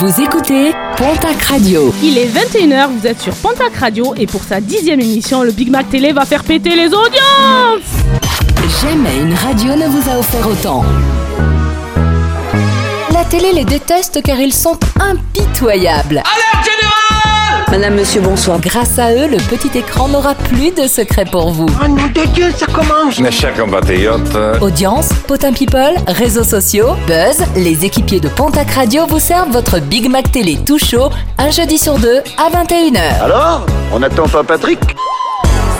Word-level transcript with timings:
Vous 0.00 0.18
écoutez 0.18 0.72
Pontac 0.96 1.42
Radio. 1.42 1.92
Il 2.02 2.16
est 2.16 2.24
21h, 2.24 2.88
vous 2.88 3.06
êtes 3.06 3.20
sur 3.20 3.34
Pontac 3.34 3.76
Radio 3.76 4.14
et 4.16 4.26
pour 4.26 4.42
sa 4.42 4.58
dixième 4.58 4.98
émission, 4.98 5.42
le 5.42 5.52
Big 5.52 5.70
Mac 5.70 5.90
Télé 5.90 6.14
va 6.14 6.24
faire 6.24 6.42
péter 6.42 6.74
les 6.74 6.86
audiences 6.86 7.82
Jamais 8.80 9.18
une 9.20 9.34
radio 9.34 9.76
ne 9.76 9.86
vous 9.88 10.10
a 10.10 10.18
offert 10.18 10.48
autant. 10.48 10.86
La 13.12 13.24
télé 13.26 13.52
les 13.52 13.66
déteste 13.66 14.22
car 14.22 14.40
ils 14.40 14.54
sont 14.54 14.78
impitoyables. 14.98 16.22
Madame, 17.70 17.94
monsieur, 17.94 18.20
bonsoir. 18.20 18.58
Grâce 18.60 18.98
à 18.98 19.12
eux, 19.12 19.28
le 19.28 19.36
petit 19.36 19.78
écran 19.78 20.08
n'aura 20.08 20.34
plus 20.34 20.72
de 20.72 20.88
secret 20.88 21.24
pour 21.24 21.52
vous. 21.52 21.66
Oh 21.80 21.86
nom 21.86 21.94
de 21.94 22.26
Dieu, 22.34 22.50
ça 22.56 22.66
commence 22.66 23.20
Mes 23.20 23.30
chers 23.30 23.54
compatriotes, 23.54 24.36
Audience, 24.60 25.10
potin 25.28 25.52
people, 25.52 25.94
réseaux 26.08 26.42
sociaux, 26.42 26.88
buzz, 27.06 27.44
les 27.54 27.84
équipiers 27.84 28.18
de 28.18 28.28
Pontac 28.28 28.72
Radio 28.72 29.06
vous 29.06 29.20
servent 29.20 29.50
votre 29.52 29.78
Big 29.78 30.10
Mac 30.10 30.32
Télé 30.32 30.58
tout 30.66 30.78
chaud, 30.78 31.10
un 31.38 31.50
jeudi 31.50 31.78
sur 31.78 31.94
deux 31.98 32.18
à 32.38 32.50
21h. 32.50 33.22
Alors 33.22 33.64
On 33.92 34.00
n'attend 34.00 34.26
pas 34.26 34.42
Patrick 34.42 34.80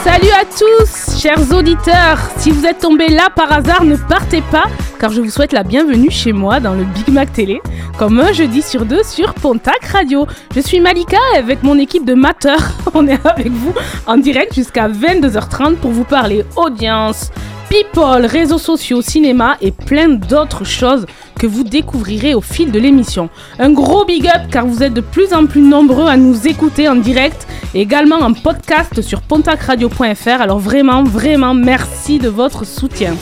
Salut 0.03 0.31
à 0.31 0.45
tous, 0.45 1.21
chers 1.21 1.53
auditeurs 1.53 2.17
Si 2.37 2.49
vous 2.49 2.65
êtes 2.65 2.79
tombés 2.79 3.07
là 3.07 3.29
par 3.35 3.51
hasard, 3.51 3.83
ne 3.83 3.95
partez 3.95 4.41
pas, 4.41 4.63
car 4.99 5.11
je 5.11 5.21
vous 5.21 5.29
souhaite 5.29 5.53
la 5.53 5.61
bienvenue 5.61 6.09
chez 6.09 6.33
moi 6.33 6.59
dans 6.59 6.73
le 6.73 6.83
Big 6.85 7.09
Mac 7.09 7.31
Télé, 7.31 7.61
comme 7.99 8.19
un 8.19 8.33
jeudi 8.33 8.63
sur 8.63 8.85
deux 8.85 9.03
sur 9.03 9.35
Pontac 9.35 9.85
Radio. 9.85 10.25
Je 10.55 10.59
suis 10.59 10.79
Malika 10.79 11.19
avec 11.37 11.61
mon 11.61 11.77
équipe 11.77 12.03
de 12.03 12.15
mateurs, 12.15 12.71
on 12.95 13.07
est 13.07 13.23
avec 13.27 13.51
vous 13.51 13.75
en 14.07 14.17
direct 14.17 14.55
jusqu'à 14.55 14.89
22h30 14.89 15.75
pour 15.75 15.91
vous 15.91 16.03
parler 16.03 16.43
audience, 16.55 17.29
people, 17.69 18.25
réseaux 18.25 18.57
sociaux, 18.57 19.03
cinéma 19.03 19.57
et 19.61 19.71
plein 19.71 20.09
d'autres 20.09 20.65
choses 20.65 21.05
que 21.41 21.47
vous 21.47 21.63
découvrirez 21.63 22.35
au 22.35 22.41
fil 22.41 22.71
de 22.71 22.77
l'émission. 22.77 23.31
Un 23.57 23.71
gros 23.71 24.05
big 24.05 24.27
up 24.27 24.43
car 24.51 24.67
vous 24.67 24.83
êtes 24.83 24.93
de 24.93 25.01
plus 25.01 25.33
en 25.33 25.47
plus 25.47 25.61
nombreux 25.61 26.05
à 26.05 26.15
nous 26.15 26.47
écouter 26.47 26.87
en 26.87 26.93
direct 26.93 27.47
et 27.73 27.81
également 27.81 28.17
en 28.17 28.33
podcast 28.33 29.01
sur 29.01 29.21
pontacradio.fr. 29.21 30.39
Alors 30.39 30.59
vraiment, 30.59 31.03
vraiment 31.03 31.55
merci 31.55 32.19
de 32.19 32.29
votre 32.29 32.63
soutien. 32.63 33.15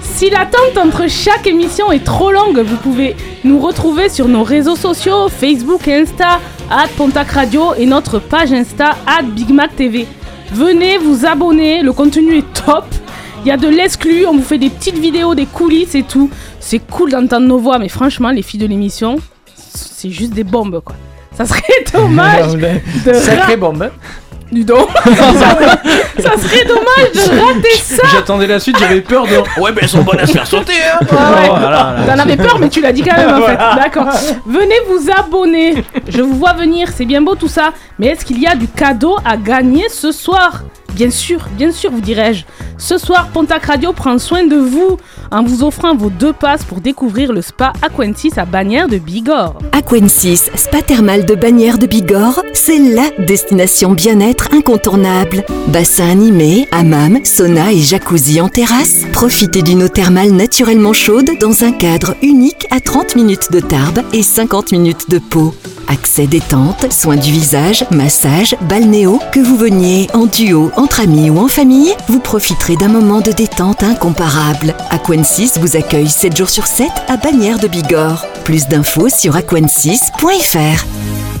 Si 0.00 0.30
l'attente 0.30 0.78
entre 0.78 1.10
chaque 1.10 1.48
émission 1.48 1.90
est 1.90 2.04
trop 2.04 2.30
longue, 2.30 2.60
vous 2.60 2.76
pouvez 2.76 3.16
nous 3.42 3.58
retrouver 3.58 4.08
sur 4.08 4.28
nos 4.28 4.44
réseaux 4.44 4.76
sociaux, 4.76 5.28
Facebook 5.28 5.88
et 5.88 5.96
Insta, 6.02 6.38
at 6.70 6.86
Pontac 6.96 7.32
Radio 7.32 7.74
et 7.76 7.86
notre 7.86 8.20
page 8.20 8.52
Insta, 8.52 8.96
at 9.08 9.22
Big 9.22 9.50
Mac 9.50 9.74
TV. 9.74 10.06
Venez 10.52 10.98
vous 10.98 11.26
abonner, 11.26 11.82
le 11.82 11.92
contenu 11.92 12.38
est 12.38 12.64
top. 12.64 12.84
Il 13.42 13.48
y 13.48 13.50
a 13.50 13.56
de 13.56 13.68
l'exclu, 13.68 14.26
on 14.26 14.34
vous 14.34 14.42
fait 14.42 14.58
des 14.58 14.68
petites 14.68 14.98
vidéos, 14.98 15.34
des 15.34 15.46
coulisses 15.46 15.94
et 15.94 16.02
tout. 16.02 16.30
C'est 16.60 16.78
cool 16.78 17.10
d'entendre 17.10 17.46
nos 17.46 17.58
voix, 17.58 17.78
mais 17.78 17.88
franchement, 17.88 18.30
les 18.30 18.42
filles 18.42 18.60
de 18.60 18.66
l'émission, 18.66 19.16
c'est 19.54 20.10
juste 20.10 20.34
des 20.34 20.44
bombes 20.44 20.80
quoi. 20.84 20.94
Ça 21.34 21.46
serait 21.46 21.62
dommage 21.94 22.52
de 23.06 23.12
Sacré 23.14 23.56
bombe. 23.56 23.90
Hein. 24.50 24.54
Du 24.54 24.64
don. 24.64 24.86
ça 25.04 26.36
serait 26.38 26.64
dommage 26.64 27.12
de 27.14 27.40
rater 27.40 27.76
ça. 27.82 28.02
J'attendais 28.12 28.46
la 28.46 28.60
suite, 28.60 28.76
j'avais 28.78 29.00
peur 29.00 29.24
de. 29.26 29.36
Ouais, 29.60 29.72
ben 29.72 29.78
elles 29.82 29.88
sont 29.88 30.02
bonnes 30.02 30.20
à 30.20 30.26
se 30.26 30.32
faire 30.32 30.46
sauter, 30.46 30.72
hein. 30.72 30.98
Ouais, 31.00 31.16
ouais. 31.16 31.48
Oh, 31.50 31.54
là, 31.54 31.70
là, 31.70 31.94
là. 32.06 32.14
T'en 32.14 32.18
avais 32.20 32.36
peur, 32.36 32.58
mais 32.58 32.68
tu 32.68 32.80
l'as 32.80 32.92
dit 32.92 33.02
quand 33.02 33.16
même 33.16 33.42
en 33.42 33.46
fait. 33.46 33.56
D'accord. 33.56 34.08
Venez 34.46 34.74
vous 34.88 35.10
abonner. 35.10 35.84
Je 36.08 36.22
vous 36.22 36.34
vois 36.34 36.52
venir, 36.54 36.88
c'est 36.94 37.04
bien 37.04 37.22
beau 37.22 37.34
tout 37.34 37.48
ça. 37.48 37.72
Mais 37.98 38.08
est-ce 38.08 38.24
qu'il 38.24 38.40
y 38.40 38.46
a 38.46 38.54
du 38.54 38.68
cadeau 38.68 39.16
à 39.24 39.36
gagner 39.36 39.88
ce 39.88 40.12
soir? 40.12 40.62
Bien 40.94 41.10
sûr, 41.10 41.46
bien 41.52 41.70
sûr, 41.70 41.90
vous 41.90 42.00
dirais-je. 42.00 42.44
Ce 42.76 42.98
soir, 42.98 43.28
Pontac 43.32 43.66
Radio 43.66 43.92
prend 43.92 44.18
soin 44.18 44.44
de 44.44 44.56
vous 44.56 44.96
en 45.30 45.44
vous 45.44 45.62
offrant 45.62 45.94
vos 45.94 46.10
deux 46.10 46.32
passes 46.32 46.64
pour 46.64 46.80
découvrir 46.80 47.32
le 47.32 47.42
spa 47.42 47.72
Aquentis 47.82 48.32
à 48.36 48.44
Bagnères 48.44 48.88
de 48.88 48.98
Bigorre. 48.98 49.58
Aquensis, 49.72 50.50
spa 50.54 50.82
thermal 50.82 51.24
de 51.24 51.34
Bagnères 51.34 51.78
de 51.78 51.86
Bigorre, 51.86 52.42
c'est 52.52 52.78
LA 52.78 53.24
destination 53.24 53.92
bien-être 53.92 54.39
incontournable. 54.52 55.44
Bassin 55.68 56.08
animé, 56.08 56.68
hammam, 56.72 57.20
sauna 57.24 57.72
et 57.72 57.80
jacuzzi 57.80 58.40
en 58.40 58.48
terrasse. 58.48 59.06
Profitez 59.12 59.62
d'une 59.62 59.82
eau 59.82 59.88
thermale 59.88 60.32
naturellement 60.32 60.92
chaude 60.92 61.30
dans 61.40 61.64
un 61.64 61.72
cadre 61.72 62.14
unique 62.22 62.66
à 62.70 62.80
30 62.80 63.16
minutes 63.16 63.52
de 63.52 63.60
Tarbes 63.60 64.02
et 64.12 64.22
50 64.22 64.72
minutes 64.72 65.10
de 65.10 65.18
Pau. 65.18 65.54
Accès 65.88 66.28
détente, 66.28 66.92
soins 66.92 67.16
du 67.16 67.32
visage, 67.32 67.84
massage, 67.90 68.54
balnéo, 68.68 69.18
que 69.32 69.40
vous 69.40 69.56
veniez 69.56 70.06
en 70.14 70.26
duo, 70.26 70.70
entre 70.76 71.00
amis 71.00 71.30
ou 71.30 71.38
en 71.38 71.48
famille, 71.48 71.92
vous 72.08 72.20
profiterez 72.20 72.76
d'un 72.76 72.88
moment 72.88 73.20
de 73.20 73.32
détente 73.32 73.82
incomparable. 73.82 74.74
Aquensis 74.90 75.58
vous 75.58 75.76
accueille 75.76 76.08
7 76.08 76.36
jours 76.36 76.48
sur 76.48 76.66
7 76.66 76.88
à 77.08 77.16
Bagnères 77.16 77.58
de 77.58 77.66
Bigorre. 77.66 78.24
Plus 78.44 78.68
d'infos 78.68 79.08
sur 79.08 79.34
aquensis.fr. 79.34 80.84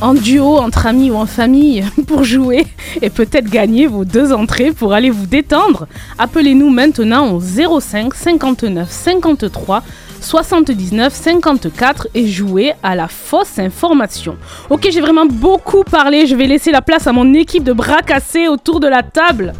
en 0.00 0.14
duo, 0.14 0.58
entre 0.58 0.86
amis 0.86 1.12
ou 1.12 1.14
en 1.14 1.26
famille 1.26 1.84
pour 2.08 2.24
jouer 2.24 2.66
et 3.02 3.10
peut-être 3.10 3.48
gagner 3.50 3.86
vos 3.86 4.04
deux 4.04 4.32
entrées 4.32 4.72
pour 4.72 4.92
aller 4.92 5.10
vous 5.10 5.26
détendre. 5.26 5.86
Appelez-nous 6.18 6.70
maintenant 6.70 7.32
au 7.32 7.40
05 7.40 8.14
59 8.14 8.90
53 8.90 9.82
79 10.20 11.14
54 11.14 12.08
et 12.14 12.26
jouez 12.26 12.72
à 12.82 12.94
la 12.94 13.08
fausse 13.08 13.58
information. 13.58 14.36
Ok, 14.68 14.88
j'ai 14.90 15.00
vraiment 15.00 15.26
beaucoup 15.26 15.82
parlé, 15.82 16.26
je 16.26 16.34
vais 16.34 16.46
laisser 16.46 16.70
la 16.70 16.82
place 16.82 17.06
à 17.06 17.12
mon 17.12 17.32
équipe 17.34 17.64
de 17.64 17.72
bras 17.72 18.02
cassés 18.02 18.48
autour 18.48 18.80
de 18.80 18.88
la 18.88 19.02
table. 19.02 19.54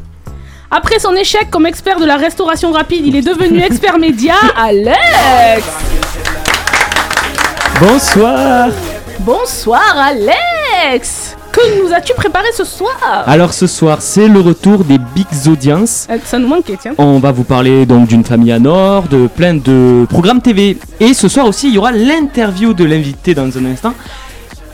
Après 0.71 0.99
son 1.01 1.15
échec 1.15 1.51
comme 1.51 1.67
expert 1.67 1.99
de 1.99 2.05
la 2.05 2.17
restauration 2.17 2.71
rapide, 2.71 3.05
il 3.07 3.17
est 3.17 3.23
devenu 3.27 3.61
expert 3.63 3.99
média, 3.99 4.35
Alex 4.57 5.67
Bonsoir 7.81 8.69
Bonsoir 9.21 9.97
Alex 9.97 11.37
Que 11.53 11.83
nous 11.83 11.93
as-tu 11.93 12.15
préparé 12.15 12.47
ce 12.57 12.65
soir 12.65 12.97
Alors 13.27 13.53
ce 13.53 13.67
soir, 13.67 13.99
c'est 14.01 14.29
le 14.29 14.41
retour 14.41 14.85
des 14.85 14.99
Big 14.99 15.27
Audiences. 15.49 16.07
Euh, 16.11 16.17
Ça 16.25 16.39
nous 16.39 16.47
manquait, 16.47 16.77
tiens. 16.81 16.93
On 16.99 17.19
va 17.19 17.33
vous 17.33 17.43
parler 17.45 17.87
donc 17.87 18.07
d'une 18.09 18.25
famille 18.25 18.53
à 18.53 18.59
Nord, 18.61 19.05
de 19.09 19.27
plein 19.27 19.55
de 19.55 20.07
programmes 20.09 20.41
TV. 20.41 20.79
Et 21.01 21.13
ce 21.13 21.29
soir 21.29 21.47
aussi, 21.47 21.69
il 21.69 21.75
y 21.75 21.79
aura 21.79 21.91
l'interview 21.93 22.73
de 22.73 22.85
l'invité 22.85 23.35
dans 23.35 23.47
un 23.59 23.65
instant. 23.67 23.95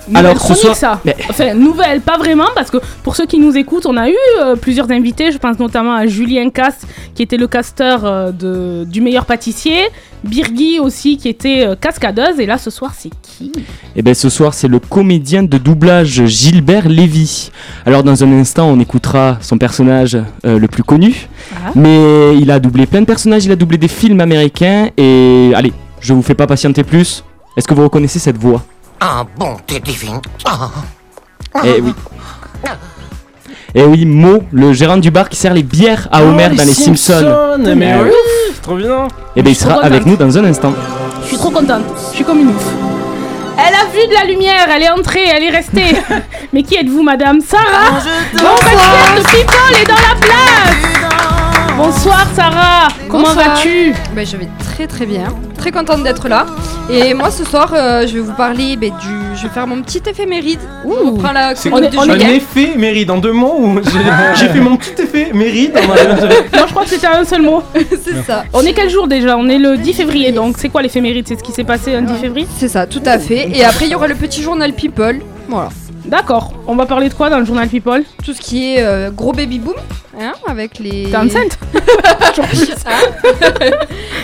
Nouvelle 0.09 0.27
Alors, 0.27 0.41
ce 0.41 0.55
soir- 0.55 0.77
ça. 0.77 1.01
Mais- 1.05 1.17
Enfin, 1.29 1.55
nouvelle, 1.55 2.01
pas 2.01 2.17
vraiment, 2.19 2.47
parce 2.55 2.71
que 2.71 2.77
pour 3.03 3.17
ceux 3.17 3.27
qui 3.27 3.39
nous 3.39 3.57
écoutent, 3.57 3.87
on 3.87 3.97
a 3.97 4.09
eu 4.09 4.15
euh, 4.41 4.55
plusieurs 4.57 4.91
invités. 4.91 5.33
Je 5.33 5.39
pense 5.39 5.59
notamment 5.59 5.95
à 5.95 6.07
Julien 6.07 6.49
Cast, 6.51 6.87
qui 7.15 7.23
était 7.23 7.37
le 7.37 7.47
casteur 7.49 8.05
euh, 8.05 8.31
de, 8.31 8.85
du 8.85 9.01
meilleur 9.01 9.25
pâtissier. 9.27 9.81
Birgui 10.25 10.79
aussi, 10.81 11.17
qui 11.17 11.29
était 11.29 11.67
euh, 11.67 11.75
cascadeuse. 11.75 12.39
Et 12.39 12.47
là, 12.47 12.57
ce 12.59 12.71
soir, 12.71 12.93
c'est 12.97 13.11
qui? 13.23 13.51
Et 13.97 14.03
bien 14.03 14.15
ce 14.15 14.29
soir, 14.29 14.55
c'est 14.55 14.69
le 14.69 14.79
comédien 14.79 15.43
de 15.43 15.59
doublage 15.59 16.25
Gilbert 16.27 16.89
Lévy. 16.89 17.51
Alors 17.85 18.03
dans 18.03 18.23
un 18.25 18.33
instant, 18.39 18.69
on 18.69 18.79
écoutera 18.81 19.39
son 19.41 19.59
personnage 19.59 20.17
le 20.45 20.67
plus 20.69 20.83
connu. 20.83 21.29
Ah. 21.55 21.71
Mais 21.75 22.37
il 22.39 22.51
a 22.51 22.59
doublé 22.59 22.87
plein 22.87 23.01
de 23.01 23.07
personnages, 23.07 23.45
il 23.45 23.53
a 23.53 23.57
doublé 23.57 23.77
des 23.79 23.89
films 23.89 24.21
américains. 24.21 24.89
Et 24.97 25.53
allez, 25.55 25.73
je 26.01 26.13
vous 26.13 26.23
fais 26.23 26.35
pas 26.35 26.47
patienter 26.47 26.83
plus. 26.85 27.25
Est-ce 27.57 27.67
que 27.69 27.75
vous 27.75 27.83
reconnaissez 27.85 28.19
cette 28.19 28.37
voix? 28.39 28.65
Ah 29.01 29.25
bon, 29.37 29.57
t'es 29.67 29.81
divine. 29.81 30.21
Ah. 30.45 30.71
Eh 31.65 31.81
oui. 31.81 31.93
Eh 33.75 33.83
oui, 33.85 34.07
Mo, 34.07 34.43
le 34.53 34.73
gérant 34.73 34.97
du 34.97 35.11
bar 35.11 35.29
qui 35.29 35.37
sert 35.37 35.53
les 35.53 35.63
bières 35.63 36.09
à 36.11 36.23
Homer 36.23 36.49
Oh, 36.53 36.55
dans 36.57 36.65
les 36.65 36.73
Simpsons. 36.73 37.57
Mais 37.77 37.93
Ah 37.93 38.03
oui, 38.03 38.11
c'est 38.55 38.63
trop 38.63 38.77
bien. 38.77 39.09
Et 39.37 39.43
bien 39.43 39.53
il 39.53 39.57
sera 39.57 39.83
avec 39.85 40.07
nous 40.07 40.17
dans 40.17 40.37
un 40.39 40.45
instant. 40.45 40.73
Je 41.23 41.29
suis 41.29 41.37
trop 41.37 41.51
contente. 41.51 41.85
Je 42.11 42.17
suis 42.17 42.25
comme 42.25 42.41
une 42.41 42.49
ouf. 42.49 42.65
Elle 43.59 43.75
a 43.75 43.87
vu 43.93 44.07
de 44.07 44.13
la 44.15 44.25
lumière, 44.25 44.67
elle 44.75 44.83
est 44.83 44.91
entrée, 44.91 45.25
elle 45.35 45.43
est 45.43 45.51
restée. 45.51 45.97
Mais 46.53 46.63
qui 46.63 46.77
êtes-vous, 46.77 47.03
madame 47.03 47.41
Sarah 47.41 48.01
Bon, 48.35 48.55
experte 48.55 49.19
de 49.19 49.23
people 49.31 49.83
est 49.83 49.87
dans 49.87 49.95
la 49.95 50.15
place 50.21 50.96
Bonsoir, 51.77 52.27
Sarah 52.35 52.89
Comment 53.09 53.35
vas-tu 53.35 53.93
Ben, 54.15 54.27
je 54.27 54.37
vais 54.37 54.49
très 54.59 54.87
très 54.87 55.05
bien, 55.07 55.25
très 55.59 55.71
contente 55.71 56.03
d'être 56.03 56.29
là. 56.29 56.47
Et 56.91 57.13
moi 57.15 57.31
ce 57.31 57.45
soir, 57.45 57.73
euh, 57.75 58.07
je 58.07 58.15
vais 58.15 58.21
vous 58.21 58.33
parler 58.33 58.77
ben, 58.77 58.91
du. 58.91 59.09
Je 59.37 59.43
vais 59.43 59.49
faire 59.53 59.67
mon 59.67 59.83
petit 59.83 60.01
éphéméride. 60.09 60.61
On 60.85 61.13
prend 61.13 61.33
la 61.33 61.55
chronique 61.55 61.91
de 61.91 61.97
est- 61.97 61.99
un 61.99 62.03
Julien. 62.15 62.29
effet 62.31 62.73
mérite 62.77 63.11
en 63.11 63.19
deux 63.19 63.33
mots 63.33 63.57
ou 63.61 63.79
j'ai 63.83 63.91
j'ai 64.37 64.49
fait 64.49 64.61
mon 64.61 64.77
petit 64.77 65.03
effet 65.03 65.31
mérite 65.35 65.77
en 65.77 65.83
Non, 66.57 66.65
je 66.67 66.71
crois 66.73 66.85
que 66.85 66.91
c'était 66.91 67.07
un 67.09 67.25
seul 67.25 67.43
mot. 67.43 67.63
C'est 67.75 68.23
ça. 68.27 68.45
On 68.55 68.63
est 68.63 68.73
quel 68.73 68.89
jour 68.89 69.07
déjà? 69.07 69.37
On 69.37 69.47
est 69.49 69.59
le 69.59 69.77
10 69.77 69.93
février, 69.93 70.33
donc 70.33 70.57
c'est 70.59 70.71
quoi 70.71 70.81
l'éphéméride? 70.83 71.27
C'est 71.29 71.39
ce 71.39 71.43
qui 71.43 71.53
s'est 71.53 71.65
passé 71.65 71.95
un 71.95 72.03
10 72.03 72.15
février? 72.15 72.47
C'est 72.59 72.69
ça, 72.69 72.87
tout 72.87 73.03
à 73.05 73.19
fait. 73.19 73.51
Et 73.55 73.65
après, 73.65 73.87
il 73.87 73.93
y 73.93 73.95
aura 73.95 74.07
le 74.09 74.15
petit 74.15 74.41
journal 74.43 74.73
People. 74.73 75.21
Voilà. 75.49 75.69
D'accord. 76.07 76.53
On 76.69 76.77
va 76.77 76.87
parler 76.87 77.09
de 77.09 77.15
quoi 77.15 77.31
dans 77.31 77.39
le 77.39 77.45
journal 77.45 77.69
People 77.69 78.05
Tout 78.25 78.33
ce 78.33 78.41
qui 78.41 78.75
est 78.75 78.83
euh, 78.83 79.11
gros 79.11 79.33
baby 79.33 79.59
boom. 79.59 79.75
Hein, 80.19 80.33
avec 80.47 80.79
les. 80.79 81.09
T'es 81.11 81.17
enceinte 81.17 81.59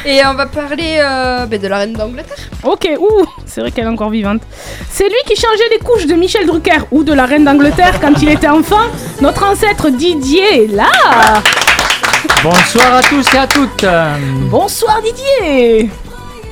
Et 0.06 0.24
on 0.24 0.34
va 0.34 0.46
parler 0.46 0.98
euh, 1.00 1.44
ben, 1.46 1.60
de 1.60 1.66
la 1.68 1.78
reine 1.78 1.92
d'Angleterre. 1.92 2.36
Ok, 2.62 2.88
ouh, 2.98 3.26
c'est 3.44 3.60
vrai 3.60 3.70
qu'elle 3.72 3.84
est 3.84 3.88
encore 3.88 4.10
vivante. 4.10 4.40
C'est 4.88 5.04
lui 5.08 5.16
qui 5.26 5.34
changeait 5.36 5.68
les 5.70 5.78
couches 5.78 6.06
de 6.06 6.14
Michel 6.14 6.46
Drucker 6.46 6.84
ou 6.92 7.02
de 7.04 7.12
la 7.12 7.26
reine 7.26 7.44
d'Angleterre 7.44 8.00
quand 8.00 8.22
il 8.22 8.30
était 8.30 8.48
enfant. 8.48 8.86
Notre 9.20 9.44
ancêtre 9.44 9.90
Didier 9.90 10.64
est 10.64 10.68
là 10.68 10.88
Bonsoir 12.42 12.94
à 12.94 13.02
tous 13.02 13.34
et 13.34 13.38
à 13.38 13.46
toutes. 13.46 13.84
Bonsoir 14.50 15.00
Didier 15.02 15.90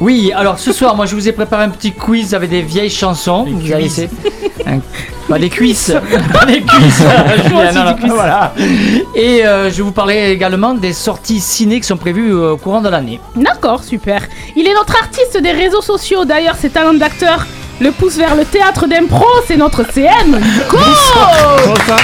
Oui, 0.00 0.32
alors 0.34 0.58
ce 0.58 0.72
soir, 0.72 0.94
moi 0.96 1.06
je 1.06 1.14
vous 1.14 1.28
ai 1.28 1.32
préparé 1.32 1.64
un 1.64 1.70
petit 1.70 1.92
quiz 1.92 2.34
avec 2.34 2.50
des 2.50 2.62
vieilles 2.62 2.90
chansons. 2.90 3.46
vous 3.48 3.72
allez 3.72 3.86
essayer. 3.86 4.10
Un- 4.66 4.80
Pas 5.28 5.38
des 5.38 5.48
cuisses, 5.48 5.92
pas 6.32 6.44
des 6.44 6.60
cuisses. 6.62 7.02
Julien, 7.46 7.72
non, 7.72 8.06
non, 8.08 8.14
voilà. 8.14 8.52
Et 9.14 9.46
euh, 9.46 9.70
je 9.70 9.76
vais 9.76 9.82
vous 9.82 9.92
parler 9.92 10.30
également 10.30 10.74
des 10.74 10.92
sorties 10.92 11.40
ciné 11.40 11.80
qui 11.80 11.86
sont 11.86 11.96
prévues 11.96 12.32
euh, 12.32 12.52
au 12.52 12.56
courant 12.56 12.80
de 12.80 12.88
l'année. 12.88 13.20
D'accord, 13.36 13.84
super. 13.84 14.22
Il 14.56 14.66
est 14.66 14.74
notre 14.74 14.96
artiste 15.00 15.40
des 15.42 15.52
réseaux 15.52 15.82
sociaux, 15.82 16.24
d'ailleurs, 16.24 16.56
ses 16.56 16.70
talents 16.70 16.94
d'acteur 16.94 17.46
le 17.80 17.92
poussent 17.92 18.16
vers 18.18 18.34
le 18.36 18.44
théâtre 18.44 18.86
d'impro, 18.86 19.24
c'est 19.46 19.56
notre 19.56 19.84
CM. 19.90 20.38
Ça 21.86 21.96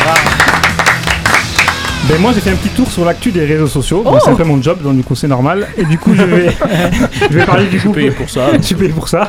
ben 2.08 2.20
moi 2.20 2.30
j'ai 2.32 2.40
fait 2.40 2.50
un 2.50 2.54
petit 2.54 2.68
tour 2.68 2.88
sur 2.88 3.04
l'actu 3.04 3.32
des 3.32 3.44
réseaux 3.44 3.66
sociaux, 3.66 4.02
Bon, 4.04 4.12
Oh. 4.14 4.18
c'est 4.24 4.30
un 4.30 4.34
peu 4.36 4.44
mon 4.44 4.62
job 4.62 4.80
donc 4.80 4.94
du 4.94 5.02
coup 5.02 5.16
c'est 5.16 5.26
normal 5.26 5.66
et 5.76 5.84
du 5.84 5.98
coup 5.98 6.14
je 6.14 6.22
vais, 6.22 6.50
je 7.30 7.36
vais 7.38 7.44
parler 7.44 7.66
du 7.66 7.78
groupe 7.80 7.96
payé 7.96 8.12
pour 8.12 8.30
ça. 8.30 8.42
je 8.56 8.62
suis 8.62 8.76
payé 8.76 8.92
pour 8.92 9.08
ça. 9.08 9.26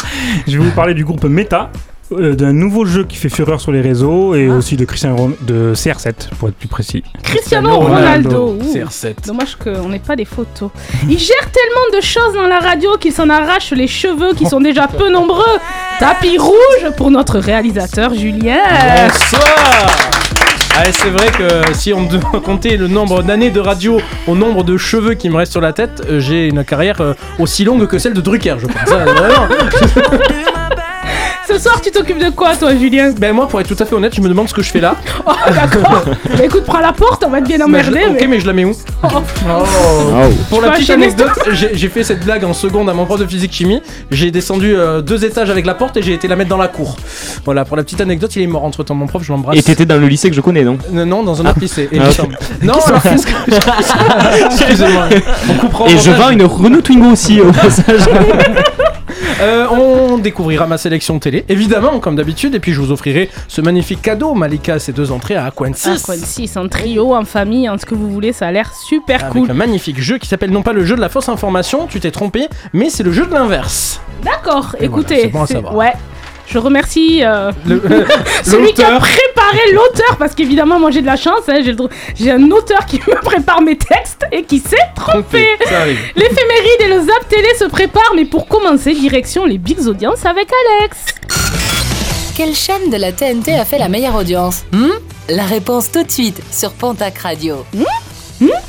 Je 0.48 0.60
vais 0.60 0.64
vous 0.64 0.70
parler 0.72 0.94
du 0.94 1.04
groupe 1.04 1.24
Meta, 1.24 1.72
euh, 2.14 2.36
d'un 2.36 2.54
nouveau 2.54 2.86
jeu 2.86 3.04
qui 3.04 3.18
fait 3.18 3.30
fureur 3.30 3.60
sur 3.60 3.72
les 3.72 3.82
réseaux 3.82 4.34
et 4.36 4.48
aussi 4.50 4.76
de 4.78 4.86
Christian 4.86 5.16
Ron- 5.16 5.34
de 5.42 5.74
CR7 5.76 6.30
pour 6.40 6.50
être 6.50 6.56
plus 6.56 6.68
précis. 6.68 7.04
Cristiano 7.24 7.78
Ronaldo. 7.80 8.58
Ouh. 8.62 8.74
CR7. 8.74 9.26
Dommage 9.28 9.56
qu'on 9.56 9.90
n'ait 9.90 10.00
pas 10.00 10.16
des 10.16 10.26
photos. 10.26 10.70
Il 11.10 11.20
gère 11.20 11.52
tellement 11.52 11.98
de 11.98 12.02
choses 12.02 12.34
dans 12.34 12.48
la 12.48 12.60
radio 12.60 12.98
qu'il 13.00 13.12
s'en 13.12 13.30
arrache 13.30 13.72
les 13.72 13.88
cheveux 13.88 14.34
qui 14.36 14.46
sont 14.46 14.62
déjà 14.62 14.88
peu 14.88 15.10
nombreux. 15.10 15.44
Tapis 16.00 16.38
rouge 16.38 16.92
pour 16.96 17.12
notre 17.12 17.40
réalisateur 17.40 18.14
Julien. 18.14 18.58
Bonsoir 19.08 19.88
Ah, 20.78 20.88
et 20.88 20.92
c'est 20.94 21.10
vrai 21.10 21.28
que 21.32 21.74
si 21.74 21.92
on 21.94 22.04
doit 22.04 22.40
compter 22.44 22.78
le 22.78 22.88
nombre 22.88 23.24
d'années 23.24 23.50
de 23.50 23.60
radio 23.60 24.00
au 24.28 24.36
nombre 24.36 24.64
de 24.64 24.78
cheveux 24.78 25.16
qui 25.16 25.30
me 25.30 25.36
restent 25.38 25.52
sur 25.54 25.62
la 25.62 25.74
tête, 25.74 26.04
euh, 26.10 26.20
j'ai 26.20 26.48
une 26.48 26.64
carrière 26.64 27.02
euh, 27.02 27.14
aussi 27.40 27.64
longue 27.66 27.88
que 27.88 27.98
celle 27.98 28.14
de 28.14 28.22
Drucker, 28.22 28.56
je 28.60 28.68
pense. 28.68 28.76
Ah, 28.92 29.06
vraiment. 29.06 29.48
Ce 31.58 31.64
soir, 31.64 31.82
tu 31.82 31.90
t'occupes 31.90 32.20
de 32.24 32.30
quoi, 32.30 32.56
toi, 32.56 32.76
Julien 32.76 33.12
Ben 33.18 33.34
moi, 33.34 33.48
pour 33.48 33.60
être 33.60 33.68
tout 33.76 33.82
à 33.82 33.86
fait 33.86 33.96
honnête, 33.96 34.14
je 34.16 34.22
me 34.22 34.30
demande 34.30 34.48
ce 34.48 34.54
que 34.54 34.62
je 34.62 34.70
fais 34.70 34.80
là. 34.80 34.96
Oh, 35.26 35.32
d'accord. 35.54 36.04
Bah, 36.06 36.44
écoute, 36.44 36.64
prends 36.66 36.80
la 36.80 36.94
porte, 36.94 37.24
on 37.26 37.30
va 37.32 37.42
te 37.42 37.48
bien 37.48 37.58
Mais 37.68 37.82
je- 37.84 37.90
emmerder. 37.90 38.12
ok, 38.12 38.18
mais- 38.22 38.28
mais 38.28 38.40
je 38.40 38.46
la 38.46 38.54
mets 38.54 38.66
où 38.66 38.74
Oh. 39.04 39.08
Pour 40.50 40.60
Tu 40.60 40.66
la 40.66 40.72
petite 40.72 40.90
anecdote, 40.92 41.30
j'ai 41.74 41.90
fait 41.90 42.04
cette 42.04 42.24
blague 42.24 42.44
en 42.46 42.54
seconde 42.54 42.90
à 42.90 42.94
mon 42.94 43.06
prof 43.06 43.20
de 43.20 43.26
physique 43.26 43.52
chimie. 43.54 43.82
J'ai 44.12 44.30
descendu 44.30 44.76
euh, 44.76 45.02
deux 45.02 45.26
étages 45.26 45.50
avec 45.50 45.66
la 45.66 45.74
porte 45.74 45.98
et 45.98 46.04
j'ai 46.04 46.14
été 46.14 46.28
la 46.28 46.36
mettre 46.36 46.50
dans 46.52 46.58
la 46.58 46.68
cour. 46.68 46.96
Voilà, 47.44 47.66
pour 47.66 47.76
la 47.76 47.84
petite 47.84 48.02
anecdote, 48.02 48.36
il 48.36 48.44
est 48.44 48.48
mort 48.48 48.64
entre 48.64 48.84
temps. 48.84 48.94
Mon 48.96 49.08
prof, 49.08 49.24
je 49.24 49.32
l'embrasse. 49.32 49.58
Et 49.58 49.64
t'étais 49.64 49.86
dans 49.86 49.98
le 50.00 50.08
lycée 50.08 50.30
que 50.30 50.36
je 50.36 50.42
connais, 50.42 50.64
non 50.64 50.78
Euh, 50.96 51.06
Non, 51.06 51.24
dans 51.24 51.42
un 51.42 51.46
autre 51.50 51.60
lycée. 51.60 51.90
Et 51.92 52.00
Ah. 52.00 52.10
Non, 52.62 52.74
alors 52.86 53.02
qu'est-ce 53.02 53.26
que. 53.26 53.32
Excusez-moi. 54.46 55.08
On 55.80 55.86
Et 55.88 55.98
je 55.98 56.12
vends 56.12 56.30
une 56.30 56.44
Renault 56.44 56.82
Twingo 56.82 57.08
aussi 57.12 57.42
au 57.42 57.52
passage. 57.52 58.02
Euh, 59.42 59.68
on 59.70 60.18
découvrira 60.18 60.68
ma 60.68 60.78
sélection 60.78 61.20
télé, 61.20 61.46
évidemment, 61.50 62.00
comme 62.00 62.16
d'habitude. 62.16 62.56
Et 62.56 62.60
puis 62.60 62.74
je 62.74 62.82
vous 62.82 62.92
offrirai 62.92 63.30
ce 63.48 63.62
magnifique 63.62 64.02
cadeau, 64.02 64.34
Malika, 64.34 64.80
ses 64.80 64.94
deux 64.94 65.12
entrées 65.12 65.36
à 65.36 65.46
Aquantis. 65.46 66.02
Quoi, 66.04 66.16
6 66.16 66.58
en 66.58 66.68
trio, 66.68 67.14
en 67.16 67.26
famille, 67.26 67.70
en 67.70 67.78
ce 67.78 67.86
que 67.86 67.96
vous 67.96 68.10
voulez, 68.10 68.34
ça 68.34 68.48
a 68.48 68.52
l'air 68.52 68.74
super 68.74 69.26
Avec 69.26 69.34
cool. 69.44 69.52
un 69.52 69.54
magnifique 69.54 70.00
jeu 70.02 70.18
qui 70.18 70.28
s'appelle 70.28 70.52
non 70.52 70.64
pas 70.64 70.74
le 70.74 70.84
jeu 70.86 70.96
de 70.96 71.02
la 71.02 71.10
fausse 71.10 71.30
information, 71.30 71.88
tu 71.88 72.00
t'es 72.00 72.12
trompé, 72.12 72.48
mais 72.74 72.90
c'est 72.90 73.04
le 73.04 73.12
jeu 73.12 73.26
de 73.26 73.34
l'inverse. 73.34 74.02
D'accord, 74.24 74.76
écoutez. 74.80 75.16
voilà, 75.16 75.22
c'est 75.24 75.28
bon 75.30 75.42
à 75.44 75.48
savoir. 75.48 75.76
Ouais. 75.76 75.94
Je 76.50 76.58
remercie 76.60 77.24
euh, 77.24 77.52
Le- 77.66 77.82
celui 78.44 78.74
qui 78.74 78.82
a 78.84 78.98
préparé 79.00 79.72
l'auteur, 79.74 80.16
parce 80.18 80.34
qu'évidemment, 80.34 80.80
moi 80.80 80.92
j'ai 80.92 81.02
de 81.02 81.06
la 81.06 81.18
chance, 81.18 81.42
hein, 81.50 81.60
j'ai 82.16 82.32
un 82.32 82.52
auteur 82.52 82.86
qui 82.86 82.98
me 83.08 83.16
prépare 83.22 83.62
mes 83.62 83.78
textes 83.78 84.26
et 84.32 84.44
qui 84.44 84.60
s'est 84.60 84.76
trompé. 84.96 85.46
L'éphéméride 86.16 86.82
et 86.82 86.88
le 86.88 87.00
zap 87.02 87.28
télé 87.30 87.48
se 87.60 87.66
préparent, 87.66 88.14
mais 88.16 88.26
pour 88.26 88.48
commencer, 88.48 88.94
direction 88.94 89.46
les 89.46 89.58
bigs 89.58 89.88
audiences 89.88 90.26
avec 90.26 90.48
Alex. 90.82 90.98
Quelle 92.36 92.54
chaîne 92.56 92.90
de 92.92 92.98
la 92.98 93.12
TNT 93.12 93.54
a 93.56 93.66
fait 93.66 93.80
la 93.80 93.90
meilleure 93.90 94.16
audience? 94.16 94.64
Hmm? 94.72 94.92
La 95.30 95.44
réponse 95.44 95.92
tout 95.92 96.04
de 96.04 96.12
suite 96.12 96.40
sur 96.52 96.72
Pontac 96.72 97.18
Radio. 97.18 97.66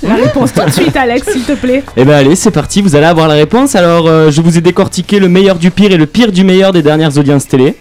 La 0.03 0.15
réponse 0.15 0.53
tout 0.53 0.65
de 0.65 0.71
suite, 0.71 0.97
Alex, 0.97 1.31
s'il 1.31 1.43
te 1.43 1.53
plaît. 1.53 1.83
Eh 1.97 2.05
ben 2.05 2.15
allez, 2.15 2.37
c'est 2.37 2.51
parti, 2.51 2.81
vous 2.81 2.97
allez 2.97 3.07
avoir 3.07 3.29
la 3.29 3.35
réponse. 3.35 3.75
Alors, 3.75 4.07
euh, 4.07 4.31
je 4.31 4.41
vous 4.41 4.57
ai 4.57 4.61
décortiqué 4.61 5.19
le 5.19 5.29
meilleur 5.29 5.57
du 5.57 5.71
pire 5.71 5.93
et 5.93 5.97
le 5.97 6.07
pire 6.07 6.33
du 6.33 6.45
meilleur 6.45 6.73
des 6.73 6.83
dernières 6.83 7.17
audiences 7.19 7.47
télé. 7.47 7.75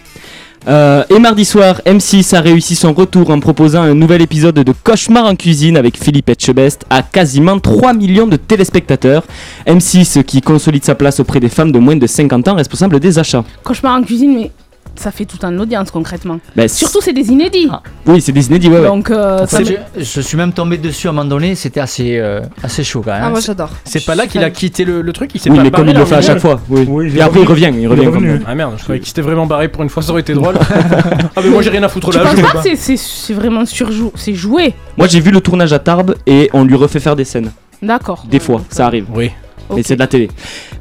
Euh, 0.66 1.04
et 1.08 1.18
mardi 1.18 1.44
soir, 1.44 1.80
M6 1.86 2.34
a 2.34 2.40
réussi 2.40 2.74
son 2.74 2.92
retour 2.92 3.30
en 3.30 3.40
proposant 3.40 3.82
un 3.82 3.94
nouvel 3.94 4.20
épisode 4.20 4.56
de 4.56 4.72
Cauchemar 4.84 5.24
en 5.24 5.34
cuisine 5.34 5.76
avec 5.76 5.96
Philippe 5.96 6.28
Etchebest 6.28 6.84
à 6.90 7.02
quasiment 7.02 7.58
3 7.58 7.94
millions 7.94 8.26
de 8.26 8.36
téléspectateurs. 8.36 9.24
M6 9.66 10.24
qui 10.24 10.42
consolide 10.42 10.84
sa 10.84 10.94
place 10.94 11.20
auprès 11.20 11.40
des 11.40 11.48
femmes 11.48 11.72
de 11.72 11.78
moins 11.78 11.96
de 11.96 12.06
50 12.06 12.48
ans 12.48 12.54
responsables 12.54 13.00
des 13.00 13.18
achats. 13.18 13.44
Cauchemar 13.62 13.98
en 13.98 14.02
cuisine, 14.02 14.34
mais 14.34 14.50
ça 14.98 15.10
fait 15.10 15.24
tout 15.24 15.38
un 15.42 15.58
audience 15.58 15.90
concrètement. 15.90 16.38
Bah, 16.56 16.68
Surtout, 16.68 17.00
c'est 17.00 17.12
des 17.12 17.28
inédits. 17.30 17.68
Oui, 18.06 18.20
c'est 18.20 18.32
des 18.32 18.46
inédits, 18.48 18.68
ouais, 18.68 18.78
ouais. 18.80 18.86
Donc, 18.86 19.10
euh, 19.10 19.46
ça 19.46 19.58
Enfin, 19.60 19.70
me- 19.70 19.76
je, 19.98 20.04
je 20.04 20.20
suis 20.20 20.36
même 20.36 20.52
tombé 20.52 20.78
dessus 20.78 21.06
à 21.06 21.10
un 21.10 21.12
moment 21.12 21.28
donné, 21.28 21.54
c'était 21.54 21.80
assez, 21.80 22.18
euh, 22.18 22.40
assez 22.62 22.84
chaud 22.84 23.02
quand 23.04 23.12
même. 23.12 23.22
Ah, 23.24 23.30
moi 23.30 23.40
j'adore. 23.40 23.70
C'est 23.84 24.04
pas 24.04 24.14
là 24.14 24.26
qu'il 24.26 24.42
a 24.44 24.50
quitté 24.50 24.84
le, 24.84 25.02
le 25.02 25.12
truc, 25.12 25.30
il 25.34 25.40
s'est 25.40 25.50
Oui, 25.50 25.56
pas 25.56 25.62
mais 25.62 25.70
barré, 25.70 25.82
comme 25.82 25.88
il 25.90 25.94
là, 25.94 26.00
le 26.00 26.06
fait 26.06 26.14
à 26.16 26.22
chaque 26.22 26.38
fois. 26.40 26.60
Oui. 26.68 26.84
Oui, 26.88 27.08
il 27.10 27.18
et 27.18 27.20
après, 27.20 27.40
il 27.40 27.46
revient, 27.46 27.72
il 27.78 27.86
revient 27.88 28.04
comme 28.06 28.14
revenu. 28.16 28.40
Ah 28.46 28.54
merde, 28.54 28.74
je 28.78 28.82
croyais 28.82 29.00
qu'il 29.00 29.08
s'était 29.08 29.22
vraiment 29.22 29.46
barré 29.46 29.68
pour 29.68 29.82
une 29.82 29.88
fois, 29.88 30.02
ça 30.02 30.10
aurait 30.12 30.20
été 30.22 30.34
drôle. 30.34 30.54
ah 31.36 31.40
mais 31.42 31.50
moi 31.50 31.62
j'ai 31.62 31.70
rien 31.70 31.82
à 31.82 31.88
foutre 31.88 32.10
Tu 32.10 32.18
là, 32.18 32.24
je 32.34 32.40
penses 32.42 32.52
pas 32.52 32.62
que 32.62 32.68
c'est- 32.68 32.76
c'est 32.76 32.96
c'est 32.96 33.34
vraiment 33.34 33.64
surjou... 33.66 34.12
C'est 34.14 34.34
joué 34.34 34.74
Moi, 34.96 35.06
j'ai 35.06 35.20
vu 35.20 35.30
le 35.30 35.40
tournage 35.40 35.72
à 35.72 35.78
Tarbes 35.78 36.14
et 36.26 36.48
on 36.52 36.64
lui 36.64 36.74
refait 36.76 37.00
faire 37.00 37.16
des 37.16 37.24
scènes. 37.24 37.50
D'accord. 37.82 38.24
Des 38.28 38.40
fois, 38.40 38.62
ça 38.70 38.86
arrive. 38.86 39.06
Oui. 39.14 39.30
Mais 39.70 39.76
Ok. 39.76 39.82
c'est 39.86 39.94
de 39.94 40.00
la 40.00 40.06
télé. 40.06 40.28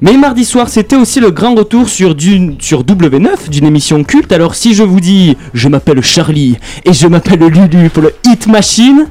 Mais 0.01 0.15
mardi 0.17 0.45
soir, 0.45 0.69
c'était 0.69 0.95
aussi 0.95 1.19
le 1.19 1.31
grand 1.31 1.55
retour 1.55 1.89
sur, 1.89 2.15
du, 2.15 2.53
sur 2.59 2.83
W9 2.83 3.49
d'une 3.49 3.65
émission 3.65 4.03
culte. 4.03 4.31
Alors 4.31 4.55
si 4.55 4.73
je 4.73 4.83
vous 4.83 4.99
dis 4.99 5.35
je 5.53 5.67
m'appelle 5.67 6.01
Charlie 6.01 6.57
et 6.85 6.93
je 6.93 7.07
m'appelle 7.07 7.39
Lulu 7.39 7.89
pour 7.89 8.03
le 8.03 8.13
Hit 8.25 8.47
Machine, 8.47 9.07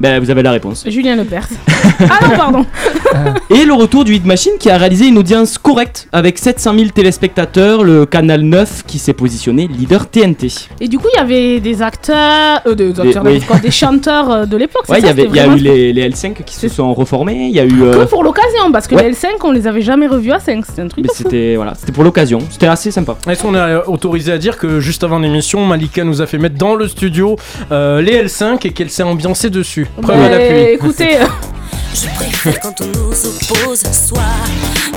ben 0.00 0.18
vous 0.20 0.30
avez 0.30 0.42
la 0.42 0.52
réponse. 0.52 0.84
Julien 0.88 1.16
Lepers. 1.16 1.48
ah 2.00 2.18
non, 2.28 2.36
pardon. 2.36 2.66
Et 3.50 3.64
le 3.64 3.72
retour 3.72 4.04
du 4.04 4.14
Hit 4.14 4.24
Machine 4.24 4.52
qui 4.58 4.70
a 4.70 4.76
réalisé 4.76 5.06
une 5.06 5.18
audience 5.18 5.58
correcte 5.58 6.08
avec 6.12 6.38
700 6.38 6.74
000 6.76 6.90
téléspectateurs, 6.90 7.84
le 7.84 8.06
canal 8.06 8.42
9 8.42 8.84
qui 8.86 8.98
s'est 8.98 9.12
positionné 9.12 9.68
leader 9.68 10.08
TNT. 10.08 10.68
Et 10.80 10.88
du 10.88 10.98
coup, 10.98 11.06
il 11.14 11.16
y 11.16 11.20
avait 11.20 11.60
des 11.60 11.82
acteurs, 11.82 12.60
euh, 12.66 12.74
des, 12.74 12.88
acteurs, 12.88 13.24
oui. 13.24 13.34
n'importe 13.34 13.46
quoi, 13.46 13.58
des 13.58 13.70
chanteurs 13.70 14.30
euh, 14.30 14.46
de 14.46 14.56
l'époque. 14.56 14.84
Ouais, 14.88 15.00
c'est 15.00 15.00
il 15.00 15.04
y 15.04 15.06
ça, 15.06 15.10
avait, 15.10 15.22
c'était 15.22 15.34
il 15.34 15.36
y 15.36 15.40
a 15.40 15.56
eu 15.56 15.58
les, 15.58 15.92
les 15.92 16.10
L5 16.10 16.42
qui 16.44 16.54
se 16.54 16.68
sont 16.68 16.92
reformés, 16.94 17.46
il 17.48 17.54
y 17.54 17.60
a 17.60 17.64
eu... 17.64 17.68
Que 17.68 17.84
euh, 17.84 18.06
pour 18.06 18.24
l'occasion, 18.24 18.72
parce 18.72 18.86
que 18.86 18.94
ouais. 18.94 19.08
les 19.08 19.14
L5, 19.14 19.28
on 19.42 19.52
les 19.52 19.66
avait 19.66 19.82
jamais 19.82 20.06
revus 20.06 20.32
à 20.32 20.40
5. 20.40 20.64
C'était 20.66 20.82
un 20.82 20.88
truc 20.88 21.04
mais 21.04 21.08
de 21.08 21.14
fou. 21.14 21.22
c'était 21.22 21.56
voilà, 21.56 21.74
c'était 21.74 21.92
pour 21.92 22.04
l'occasion, 22.04 22.40
c'était 22.50 22.66
assez 22.66 22.90
sympa. 22.90 23.16
Est-ce 23.28 23.42
qu'on 23.42 23.54
est 23.54 23.86
autorisé 23.86 24.32
à 24.32 24.38
dire 24.38 24.58
que 24.58 24.80
juste 24.80 25.04
avant 25.04 25.18
l'émission, 25.18 25.64
Malika 25.64 26.04
nous 26.04 26.20
a 26.20 26.26
fait 26.26 26.38
mettre 26.38 26.56
dans 26.56 26.74
le 26.74 26.88
studio 26.88 27.36
euh, 27.72 28.00
les 28.00 28.24
L5 28.24 28.66
et 28.66 28.72
qu'elle 28.72 28.90
s'est 28.90 29.02
ambiancée 29.02 29.50
dessus 29.50 29.83
Preuve 30.02 30.22
à 30.22 30.28
l'appui. 30.28 30.60
écoutez, 30.72 31.18
Je 31.94 32.08
préfère 32.08 32.60
quand 32.60 32.80
on 32.80 32.86
nous 32.86 33.12
oppose, 33.26 33.82
soit 33.92 34.20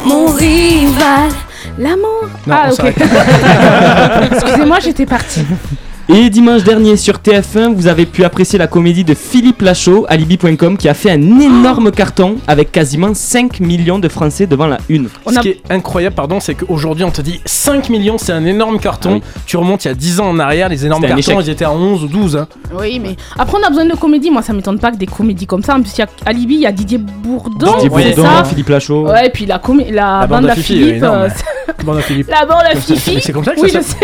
mon 0.04 0.28
rival, 0.28 1.30
l'amour. 1.78 2.28
Non, 2.48 2.56
ah, 2.56 2.70
on 2.70 2.74
ok. 2.74 2.94
Excusez-moi, 4.32 4.80
j'étais 4.80 5.06
partie. 5.06 5.46
Et 6.10 6.30
dimanche 6.30 6.64
dernier 6.64 6.96
sur 6.96 7.16
TF1, 7.16 7.74
vous 7.74 7.88
avez 7.88 8.06
pu 8.06 8.24
apprécier 8.24 8.58
la 8.58 8.68
comédie 8.68 9.04
de 9.04 9.14
Philippe 9.14 9.62
Lachaud, 9.62 10.06
Alibi.com, 10.08 10.78
qui 10.78 10.88
a 10.88 10.94
fait 10.94 11.12
un 11.12 11.40
énorme 11.42 11.92
carton 11.92 12.38
avec 12.48 12.72
quasiment 12.72 13.14
5 13.14 13.60
millions 13.60 14.00
de 14.00 14.08
Français 14.08 14.48
devant 14.48 14.68
la 14.68 14.78
une. 14.88 15.10
On 15.26 15.32
Ce 15.32 15.40
a- 15.40 15.42
qui 15.42 15.50
est 15.50 15.62
incroyable, 15.70 16.16
pardon, 16.16 16.40
c'est 16.40 16.56
qu'aujourd'hui 16.56 17.04
on 17.04 17.12
te 17.12 17.22
dit 17.22 17.42
5 17.44 17.90
millions, 17.90 18.18
c'est 18.18 18.32
un 18.32 18.46
énorme 18.46 18.80
carton. 18.80 19.10
Ah 19.22 19.26
oui. 19.36 19.42
Tu 19.46 19.58
remontes 19.58 19.84
il 19.84 19.90
y 19.90 19.92
a 19.92 19.96
10 19.96 20.22
ans 20.22 20.30
en 20.30 20.40
arrière, 20.40 20.70
les 20.70 20.86
énormes 20.86 21.06
cartons 21.06 21.42
ils 21.42 21.50
étaient 21.50 21.66
à 21.66 21.74
11 21.74 22.06
ou 22.06 22.08
12. 22.08 22.38
hein. 22.38 22.48
Oui, 22.74 23.00
mais 23.04 23.18
après, 23.38 23.58
on 23.62 23.66
a 23.66 23.70
besoin 23.70 23.86
de 23.86 23.96
comédie. 23.96 24.32
Moi, 24.32 24.42
ça 24.44 24.54
m'étonne 24.54 24.80
pas 24.80 24.92
que 24.92 24.98
des 24.98 25.08
comédies 25.08 25.46
comme 25.46 25.62
ça. 25.64 25.76
En 25.76 25.82
plus, 25.82 25.92
il 25.98 26.00
y 26.00 26.04
a 26.04 26.08
Alibi, 26.26 26.54
il 26.56 26.62
y 26.62 26.66
a 26.66 26.72
Didier 26.72 27.00
Bourdon, 27.00 27.74
Didier 27.82 27.90
Bourdon, 27.90 28.24
ça 28.24 28.46
Philippe 28.46 28.70
Lachaud. 28.70 29.10
Ouais, 29.10 29.28
et 29.28 29.30
puis 29.30 29.46
la, 29.46 29.58
comé- 29.60 29.92
la, 29.92 30.22
La 30.22 30.28
bande 30.28 30.46
à 30.46 30.56
Fifi, 30.56 30.74
Philippe. 30.78 30.96
énorme. 30.96 31.24
euh, 31.24 31.30
Bon, 31.84 31.96
Philippe. 32.00 32.30
la 32.30 32.46
bande 32.46 32.64
à 32.72 32.76
Fifi. 32.80 33.20
C'est 33.22 33.34
comme 33.34 33.44
ça 33.44 33.54
que 33.54 33.60
Oui, 33.60 33.70
ça 33.72 33.82
sais. 33.82 33.98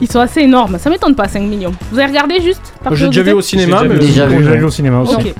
Ils 0.00 0.10
sont 0.10 0.20
assez 0.20 0.40
énormes. 0.40 0.78
Ça 0.78 0.90
m'étonne 0.90 1.14
pas, 1.14 1.28
5 1.28 1.40
millions. 1.40 1.72
Vous 1.90 1.98
avez 1.98 2.08
regardé 2.08 2.40
juste 2.40 2.74
par 2.82 2.94
J'ai 2.94 3.06
déjà 3.06 3.22
vu 3.22 3.32
au 3.32 3.40
cinéma, 3.40 3.80
J'ai 3.82 3.88
mais 3.88 3.98
déjà 3.98 4.26
vu. 4.26 4.44
J'ai 4.44 4.56
vu 4.56 4.64
au 4.64 4.70
cinéma 4.70 5.00
aussi. 5.00 5.14
Ok. 5.14 5.34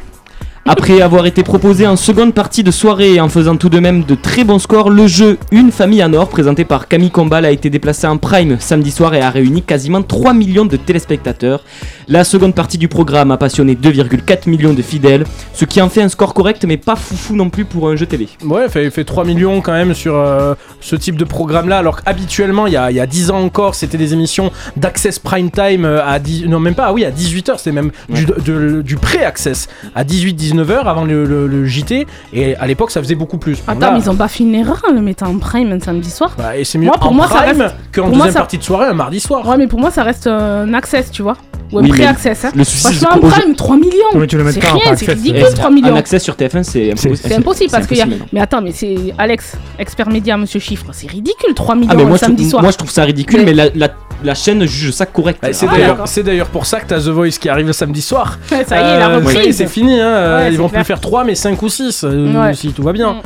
Après 0.70 1.00
avoir 1.00 1.24
été 1.24 1.42
proposé 1.42 1.86
en 1.86 1.96
seconde 1.96 2.34
partie 2.34 2.62
de 2.62 2.70
soirée 2.70 3.14
et 3.14 3.20
en 3.22 3.30
faisant 3.30 3.56
tout 3.56 3.70
de 3.70 3.78
même 3.78 4.04
de 4.04 4.14
très 4.14 4.44
bons 4.44 4.58
scores, 4.58 4.90
le 4.90 5.06
jeu 5.06 5.38
Une 5.50 5.72
famille 5.72 6.04
en 6.04 6.12
or, 6.12 6.28
présenté 6.28 6.66
par 6.66 6.88
Camille 6.88 7.10
Combal, 7.10 7.46
a 7.46 7.50
été 7.50 7.70
déplacé 7.70 8.06
en 8.06 8.18
prime 8.18 8.58
samedi 8.60 8.90
soir 8.90 9.14
et 9.14 9.22
a 9.22 9.30
réuni 9.30 9.62
quasiment 9.62 10.02
3 10.02 10.34
millions 10.34 10.66
de 10.66 10.76
téléspectateurs. 10.76 11.64
La 12.06 12.22
seconde 12.22 12.54
partie 12.54 12.76
du 12.76 12.86
programme 12.86 13.30
a 13.30 13.38
passionné 13.38 13.76
2,4 13.76 14.46
millions 14.50 14.74
de 14.74 14.82
fidèles, 14.82 15.24
ce 15.54 15.64
qui 15.64 15.80
en 15.80 15.88
fait 15.88 16.02
un 16.02 16.10
score 16.10 16.34
correct 16.34 16.62
mais 16.66 16.76
pas 16.76 16.96
foufou 16.96 17.34
non 17.34 17.48
plus 17.48 17.64
pour 17.64 17.88
un 17.88 17.96
jeu 17.96 18.04
télé. 18.04 18.28
Ouais, 18.44 18.64
il 18.66 18.70
fait, 18.70 18.90
fait 18.90 19.04
3 19.04 19.24
millions 19.24 19.62
quand 19.62 19.72
même 19.72 19.94
sur 19.94 20.16
euh, 20.16 20.54
ce 20.82 20.96
type 20.96 21.16
de 21.16 21.24
programme-là, 21.24 21.78
alors 21.78 22.02
qu'habituellement, 22.02 22.66
il 22.66 22.74
y 22.74 22.76
a, 22.76 22.90
y 22.90 23.00
a 23.00 23.06
10 23.06 23.30
ans 23.30 23.40
encore, 23.42 23.74
c'était 23.74 23.96
des 23.98 24.12
émissions 24.12 24.52
d'access 24.76 25.18
prime 25.18 25.50
time 25.50 25.86
euh, 25.86 26.04
à 26.06 26.18
10... 26.18 26.44
Non, 26.46 26.60
même 26.60 26.74
pas, 26.74 26.88
ah 26.88 26.92
oui, 26.92 27.06
à 27.06 27.10
18h, 27.10 27.54
c'est 27.56 27.72
même 27.72 27.90
du, 28.10 28.26
de- 28.26 28.82
du 28.82 28.96
pré-access 28.96 29.68
à 29.94 30.04
18-19 30.04 30.57
19h 30.62 30.84
avant 30.84 31.04
le, 31.04 31.24
le- 31.24 31.46
le 31.46 31.64
JT, 31.66 32.06
et 32.32 32.56
à 32.56 32.66
l'époque 32.66 32.90
ça 32.90 33.00
faisait 33.02 33.14
beaucoup 33.14 33.38
plus. 33.38 33.56
Bon, 33.66 33.72
Attends, 33.72 33.80
là, 33.80 33.90
mais 33.92 34.00
ils 34.00 34.10
ont 34.10 34.16
pas 34.16 34.28
fait 34.28 34.44
une 34.44 34.54
erreur 34.54 34.82
en 34.88 34.92
le 34.92 35.00
mettant 35.00 35.26
en 35.28 35.38
prime 35.38 35.72
un 35.72 35.80
samedi 35.80 36.10
soir. 36.10 36.32
bah, 36.38 36.56
et 36.56 36.64
c'est 36.64 36.78
mieux 36.78 36.86
Moi, 36.86 36.96
pour 36.98 37.10
en 37.10 37.14
moi, 37.14 37.28
ça 37.28 37.42
prime 37.42 37.60
reste- 37.62 37.74
qu'en 37.94 38.02
moi, 38.02 38.10
deuxième 38.12 38.32
ça- 38.32 38.38
partie 38.40 38.58
de 38.58 38.62
soirée 38.62 38.86
un 38.86 38.94
mardi 38.94 39.20
soir. 39.20 39.46
Ouais, 39.48 39.56
mais 39.56 39.66
pour 39.66 39.80
moi, 39.80 39.90
ça 39.90 40.02
reste 40.02 40.26
un 40.26 40.72
access, 40.74 41.10
tu 41.10 41.22
vois. 41.22 41.36
Ou 41.70 41.80
un 41.80 41.82
Oui, 41.82 41.90
pré-access. 41.90 42.46
Hein. 42.46 42.52
le 42.54 42.64
souci, 42.64 42.78
c'est 42.94 43.04
Franchement, 43.04 43.28
en 43.28 43.30
prime, 43.30 43.54
3 43.54 43.76
millions. 43.76 43.92
Oui, 44.14 44.26
tu 44.26 44.38
le 44.38 44.44
mets 44.44 44.52
C'est 44.52 44.60
pas 44.60 44.72
rien, 44.72 44.96
c'est 44.96 45.12
ridicule, 45.12 45.36
Et 45.36 45.54
3 45.54 45.70
millions. 45.70 45.88
Un 45.92 45.96
accès 45.96 46.18
sur 46.18 46.34
TF1, 46.34 46.62
c'est 46.62 46.92
impossible. 46.92 47.16
C'est 47.18 47.34
impossible 47.34 47.70
parce 47.70 47.86
qu'il 47.86 47.98
y 47.98 48.00
a. 48.00 48.06
Mais 48.32 48.40
attends, 48.40 48.62
mais 48.62 48.72
c'est 48.72 48.96
Alex, 49.18 49.54
expert 49.78 50.08
média, 50.08 50.38
monsieur 50.38 50.60
Chiffre, 50.60 50.86
c'est 50.92 51.10
ridicule 51.10 51.52
3 51.54 51.74
millions 51.74 51.90
Ah, 51.92 51.94
mais 51.94 52.04
le 52.04 52.08
moi, 52.08 52.16
je, 52.16 52.20
samedi 52.24 52.44
trouve- 52.44 52.50
soir. 52.52 52.62
moi, 52.62 52.72
je 52.72 52.78
trouve 52.78 52.90
ça 52.90 53.02
ridicule, 53.04 53.40
Mais- 53.44 53.52
mais, 53.52 53.70
la, 53.74 53.88
la, 54.24 54.34
chaîne 54.34 54.64
juge 54.66 54.92
ça 54.92 55.06
correct. 55.06 55.38
Bah, 55.42 55.48
c'est 55.52 55.66
Ah, 55.68 55.72
d'ailleurs- 55.74 56.08
c'est 56.08 56.22
d'ailleurs 56.22 56.48
pour 56.48 56.66
ça 56.66 56.80
que 56.80 56.86
t'as 56.86 57.00
The 57.00 57.08
Voice 57.08 57.30
qui 57.40 57.48
arrive 57.48 57.66
le 57.66 57.72
samedi 57.72 58.02
soir. 58.02 58.38
Ça 58.48 58.56
y 58.58 58.62
est, 58.62 58.98
la 58.98 59.08
Euh, 59.10 59.16
reprise. 59.16 59.34
ça 59.36 59.42
y 59.44 59.46
est, 59.48 59.52
c'est 59.52 59.66
fini, 59.66 59.98
hein, 60.00 60.06
euh, 60.06 60.38
Ouais, 60.38 60.48
ils 60.48 60.52
c'est 60.52 60.58
vont 60.58 60.68
clair. 60.68 60.80
plus 60.82 60.86
faire 60.86 61.00
3 61.00 61.24
mais 61.24 61.34
5 61.34 61.60
ou 61.62 61.68
6 61.68 62.04
Ouais. 62.04 62.54
si 62.54 62.72
tout 62.72 62.82
va 62.82 62.92
bien. 62.92 63.14
Mm. 63.14 63.20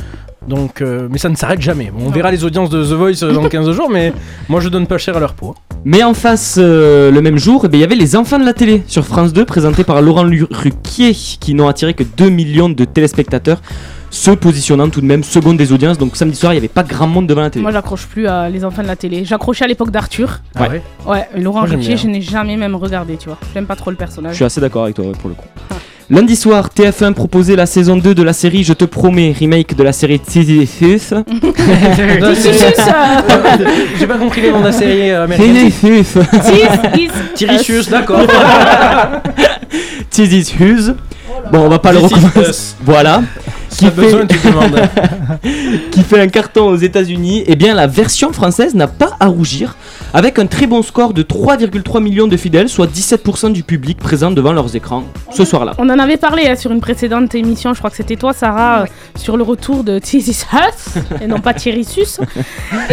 Donc, 0.49 0.81
euh, 0.81 1.07
mais 1.09 1.17
ça 1.19 1.29
ne 1.29 1.35
s'arrête 1.35 1.61
jamais. 1.61 1.89
Bon, 1.95 2.07
on 2.07 2.09
verra 2.09 2.29
les 2.29 2.43
audiences 2.43 2.69
de 2.69 2.83
The 2.83 2.89
Voice 2.91 3.23
euh, 3.23 3.31
dans 3.33 3.43
15 3.49 3.71
jours, 3.71 3.89
mais 3.89 4.11
moi 4.49 4.59
je 4.59 4.67
donne 4.67 4.87
pas 4.87 4.97
cher 4.97 5.15
à 5.15 5.19
leur 5.21 5.33
peau. 5.33 5.55
Mais 5.85 6.03
en 6.03 6.13
face, 6.13 6.55
euh, 6.59 7.11
le 7.11 7.21
même 7.21 7.37
jour, 7.37 7.61
eh 7.63 7.67
bien, 7.69 7.77
il 7.79 7.81
y 7.81 7.85
avait 7.85 7.95
Les 7.95 8.15
Enfants 8.17 8.39
de 8.39 8.45
la 8.45 8.53
télé 8.53 8.83
sur 8.87 9.05
France 9.05 9.31
2, 9.33 9.45
présenté 9.45 9.83
par 9.85 10.01
Laurent 10.01 10.25
Ruquier, 10.51 11.13
qui 11.13 11.53
n'ont 11.53 11.67
attiré 11.69 11.93
que 11.93 12.03
2 12.03 12.29
millions 12.29 12.69
de 12.69 12.83
téléspectateurs, 12.85 13.61
se 14.13 14.29
positionnant 14.29 14.89
tout 14.89 15.01
de 15.01 15.07
même 15.07 15.23
second 15.23 15.55
des 15.55 15.71
audiences. 15.71 15.97
Donc 15.97 16.15
samedi 16.15 16.37
soir, 16.37 16.53
il 16.53 16.57
n'y 16.57 16.59
avait 16.59 16.67
pas 16.67 16.83
grand 16.83 17.07
monde 17.07 17.25
devant 17.25 17.41
la 17.41 17.49
télé. 17.49 17.63
Moi, 17.63 17.71
j'accroche 17.71 18.05
plus 18.05 18.27
à 18.27 18.47
les 18.47 18.63
enfants 18.63 18.83
de 18.83 18.87
la 18.87 18.95
télé. 18.95 19.25
J'accrochais 19.25 19.65
à 19.65 19.67
l'époque 19.67 19.89
d'Arthur. 19.89 20.39
Ah 20.55 20.67
Ouais. 20.69 20.83
ouais 21.07 21.27
Laurent 21.35 21.63
Ruquier, 21.63 21.97
je 21.97 22.07
n'ai 22.07 22.21
jamais 22.21 22.55
même 22.55 22.75
regardé, 22.75 23.17
tu 23.17 23.27
vois. 23.29 23.39
J'aime 23.55 23.65
pas 23.65 23.75
trop 23.75 23.89
le 23.89 23.95
Je 23.95 23.99
personnage. 23.99 24.35
suis 24.35 24.45
assez 24.45 24.61
d'accord 24.61 24.83
avec 24.83 24.95
toi 24.95 25.05
ouais, 25.05 25.13
pour 25.19 25.29
le 25.29 25.35
coup. 25.35 25.47
Lundi 26.11 26.35
soir, 26.35 26.69
TF1 26.77 27.13
proposait 27.13 27.55
la 27.55 27.65
saison 27.65 27.97
2 27.97 28.13
de 28.13 28.21
la 28.21 28.33
série 28.33 28.63
Je 28.63 28.73
te 28.73 28.85
promets, 28.85 29.33
remake 29.37 29.75
de 29.75 29.81
la 29.83 29.93
série 29.93 30.21
Sisyphus. 30.27 31.09
J'ai 33.97 34.05
pas 34.07 34.17
compris 34.19 34.41
les 34.41 34.51
noms 34.51 34.59
de 34.59 34.65
la 34.65 34.71
série 34.73 35.09
euh, 35.09 35.23
américaine. 35.23 35.71
Sisyphus. 37.35 37.89
D'accord. 37.89 38.19
Sisyphus. 40.11 40.91
Bon, 41.51 41.61
on 41.65 41.69
va 41.69 41.79
pas 41.79 41.93
le 41.93 41.99
recommencer. 41.99 42.75
Voilà. 42.83 43.23
Qui 43.77 43.85
fait, 43.87 44.27
qui 45.91 46.01
fait 46.03 46.19
un 46.19 46.27
carton 46.27 46.67
aux 46.69 46.75
États-Unis, 46.75 47.43
eh 47.47 47.55
bien 47.55 47.73
la 47.73 47.87
version 47.87 48.31
française 48.33 48.75
n'a 48.75 48.87
pas 48.87 49.11
à 49.19 49.27
rougir, 49.27 49.75
avec 50.13 50.39
un 50.39 50.45
très 50.45 50.67
bon 50.67 50.81
score 50.83 51.13
de 51.13 51.23
3,3 51.23 52.01
millions 52.01 52.27
de 52.27 52.37
fidèles, 52.37 52.69
soit 52.69 52.87
17% 52.87 53.51
du 53.51 53.63
public 53.63 53.97
présent 53.97 54.31
devant 54.31 54.53
leurs 54.53 54.75
écrans 54.75 55.03
ce 55.31 55.45
soir-là. 55.45 55.73
On 55.77 55.89
en 55.89 55.99
avait 55.99 56.17
parlé 56.17 56.43
hein, 56.47 56.55
sur 56.55 56.71
une 56.71 56.81
précédente 56.81 57.33
émission, 57.35 57.73
je 57.73 57.79
crois 57.79 57.89
que 57.89 57.95
c'était 57.97 58.15
toi, 58.15 58.33
Sarah, 58.33 58.81
euh, 58.83 58.85
sur 59.15 59.37
le 59.37 59.43
retour 59.43 59.83
de 59.83 59.99
This 59.99 60.45
Hus, 60.53 60.99
et 61.21 61.27
non 61.27 61.39
pas 61.39 61.53
Thierry 61.53 61.83
Sus. 61.83 62.19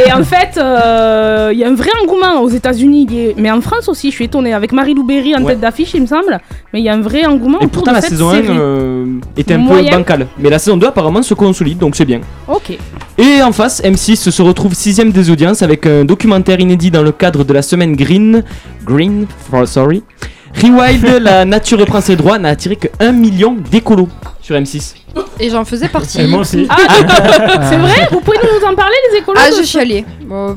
Et 0.06 0.12
en 0.12 0.22
fait, 0.25 0.56
euh, 0.56 1.50
il 1.52 1.58
y 1.58 1.64
a 1.64 1.68
un 1.68 1.75
vrai 1.75 1.90
engouement 2.02 2.40
aux 2.42 2.49
États-Unis, 2.49 3.34
mais 3.37 3.50
en 3.50 3.60
France 3.60 3.88
aussi, 3.88 4.10
je 4.10 4.14
suis 4.16 4.25
étonnée. 4.26 4.52
Avec 4.54 4.72
Marie-Lou 4.72 5.04
Berry 5.04 5.34
en 5.34 5.40
Ouais. 5.42 5.52
tête 5.52 5.60
d'affiche, 5.60 5.92
il 5.94 6.02
me 6.02 6.06
semble, 6.06 6.38
mais 6.72 6.80
il 6.80 6.84
y 6.84 6.88
a 6.88 6.94
un 6.94 7.00
vrai 7.00 7.25
engouement 7.26 7.58
Et 7.60 7.64
autour 7.66 7.82
pourtant 7.84 7.90
de 7.92 7.96
la 7.96 8.00
cette 8.02 8.10
saison 8.10 8.30
1 8.30 8.32
série. 8.34 8.46
euh, 8.50 9.06
était 9.37 9.54
un 9.54 9.58
Moyenne. 9.58 9.90
peu 9.90 9.96
bancale, 9.99 10.26
mais 10.38 10.50
la 10.50 10.58
saison 10.58 10.70
2 10.77 10.87
apparemment 10.87 11.23
se 11.23 11.35
consolide, 11.35 11.79
donc 11.79 11.97
c'est 11.97 12.05
bien. 12.05 12.21
Ok. 12.49 12.77
Et 13.19 13.43
en 13.43 13.53
face, 13.53 13.83
M6 13.83 14.31
se 14.31 14.43
retrouve 14.43 14.75
sixième 14.75 15.12
des 15.12 15.31
audiences 15.31 15.62
avec 15.62 15.87
un 15.87 16.05
documentaire 16.05 16.61
inédit 16.61 16.91
dans 16.91 17.03
le 17.03 17.12
cadre 17.12 17.45
de 17.45 17.53
la 17.53 17.62
semaine 17.62 17.95
Green. 17.97 18.43
Green, 18.85 19.27
for- 19.50 19.67
sorry. 19.69 20.03
Rewild, 20.61 21.05
la 21.23 21.45
nature 21.45 21.79
reprend 21.79 22.00
ses 22.00 22.17
droits, 22.17 22.39
n'a 22.39 22.49
attiré 22.50 22.77
que 22.77 22.89
1 22.99 23.12
million 23.12 23.57
d'écolos 23.71 24.09
sur 24.41 24.57
M6. 24.57 24.95
Et 25.39 25.49
j'en 25.50 25.65
faisais 25.65 25.89
partie. 25.89 26.21
Et 26.21 26.27
moi 26.27 26.41
aussi. 26.41 26.67
Ah, 26.69 26.77
c'est 27.71 27.77
vrai 27.77 28.09
Vous 28.11 28.21
pouvez 28.21 28.39
nous 28.43 28.67
en 28.69 28.75
parler, 28.75 28.95
les 29.12 29.19
écolos 29.19 29.39
Ah, 29.41 29.50
je 29.57 29.62
suis 29.62 29.79
allée. 29.79 30.05
Bon, 30.25 30.57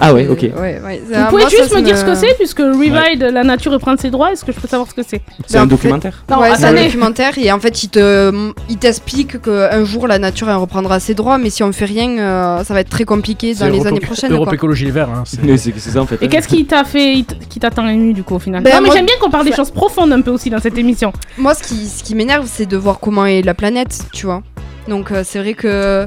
Ah 0.00 0.12
ouais, 0.12 0.26
ok. 0.28 0.40
ouais, 0.42 0.52
ouais. 0.84 1.02
Vous 1.06 1.12
Ah, 1.14 1.26
pouvez 1.30 1.42
moi, 1.42 1.50
juste 1.50 1.68
ça 1.70 1.76
me 1.78 1.82
dire 1.82 1.96
ce 1.96 2.04
que 2.04 2.14
c'est, 2.14 2.34
puisque 2.36 2.58
Revive, 2.58 3.22
la 3.22 3.44
nature 3.44 3.72
reprend 3.72 3.96
ses 3.96 4.10
droits, 4.10 4.32
est-ce 4.32 4.44
que 4.44 4.52
je 4.52 4.58
peux 4.60 4.66
savoir 4.68 4.88
ce 4.88 4.94
que 4.94 5.02
c'est? 5.06 5.20
C'est 5.46 5.56
un 5.58 5.62
fait- 5.62 5.66
documentaire? 5.68 6.24
Non, 6.30 6.38
ouais, 6.40 6.50
c'est 6.56 6.64
un 6.64 6.72
documentaire 6.74 7.38
et 7.38 7.52
en 7.52 7.60
fait 7.60 7.82
il 7.84 7.88
te, 7.88 8.52
il 8.68 8.76
t'explique 8.78 9.40
qu'un 9.40 9.84
jour 9.84 10.06
la 10.08 10.18
nature 10.18 10.50
elle 10.50 10.56
reprendra 10.56 10.98
ses 11.00 11.14
droits, 11.14 11.38
mais 11.38 11.50
si 11.50 11.62
on 11.62 11.72
fait 11.72 11.84
rien, 11.84 12.10
euh, 12.18 12.64
ça 12.64 12.74
va 12.74 12.80
être 12.80 12.88
très 12.90 13.04
compliqué 13.04 13.54
dans 13.54 13.66
les 13.66 13.72
Europe- 13.78 13.86
années 13.86 14.00
prochaines. 14.00 14.32
Europe 14.32 14.46
quoi. 14.46 14.54
Écologie 14.54 14.84
Les 14.86 14.90
Verts. 14.90 15.08
hein, 15.10 15.22
c'est- 15.24 15.78
ça 15.78 16.00
en 16.00 16.06
fait. 16.06 16.18
Et 16.22 16.28
qu'est-ce 16.28 16.48
qui 16.48 16.64
t'a 16.66 16.84
fait, 16.84 17.24
qui 17.48 17.60
t'a 17.60 17.70
tant 17.70 17.86
ému 17.88 18.12
du 18.12 18.22
coup 18.22 18.34
au 18.34 18.38
final? 18.38 18.62
Ben, 18.62 18.70
Non 18.74 18.80
mais 18.80 18.86
moi- 18.86 18.96
j'aime 18.96 19.06
bien 19.06 19.14
qu'on 19.20 19.30
parle 19.30 19.44
des 19.46 19.52
choses 19.52 19.70
profondes 19.70 20.12
un 20.12 20.20
peu 20.20 20.30
aussi 20.32 20.50
dans 20.50 20.58
cette 20.60 20.76
émission. 20.78 21.12
Moi, 21.38 21.54
ce 21.54 21.62
qui, 21.62 21.86
ce 21.86 22.02
qui 22.02 22.14
m'énerve, 22.14 22.46
c'est 22.50 22.66
de 22.66 22.76
voir 22.76 22.98
comment 23.00 23.26
est 23.26 23.42
la 23.42 23.54
planète, 23.54 23.98
tu 24.12 24.26
vois. 24.26 24.42
Donc 24.88 25.10
euh, 25.12 25.22
c'est 25.24 25.38
vrai 25.38 25.54
que 25.54 26.06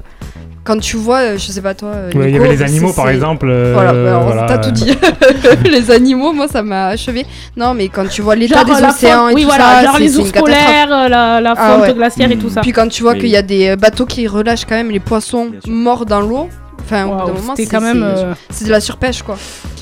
quand 0.63 0.79
tu 0.79 0.97
vois, 0.97 1.19
euh, 1.19 1.37
je 1.37 1.51
sais 1.51 1.61
pas 1.61 1.73
toi. 1.73 1.89
euh, 1.93 2.11
Ouais, 2.13 2.29
il 2.29 2.35
y 2.35 2.39
avait 2.39 2.49
les 2.49 2.61
animaux 2.61 2.91
par 2.93 3.09
exemple. 3.09 3.47
euh, 3.49 3.71
Voilà, 3.73 3.93
bah, 3.93 4.19
voilà. 4.23 4.45
t'as 4.47 4.57
tout 4.57 4.71
dit. 4.71 4.91
les 5.69 5.89
animaux, 5.91 6.33
moi, 6.33 6.47
ça 6.47 6.61
m'a 6.61 6.87
achevé. 6.87 7.25
Non, 7.55 7.73
mais 7.73 7.87
quand 7.87 8.07
tu 8.07 8.21
vois 8.21 8.35
l'état 8.35 8.63
des 8.65 8.73
océans 8.73 9.27
faune- 9.27 9.31
et 9.31 9.33
oui 9.35 9.41
tout 9.43 9.47
voilà, 9.47 9.63
ça, 9.81 9.83
genre 9.85 9.97
les 9.99 10.17
ours 10.19 10.31
polaires, 10.31 10.89
la, 11.09 11.39
la 11.41 11.53
Ah 11.57 11.69
fonte 11.73 11.81
ouais. 11.87 11.93
glaciaire 11.93 12.31
et 12.31 12.37
tout 12.37 12.49
ça. 12.49 12.61
Puis 12.61 12.71
quand 12.73 12.87
tu 12.89 13.01
vois 13.01 13.13
Oui. 13.13 13.19
qu'il 13.19 13.29
y 13.29 13.37
a 13.37 13.41
des 13.41 13.75
bateaux 13.77 14.05
qui 14.05 14.27
relâchent 14.27 14.65
quand 14.65 14.75
même 14.75 14.91
les 14.91 14.99
poissons 14.99 15.51
morts 15.67 16.05
dans 16.05 16.19
l'eau, 16.21 16.49
enfin, 16.83 17.05
au 17.05 17.11
bout 17.17 17.25
d'un 17.27 17.33
moment, 17.33 17.53
c'est 17.55 17.65
quand 17.65 17.81
même. 17.81 18.05
c'est- 18.15 18.23
euh, 18.23 18.33
c'est 18.49 18.65
de 18.65 18.71
la 18.71 18.81
surpêche, 18.81 19.21
quoi. 19.23 19.37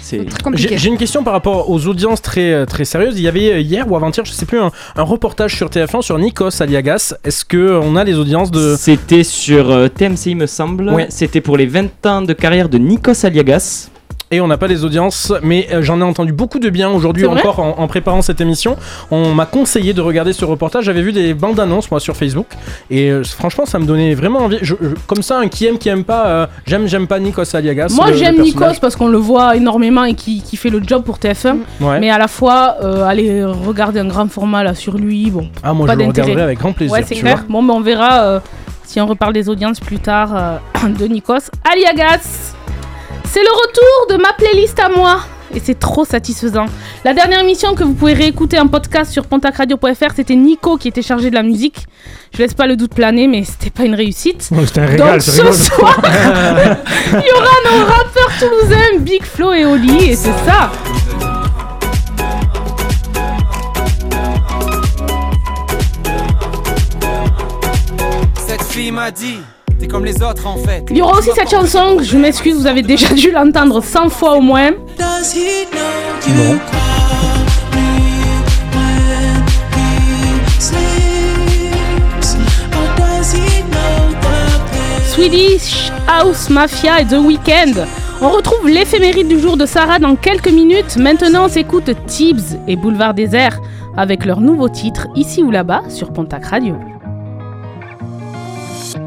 C'est 0.05 0.17
Très 0.17 0.38
J'ai 0.38 0.43
compliqué. 0.43 0.77
j'ai 0.77 0.89
une 0.89 0.97
question 1.00 1.24
par 1.24 1.33
rapport 1.33 1.71
aux 1.71 1.88
audiences 1.88 2.21
très, 2.21 2.53
euh, 2.53 2.65
très 2.65 2.85
sérieuses. 2.85 3.17
Il 3.17 3.24
y 3.24 3.27
avait 3.27 3.53
euh, 3.53 3.59
hier 3.59 3.91
ou 3.91 3.95
avant-hier, 3.95 4.24
je 4.24 4.31
sais 4.31 4.45
plus, 4.45 4.59
un, 4.59 4.71
un 4.95 5.01
reportage 5.01 5.55
sur 5.55 5.67
TF1 5.67 6.03
sur 6.03 6.19
Nikos 6.19 6.62
Aliagas. 6.62 7.15
Est-ce 7.24 7.43
que 7.43 7.79
on 7.81 7.95
a 7.95 8.03
les 8.03 8.15
audiences 8.19 8.51
de. 8.51 8.75
C'était 8.77 9.24
sur 9.24 9.71
euh, 9.71 9.88
TMC, 9.88 10.27
il 10.27 10.35
me 10.38 10.45
semble. 10.45 10.89
Ouais. 10.89 11.07
C'était 11.09 11.41
pour 11.41 11.57
les 11.57 11.65
20 11.65 12.05
ans 12.05 12.21
de 12.21 12.33
carrière 12.33 12.69
de 12.69 12.77
Nikos 12.77 13.25
Aliagas. 13.25 13.89
Et 14.32 14.41
on 14.41 14.48
n'a 14.48 14.58
pas 14.58 14.65
les 14.65 14.84
audiences, 14.84 15.32
mais 15.44 15.67
euh, 15.72 15.84
j'en 15.84 16.00
ai 16.01 16.03
entendu 16.03 16.34
beaucoup 16.34 16.58
de 16.58 16.70
bien 16.70 16.89
aujourd'hui 16.89 17.24
encore 17.27 17.60
en, 17.60 17.75
en 17.77 17.88
préparant 17.88 18.24
cette 18.24 18.41
émission. 18.41 18.75
On 19.12 19.34
m'a 19.36 19.46
conseillé 19.46 19.94
de 19.94 20.01
regarder 20.01 20.34
ce 20.34 20.44
reportage. 20.46 20.86
J'avais 20.86 21.03
vu 21.03 21.12
des 21.13 21.36
bandes 21.36 21.60
annonces 21.60 21.91
moi 21.91 22.00
sur 22.00 22.17
Facebook 22.17 22.48
et 22.89 23.12
euh, 23.12 23.24
franchement 23.24 23.67
ça 23.67 23.77
me 23.77 23.86
donnait 23.86 24.15
vraiment 24.15 24.39
envie. 24.39 24.58
Je- 24.63 24.74
je- 24.82 24.96
comme 25.05 25.22
ça, 25.22 25.38
un 25.38 25.48
qui 25.48 25.67
aime, 25.67 25.77
qui 25.77 25.89
aime 25.89 26.03
pas, 26.03 26.25
euh, 26.25 26.48
j'aime, 26.65 26.88
j'aime 26.88 27.05
pas 27.05 27.20
Nikos 27.20 27.55
Aliagas. 27.55 27.94
Moi 27.96 28.13
j'aime. 28.13 28.41
Nikos 28.41 28.79
parce 28.82 28.96
qu'on 28.96 29.08
le 29.10 29.17
voit 29.20 29.55
énormément 29.58 30.03
et 30.05 30.15
qui, 30.15 30.41
qui 30.41 30.58
fait 30.58 30.70
le 30.72 30.82
job 30.84 31.03
pour 31.03 31.17
TF1. 31.20 31.58
Ouais. 31.79 32.00
Mais 32.00 32.10
à 32.10 32.17
la 32.17 32.27
fois, 32.27 32.77
euh, 32.82 33.05
aller 33.05 33.44
regarder 33.44 34.00
un 34.00 34.08
grand 34.08 34.27
format 34.29 34.63
là 34.63 34.74
sur 34.74 34.98
lui, 34.98 35.29
bon. 35.29 35.50
ah 35.62 35.72
moi 35.74 35.86
pas 35.86 35.94
je 35.94 36.00
le 36.00 36.05
regarderai 36.08 36.41
avec 36.41 36.58
grand 36.60 36.74
plaisir. 36.74 36.94
ouais, 36.94 37.03
c'est 37.08 37.13
clair. 37.15 37.46
vois. 37.48 37.62
Bon, 37.62 37.63
ben 37.63 37.75
on 37.75 37.82
verra 37.82 38.41
si 38.86 39.00
on 39.00 39.05
reparle 39.05 39.34
des 39.34 39.50
audiences 39.50 39.79
plus 39.79 40.00
tard 40.00 40.60
de 41.00 41.05
Nikos 41.05 41.51
Aliagas. 41.72 42.53
C'est 43.32 43.44
le 43.44 43.51
retour 43.51 44.15
de 44.17 44.22
ma 44.22 44.34
playlist 44.34 44.79
à 44.79 44.89
moi. 44.89 45.20
Et 45.53 45.62
c'est 45.63 45.77
trop 45.79 46.03
satisfaisant. 46.03 46.65
La 47.05 47.13
dernière 47.13 47.39
émission 47.39 47.75
que 47.75 47.84
vous 47.84 47.94
pouvez 47.94 48.13
réécouter 48.13 48.60
en 48.60 48.67
podcast 48.67 49.12
sur 49.12 49.25
pontacradio.fr, 49.25 50.12
c'était 50.15 50.36
Nico 50.36 50.75
qui 50.77 50.88
était 50.89 51.01
chargé 51.01 51.29
de 51.29 51.36
la 51.36 51.44
musique. 51.44 51.86
Je 52.34 52.39
laisse 52.39 52.53
pas 52.53 52.67
le 52.67 52.75
doute 52.75 52.94
planer, 52.94 53.27
mais 53.27 53.44
c'était 53.46 53.70
pas 53.70 53.84
une 53.84 53.96
réussite. 53.96 54.50
Ouais, 54.51 54.65
C'était 54.65 54.82
un 54.82 54.86
régal, 54.88 55.12
Donc 55.13 55.22
ce 55.22 55.32
rigolo. 55.32 55.53
soir, 55.53 56.01
il 56.03 57.24
y 57.25 57.32
aura 57.32 57.77
nos 57.77 57.86
rappeurs 57.86 58.32
toulousains 58.39 59.00
Big 59.00 59.24
Flo 59.24 59.53
et 59.53 59.65
Oli, 59.65 60.10
et 60.10 60.15
c'est 60.15 60.34
ça. 60.46 60.72
Cette 68.48 68.62
fille 68.63 68.91
m'a 68.91 69.12
dit, 69.12 69.39
t'es 69.79 69.88
comme 69.88 70.05
les 70.05 70.22
autres 70.22 70.48
en 70.48 70.58
fait. 70.58 70.84
Il 70.89 70.98
y 70.98 71.01
aura 71.01 71.17
aussi 71.20 71.29
cette 71.36 71.50
chanson, 71.50 71.98
je 72.01 72.17
m'excuse, 72.17 72.55
vous 72.55 72.67
avez 72.67 72.82
déjà 72.82 73.13
dû 73.13 73.32
l'entendre 73.32 73.82
100 73.82 74.10
fois 74.10 74.38
au 74.38 74.41
moins. 74.41 74.72
Swedish 85.08 85.91
House 86.08 86.50
Mafia 86.50 87.01
et 87.01 87.05
The 87.05 87.17
Weeknd. 87.17 87.86
On 88.22 88.29
retrouve 88.29 88.67
l'éphéméride 88.67 89.27
du 89.27 89.39
jour 89.39 89.58
de 89.58 89.65
Sarah 89.65 90.00
dans 90.00 90.15
quelques 90.15 90.50
minutes. 90.50 90.98
Maintenant, 90.98 91.46
on 91.46 91.50
s'écoute 91.50 91.89
Tibbs 92.08 92.58
et 92.67 92.75
Boulevard 92.75 93.13
Désert 93.13 93.60
avec 93.98 94.25
leur 94.25 94.41
nouveau 94.41 94.70
titre 94.70 95.08
Ici 95.15 95.41
ou 95.41 95.51
là-bas 95.51 95.84
sur 95.89 96.12
Pontac 96.12 96.46
Radio. 96.46 96.75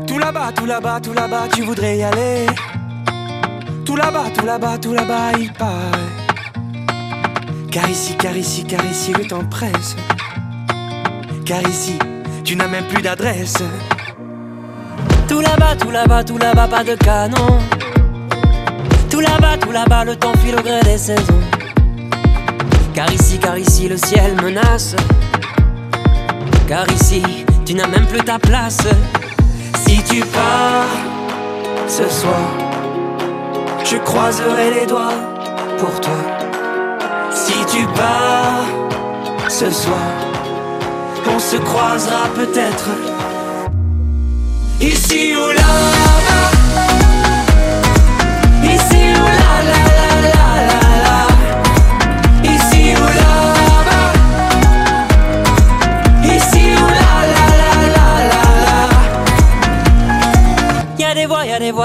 Tout 0.06 0.18
là-bas, 0.18 0.52
tout 0.54 0.66
là-bas, 0.66 1.00
tout 1.00 1.12
là-bas, 1.12 1.48
tu 1.54 1.62
voudrais 1.62 1.98
y 1.98 2.02
aller. 2.02 2.46
Tout 3.84 3.96
là-bas, 3.96 4.24
tout 4.34 4.44
là-bas, 4.44 4.78
tout 4.78 4.92
là-bas, 4.92 5.32
il 5.38 5.52
paraît. 5.52 6.08
Car 7.70 7.88
ici, 7.88 8.14
car 8.16 8.36
ici, 8.36 8.64
car 8.64 8.84
ici, 8.84 9.12
le 9.12 9.26
temps 9.26 9.44
presse. 9.44 9.96
Car 11.44 11.62
ici, 11.68 11.98
tu 12.44 12.56
n'as 12.56 12.68
même 12.68 12.84
plus 12.84 13.02
d'adresse. 13.02 13.62
Tout 15.28 15.40
là-bas, 15.40 15.76
tout 15.76 15.90
là-bas, 15.90 16.24
tout 16.24 16.38
là-bas, 16.38 16.68
pas 16.68 16.84
de 16.84 16.94
canon. 16.94 17.58
Tout 19.10 19.20
là-bas, 19.20 19.58
tout 19.58 19.70
là-bas, 19.70 20.04
le 20.04 20.16
temps 20.16 20.32
file 20.44 20.56
au 20.56 20.62
gré 20.62 20.80
des 20.82 20.98
saisons. 20.98 21.42
Car 22.94 23.12
ici, 23.12 23.38
car 23.38 23.56
ici, 23.56 23.88
le 23.88 23.96
ciel 23.96 24.34
menace. 24.42 24.96
Car 26.66 26.86
ici, 26.90 27.22
tu 27.64 27.74
n'as 27.74 27.86
même 27.86 28.06
plus 28.06 28.20
ta 28.20 28.38
place. 28.38 28.86
Si 29.76 30.02
tu 30.04 30.20
pars 30.20 30.86
ce 31.86 32.08
soir, 32.08 32.48
je 33.84 33.96
croiserai 33.96 34.70
les 34.80 34.86
doigts 34.86 35.18
pour 35.78 36.00
toi. 36.00 36.20
Si 37.32 37.54
tu 37.66 37.84
pars 37.94 38.66
ce 39.48 39.70
soir, 39.70 40.10
on 41.34 41.38
se 41.38 41.56
croisera 41.56 42.26
peut-être 42.34 42.90
ici 44.80 45.34
ou 45.36 45.52
là-bas. 45.52 46.07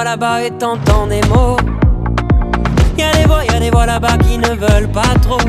Là-bas 0.04 0.44
et 0.44 0.52
t'entends 0.52 1.08
des 1.08 1.22
mots. 1.30 1.58
Y'a 2.98 3.12
des 3.14 3.26
voix, 3.26 3.44
y'a 3.46 3.60
des 3.60 3.70
voix 3.70 3.86
là-bas 3.86 4.18
qui 4.18 4.38
ne 4.38 4.50
veulent 4.50 4.92
pas 4.92 5.14
trop. 5.22 5.40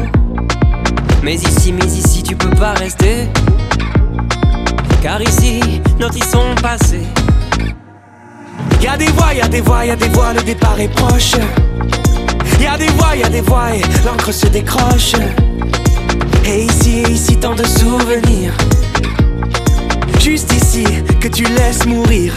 Mais 1.22 1.34
ici, 1.34 1.72
mais 1.72 1.86
ici, 1.86 2.22
tu 2.22 2.36
peux 2.36 2.50
pas 2.50 2.72
rester. 2.74 3.28
Car 5.02 5.20
ici, 5.22 5.60
nos 5.98 6.10
ils 6.10 6.24
sont 6.24 6.54
passés. 6.62 7.06
Y'a 8.80 8.96
des 8.96 9.10
voix, 9.12 9.34
y'a 9.34 9.48
des 9.48 9.60
voix, 9.60 9.84
y'a 9.84 9.96
des 9.96 10.08
voix, 10.08 10.32
le 10.32 10.42
départ 10.42 10.78
est 10.78 10.88
proche. 10.88 11.32
Y'a 12.60 12.76
des 12.76 12.88
voix, 12.88 13.16
y'a 13.16 13.28
des 13.28 13.40
voix 13.40 13.74
et 13.74 13.82
l'encre 14.04 14.32
se 14.32 14.46
décroche. 14.46 15.14
Et 16.46 16.64
ici, 16.64 17.00
et 17.00 17.10
ici, 17.10 17.36
tant 17.38 17.54
de 17.54 17.64
souvenirs. 17.64 18.52
Juste 20.20 20.52
ici, 20.52 20.84
que 21.20 21.28
tu 21.28 21.44
laisses 21.44 21.86
mourir. 21.86 22.34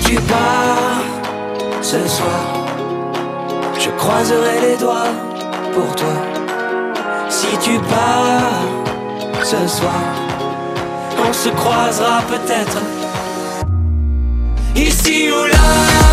Si 0.00 0.14
tu 0.14 0.20
pars 0.22 1.02
ce 1.82 2.06
soir, 2.06 2.66
je 3.78 3.90
croiserai 3.90 4.60
les 4.60 4.76
doigts 4.76 5.12
pour 5.74 5.94
toi. 5.96 6.14
Si 7.28 7.48
tu 7.58 7.78
pars 7.80 8.62
ce 9.42 9.66
soir, 9.66 10.02
on 11.28 11.32
se 11.32 11.48
croisera 11.48 12.22
peut-être 12.28 12.78
ici 14.76 15.30
ou 15.30 15.46
là-bas. 15.46 16.07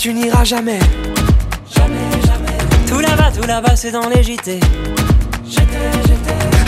Tu 0.00 0.14
n'iras 0.14 0.44
jamais. 0.44 0.78
Jamais, 1.76 2.10
jamais. 2.24 2.86
Tout 2.88 3.00
là-bas, 3.00 3.30
tout 3.38 3.46
là-bas, 3.46 3.76
c'est 3.76 3.90
dans 3.90 4.08
les 4.08 4.22
JT. 4.22 4.58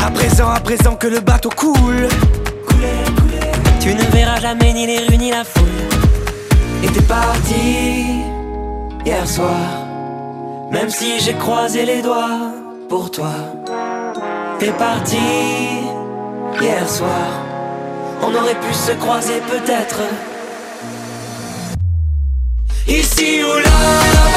À 0.05 0.11
présent, 0.11 0.51
à 0.51 0.61
présent 0.61 0.97
que 0.97 1.07
le 1.07 1.21
bateau 1.21 1.49
coule. 1.49 2.09
Tu 3.81 3.95
ne 3.95 4.03
verras 4.13 4.39
jamais 4.39 4.75
ni 4.75 4.87
les 4.87 4.99
rues 4.99 5.17
ni 5.17 5.31
la 5.31 5.45
foule. 5.45 5.65
Et 6.85 6.89
t'es 6.89 7.01
parti 7.01 8.21
hier 9.07 9.27
soir. 9.27 9.65
Même 10.71 10.91
si 10.91 11.19
j'ai 11.21 11.35
croisé 11.35 11.87
les 11.87 12.03
doigts 12.03 12.53
pour 12.91 13.11
toi. 13.11 13.33
T'es 14.59 14.73
parti 14.73 15.17
hier 16.61 16.87
soir. 16.87 17.31
On 18.21 18.35
aurait 18.35 18.61
pu 18.61 18.75
se 18.75 18.93
croiser 18.93 19.41
peut-être. 19.49 20.01
Ici 22.87 23.45
ou 23.45 24.32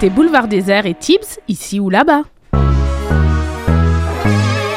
C'était 0.00 0.14
Boulevard 0.14 0.48
Désert 0.48 0.86
et 0.86 0.94
Tibbs, 0.94 1.40
ici 1.46 1.78
ou 1.78 1.90
là-bas. 1.90 2.22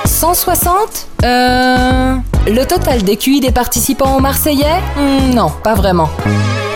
160 0.06 1.08
Euh. 1.24 2.16
Le 2.46 2.66
total 2.66 3.04
des 3.04 3.16
QI 3.16 3.40
des 3.40 3.54
participants 3.54 4.18
aux 4.18 4.20
Marseillais? 4.20 4.82
Hmm, 4.98 5.34
Non, 5.34 5.50
pas 5.64 5.76
vraiment. 5.76 6.10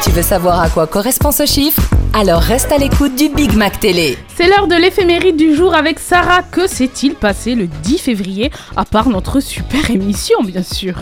Tu 0.02 0.12
veux 0.12 0.22
savoir 0.22 0.62
à 0.62 0.70
quoi 0.70 0.88
correspond 0.88 1.32
ce 1.34 1.46
chiffre? 1.46 1.82
Alors 2.14 2.40
reste 2.40 2.72
à 2.72 2.78
l'écoute 2.78 3.16
du 3.18 3.28
Big 3.28 3.54
Mac 3.54 3.82
Télé. 3.82 4.18
C'est 4.38 4.48
l'heure 4.48 4.68
de 4.68 4.76
l'éphéméride 4.76 5.36
du 5.36 5.54
jour 5.54 5.76
avec 5.76 6.00
Sarah. 6.00 6.42
Que 6.42 6.68
s'est-il 6.68 7.16
passé 7.16 7.54
le 7.54 7.68
10 7.68 7.98
février, 7.98 8.50
à 8.78 8.86
part 8.86 9.10
notre 9.10 9.42
super 9.42 9.92
émission, 9.92 10.42
bien 10.42 10.64
sûr? 10.64 10.96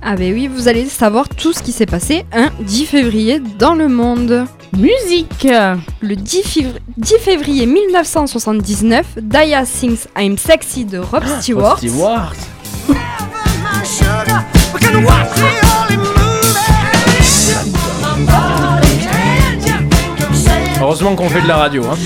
Ah 0.00 0.14
ben 0.14 0.32
oui, 0.32 0.46
vous 0.46 0.68
allez 0.68 0.84
savoir 0.84 1.28
tout 1.28 1.52
ce 1.52 1.60
qui 1.60 1.72
s'est 1.72 1.86
passé 1.86 2.24
un 2.32 2.50
10 2.60 2.86
février 2.86 3.40
dans 3.58 3.74
le 3.74 3.88
monde. 3.88 4.46
Musique 4.76 5.46
Le 6.00 6.14
10, 6.16 6.42
févri- 6.42 6.80
10 6.96 7.14
février 7.18 7.66
1979, 7.66 9.06
Daya 9.20 9.64
sings 9.64 10.06
I'm 10.16 10.36
Sexy 10.38 10.84
de 10.84 10.98
Rob 10.98 11.24
Stewart. 11.40 11.78
Stewart. 11.78 12.32
Heureusement 20.88 21.14
qu'on 21.16 21.28
fait 21.28 21.42
de 21.42 21.48
la 21.48 21.58
radio, 21.58 21.84
hein. 21.84 21.98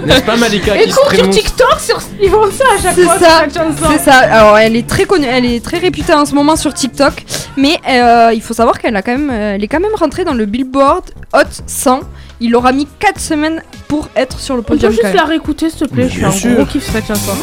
N'est-ce 0.06 0.22
pas 0.22 0.36
Malika 0.36 0.74
Et 0.76 0.86
qui 0.86 0.90
se 0.90 0.96
cours 0.96 1.04
sur 1.08 1.18
trémousse 1.18 1.36
TikTok, 1.36 1.78
sur... 1.78 2.00
ils 2.20 2.28
font 2.28 2.50
ça 2.50 2.64
à 2.76 2.82
chaque 2.82 2.94
C'est 2.96 3.04
fois 3.04 3.16
ça, 3.16 3.28
sur 3.28 3.38
cette 3.44 3.54
chanson. 3.54 3.84
c'est 3.92 3.98
ça. 4.10 4.16
Alors 4.16 4.58
elle 4.58 4.74
est 4.74 4.88
très 4.88 5.04
connue, 5.04 5.24
elle 5.24 5.44
est 5.44 5.64
très 5.64 5.78
réputée 5.78 6.12
en 6.14 6.24
ce 6.26 6.34
moment 6.34 6.56
sur 6.56 6.74
TikTok, 6.74 7.12
mais 7.56 7.78
euh, 7.88 8.32
il 8.34 8.42
faut 8.42 8.52
savoir 8.52 8.80
qu'elle 8.80 8.96
a 8.96 9.02
quand 9.02 9.12
même, 9.12 9.30
euh, 9.30 9.54
elle 9.54 9.62
est 9.62 9.68
quand 9.68 9.78
même 9.78 9.94
rentrée 9.94 10.24
dans 10.24 10.34
le 10.34 10.46
Billboard 10.46 11.04
Hot 11.32 11.38
100. 11.64 12.00
Il 12.40 12.56
aura 12.56 12.72
mis 12.72 12.88
4 12.98 13.20
semaines 13.20 13.62
pour 13.86 14.08
être 14.16 14.40
sur 14.40 14.54
le 14.56 14.62
On 14.62 14.64
peut 14.64 14.72
podium. 14.74 14.90
juste 14.90 15.04
même. 15.04 15.14
la 15.14 15.24
réécouter, 15.26 15.70
s'il 15.70 15.86
te 15.86 15.92
plaît. 15.94 16.06
Je 16.08 16.10
suis 16.10 16.18
bien 16.18 16.28
un 16.30 16.32
sûr. 16.32 16.54
gros 16.56 16.64
kiff 16.64 16.90
cette 16.90 17.06
chanson. 17.06 17.34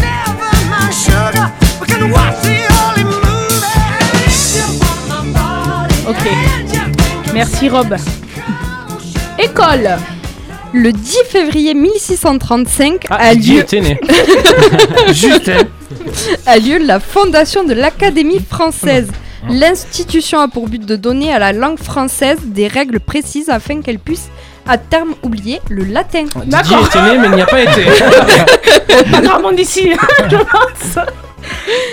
Ok. 6.08 6.30
Merci 7.34 7.69
Rob. 7.69 7.95
École. 9.39 9.97
Le 10.73 10.93
10 10.93 11.17
février 11.27 11.73
1635 11.73 13.05
Ah, 13.10 13.17
a, 13.19 13.36
Didier 13.36 13.55
lieu, 13.55 13.62
était 13.62 13.81
né. 13.81 13.99
Juste, 15.12 15.49
hein. 15.49 15.67
a 16.45 16.57
lieu 16.57 16.77
la 16.77 16.99
fondation 17.01 17.63
de 17.65 17.73
l'Académie 17.73 18.39
française. 18.39 19.10
L'institution 19.49 20.39
a 20.39 20.47
pour 20.47 20.69
but 20.69 20.86
de 20.86 20.95
donner 20.95 21.34
à 21.34 21.39
la 21.39 21.51
langue 21.51 21.79
française 21.79 22.38
des 22.45 22.67
règles 22.67 22.99
précises 22.99 23.49
afin 23.49 23.81
qu'elle 23.81 23.99
puisse 23.99 24.29
à 24.67 24.77
terme 24.77 25.15
oublier 25.23 25.60
le 25.69 25.84
latin. 25.84 26.25
Didier 26.45 26.77
était 26.86 27.01
né, 27.01 27.17
mais 27.17 27.27
il 27.27 27.36
n'y 27.36 27.41
a 27.41 27.45
pas 27.47 27.62
été. 27.63 27.84
Pas 29.12 29.21
grave, 29.21 29.55
d'ici, 29.55 29.89
je 30.29 30.36
pense. 30.38 31.05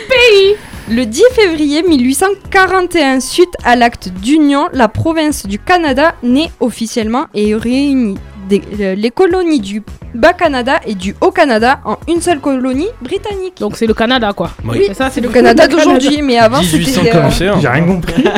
Pays. 0.09 0.57
Le 0.91 1.05
10 1.05 1.23
février 1.35 1.83
1841, 1.83 3.21
suite 3.21 3.53
à 3.65 3.77
l'acte 3.77 4.09
d'union, 4.09 4.69
la 4.73 4.89
province 4.89 5.47
du 5.47 5.59
Canada 5.59 6.15
naît 6.23 6.51
officiellement 6.61 7.27
et 7.35 7.55
réunit 7.55 8.17
des- 8.49 8.63
euh, 8.81 8.95
les 8.95 9.11
colonies 9.11 9.61
du 9.61 9.83
Bas-Canada 10.15 10.81
et 10.87 10.95
du 10.95 11.15
Haut-Canada 11.21 11.81
en 11.85 11.97
une 12.09 12.21
seule 12.23 12.41
colonie 12.41 12.89
britannique. 13.03 13.55
Donc 13.61 13.77
c'est 13.77 13.87
le 13.87 13.95
Canada, 13.95 14.33
quoi. 14.35 14.51
Oui. 14.65 14.89
Ça, 14.95 15.11
c'est 15.11 15.21
Le 15.21 15.29
Canada 15.29 15.69
d'aujourd'hui, 15.69 16.23
mais 16.23 16.39
avant 16.39 16.61
1800 16.61 17.01
c'était... 17.05 17.17
euh. 17.17 17.21
J'ai 17.61 17.69
rien 17.69 17.85
compris. 17.85 18.25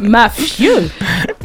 Mafieux. 0.00 0.88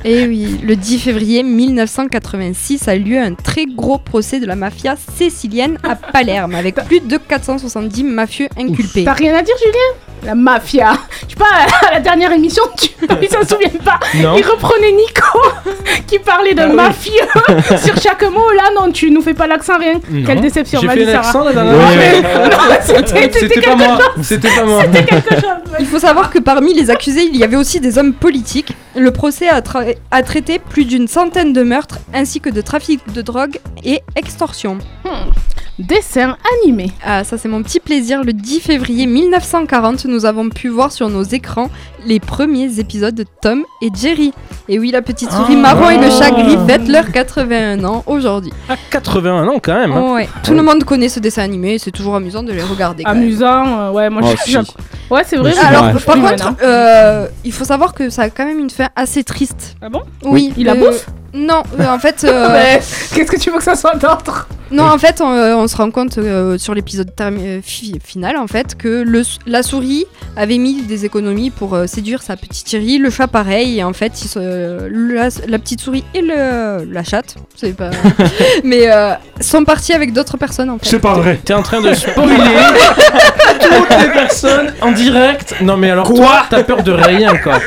Et 0.08 0.20
Eh 0.22 0.28
oui, 0.28 0.60
le 0.64 0.76
10 0.76 1.00
février 1.00 1.42
1986 1.42 2.88
a 2.88 2.96
lieu 2.96 3.18
un 3.18 3.34
très 3.34 3.66
gros 3.66 3.98
procès 3.98 4.40
de 4.40 4.46
la 4.46 4.56
mafia 4.56 4.96
sicilienne 5.18 5.80
à 5.84 5.96
Palerme 5.96 6.54
avec 6.54 6.76
plus 6.86 7.00
de 7.00 7.18
470 7.18 8.04
mafieux 8.04 8.48
inculpés. 8.58 9.04
T'as 9.04 9.14
rien 9.14 9.36
à 9.36 9.42
dire, 9.42 9.56
Julien? 9.58 10.28
La 10.28 10.36
mafia. 10.36 10.94
Je 11.28 11.34
sais 11.34 11.36
pas, 11.36 11.88
à 11.88 11.94
la 11.96 12.00
dernière 12.00 12.32
émission, 12.32 12.64
tu... 12.80 12.90
ils 13.22 13.30
s'en 13.30 13.44
souviennent 13.48 13.82
pas. 13.84 14.00
Non. 14.16 14.36
Ils 14.38 14.44
reprenaient 14.46 14.92
Nico 14.92 15.40
qui 16.08 16.20
parlait 16.20 16.54
de 16.54 16.62
Ah 16.62 16.68
oui. 16.70 16.76
mafieux 16.76 17.78
sur 17.84 17.96
chaque 18.02 18.24
mot. 18.24 18.50
Là, 18.56 18.70
non, 18.80 18.92
tu 18.92 19.12
nous 19.12 19.22
fais 19.22 19.34
pas 19.34 19.46
l'accent, 19.48 19.78
rien. 19.78 19.94
Non. 20.10 20.24
Quelle 20.26 20.42
déception, 20.42 20.82
J'ai 20.82 20.88
fait 20.90 21.06
Sarah. 21.06 21.18
l'accent 21.18 21.44
la 21.44 21.54
dernière 21.54 21.76
Ouais. 21.76 22.22
non, 22.22 22.58
c'était- 22.82 23.06
C'était 23.08 23.40
c'était 23.40 23.62
pas 23.62 23.76
quelque 23.76 23.78
moi. 23.78 23.98
chose. 24.16 24.26
C'était 24.26 24.50
pas 24.56 24.66
moi. 24.66 24.82
C'était 24.84 25.04
quelque 25.06 25.36
chose. 25.36 25.50
Il 25.80 25.86
faut 25.88 26.00
savoir 26.00 26.30
que 26.30 26.40
parmi 26.40 26.74
les 26.74 26.90
accusés, 26.90 27.28
il 27.32 27.36
y 27.38 27.44
avait 27.44 27.58
aussi 27.58 27.80
des 27.80 27.98
hommes 27.98 28.14
politiques. 28.14 28.72
Le 28.96 29.12
procès 29.12 29.50
a, 29.50 29.60
tra- 29.62 29.95
a 30.12 30.24
traité 30.24 30.60
plus 30.60 30.86
d'une 30.86 31.08
centaine 31.08 31.54
de 31.54 31.64
meurtres, 31.64 32.00
ainsi 32.14 32.40
que 32.40 32.50
de 32.50 32.62
trafic 32.62 33.00
de 33.14 33.22
drogue 33.22 33.60
et 33.84 34.02
extorsion. 34.16 34.78
Dessin 35.78 36.38
animé. 36.62 36.92
Ah, 37.04 37.26
ça 37.26 37.38
c'est 37.38 37.50
mon 37.50 37.62
petit 37.62 37.82
plaisir. 37.82 38.24
Le 38.24 38.32
10 38.32 38.62
février 38.62 39.08
1940, 39.08 40.06
nous 40.06 40.26
avons 40.26 40.50
pu 40.50 40.70
voir 40.70 40.92
sur 40.92 41.10
nos 41.10 41.24
écrans 41.24 41.70
les 42.06 42.20
premiers 42.20 42.80
épisodes 42.80 43.16
de 43.16 43.26
Tom 43.42 43.64
et 43.82 43.90
Jerry. 43.94 44.34
Et 44.70 44.80
oui, 44.80 44.92
la 44.92 45.02
petite 45.02 45.32
souris 45.32 45.56
Ah. 45.58 45.74
marron 45.74 45.90
et 45.90 45.98
le 45.98 46.10
chat 46.10 46.32
gris 46.32 46.58
fêtent 46.68 46.88
leurs 46.88 47.12
81 47.12 47.84
ans 47.84 48.04
aujourd'hui. 48.08 48.52
À 48.70 48.76
81 48.92 49.48
ans 49.48 49.60
quand 49.62 49.76
même. 49.76 49.92
hein. 49.92 50.14
Ouais. 50.16 50.30
Tout 50.44 50.54
le 50.54 50.62
monde 50.64 50.84
connaît 50.84 51.10
ce 51.10 51.20
dessin 51.20 51.44
animé 51.44 51.74
et 51.76 51.80
c'est 51.80 51.92
toujours 51.92 52.16
amusant 52.16 52.44
de 52.44 52.52
les 52.52 52.64
regarder. 52.64 53.04
quand 53.04 53.14
même. 53.14 53.24
Amusant, 53.24 53.80
euh, 53.80 53.92
ouais, 53.92 54.10
moi 54.10 54.22
Oh, 54.24 54.30
je 54.38 54.44
si. 54.44 54.52
j'ac- 54.52 54.66
Ouais, 55.12 55.22
c'est 55.26 55.36
vrai. 55.36 55.50
Oui, 55.52 55.56
je- 55.56 55.60
c'est 55.62 55.68
Alors, 55.68 55.84
vrai. 55.84 55.94
par 55.94 56.16
suis 56.16 56.22
contre, 56.24 56.54
euh, 56.64 57.28
il 57.44 57.52
faut 57.52 57.66
savoir 57.66 57.94
que 57.94 58.10
ça 58.10 58.24
a 58.24 58.30
quand 58.30 58.46
même 58.46 58.58
une 58.60 58.70
fin 58.72 58.90
assez 58.96 59.24
triste. 59.24 59.76
Ah 59.82 59.90
bon? 59.90 60.02
Oui. 60.24 60.52
Il 60.58 60.66
la 60.66 60.74
euh, 60.74 60.76
bouffe? 60.76 61.06
Non, 61.34 61.62
euh, 61.80 61.86
en 61.88 62.00
fait. 62.00 62.24
euh, 62.28 62.50
Mais 62.52 62.80
Qu'est-ce 63.14 63.32
que 63.32 63.40
tu 63.40 63.52
veux 63.52 63.58
que 63.58 63.64
ça 63.64 63.76
soit 63.76 63.96
d'autre? 63.98 64.48
Non, 64.72 64.86
en 64.86 64.98
fait, 64.98 65.22
on, 65.22 65.30
euh, 65.32 65.56
on 65.56 65.68
se 65.68 65.78
rend 65.78 65.92
compte 65.92 66.18
euh, 66.18 66.58
sur 66.58 66.74
l'épisode 66.74 67.12
termi- 67.16 67.46
euh, 67.46 67.60
fi- 67.62 68.00
final, 68.04 68.36
en 68.38 68.48
fait, 68.48 68.76
que 68.76 69.04
le, 69.06 69.22
la 69.46 69.62
souris 69.62 70.06
avait 70.36 70.58
mis 70.58 70.82
des 70.82 71.06
économies 71.06 71.52
pour 71.52 71.76
euh, 71.76 71.86
séduire 71.96 72.22
sa 72.22 72.36
petite 72.36 72.66
Thierry, 72.66 72.98
le 72.98 73.10
chat 73.10 73.28
pareil, 73.28 73.80
et 73.80 73.84
en 73.84 73.94
fait, 73.94 74.14
ils 74.24 74.40
la, 74.40 75.30
la 75.48 75.60
petite 75.60 75.82
souris 75.82 76.04
et 76.14 76.22
le, 76.22 76.86
la 76.92 77.04
chatte, 77.04 77.36
c'est 77.56 77.76
pas, 77.76 77.92
mais 78.64 78.92
euh, 78.92 79.14
sont 79.40 79.64
partis 79.64 79.94
avec 79.94 80.12
d'autres 80.14 80.38
personnes, 80.38 80.70
en 80.70 80.78
fait. 80.78 80.88
C'est 80.90 81.00
pas 81.00 81.14
vrai. 81.14 81.40
T'es 81.44 81.54
en 81.54 81.64
train 81.64 81.82
de 81.82 81.94
spoiler 81.94 82.36
toutes 83.62 84.02
les 84.02 84.12
personnes 84.12 84.74
en 84.82 84.92
direct. 84.92 85.56
Non 85.62 85.78
mais 85.78 85.90
alors 85.92 86.14
toi, 86.14 86.46
t'as 86.50 86.64
peur 86.64 86.84
de 86.84 86.92
rien 86.92 87.36
quoi. 87.38 87.60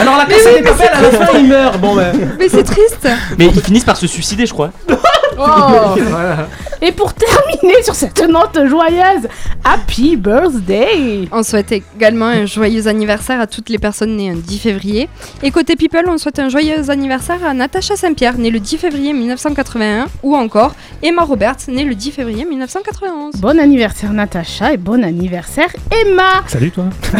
Alors 0.00 0.16
la 0.16 0.26
personne 0.26 0.54
des 0.56 0.62
papels 0.62 0.90
à 0.92 1.02
la 1.02 1.10
fin 1.10 1.38
il 1.38 1.46
meurt. 1.46 1.78
Bon 1.78 1.94
ben. 1.94 2.12
Mais 2.38 2.48
c'est 2.48 2.64
triste. 2.64 3.08
Mais 3.38 3.46
ils 3.46 3.60
finissent 3.60 3.84
par 3.84 3.96
se 3.96 4.06
suicider, 4.06 4.46
je 4.46 4.52
crois. 4.52 4.70
Oh. 5.38 5.94
Et 6.82 6.92
pour 6.92 7.14
terminer 7.14 7.82
sur 7.82 7.94
cette 7.94 8.20
note 8.28 8.68
joyeuse, 8.68 9.28
Happy 9.64 10.16
Birthday 10.16 11.26
On 11.32 11.42
souhaite 11.42 11.72
également 11.72 12.26
un 12.26 12.44
joyeux 12.44 12.86
anniversaire 12.86 13.40
à 13.40 13.46
toutes 13.46 13.70
les 13.70 13.78
personnes 13.78 14.16
nées 14.16 14.30
un 14.30 14.34
10 14.34 14.58
février. 14.58 15.08
Et 15.42 15.50
côté 15.50 15.74
People, 15.74 16.04
on 16.08 16.18
souhaite 16.18 16.38
un 16.38 16.48
joyeux 16.48 16.90
anniversaire 16.90 17.44
à 17.44 17.54
Natacha 17.54 17.96
Saint-Pierre, 17.96 18.36
née 18.36 18.50
le 18.50 18.60
10 18.60 18.76
février 18.76 19.12
1981, 19.14 20.06
ou 20.22 20.36
encore 20.36 20.74
Emma 21.02 21.22
Roberts, 21.22 21.56
née 21.68 21.84
le 21.84 21.94
10 21.94 22.12
février 22.12 22.44
1991. 22.44 23.36
Bon 23.36 23.58
anniversaire 23.58 24.12
Natacha 24.12 24.72
et 24.72 24.76
bon 24.76 25.02
anniversaire 25.02 25.70
Emma 25.90 26.42
Salut 26.46 26.70
toi. 26.70 26.84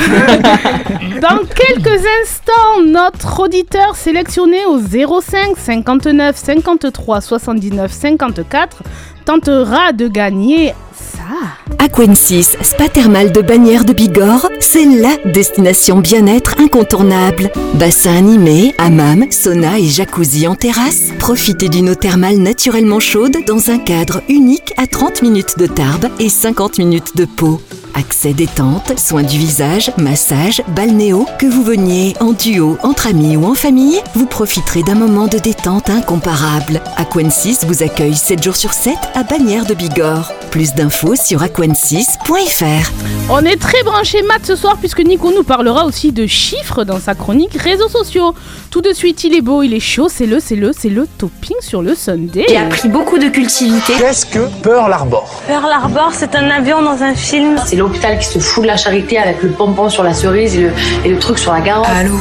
Dans 1.23 1.39
quelques 1.47 2.05
instants, 2.23 2.83
notre 2.87 3.41
auditeur 3.41 3.97
sélectionné 3.97 4.67
au 4.67 4.79
05 4.79 5.57
59 5.57 6.37
53 6.37 7.21
79 7.21 7.91
54 8.07 8.85
tentera 9.25 9.93
de 9.93 10.07
gagner 10.07 10.75
ça. 10.95 11.85
Aquensis, 11.85 12.57
spa 12.63 12.89
thermal 12.89 13.33
de 13.33 13.41
Bagnères 13.43 13.85
de 13.85 13.93
Bigorre, 13.93 14.49
c'est 14.61 14.85
la 14.85 15.17
destination 15.33 15.99
bien-être 15.99 16.55
incontournable. 16.61 17.51
Bassin 17.75 18.17
animé, 18.17 18.75
hammam, 18.79 19.27
sauna 19.31 19.81
et 19.81 19.87
jacuzzi 19.87 20.47
en 20.47 20.55
terrasse. 20.55 21.11
Profitez 21.19 21.69
d'une 21.69 21.91
eau 21.91 21.95
thermale 21.97 22.37
naturellement 22.39 23.01
chaude 23.01 23.37
dans 23.45 23.71
un 23.71 23.79
cadre 23.79 24.23
unique 24.29 24.73
à 24.77 24.87
30 24.87 25.23
minutes 25.23 25.59
de 25.59 25.67
Tarbes 25.67 26.09
et 26.21 26.29
50 26.29 26.79
minutes 26.79 27.17
de 27.17 27.25
Pau. 27.25 27.61
Accès 27.99 28.35
détente, 28.35 28.99
soins 28.99 29.23
du 29.23 29.39
visage, 29.39 29.91
massage, 29.97 30.61
balnéo, 30.69 31.27
que 31.39 31.47
vous 31.47 31.63
veniez 31.63 32.15
en 32.21 32.33
duo, 32.33 32.77
entre 32.83 33.07
amis 33.07 33.39
ou 33.39 33.47
en 33.47 33.55
famille, 33.55 33.99
vous 34.15 34.27
profiterez 34.27 34.83
d'un 34.83 34.95
moment 34.95 35.29
de 35.29 35.39
détente 35.39 35.89
incomparable. 35.89 36.83
Aquensis 36.99 37.65
vous 37.67 37.83
accueille 37.83 38.15
7 38.15 38.43
jours 38.43 38.57
sur 38.57 38.75
7 38.75 38.95
à 39.15 39.23
Bagnères 39.23 39.65
de 39.65 39.73
Bigorre. 39.73 40.31
Plus 40.51 40.75
d'infos 40.75 41.17
sur 41.17 41.43
aquensis.fr. 41.43 42.91
On 43.31 43.45
est 43.45 43.57
très 43.57 43.83
branché 43.83 44.23
maths 44.23 44.45
ce 44.47 44.57
soir 44.57 44.77
puisque 44.79 45.01
Nico 45.01 45.33
nous 45.35 45.43
parlera 45.43 45.87
aussi 45.87 46.13
de 46.13 46.27
chiffres 46.27 46.85
dans 46.85 47.01
sa 47.01 47.15
chronique 47.15 47.55
réseaux 47.55 47.89
sociaux. 47.89 48.35
Tout 48.71 48.83
de 48.83 48.93
suite, 48.93 49.25
il 49.25 49.35
est 49.35 49.41
beau, 49.41 49.63
il 49.63 49.73
est 49.73 49.81
chaud, 49.81 50.09
c'est 50.11 50.27
le, 50.27 50.39
c'est 50.39 50.55
le, 50.55 50.73
c'est 50.79 50.91
le 50.91 51.07
topping 51.19 51.57
sur 51.61 51.81
le 51.81 51.95
Sunday. 51.95 52.45
J'ai 52.49 52.59
appris 52.59 52.89
beaucoup 52.89 53.19
de 53.19 53.29
cultivité. 53.29 53.95
Qu'est-ce 53.99 54.27
que 54.27 54.49
Pearl 54.63 54.93
Harbor? 54.93 55.43
Pearl 55.47 55.71
Harbor, 55.71 56.11
c'est 56.13 56.35
un 56.35 56.51
avion 56.51 56.83
dans 56.83 57.03
un 57.03 57.15
film. 57.15 57.57
C'est 57.65 57.77
l'hôpital 57.87 58.19
qui 58.19 58.27
se 58.27 58.39
fout 58.41 58.63
de 58.65 58.69
la 58.69 58.77
charité 58.77 59.19
avec 59.19 59.43
le 59.43 59.51
pompon 59.51 59.89
sur 59.89 60.03
la 60.03 60.13
cerise 60.13 60.57
et 60.57 60.63
le, 60.63 60.71
et 61.05 61.09
le 61.09 61.19
truc 61.19 61.39
sur 61.39 61.53
la 61.53 61.61
garde. 61.61 61.87
Allô 61.89 62.15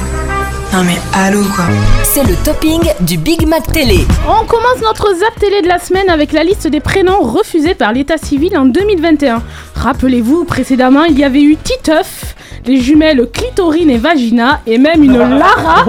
Non 0.74 0.84
mais 0.84 0.98
allô 1.14 1.42
quoi 1.56 1.66
C'est 2.04 2.24
le 2.24 2.36
topping 2.44 2.82
du 3.00 3.18
Big 3.18 3.48
Mac 3.48 3.64
Télé. 3.72 4.06
On 4.28 4.46
commence 4.46 4.80
notre 4.84 5.08
zap 5.16 5.40
télé 5.40 5.64
de 5.64 5.68
la 5.68 5.80
semaine 5.80 6.10
avec 6.10 6.34
la 6.34 6.44
liste 6.44 6.68
des 6.68 6.80
prénoms 6.82 7.22
refusés 7.22 7.74
par 7.74 7.94
l'état 7.94 8.18
civil 8.18 8.56
en 8.58 8.66
2021. 8.66 9.42
Rappelez-vous, 9.76 10.46
précédemment, 10.46 11.04
il 11.06 11.18
y 11.18 11.24
avait 11.24 11.42
eu 11.42 11.58
Titeuf, 11.58 12.36
les 12.68 12.80
jumelles 12.80 13.28
Clitorine 13.34 13.90
et 13.90 13.98
Vagina, 13.98 14.62
et 14.68 14.78
même 14.78 15.04
une 15.04 15.18
Lara 15.18 15.86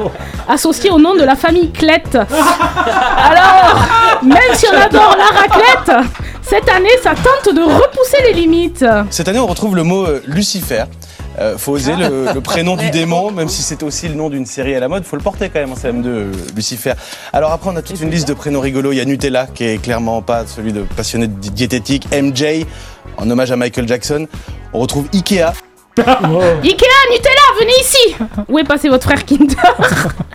associée 0.48 0.90
au 0.90 0.98
nom 0.98 1.14
de 1.14 1.22
la 1.22 1.36
famille 1.36 1.70
Clette. 1.70 2.16
Alors, 2.16 3.78
même 4.22 4.38
si 4.54 4.66
on 4.72 4.80
adore 4.80 5.16
Lara 5.18 5.48
Clette, 5.48 5.96
cette 6.48 6.68
année, 6.68 6.88
ça 7.02 7.14
tente 7.14 7.54
de 7.54 7.60
repousser 7.62 8.18
les 8.24 8.32
limites. 8.32 8.84
Cette 9.10 9.28
année, 9.28 9.38
on 9.38 9.46
retrouve 9.46 9.76
le 9.76 9.82
mot 9.82 10.04
euh, 10.06 10.22
Lucifer. 10.26 10.84
Euh, 11.38 11.58
faut 11.58 11.72
oser 11.72 11.94
le, 11.96 12.28
le 12.32 12.40
prénom 12.40 12.76
du 12.76 12.88
démon, 12.90 13.30
même 13.30 13.48
si 13.50 13.60
c'est 13.62 13.82
aussi 13.82 14.08
le 14.08 14.14
nom 14.14 14.30
d'une 14.30 14.46
série 14.46 14.74
à 14.74 14.80
la 14.80 14.88
mode, 14.88 15.04
faut 15.04 15.16
le 15.16 15.22
porter 15.22 15.50
quand 15.50 15.60
même 15.60 15.70
en 15.72 15.74
CM2, 15.74 16.06
euh, 16.06 16.32
Lucifer. 16.54 16.94
Alors 17.34 17.52
après, 17.52 17.68
on 17.70 17.76
a 17.76 17.82
toute 17.82 18.00
une 18.00 18.10
liste 18.10 18.26
de 18.28 18.32
prénoms 18.34 18.60
rigolos. 18.60 18.92
Il 18.92 18.96
y 18.96 19.00
a 19.02 19.04
Nutella, 19.04 19.46
qui 19.46 19.64
est 19.64 19.82
clairement 19.82 20.22
pas 20.22 20.46
celui 20.46 20.72
de 20.72 20.80
passionné 20.96 21.26
de 21.26 21.34
di- 21.34 21.50
diététique. 21.50 22.06
MJ, 22.10 22.64
en 23.18 23.28
hommage 23.30 23.52
à 23.52 23.56
Michael 23.56 23.86
Jackson. 23.86 24.26
On 24.72 24.78
retrouve 24.80 25.08
Ikea. 25.12 25.52
Ikea, 25.98 26.96
Nutella, 27.10 27.46
venez 27.58 27.72
ici 27.80 28.16
Où 28.48 28.58
est 28.58 28.64
passé 28.64 28.88
votre 28.88 29.04
frère 29.04 29.24
Kinder 29.24 29.46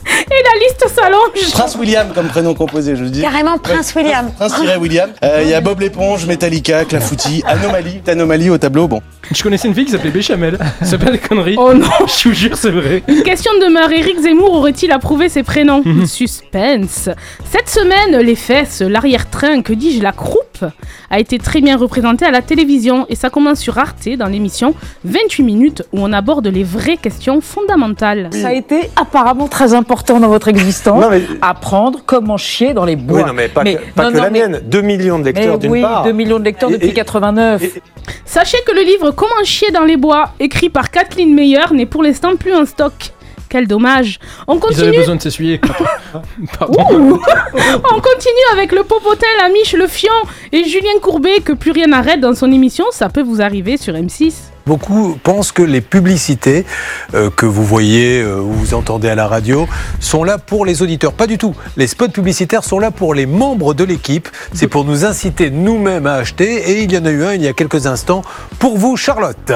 Et 0.04 0.44
la 0.44 0.60
liste 0.66 0.88
s'allonge 0.94 1.52
Prince 1.54 1.76
William 1.76 2.08
comme 2.14 2.28
prénom 2.28 2.54
composé, 2.54 2.96
je 2.96 3.04
dis. 3.06 3.22
Carrément 3.22 3.58
Prince 3.58 3.94
William. 3.96 4.32
Prince 4.38 4.58
William. 4.80 5.10
Euh, 5.24 5.42
Il 5.44 5.50
y 5.50 5.54
a 5.54 5.62
Bob 5.62 5.80
l'éponge, 5.80 6.26
Metallica, 6.26 6.84
Clafoutis, 6.86 7.44
Anomalie. 7.46 8.02
Anomalie 8.08 8.50
au 8.50 8.58
tableau, 8.58 8.88
bon. 8.88 9.02
Je 9.32 9.42
connaissais 9.44 9.68
une 9.68 9.76
fille 9.76 9.86
qui 9.86 9.92
s'appelait 9.92 10.10
Béchamel. 10.10 10.58
C'est 10.82 10.98
pas 10.98 11.12
des 11.12 11.18
conneries. 11.20 11.56
Oh 11.58 11.74
non 11.74 11.88
Je 12.08 12.30
vous 12.30 12.36
jure, 12.36 12.58
c'est 12.58 12.72
vrai. 12.72 13.04
Une 13.08 13.24
question 13.24 13.52
demeure, 13.62 13.92
Eric 13.92 14.20
Zemmour 14.20 14.54
aurait-il 14.54 14.92
approuvé 14.92 15.30
ses 15.30 15.44
prénoms? 15.44 15.82
Mhm. 15.86 16.06
Suspense. 16.08 17.10
Cette 17.52 17.70
semaine, 17.70 18.18
les 18.24 18.36
fesses, 18.36 18.82
l'arrière-train, 18.82 19.62
que 19.62 19.74
dis-je, 19.74 20.02
la 20.02 20.12
croupe, 20.12 20.66
a 21.10 21.20
été 21.20 21.38
très 21.40 21.62
bien 21.62 21.78
représentée 21.78 22.26
à 22.26 22.32
la 22.32 22.42
télévision 22.42 23.06
et 23.10 23.16
ça 23.16 23.30
commence 23.30 23.60
sur 23.60 23.78
Arte 23.78 24.08
dans 24.18 24.28
l'émission 24.28 24.74
28 25.06 25.44
minutes 25.44 25.51
où 25.92 26.00
on 26.00 26.14
aborde 26.14 26.48
les 26.48 26.64
vraies 26.64 26.98
questions 26.98 27.42
fondamentales. 27.42 28.30
Ça 28.32 28.50
a 28.50 28.54
été 28.54 28.90
apparemment 28.96 29.48
très 29.48 29.74
important 29.74 30.20
dans 30.20 30.28
votre 30.30 30.48
existence. 30.48 31.04
Apprendre 31.42 32.00
comment 32.06 32.38
chier 32.38 32.74
dans 32.74 32.86
les 32.86 32.96
bois. 32.96 33.20
Oui, 33.22 33.26
non, 33.28 33.34
mais 33.34 33.48
pas 33.48 33.64
que, 33.64 33.78
pas 33.94 34.04
non, 34.06 34.12
que 34.12 34.18
non, 34.18 34.24
la 34.24 34.30
mais- 34.30 34.40
mienne. 34.48 34.62
2 34.66 34.82
millions 34.82 35.20
de 35.20 35.26
lecteurs 35.26 35.58
d'une 35.58 35.72
oui, 35.72 35.82
part. 35.82 36.04
2 36.04 36.12
millions 36.12 36.40
de 36.40 36.46
lecteurs 36.46 36.70
Et- 36.70 36.74
depuis 36.74 36.90
et- 36.90 36.94
89. 36.94 37.64
Sachez 38.26 38.58
que 38.66 38.72
le 38.74 38.82
livre 38.82 39.12
Comment 39.12 39.44
chier 39.44 39.72
dans 39.72 39.84
les 39.84 39.98
bois, 39.98 40.30
écrit 40.40 40.70
par 40.70 40.90
Kathleen 40.92 41.34
Meyer, 41.34 41.66
n'est 41.74 41.86
pour 41.86 42.04
l'instant 42.04 42.36
plus 42.36 42.54
en 42.54 42.66
stock. 42.66 42.94
Quel 43.50 43.68
dommage. 43.68 44.18
On 44.48 44.54
Ils 44.54 44.58
avaient 44.58 44.62
continue. 44.68 44.98
besoin 44.98 45.16
de 45.18 45.22
s'essuyer. 45.22 45.60
On 46.62 48.00
continue 48.00 48.48
avec 48.54 48.72
le 48.72 48.84
popotin, 48.84 49.28
la 49.42 49.50
miche, 49.50 49.74
le 49.74 49.88
fion 49.88 50.14
et 50.52 50.64
Julien 50.64 51.00
Courbet 51.02 51.40
que 51.44 51.52
plus 51.54 51.72
rien 51.72 51.88
n'arrête 51.88 52.22
dans 52.22 52.34
son 52.34 52.52
émission. 52.52 52.86
Ça 52.92 53.10
peut 53.10 53.22
vous 53.22 53.42
arriver 53.42 53.76
sur 53.78 53.94
M6. 53.94 54.34
Beaucoup 54.66 55.18
pensent 55.24 55.52
que 55.52 55.62
les 55.62 55.82
publicités 55.82 56.66
euh, 57.14 57.30
que 57.30 57.46
vous 57.46 57.64
voyez 57.64 58.22
euh, 58.22 58.40
ou 58.40 58.52
vous 58.52 58.74
entendez 58.74 59.10
à 59.10 59.16
la 59.16 59.28
radio 59.28 59.68
sont 60.00 60.24
là 60.24 60.38
pour 60.38 60.66
les 60.66 60.82
auditeurs. 60.82 61.14
Pas 61.14 61.28
du 61.28 61.38
tout. 61.38 61.56
Les 61.78 61.88
spots 61.88 62.10
publicitaires 62.10 62.64
sont 62.64 62.80
là 62.80 62.92
pour 62.92 63.14
les 63.14 63.26
membres 63.26 63.74
de 63.74 63.84
l'équipe. 63.84 64.28
C'est 64.54 64.68
pour 64.68 64.86
nous 64.86 65.06
inciter 65.06 65.50
nous-mêmes 65.50 66.08
à 66.08 66.16
acheter. 66.16 66.72
Et 66.72 66.84
il 66.84 66.92
y 66.92 66.98
en 66.98 67.06
a 67.06 67.12
eu 67.12 67.24
un 67.24 67.34
il 67.34 67.42
y 67.42 67.48
a 67.48 67.54
quelques 67.54 67.88
instants 67.88 68.22
pour 68.60 68.78
vous, 68.78 68.98
Charlotte. 68.98 69.52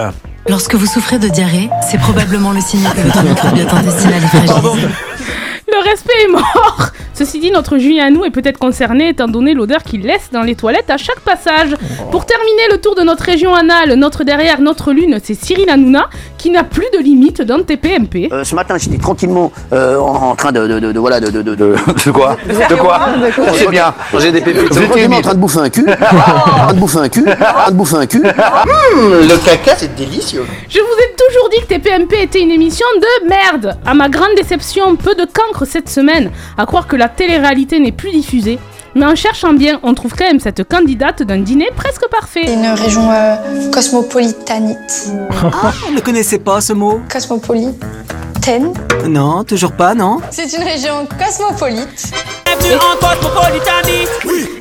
Lorsque 0.48 0.76
vous 0.76 0.86
souffrez 0.86 1.18
de 1.18 1.28
diarrhée, 1.28 1.70
c'est 1.90 2.00
probablement 2.00 2.52
le 2.52 2.62
signe 2.62 2.84
que 2.84 3.02
votre 3.02 3.24
microbiote 3.30 3.74
intestinal 3.74 4.24
est 4.24 4.28
fragile. 4.28 4.90
Le 5.78 5.90
respect 5.90 6.14
est 6.24 6.28
mort. 6.28 6.78
Ceci 7.14 7.40
dit, 7.40 7.50
notre 7.52 7.78
Julien 7.78 8.08
à 8.08 8.10
nous 8.10 8.26
est 8.26 8.30
peut-être 8.30 8.58
concerné 8.58 9.10
étant 9.10 9.28
donné 9.30 9.54
l'odeur 9.54 9.84
qu'il 9.84 10.02
laisse 10.02 10.30
dans 10.34 10.42
les 10.42 10.56
toilettes 10.56 10.90
à 10.90 10.98
chaque 10.98 11.22
passage. 11.22 11.70
Pour 12.12 12.26
terminer 12.26 12.64
le 12.72 12.78
tour 12.82 12.94
de 12.96 13.02
notre 13.04 13.24
région 13.24 13.54
anale, 13.54 13.94
notre 13.96 14.24
derrière, 14.26 14.60
notre 14.60 14.92
lune, 14.92 15.18
c'est 15.24 15.34
Cyril 15.34 15.70
Hanouna 15.70 16.10
qui 16.38 16.50
n'a 16.52 16.64
plus 16.66 16.86
de 16.94 17.00
limite 17.02 17.42
dans 17.42 17.56
le 17.58 17.64
TPMP. 17.64 18.30
Euh, 18.34 18.44
ce 18.44 18.54
matin, 18.54 18.76
j'étais 18.78 18.98
tranquillement 18.98 19.52
euh, 19.72 19.98
en, 19.98 20.32
en 20.32 20.36
train 20.36 20.52
de, 20.52 20.68
de, 20.68 20.80
de, 20.80 20.92
de- 20.92 21.00
voilà 21.00 21.20
de 21.22 21.30
de, 21.32 21.42
de, 21.42 21.56
de, 21.56 21.76
de 22.06 22.12
quoi 22.12 22.38
De 22.46 22.82
quoi 22.82 23.00
C'est 23.54 23.70
bien. 23.70 23.94
J'ai 24.20 24.32
des 24.34 24.42
pépites. 24.42 24.74
J'étais 24.74 24.86
tranquillement 24.88 25.18
en 25.18 25.22
train 25.22 25.34
de 25.36 25.40
bouffer 25.40 25.60
un 25.60 25.70
cul, 25.70 25.86
en 25.90 25.96
train 26.66 26.74
de 26.74 26.80
bouffer 26.80 27.00
un 27.00 27.10
cul, 27.10 27.26
en 27.30 27.36
train 27.36 27.72
de 27.72 27.76
bouffer 27.76 27.96
un 27.96 28.06
cul. 28.06 28.24
Hum, 28.26 29.12
le 29.28 29.38
caca, 29.46 29.76
c'est 29.78 29.96
délicieux. 29.96 30.46
Je 30.70 30.80
vous 30.80 30.86
ai 30.86 31.16
toujours 31.18 31.50
dit 31.50 31.58
que 31.62 31.68
TPMP 31.74 32.14
était 32.22 32.42
une 32.42 32.52
émission 32.52 32.86
de 33.00 33.30
merde. 33.30 33.78
À 33.86 33.94
ma 33.94 34.10
grande 34.10 34.36
déception, 34.36 34.96
peu 34.98 35.16
de 35.16 35.26
cancre 35.26 35.65
cette 35.66 35.90
semaine, 35.90 36.32
à 36.58 36.66
croire 36.66 36.88
que 36.88 36.96
la 36.96 37.10
télé-réalité 37.10 37.80
n'est 37.80 37.92
plus 37.92 38.12
diffusée. 38.12 38.60
Mais 38.96 39.06
en 39.06 39.16
cherchant 39.16 39.54
bien, 39.54 39.80
on 39.84 39.94
trouve 39.94 40.14
quand 40.16 40.26
même 40.26 40.40
cette 40.40 40.64
candidate 40.64 41.22
d'un 41.22 41.40
dîner 41.40 41.68
presque 41.76 42.08
parfait. 42.10 42.52
Une 42.52 42.66
région 42.68 43.12
euh, 43.12 43.36
cosmopolitanite. 43.72 45.12
Ah, 45.44 45.74
ne 45.94 46.00
connaissez 46.00 46.40
pas 46.40 46.62
ce 46.62 46.72
mot 46.72 47.02
Non, 49.08 49.44
toujours 49.44 49.72
pas, 49.72 49.96
non 49.96 50.20
C'est 50.30 50.54
une 50.54 50.62
région 50.62 51.08
cosmopolite. 51.18 52.14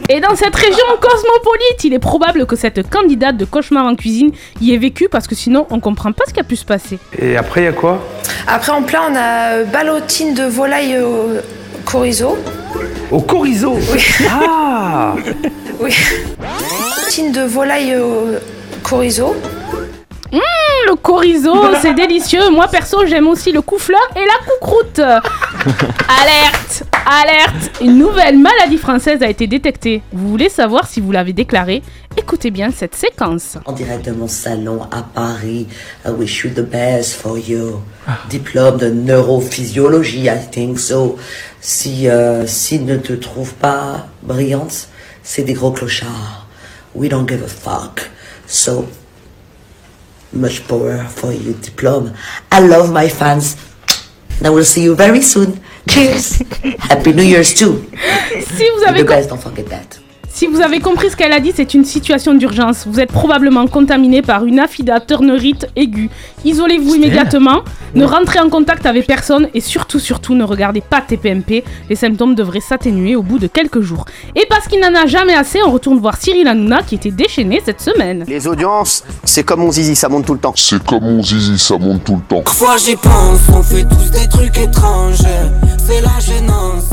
Et 0.08 0.20
dans 0.20 0.34
cette 0.34 0.56
région 0.56 0.86
cosmopolite, 0.98 1.84
il 1.84 1.92
est 1.92 1.98
probable 1.98 2.46
que 2.46 2.56
cette 2.56 2.88
candidate 2.88 3.36
de 3.36 3.44
cauchemar 3.44 3.84
en 3.84 3.94
cuisine 3.94 4.32
y 4.62 4.72
ait 4.72 4.78
vécu 4.78 5.08
parce 5.10 5.26
que 5.26 5.34
sinon 5.34 5.66
on 5.68 5.80
comprend 5.80 6.12
pas 6.12 6.24
ce 6.26 6.32
qui 6.32 6.40
a 6.40 6.44
pu 6.44 6.56
se 6.56 6.64
passer. 6.64 6.98
Et 7.18 7.36
après, 7.36 7.60
il 7.60 7.64
y 7.64 7.68
a 7.68 7.72
quoi? 7.72 8.02
Après, 8.46 8.72
en 8.72 8.82
plat, 8.82 9.02
on 9.10 9.14
a 9.14 9.52
euh, 9.52 9.64
ballotine 9.64 10.32
de 10.32 10.44
volaille 10.44 10.98
au 11.00 11.40
chorizo. 11.84 12.38
Au 13.10 13.20
chorizo 13.20 13.76
Ah 14.30 15.14
Oui. 15.80 15.94
Ballotine 16.38 17.32
de 17.32 17.42
volaille 17.42 17.96
au 17.96 18.28
chorizo. 18.82 19.34
Hum, 20.34 20.40
le 20.88 20.96
chorizo, 20.96 21.54
c'est 21.80 21.94
délicieux. 21.94 22.50
Moi 22.50 22.66
perso, 22.66 23.06
j'aime 23.06 23.28
aussi 23.28 23.52
le 23.52 23.62
cou-fleur 23.62 24.00
et 24.16 24.24
la 24.26 24.52
coucroute. 24.52 24.98
alerte, 24.98 26.82
alerte. 27.06 27.80
Une 27.80 27.98
nouvelle 27.98 28.36
maladie 28.38 28.78
française 28.78 29.22
a 29.22 29.28
été 29.28 29.46
détectée. 29.46 30.02
Vous 30.12 30.28
voulez 30.28 30.48
savoir 30.48 30.88
si 30.88 31.00
vous 31.00 31.12
l'avez 31.12 31.32
déclarée? 31.32 31.82
Écoutez 32.16 32.50
bien 32.50 32.72
cette 32.72 32.96
séquence. 32.96 33.58
En 33.64 33.72
direct 33.72 34.06
de 34.06 34.10
mon 34.10 34.26
salon 34.26 34.82
à 34.90 35.02
Paris. 35.02 35.68
I 36.04 36.10
wish 36.10 36.42
you 36.44 36.50
the 36.50 36.68
best 36.68 37.14
for 37.14 37.38
you. 37.38 37.80
Diplôme 38.28 38.78
de 38.78 38.90
neurophysiologie, 38.90 40.26
I 40.26 40.50
think 40.50 40.80
so. 40.80 41.16
Si, 41.60 42.08
euh, 42.08 42.44
s'ils 42.44 42.84
ne 42.84 42.96
te 42.96 43.12
trouvent 43.12 43.54
pas 43.54 44.08
brillante, 44.24 44.88
c'est 45.22 45.42
des 45.42 45.54
gros 45.54 45.70
clochards. 45.70 46.46
We 46.96 47.08
don't 47.08 47.28
give 47.28 47.42
a 47.44 47.48
fuck. 47.48 48.10
So, 48.46 48.86
much 50.34 50.66
power 50.68 51.04
for 51.04 51.32
your 51.32 51.54
diploma. 51.54 52.16
I 52.50 52.60
love 52.60 52.92
my 52.92 53.08
fans. 53.08 53.56
And 54.38 54.46
I 54.46 54.50
will 54.50 54.64
see 54.64 54.82
you 54.82 54.94
very 54.96 55.22
soon. 55.22 55.60
Cheers. 55.88 56.38
Happy 56.80 57.12
New 57.12 57.22
Year's 57.22 57.54
too. 57.54 57.84
Si 58.56 58.68
vous 58.70 58.82
avez 58.86 59.04
com- 59.04 59.06
best, 59.16 59.28
don't 59.28 59.40
forget 59.40 59.66
that. 59.68 59.98
Si 60.34 60.48
vous 60.48 60.60
avez 60.60 60.80
compris 60.80 61.10
ce 61.10 61.16
qu'elle 61.16 61.32
a 61.32 61.38
dit, 61.38 61.52
c'est 61.54 61.74
une 61.74 61.84
situation 61.84 62.34
d'urgence. 62.34 62.88
Vous 62.88 62.98
êtes 62.98 63.12
probablement 63.12 63.68
contaminé 63.68 64.20
par 64.20 64.44
une 64.44 64.58
affida 64.58 64.98
turnérite 64.98 65.68
aiguë. 65.76 66.10
Isolez-vous 66.44 66.96
immédiatement, 66.96 67.62
ne 67.94 68.04
rentrez 68.04 68.40
en 68.40 68.48
contact 68.48 68.84
avec 68.84 69.06
personne 69.06 69.46
et 69.54 69.60
surtout, 69.60 70.00
surtout, 70.00 70.34
ne 70.34 70.42
regardez 70.42 70.80
pas 70.80 71.00
TPMP. 71.00 71.62
Les 71.88 71.94
symptômes 71.94 72.34
devraient 72.34 72.58
s'atténuer 72.58 73.14
au 73.14 73.22
bout 73.22 73.38
de 73.38 73.46
quelques 73.46 73.80
jours. 73.80 74.06
Et 74.34 74.44
parce 74.50 74.66
qu'il 74.66 74.80
n'en 74.80 74.92
a 74.96 75.06
jamais 75.06 75.34
assez, 75.34 75.62
on 75.62 75.70
retourne 75.70 76.00
voir 76.00 76.16
Cyril 76.16 76.48
Hanouna 76.48 76.82
qui 76.82 76.96
était 76.96 77.12
déchaîné 77.12 77.62
cette 77.64 77.80
semaine. 77.80 78.24
Les 78.26 78.48
audiences, 78.48 79.04
c'est 79.22 79.44
comme 79.44 79.60
mon 79.60 79.70
zizi, 79.70 79.94
ça 79.94 80.08
monte 80.08 80.26
tout 80.26 80.34
le 80.34 80.40
temps. 80.40 80.54
C'est 80.56 80.82
comme 80.84 81.04
mon 81.04 81.22
zizi, 81.22 81.56
ça 81.60 81.78
monte 81.78 82.02
tout 82.02 82.16
le 82.16 82.22
temps. 82.22 82.42
Parfois 82.42 82.76
j'y 82.76 82.96
pense, 82.96 83.38
on 83.54 83.62
fait 83.62 83.84
tous 83.84 84.10
des 84.10 84.28
trucs 84.28 84.58
étranges. 84.58 85.18
C'est 85.86 86.00
la 86.00 86.18
gênance, 86.18 86.90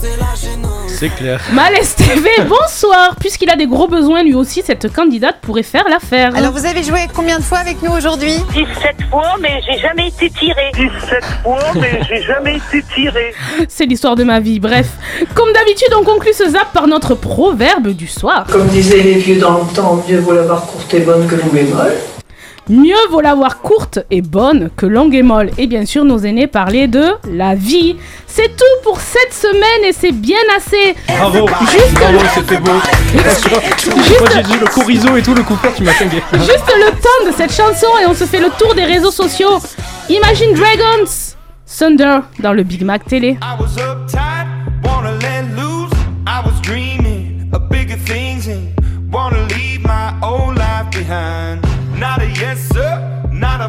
c'est 0.00 0.16
la 0.16 1.08
clair. 1.08 1.40
Malaise 1.52 1.94
TV, 1.94 2.28
bonsoir 2.48 3.14
Puisqu'il 3.20 3.50
a 3.50 3.56
des 3.56 3.66
gros 3.66 3.88
besoins 3.88 4.22
lui 4.22 4.34
aussi, 4.34 4.62
cette 4.64 4.92
candidate 4.92 5.36
pourrait 5.40 5.62
faire 5.62 5.88
l'affaire. 5.88 6.34
Alors 6.34 6.52
vous 6.52 6.66
avez 6.66 6.82
joué 6.82 7.00
combien 7.14 7.38
de 7.38 7.42
fois 7.42 7.58
avec 7.58 7.82
nous 7.82 7.92
aujourd'hui? 7.92 8.34
17 8.52 8.66
fois, 9.10 9.36
mais 9.40 9.60
j'ai 9.66 9.78
jamais 9.78 10.08
été 10.08 10.30
tiré. 10.30 10.72
17 10.74 11.24
fois, 11.42 11.58
mais 11.74 12.00
j'ai 12.08 12.22
jamais 12.22 12.56
été 12.56 12.84
tiré. 12.94 13.32
C'est 13.68 13.86
l'histoire 13.86 14.16
de 14.16 14.24
ma 14.24 14.40
vie, 14.40 14.60
bref. 14.60 14.88
Comme 15.34 15.52
d'habitude, 15.52 15.92
on 15.98 16.04
conclut 16.04 16.32
ce 16.32 16.48
zap 16.50 16.72
par 16.72 16.86
notre 16.86 17.14
proverbe 17.14 17.88
du 17.88 18.06
soir. 18.06 18.46
Comme 18.50 18.66
disaient 18.68 19.02
les 19.02 19.14
vieux 19.14 19.38
dans 19.38 19.58
le 19.58 19.74
temps, 19.74 20.02
mieux 20.08 20.18
vaut 20.18 20.32
l'avoir 20.32 20.66
courte 20.66 20.92
et 20.94 21.00
bonne 21.00 21.26
que 21.26 21.34
et 21.34 21.62
molle. 21.64 22.17
Mieux 22.70 22.94
vaut 23.10 23.22
l'avoir 23.22 23.60
courte 23.60 24.00
et 24.10 24.20
bonne 24.20 24.68
que 24.76 24.84
longue 24.84 25.14
et 25.14 25.22
molle. 25.22 25.50
Et 25.56 25.66
bien 25.66 25.86
sûr, 25.86 26.04
nos 26.04 26.18
aînés 26.18 26.46
parlaient 26.46 26.86
de 26.88 27.02
la 27.32 27.54
vie. 27.54 27.96
C'est 28.26 28.48
tout 28.56 28.82
pour 28.84 29.00
cette 29.00 29.32
semaine 29.32 29.84
et 29.88 29.92
c'est 29.94 30.12
bien 30.12 30.36
assez. 30.54 30.94
Bravo, 31.08 31.48
Juste 31.70 31.94
bravo, 31.94 32.18
le- 32.18 32.28
c'était 32.34 32.58
beau. 32.58 32.72
Moi 32.72 34.28
j'ai 34.34 34.42
dit 34.42 34.58
le 34.60 34.66
chorizo 34.66 35.16
et 35.16 35.22
tout, 35.22 35.34
le 35.34 35.42
coupeur, 35.42 35.72
tu 35.74 35.82
m'as. 35.82 35.92
Juste 35.92 36.72
le 36.76 36.90
temps 36.90 37.30
de 37.30 37.32
cette 37.34 37.52
chanson 37.52 37.86
et 38.02 38.06
on 38.06 38.14
se 38.14 38.24
fait 38.24 38.40
le 38.40 38.50
tour 38.58 38.74
des 38.74 38.84
réseaux 38.84 39.10
sociaux. 39.10 39.58
Imagine 40.10 40.52
Dragons, 40.54 41.10
Thunder 41.78 42.18
dans 42.40 42.52
le 42.52 42.62
Big 42.64 42.82
Mac 42.84 43.06
télé. 43.06 43.38
I 43.42 43.60
was 43.60 43.76
uptight, 43.80 44.46
wanna 44.84 45.12
let 45.12 45.44
loose. 45.56 45.90
I 46.26 46.42
was 46.44 46.60
dreaming 46.62 47.50
of 47.54 47.62
bigger 47.70 47.96
things 47.96 48.46
and 48.46 48.68
wanna 49.10 49.46
leave 49.56 49.80
my 49.84 50.12
old 50.22 50.56
life 50.56 50.90
behind. 50.90 51.60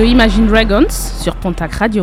de 0.00 0.04
Imagine 0.06 0.46
Dragons 0.46 0.88
sur 0.88 1.36
Pontac 1.36 1.74
Radio. 1.74 2.00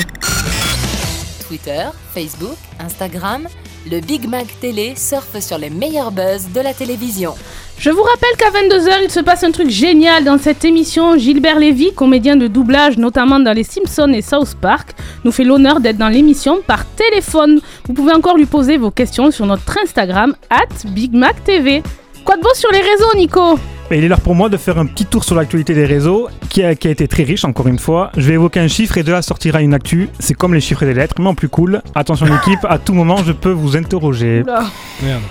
Twitter, 1.47 1.85
Facebook, 2.13 2.57
Instagram, 2.79 3.47
le 3.89 4.01
Big 4.01 4.29
Mac 4.29 4.45
Télé 4.61 4.93
surfe 4.95 5.39
sur 5.39 5.57
les 5.57 5.71
meilleurs 5.71 6.11
buzz 6.11 6.49
de 6.53 6.61
la 6.61 6.75
télévision. 6.75 7.33
Je 7.79 7.89
vous 7.89 8.03
rappelle 8.03 8.37
qu'à 8.37 8.51
22h, 8.51 9.03
il 9.05 9.09
se 9.09 9.19
passe 9.19 9.43
un 9.43 9.49
truc 9.49 9.71
génial 9.71 10.23
dans 10.23 10.37
cette 10.37 10.63
émission. 10.63 11.17
Gilbert 11.17 11.57
Lévy, 11.57 11.91
comédien 11.91 12.35
de 12.35 12.45
doublage, 12.45 12.99
notamment 12.99 13.39
dans 13.39 13.53
Les 13.53 13.63
Simpsons 13.63 14.13
et 14.13 14.21
South 14.21 14.55
Park, 14.61 14.91
nous 15.23 15.31
fait 15.31 15.43
l'honneur 15.43 15.79
d'être 15.79 15.97
dans 15.97 16.09
l'émission 16.09 16.59
par 16.67 16.85
téléphone. 16.85 17.61
Vous 17.87 17.93
pouvez 17.93 18.13
encore 18.13 18.37
lui 18.37 18.45
poser 18.45 18.77
vos 18.77 18.91
questions 18.91 19.31
sur 19.31 19.47
notre 19.47 19.75
Instagram, 19.81 20.35
at 20.51 20.85
BigMacTV. 20.85 21.81
Quoi 22.23 22.37
de 22.37 22.43
beau 22.43 22.53
sur 22.53 22.71
les 22.71 22.81
réseaux, 22.81 23.15
Nico? 23.15 23.57
Et 23.89 23.99
il 23.99 24.03
est 24.03 24.09
l'heure 24.09 24.19
pour 24.19 24.35
moi 24.35 24.49
de 24.49 24.57
faire 24.57 24.77
un 24.77 24.85
petit 24.85 25.05
tour 25.05 25.23
sur 25.23 25.33
l'actualité 25.33 25.73
des 25.73 25.85
réseaux, 25.85 26.27
qui 26.49 26.61
a, 26.61 26.75
qui 26.75 26.89
a 26.89 26.91
été 26.91 27.07
très 27.07 27.23
riche 27.23 27.45
encore 27.45 27.67
une 27.67 27.79
fois. 27.79 28.11
Je 28.17 28.27
vais 28.27 28.33
évoquer 28.33 28.59
un 28.59 28.67
chiffre 28.67 28.97
et 28.97 29.03
de 29.03 29.13
là 29.13 29.21
sortira 29.21 29.61
une 29.61 29.73
actu. 29.73 30.09
C'est 30.19 30.33
comme 30.33 30.53
les 30.53 30.59
chiffres 30.59 30.83
des 30.83 30.93
lettres, 30.93 31.15
mais 31.19 31.27
en 31.27 31.35
plus 31.35 31.47
cool. 31.47 31.81
Attention 31.95 32.25
l'équipe, 32.25 32.65
à 32.67 32.79
tout 32.79 32.93
moment 32.93 33.17
je 33.25 33.31
peux 33.31 33.51
vous 33.51 33.77
interroger. 33.77 34.43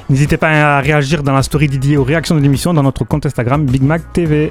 N'hésitez 0.09 0.39
pas 0.39 0.49
à 0.49 0.81
réagir 0.81 1.23
dans 1.23 1.35
la 1.35 1.43
story 1.43 1.69
dédiée 1.69 1.99
aux 1.99 2.05
réactions 2.05 2.35
de 2.35 2.41
l'émission 2.41 2.73
dans 2.73 2.83
notre 2.83 3.05
compte 3.05 3.27
Instagram 3.27 3.67
Big 3.67 3.83
Mac 3.83 4.11
TV. 4.15 4.51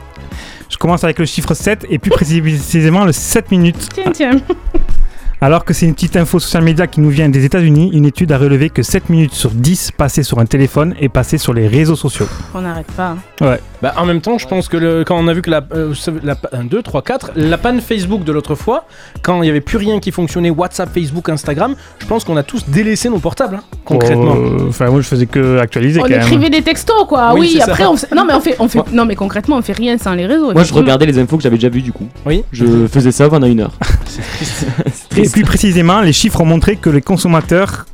Je 0.69 0.77
commence 0.77 1.03
avec 1.03 1.17
le 1.17 1.25
chiffre 1.25 1.55
7 1.55 1.87
et 1.89 1.97
plus 1.97 2.11
précisément 2.11 3.05
le 3.05 3.11
7 3.11 3.49
minutes. 3.49 3.89
Tiens, 3.91 4.11
tiens. 4.11 4.31
Alors 5.41 5.65
que 5.65 5.73
c'est 5.73 5.85
une 5.85 5.93
petite 5.93 6.15
info 6.15 6.39
social 6.39 6.63
media 6.63 6.87
qui 6.87 7.01
nous 7.01 7.09
vient 7.09 7.29
des 7.29 7.43
États-Unis, 7.43 7.91
une 7.93 8.05
étude 8.05 8.31
a 8.31 8.37
relevé 8.37 8.69
que 8.69 8.81
7 8.81 9.09
minutes 9.09 9.33
sur 9.33 9.51
10 9.51 9.91
passées 9.91 10.23
sur 10.23 10.39
un 10.39 10.45
téléphone 10.45 10.95
est 10.99 11.09
passées 11.09 11.37
sur 11.37 11.53
les 11.53 11.67
réseaux 11.67 11.95
sociaux. 11.95 12.27
On 12.53 12.61
n'arrête 12.61 12.91
pas. 12.93 13.17
Ouais. 13.41 13.59
Bah, 13.81 13.93
en 13.97 14.05
même 14.05 14.21
temps, 14.21 14.37
je 14.37 14.47
pense 14.47 14.67
que 14.69 14.77
le- 14.77 15.03
quand 15.05 15.17
on 15.17 15.27
a 15.27 15.33
vu 15.33 15.41
que 15.41 15.49
la, 15.49 15.61
euh, 15.73 15.93
la 16.23 16.35
1, 16.53 16.63
2, 16.63 16.81
3, 16.81 17.01
4, 17.01 17.31
la 17.35 17.57
panne 17.57 17.81
Facebook 17.81 18.23
de 18.23 18.31
l'autre 18.31 18.55
fois, 18.55 18.85
quand 19.21 19.37
il 19.37 19.41
n'y 19.41 19.49
avait 19.49 19.61
plus 19.61 19.77
rien 19.77 19.99
qui 19.99 20.11
fonctionnait, 20.11 20.49
WhatsApp, 20.49 20.89
Facebook, 20.93 21.29
Instagram, 21.29 21.75
je 21.99 22.05
pense 22.05 22.23
qu'on 22.23 22.37
a 22.37 22.43
tous 22.43 22.67
délaissé 22.69 23.09
nos 23.09 23.19
portables, 23.19 23.55
hein, 23.55 23.63
concrètement. 23.83 24.35
Euh, 24.35 24.69
Enfin, 24.69 24.89
moi 24.89 25.01
je 25.01 25.07
faisais 25.07 25.25
que 25.25 25.59
actualiser 25.59 25.99
On 25.99 26.03
quand 26.03 26.09
même. 26.09 26.21
écrivait 26.21 26.49
des 26.49 26.61
textos, 26.61 27.05
quoi. 27.07 27.33
Oui, 27.33 27.51
Oui, 27.55 27.61
après, 27.61 27.85
on 27.85 27.95
fait... 27.97 28.13
Non, 28.15 28.25
mais 28.25 28.33
on 28.33 28.39
fait... 28.41 28.55
On 28.59 28.67
fait... 28.67 28.79
Non, 28.91 29.05
mais 29.05 29.15
concrètement, 29.15 29.57
on 29.57 29.61
fait 29.61 29.73
rien 29.73 29.97
sans 29.97 30.13
les 30.13 30.25
réseaux. 30.25 30.51
Moi, 30.53 30.63
je 30.63 30.73
regardais 30.73 31.05
les 31.05 31.19
infos 31.19 31.37
que 31.37 31.43
j'avais 31.43 31.57
déjà 31.57 31.69
vues 31.69 31.81
du 31.81 31.91
coup. 31.91 32.07
Oui. 32.25 32.43
Je 32.51 32.87
faisais 32.87 33.11
ça 33.11 33.29
pendant 33.29 33.47
une 33.47 33.59
heure. 33.61 33.73
Et 35.17 35.29
plus 35.29 35.43
précisément, 35.43 36.01
les 36.01 36.13
chiffres 36.13 36.41
ont 36.41 36.45
montré 36.45 36.75
que 36.75 36.89
les 36.89 37.01
consommateurs 37.01 37.85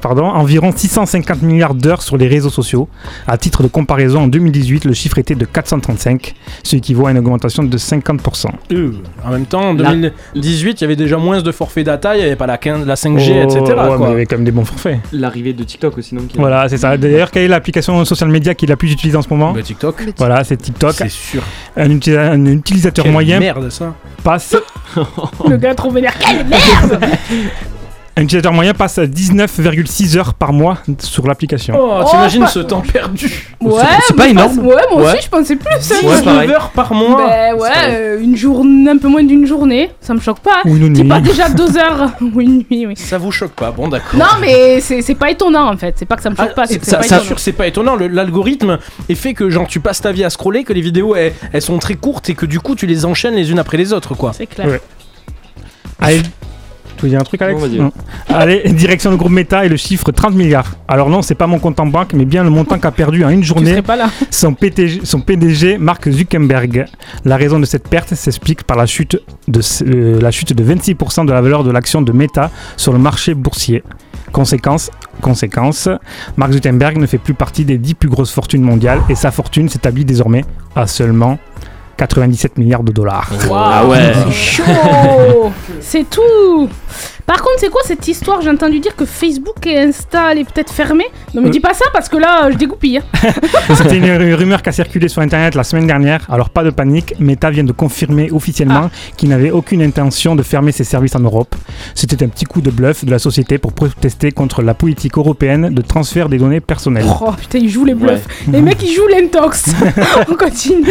pardon, 0.00 0.24
environ 0.26 0.72
650 0.74 1.42
milliards 1.42 1.74
d'heures 1.74 2.02
sur 2.02 2.16
les 2.16 2.26
réseaux 2.28 2.50
sociaux. 2.50 2.88
À 3.26 3.38
titre 3.38 3.62
de 3.62 3.68
comparaison, 3.68 4.22
en 4.22 4.26
2018, 4.26 4.84
le 4.84 4.92
chiffre 4.92 5.18
était 5.18 5.34
de 5.34 5.44
435, 5.44 6.34
ce 6.62 6.70
qui 6.70 6.76
équivaut 6.76 7.06
à 7.06 7.10
une 7.12 7.18
augmentation 7.18 7.62
de 7.62 7.78
50%. 7.78 8.46
Euh, 8.72 8.92
en 9.24 9.30
même 9.30 9.46
temps, 9.46 9.70
en 9.70 9.74
La- 9.74 9.90
2018, 9.92 10.80
il 10.80 10.82
y 10.82 10.84
avait 10.84 10.96
déjà 10.96 11.16
moins 11.16 11.40
de 11.40 11.52
forfaits 11.52 11.86
data, 11.86 12.14
il 12.16 12.20
n'y 12.20 12.24
avait 12.26 12.36
pas 12.36 12.46
la, 12.46 12.58
15 12.58 12.86
la 12.86 12.94
5G, 12.96 13.32
Oh, 13.36 13.42
etc. 13.44 13.60
ouais, 13.60 13.74
quoi. 13.74 13.98
mais 13.98 14.04
il 14.06 14.08
y 14.08 14.12
avait 14.12 14.26
quand 14.26 14.36
même 14.36 14.44
des 14.44 14.50
bons 14.52 14.64
forfaits. 14.64 14.98
L'arrivée 15.12 15.52
de 15.52 15.64
TikTok 15.64 15.98
aussi, 15.98 16.14
donc. 16.14 16.24
Voilà, 16.36 16.68
c'est 16.68 16.78
ça. 16.78 16.96
D'ailleurs, 16.96 17.30
quelle 17.30 17.44
est 17.44 17.48
l'application 17.48 18.04
social 18.04 18.30
media 18.30 18.54
qui 18.54 18.64
est 18.64 18.68
la 18.68 18.76
plus 18.76 18.90
utilisée 18.92 19.16
en 19.16 19.22
ce 19.22 19.28
moment? 19.30 19.52
Bah, 19.52 19.62
TikTok. 19.62 19.94
Voilà, 20.18 20.44
c'est 20.44 20.56
TikTok. 20.56 20.92
C'est 20.94 21.08
sûr. 21.10 21.42
Un, 21.76 21.88
utilisa- 21.88 22.30
un 22.32 22.44
utilisateur 22.46 23.04
Quelle 23.04 23.12
moyen 23.12 23.38
merde, 23.40 23.70
ça. 23.70 23.94
passe 24.22 24.56
Le 25.48 25.56
gars 25.56 25.74
trop 25.74 25.90
vénère. 25.90 26.14
Quelle 26.18 26.46
merde 26.46 27.00
un 28.16 28.22
utilisateur 28.22 28.52
moyen 28.52 28.74
passe 28.74 28.98
19,6 29.00 30.16
heures 30.16 30.34
par 30.34 30.52
mois 30.52 30.78
sur 31.00 31.26
l'application. 31.26 31.74
Oh, 31.76 32.00
Oh, 32.02 32.08
t'imagines 32.08 32.42
pas- 32.42 32.46
ce 32.48 32.60
temps 32.60 32.80
perdu 32.80 33.48
Ouais, 33.60 33.82
c'est 34.06 34.14
pas 34.14 34.28
énorme. 34.28 34.58
Ouais, 34.60 34.76
moi 34.92 35.02
Ouais. 35.02 35.12
aussi, 35.14 35.22
je 35.24 35.28
pensais 35.28 35.56
plus. 35.56 35.68
hein. 35.74 35.78
19 35.80 36.50
heures 36.50 36.70
par 36.70 36.94
mois 36.94 37.16
Ben 37.26 37.54
ouais, 37.56 37.68
euh, 37.88 38.20
une 38.22 38.36
journée, 38.36 38.88
un 38.90 38.98
peu 38.98 39.08
moins 39.08 39.24
d'une 39.24 39.46
journée, 39.46 39.90
ça 40.00 40.14
me 40.14 40.20
choque 40.20 40.38
pas. 40.40 40.60
Ou 40.64 40.76
une 40.76 40.94
C'est 40.94 41.02
nuit. 41.02 41.08
pas 41.08 41.20
déjà 41.20 41.48
deux 41.48 41.76
heures 41.76 42.10
ou 42.20 42.40
une 42.40 42.58
nuit, 42.70 42.86
oui. 42.86 42.94
Ça 42.96 43.18
vous 43.18 43.32
choque 43.32 43.52
pas, 43.52 43.72
bon 43.72 43.88
d'accord. 43.88 44.18
Non, 44.18 44.38
mais 44.40 44.80
c'est 44.80 45.02
c'est 45.02 45.16
pas 45.16 45.30
étonnant 45.30 45.72
en 45.72 45.76
fait. 45.76 45.94
C'est 45.98 46.06
pas 46.06 46.14
que 46.16 46.22
ça 46.22 46.30
me 46.30 46.36
choque 46.36 46.48
Ah, 46.50 46.54
pas, 46.54 46.66
c'est 46.66 46.78
que 46.78 46.84
c'est 46.84 46.92
ça, 46.92 46.98
pas 46.98 47.02
ça, 47.02 47.16
étonnant. 47.16 47.28
sûr, 47.28 47.38
c'est 47.40 47.52
pas 47.52 47.66
étonnant. 47.66 47.96
Le- 47.96 48.06
L'algorithme 48.08 48.78
est 49.08 49.14
fait 49.16 49.34
que 49.34 49.50
genre 49.50 49.66
tu 49.66 49.80
passes 49.80 50.00
ta 50.00 50.12
vie 50.12 50.22
à 50.24 50.30
scroller, 50.30 50.62
que 50.62 50.72
les 50.72 50.82
vidéos 50.82 51.16
elles, 51.16 51.32
elles 51.52 51.62
sont 51.62 51.78
très 51.78 51.94
courtes 51.94 52.30
et 52.30 52.34
que 52.34 52.46
du 52.46 52.60
coup 52.60 52.76
tu 52.76 52.86
les 52.86 53.04
enchaînes 53.06 53.34
les 53.34 53.50
unes 53.50 53.58
après 53.58 53.76
les 53.76 53.92
autres, 53.92 54.14
quoi. 54.14 54.32
C'est 54.34 54.46
clair. 54.46 54.68
Ouais. 54.68 54.80
Allez, 56.00 56.22
tu 56.96 57.04
veux 57.04 57.10
dire 57.10 57.20
un 57.20 57.24
truc, 57.24 57.42
Alex 57.42 57.60
Non, 57.60 57.66
vas-y. 57.66 57.78
Non. 57.78 57.92
Allez, 58.28 58.62
direction 58.72 59.10
le 59.10 59.16
groupe 59.16 59.32
Meta 59.32 59.64
et 59.64 59.68
le 59.68 59.76
chiffre 59.76 60.10
30 60.10 60.34
milliards. 60.34 60.76
Alors 60.88 61.10
non, 61.10 61.22
c'est 61.22 61.34
pas 61.34 61.46
mon 61.46 61.58
compte 61.58 61.80
en 61.80 61.86
banque, 61.86 62.12
mais 62.14 62.24
bien 62.24 62.44
le 62.44 62.50
montant 62.50 62.78
qu'a 62.78 62.90
perdu 62.90 63.24
en 63.24 63.28
une 63.28 63.44
journée 63.44 63.70
serais 63.70 63.82
pas 63.82 63.96
là. 63.96 64.10
Son, 64.30 64.54
PTG 64.54 65.00
son 65.04 65.20
PDG 65.20 65.78
Mark 65.78 66.08
Zuckerberg. 66.08 66.86
La 67.24 67.36
raison 67.36 67.58
de 67.58 67.64
cette 67.64 67.88
perte 67.88 68.14
s'explique 68.14 68.64
par 68.64 68.76
la 68.76 68.86
chute, 68.86 69.18
de, 69.48 69.60
euh, 69.86 70.20
la 70.20 70.30
chute 70.30 70.52
de 70.52 70.64
26% 70.64 71.26
de 71.26 71.32
la 71.32 71.40
valeur 71.40 71.64
de 71.64 71.70
l'action 71.70 72.02
de 72.02 72.12
Meta 72.12 72.50
sur 72.76 72.92
le 72.92 72.98
marché 72.98 73.34
boursier. 73.34 73.82
Conséquence, 74.32 74.90
conséquence, 75.20 75.88
Mark 76.36 76.52
Zuckerberg 76.52 76.96
ne 76.98 77.06
fait 77.06 77.18
plus 77.18 77.34
partie 77.34 77.64
des 77.64 77.78
10 77.78 77.94
plus 77.94 78.08
grosses 78.08 78.32
fortunes 78.32 78.62
mondiales 78.62 79.00
et 79.08 79.14
sa 79.14 79.30
fortune 79.30 79.68
s'établit 79.68 80.04
désormais 80.04 80.44
à 80.74 80.86
seulement 80.86 81.38
97 81.96 82.58
milliards 82.58 82.82
de 82.82 82.92
dollars. 82.92 83.30
Waouh, 83.48 83.94
C'est 84.26 84.32
chaud. 84.32 85.52
C'est 85.80 86.08
tout 86.10 86.68
Par 87.26 87.38
contre, 87.38 87.54
c'est 87.58 87.70
quoi 87.70 87.80
cette 87.84 88.06
histoire 88.06 88.42
J'ai 88.42 88.50
entendu 88.50 88.80
dire 88.80 88.94
que 88.94 89.06
Facebook 89.06 89.66
et 89.66 89.78
Insta 89.78 90.24
allaient 90.26 90.44
peut-être 90.44 90.70
fermer. 90.72 91.04
Ne 91.32 91.40
me 91.40 91.46
Euh. 91.46 91.50
dis 91.50 91.60
pas 91.60 91.72
ça 91.72 91.86
parce 91.92 92.08
que 92.10 92.18
là, 92.18 92.50
je 92.50 92.56
dégoupille. 92.56 92.98
hein. 92.98 93.28
C'était 93.74 93.96
une 93.96 94.10
ru- 94.16 94.34
rumeur 94.34 94.60
qui 94.62 94.68
a 94.68 94.72
circulé 94.72 95.08
sur 95.08 95.22
internet 95.22 95.54
la 95.54 95.64
semaine 95.64 95.86
dernière, 95.86 96.26
alors 96.30 96.50
pas 96.50 96.62
de 96.64 96.70
panique, 96.70 97.14
Meta 97.18 97.50
vient 97.50 97.64
de 97.64 97.72
confirmer 97.72 98.30
officiellement 98.30 98.90
qu'il 99.16 99.30
n'avait 99.30 99.50
aucune 99.50 99.80
intention 99.82 100.36
de 100.36 100.42
fermer 100.42 100.70
ses 100.72 100.84
services 100.84 101.16
en 101.16 101.20
Europe. 101.20 101.54
C'était 101.94 102.22
un 102.24 102.28
petit 102.28 102.44
coup 102.44 102.60
de 102.60 102.70
bluff 102.70 103.04
de 103.06 103.10
la 103.10 103.18
société 103.18 103.56
pour 103.56 103.72
protester 103.72 104.30
contre 104.30 104.60
la 104.62 104.74
politique 104.74 105.16
européenne 105.16 105.72
de 105.72 105.80
transfert 105.82 106.28
des 106.28 106.36
données 106.38 106.60
personnelles. 106.60 107.06
Oh 107.22 107.32
putain, 107.32 107.58
ils 107.58 107.70
jouent 107.70 107.86
les 107.86 107.94
bluffs. 107.94 108.26
Ouais. 108.46 108.52
Les 108.52 108.60
mecs, 108.60 108.82
ils 108.82 108.92
jouent 108.92 109.08
l'intox. 109.08 109.64
On 110.30 110.34
continue. 110.34 110.84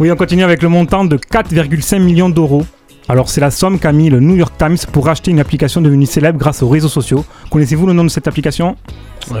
Oui, 0.00 0.10
on 0.10 0.16
continue 0.16 0.44
avec 0.44 0.62
le 0.62 0.68
montant 0.68 1.04
de 1.06 1.16
4,5 1.16 1.98
millions 1.98 2.28
d'euros. 2.28 2.64
Alors 3.08 3.28
c'est 3.28 3.40
la 3.40 3.50
somme 3.50 3.78
qu'a 3.78 3.92
mis 3.92 4.10
le 4.10 4.20
New 4.20 4.36
York 4.36 4.54
Times 4.58 4.76
pour 4.92 5.06
racheter 5.06 5.30
une 5.30 5.40
application 5.40 5.80
devenue 5.80 6.06
célèbre 6.06 6.38
grâce 6.38 6.62
aux 6.62 6.68
réseaux 6.68 6.88
sociaux. 6.88 7.24
Connaissez-vous 7.50 7.86
le 7.86 7.92
nom 7.92 8.04
de 8.04 8.08
cette 8.08 8.28
application? 8.28 8.76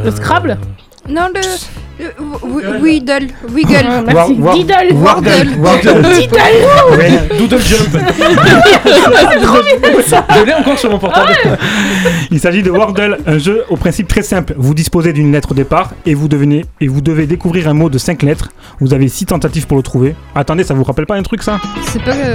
Le 0.04 0.10
Scrabble? 0.10 0.58
Non, 1.08 1.28
le. 1.34 1.40
le- 2.04 2.80
Weedle. 2.80 3.26
Wiggle. 3.52 3.74
Ah, 3.88 4.02
merci. 4.06 4.34
Diddle. 4.36 4.94
Wardle. 4.94 5.48
Wardle. 5.58 6.02
Diddle. 6.14 7.38
Doodle 7.38 7.60
Jump. 7.60 7.98
C'est 8.84 9.40
trop 9.42 9.62
bien 9.62 10.02
ça. 10.06 10.24
Je 10.38 10.44
l'ai 10.44 10.54
encore 10.54 10.78
sur 10.78 10.90
mon 10.90 10.98
portable. 11.00 11.32
Il 12.30 12.38
s'agit 12.38 12.62
de 12.62 12.70
Wordle, 12.70 13.18
un 13.26 13.38
jeu 13.38 13.64
au 13.68 13.76
principe 13.76 14.06
très 14.06 14.22
simple. 14.22 14.54
Vous 14.56 14.74
disposez 14.74 15.12
d'une 15.12 15.32
lettre 15.32 15.50
au 15.50 15.54
départ 15.54 15.92
et 16.06 16.14
vous, 16.14 16.28
devenez, 16.28 16.64
et 16.80 16.86
vous 16.86 17.00
devez 17.00 17.26
découvrir 17.26 17.66
un 17.68 17.74
mot 17.74 17.88
de 17.90 17.98
5 17.98 18.22
lettres. 18.22 18.50
Vous 18.80 18.94
avez 18.94 19.08
6 19.08 19.26
tentatives 19.26 19.66
pour 19.66 19.76
le 19.76 19.82
trouver. 19.82 20.14
Attendez, 20.36 20.62
ça 20.62 20.74
vous 20.74 20.84
rappelle 20.84 21.06
pas 21.06 21.16
un 21.16 21.22
truc 21.24 21.42
ça? 21.42 21.60
C'est 21.84 22.02
pas. 22.04 22.12
euh, 22.12 22.34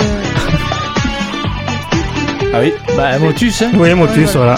Ah 2.53 2.59
oui 2.61 2.73
Bah, 2.95 3.19
Motus, 3.19 3.61
hein 3.61 3.71
Oui, 3.75 3.93
Motus, 3.93 4.33
voilà. 4.35 4.55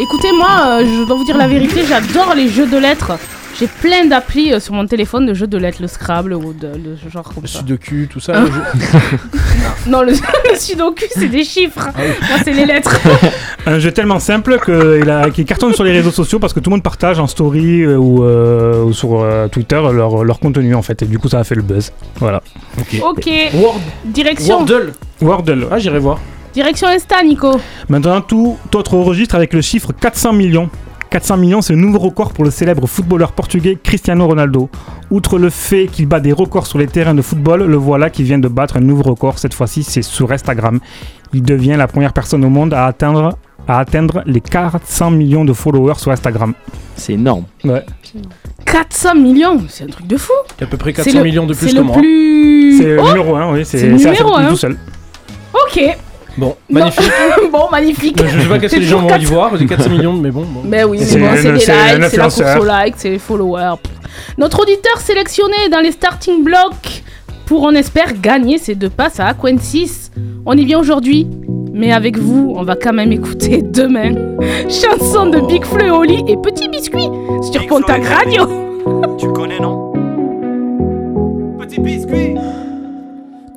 Écoutez, 0.00 0.32
moi, 0.32 0.80
euh, 0.80 0.84
je 0.84 1.06
dois 1.06 1.16
vous 1.16 1.24
dire 1.24 1.36
la 1.36 1.46
vérité, 1.48 1.82
j'adore 1.88 2.34
les 2.34 2.48
jeux 2.48 2.66
de 2.66 2.78
lettres. 2.78 3.12
J'ai 3.58 3.66
plein 3.66 4.06
d'applis 4.06 4.54
euh, 4.54 4.60
sur 4.60 4.72
mon 4.72 4.86
téléphone 4.86 5.26
de 5.26 5.34
jeux 5.34 5.46
de 5.46 5.58
lettres, 5.58 5.78
le 5.82 5.88
Scrabble 5.88 6.32
ou 6.32 6.54
de, 6.54 6.68
de 6.68 6.96
ce 7.04 7.10
genre 7.10 7.30
comme 7.34 7.46
ça. 7.46 7.58
Sudoku, 7.58 8.06
tout 8.08 8.20
ça. 8.20 8.44
Je- 8.46 8.50
Non, 9.90 10.00
le, 10.00 10.12
le 10.52 10.56
Sudoku, 10.58 11.04
c'est 11.14 11.28
des 11.28 11.44
chiffres. 11.44 11.88
Ah 11.94 12.00
Moi, 12.30 12.38
c'est 12.42 12.52
les 12.54 12.64
lettres. 12.64 12.98
Un 13.66 13.78
jeu 13.78 13.92
tellement 13.92 14.18
simple 14.18 14.58
que 14.58 15.00
il 15.02 15.10
a, 15.10 15.28
qui 15.28 15.44
cartonne 15.44 15.74
sur 15.74 15.84
les 15.84 15.92
réseaux 15.92 16.10
sociaux 16.10 16.38
parce 16.38 16.54
que 16.54 16.60
tout 16.60 16.70
le 16.70 16.76
monde 16.76 16.82
partage 16.82 17.18
en 17.18 17.26
story 17.26 17.82
euh, 17.82 17.96
ou, 17.98 18.24
euh, 18.24 18.82
ou 18.84 18.94
sur 18.94 19.20
euh, 19.20 19.48
Twitter 19.48 19.80
leur, 19.92 20.24
leur 20.24 20.38
contenu 20.40 20.74
en 20.74 20.80
fait. 20.82 21.02
Et 21.02 21.06
du 21.06 21.18
coup, 21.18 21.28
ça 21.28 21.40
a 21.40 21.44
fait 21.44 21.54
le 21.56 21.62
buzz. 21.62 21.92
Voilà. 22.16 22.40
Ok. 23.02 23.28
Word- 23.52 23.80
Direction. 24.06 24.58
Wordle. 24.60 24.92
Wordle. 25.20 25.66
Ah, 25.70 25.78
j'irai 25.78 25.98
voir. 25.98 26.18
Direction 26.54 26.88
Insta, 26.88 27.22
Nico. 27.22 27.60
Maintenant, 27.88 28.20
tout 28.20 28.56
autre 28.74 28.94
registre 28.96 29.34
avec 29.34 29.52
le 29.52 29.60
chiffre 29.60 29.92
400 29.92 30.32
millions. 30.32 30.68
400 31.10 31.36
millions, 31.38 31.60
c'est 31.60 31.72
le 31.72 31.78
nouveau 31.80 31.98
record 31.98 32.32
pour 32.32 32.44
le 32.44 32.50
célèbre 32.52 32.86
footballeur 32.86 33.32
portugais 33.32 33.76
Cristiano 33.82 34.26
Ronaldo. 34.28 34.68
Outre 35.10 35.38
le 35.38 35.50
fait 35.50 35.86
qu'il 35.88 36.06
bat 36.06 36.20
des 36.20 36.32
records 36.32 36.68
sur 36.68 36.78
les 36.78 36.86
terrains 36.86 37.14
de 37.14 37.22
football, 37.22 37.64
le 37.64 37.76
voilà 37.76 38.10
qui 38.10 38.22
vient 38.22 38.38
de 38.38 38.46
battre 38.46 38.76
un 38.76 38.80
nouveau 38.80 39.02
record. 39.02 39.38
Cette 39.40 39.54
fois-ci, 39.54 39.82
c'est 39.82 40.02
sur 40.02 40.30
Instagram. 40.30 40.78
Il 41.32 41.42
devient 41.42 41.74
la 41.76 41.88
première 41.88 42.12
personne 42.12 42.44
au 42.44 42.48
monde 42.48 42.72
à 42.74 42.86
atteindre, 42.86 43.36
à 43.66 43.80
atteindre 43.80 44.22
les 44.26 44.40
400 44.40 45.10
millions 45.10 45.44
de 45.44 45.52
followers 45.52 45.98
sur 45.98 46.12
Instagram. 46.12 46.54
C'est 46.94 47.14
énorme. 47.14 47.44
Ouais. 47.64 47.84
400 48.64 49.14
millions, 49.16 49.64
c'est 49.68 49.84
un 49.84 49.88
truc 49.88 50.06
de 50.06 50.16
fou. 50.16 50.32
Il 50.58 50.60
y 50.60 50.64
a 50.64 50.66
à 50.66 50.70
peu 50.70 50.76
près 50.76 50.90
C'est 50.94 51.04
400 51.04 51.18
le- 51.18 51.24
millions 51.24 51.46
de 51.46 51.54
plus 51.54 51.66
c'est 51.66 51.72
que 51.72 51.76
le 51.78 51.82
moi. 51.82 51.96
plus. 51.96 52.78
C'est 52.78 52.84
le 52.84 53.00
Oh 53.00 53.08
numéro 53.08 53.34
1, 53.36 53.52
oui. 53.52 53.64
C'est 53.64 53.78
C'est 53.78 53.88
numéro 53.88 54.34
ça 54.36 54.40
un. 54.42 54.48
tout 54.50 54.56
seul. 54.56 54.76
Ok. 55.54 55.96
Bon, 56.40 56.56
magnifique. 56.70 57.12
bon, 57.52 57.68
magnifique. 57.70 58.22
Je 58.24 58.40
sais 58.40 58.48
pas 58.48 58.58
qu'est-ce 58.58 58.74
que 58.74 58.80
les 58.80 58.86
gens 58.86 59.00
vont 59.06 59.14
y 59.14 59.24
voir, 59.26 59.54
j'ai 59.58 59.66
400 59.66 59.90
millions, 59.90 60.14
mais 60.14 60.30
bon. 60.30 60.40
bon. 60.40 60.62
Mais 60.64 60.84
oui, 60.84 60.98
c'est 61.02 61.18
bon, 61.18 61.30
les 61.32 61.42
likes, 61.52 61.60
c'est 61.62 62.16
la 62.16 62.22
course 62.24 62.40
aux 62.58 62.64
likes, 62.64 62.94
c'est 62.96 63.10
les 63.10 63.18
followers. 63.18 63.74
Notre 64.38 64.62
auditeur 64.62 64.98
sélectionné 64.98 65.68
dans 65.70 65.80
les 65.80 65.92
starting 65.92 66.42
blocks 66.42 67.02
pour, 67.44 67.62
on 67.64 67.72
espère, 67.72 68.18
gagner 68.18 68.56
ses 68.56 68.74
deux 68.74 68.88
passes 68.88 69.20
à 69.20 69.26
Aquensis. 69.26 70.10
On 70.46 70.56
y 70.56 70.64
vient 70.64 70.80
aujourd'hui, 70.80 71.26
mais 71.74 71.92
avec 71.92 72.16
vous, 72.16 72.54
on 72.56 72.62
va 72.62 72.74
quand 72.74 72.94
même 72.94 73.12
écouter 73.12 73.60
demain. 73.62 74.14
Chanson 74.70 75.26
de 75.26 75.40
Big 75.40 75.66
Flo 75.66 75.84
et 75.84 75.90
Oli 75.90 76.24
et 76.26 76.38
Petit 76.38 76.68
Biscuit 76.70 77.08
sur 77.52 77.66
Pontac 77.66 78.02
Radio. 78.06 78.46
Tu 79.18 79.28
connais, 79.32 79.60
non? 79.60 79.92
Petit 81.58 81.80
biscuit 81.80 82.34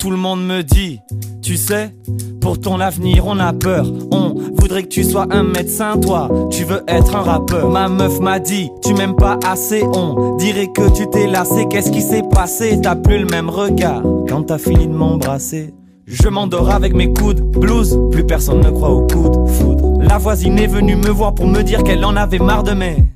Tout 0.04 0.12
le 0.12 0.18
monde 0.18 0.46
me 0.46 0.64
dit, 0.64 1.00
tu 1.42 1.56
sais, 1.56 1.96
pour 2.42 2.60
ton 2.60 2.82
avenir 2.82 3.26
on 3.26 3.40
a 3.40 3.54
peur. 3.54 3.86
On 4.12 4.36
voudrait 4.54 4.84
que 4.84 4.90
tu 4.90 5.02
sois 5.02 5.28
un 5.32 5.44
médecin, 5.44 5.98
toi, 5.98 6.30
tu 6.52 6.66
veux 6.66 6.84
être 6.90 7.16
un 7.16 7.22
rappeur. 7.22 7.70
Ma 7.70 7.88
meuf 7.88 8.20
m'a 8.20 8.40
dit, 8.40 8.70
tu 8.84 8.94
m'aimes 8.94 9.16
pas 9.16 9.40
assez, 9.48 9.82
on 9.82 10.36
dirait 10.36 10.68
que 10.68 10.90
tu 10.90 11.10
t'es 11.10 11.26
lassé. 11.26 11.68
Qu'est-ce 11.70 11.90
qui 11.90 12.02
s'est 12.02 12.26
passé? 12.30 12.82
T'as 12.82 12.98
plus 12.98 13.20
le 13.20 13.28
même 13.28 13.50
regard 13.50 14.04
quand 14.28 14.44
t'as 14.44 14.58
fini 14.58 14.88
de 14.88 14.94
m'embrasser. 14.94 15.74
Je 16.06 16.28
m'endors 16.28 16.70
avec 16.70 16.94
mes 16.94 17.14
coudes, 17.14 17.40
blues, 17.40 17.98
plus 18.12 18.26
personne 18.26 18.60
ne 18.60 18.72
croit 18.72 18.90
au 18.90 19.08
coup 19.08 19.30
de 19.30 19.50
foudre. 19.50 20.02
La 20.02 20.18
voisine 20.18 20.60
est 20.60 20.68
venue 20.68 20.98
me 20.98 21.12
voir 21.12 21.34
pour 21.34 21.48
me 21.48 21.62
dire 21.62 21.82
qu'elle 21.82 22.04
en 22.04 22.18
avait 22.18 22.40
marre 22.40 22.64
de 22.64 22.74
mes 22.74 23.13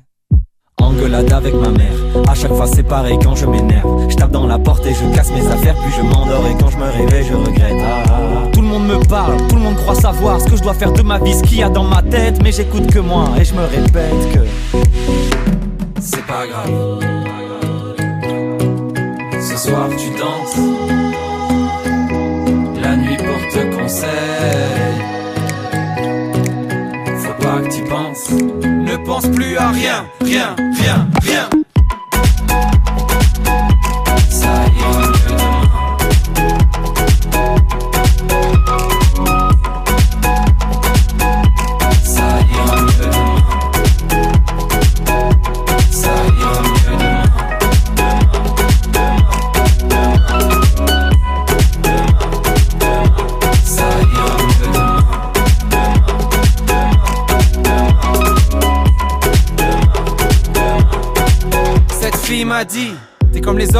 Engueulade 0.88 1.30
avec 1.34 1.54
ma 1.54 1.68
mère, 1.68 1.92
à 2.26 2.34
chaque 2.34 2.54
fois 2.54 2.66
c'est 2.66 2.82
pareil 2.82 3.18
quand 3.22 3.34
je 3.36 3.44
m'énerve. 3.44 4.08
Je 4.08 4.16
tape 4.16 4.30
dans 4.30 4.46
la 4.46 4.58
porte 4.58 4.86
et 4.86 4.94
je 4.94 5.04
casse 5.14 5.30
mes 5.32 5.46
affaires, 5.46 5.74
puis 5.74 5.92
je 5.94 6.00
m'endors 6.02 6.46
et 6.46 6.56
quand 6.58 6.70
je 6.70 6.78
me 6.78 6.84
réveille 6.84 7.26
je 7.28 7.34
regrette. 7.34 7.76
Ah, 7.84 8.04
ah, 8.08 8.12
ah. 8.12 8.48
Tout 8.54 8.62
le 8.62 8.68
monde 8.68 8.86
me 8.86 8.98
parle, 9.06 9.36
tout 9.48 9.56
le 9.56 9.60
monde 9.60 9.76
croit 9.76 9.94
savoir 9.94 10.40
ce 10.40 10.46
que 10.46 10.56
je 10.56 10.62
dois 10.62 10.72
faire 10.72 10.92
de 10.92 11.02
ma 11.02 11.18
vie, 11.18 11.34
ce 11.34 11.42
qu'il 11.42 11.58
y 11.58 11.62
a 11.62 11.68
dans 11.68 11.84
ma 11.84 12.00
tête, 12.00 12.42
mais 12.42 12.52
j'écoute 12.52 12.86
que 12.90 13.00
moi 13.00 13.28
et 13.38 13.44
je 13.44 13.52
me 13.52 13.64
répète 13.66 14.32
que 14.32 14.40
c'est 16.00 16.26
pas 16.26 16.46
grave. 16.46 17.04
Ce 19.40 19.56
soir 19.58 19.88
tu 19.90 20.08
danses, 20.18 20.56
la 22.82 22.96
nuit 22.96 23.18
porte 23.18 23.78
conseil. 23.78 24.08
Faut 27.18 27.42
pas 27.42 27.60
que 27.60 27.68
tu 27.74 27.84
penses, 27.84 28.30
pense 29.04 29.26
plus 29.28 29.56
à 29.56 29.70
rien, 29.70 30.06
rien, 30.20 30.56
rien, 30.80 31.08
rien. 31.22 31.57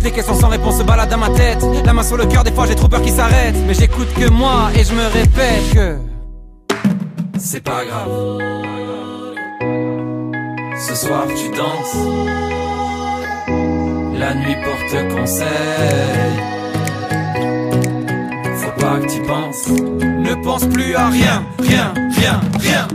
Toutes 0.00 0.08
les 0.08 0.16
questions 0.16 0.34
sans 0.34 0.48
réponse 0.48 0.78
se 0.78 0.82
baladent 0.82 1.10
dans 1.10 1.18
ma 1.18 1.28
tête. 1.28 1.62
La 1.84 1.92
main 1.92 2.02
sur 2.02 2.16
le 2.16 2.24
cœur, 2.24 2.42
des 2.42 2.52
fois 2.52 2.64
j'ai 2.66 2.74
trop 2.74 2.88
peur 2.88 3.02
qu'ils 3.02 3.12
s'arrêtent. 3.12 3.58
Mais 3.66 3.74
j'écoute 3.74 4.08
que 4.18 4.30
moi 4.30 4.70
et 4.74 4.82
je 4.82 4.94
me 4.94 5.06
répète 5.06 5.74
que 5.74 5.98
c'est 7.38 7.62
pas 7.62 7.84
grave. 7.84 8.08
Ce 10.88 10.94
soir 10.94 11.26
tu 11.26 11.50
danses. 11.54 11.96
La 14.18 14.32
nuit 14.36 14.56
porte 14.64 15.14
conseil. 15.14 15.46
Faut 18.56 18.80
pas 18.80 19.00
que 19.00 19.06
tu 19.06 19.20
penses. 19.20 19.68
Ne 19.68 20.34
pense 20.42 20.64
plus 20.64 20.94
à 20.94 21.08
rien, 21.10 21.44
rien, 21.58 21.92
rien, 22.16 22.40
rien. 22.58 22.88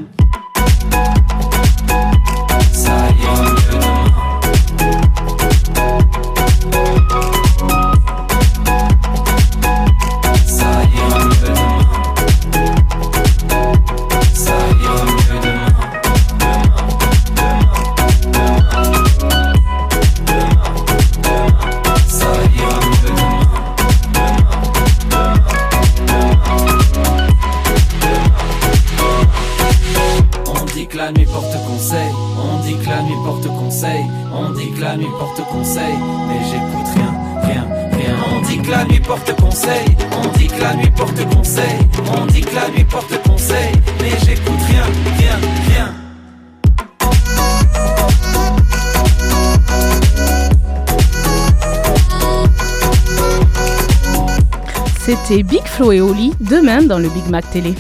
C'était 55.28 55.42
Big 55.42 55.66
Flo 55.66 55.92
et 55.92 56.02
Oli 56.02 56.34
demain 56.40 56.84
dans 56.84 57.00
le 57.00 57.10
Big 57.10 57.28
Mac 57.30 57.50
Télé. 57.50 57.74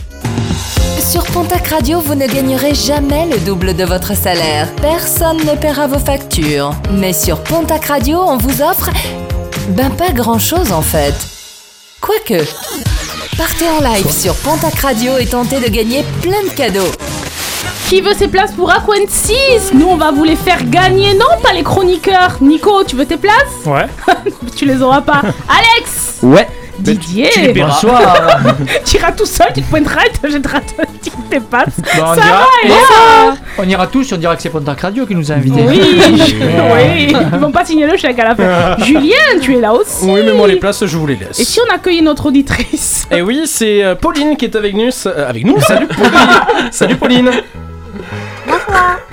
Sur 0.99 1.23
Pontac 1.25 1.67
Radio, 1.67 1.99
vous 1.99 2.15
ne 2.15 2.25
gagnerez 2.25 2.73
jamais 2.73 3.27
le 3.27 3.37
double 3.37 3.75
de 3.75 3.83
votre 3.83 4.15
salaire. 4.15 4.67
Personne 4.81 5.37
ne 5.37 5.55
paiera 5.55 5.85
vos 5.85 5.99
factures. 5.99 6.71
Mais 6.93 7.13
sur 7.13 7.43
Pontac 7.43 7.85
Radio, 7.85 8.17
on 8.19 8.37
vous 8.37 8.63
offre... 8.63 8.89
Ben 9.69 9.91
pas 9.91 10.09
grand-chose 10.09 10.71
en 10.71 10.81
fait. 10.81 11.13
Quoique. 12.01 12.43
Partez 13.37 13.69
en 13.69 13.79
live 13.93 14.09
sur 14.09 14.33
Pontac 14.37 14.79
Radio 14.79 15.17
et 15.19 15.27
tentez 15.27 15.59
de 15.59 15.67
gagner 15.67 16.03
plein 16.23 16.41
de 16.43 16.49
cadeaux. 16.55 16.91
Qui 17.89 18.01
veut 18.01 18.15
ses 18.15 18.27
places 18.27 18.53
pour 18.53 18.71
Aquan 18.71 19.05
6 19.07 19.73
Nous, 19.75 19.87
on 19.87 19.97
va 19.97 20.09
vous 20.09 20.23
les 20.23 20.35
faire 20.35 20.63
gagner, 20.63 21.13
non 21.13 21.39
Pas 21.43 21.53
les 21.53 21.61
chroniqueurs. 21.61 22.37
Nico, 22.41 22.83
tu 22.85 22.95
veux 22.95 23.05
tes 23.05 23.17
places? 23.17 23.65
Ouais. 23.67 23.85
Tu 24.55 24.65
les 24.65 24.81
auras 24.81 25.01
pas. 25.01 25.21
Alex? 25.47 26.19
Ouais. 26.23 26.47
Didier 26.79 27.29
tu 27.31 27.41
les. 27.41 27.53
Bonsoir. 27.53 28.37
Tu 28.85 28.97
iras 28.97 29.11
tout 29.11 29.25
seul, 29.25 29.47
tu 29.53 29.61
te 29.61 29.69
pointeras 29.69 30.05
et 30.05 30.09
te 30.11 30.29
jetteras 30.31 30.59
tes 31.29 31.39
passes. 31.39 31.67
Bon, 31.77 32.01
on, 32.03 32.15
Sarah 32.15 32.19
ira, 32.19 32.47
est 32.63 32.69
là 32.69 33.35
on 33.57 33.63
ira 33.67 33.87
tous, 33.87 34.11
on 34.13 34.17
dira 34.17 34.35
que 34.35 34.41
c'est 34.41 34.49
Pontac 34.49 34.81
Radio 34.81 35.05
qui 35.05 35.15
nous 35.15 35.31
a 35.31 35.35
invités. 35.35 35.61
Oui, 35.67 35.79
oui, 35.81 37.13
ils 37.33 37.39
vont 37.39 37.51
pas 37.51 37.65
signer 37.65 37.87
le 37.87 37.97
chèque 37.97 38.19
à 38.19 38.25
la 38.25 38.35
fin. 38.35 38.83
Julien, 38.83 39.39
tu 39.41 39.55
es 39.57 39.61
là 39.61 39.73
aussi. 39.73 40.05
Oui, 40.05 40.21
mais 40.25 40.33
moi 40.33 40.47
les 40.47 40.57
places, 40.57 40.85
je 40.85 40.97
vous 40.97 41.07
les 41.07 41.15
laisse. 41.15 41.39
Et 41.39 41.45
si 41.45 41.59
on 41.59 41.73
accueille 41.73 42.01
notre 42.01 42.27
auditrice 42.27 43.07
Et 43.11 43.21
oui, 43.21 43.43
c'est 43.45 43.83
euh, 43.83 43.95
Pauline 43.95 44.35
qui 44.37 44.45
est 44.45 44.55
avec 44.55 44.73
nous. 44.75 44.89
euh, 45.05 45.29
avec 45.29 45.45
nous 45.45 45.59
Salut 45.61 45.87
Pauline 45.87 46.11
Salut 46.71 46.95
Pauline 46.97 47.31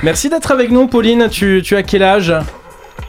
Merci 0.02 0.28
d'être 0.28 0.50
avec 0.50 0.70
nous, 0.70 0.88
Pauline. 0.88 1.28
Tu, 1.30 1.62
tu 1.64 1.76
as 1.76 1.82
quel 1.82 2.02
âge? 2.02 2.34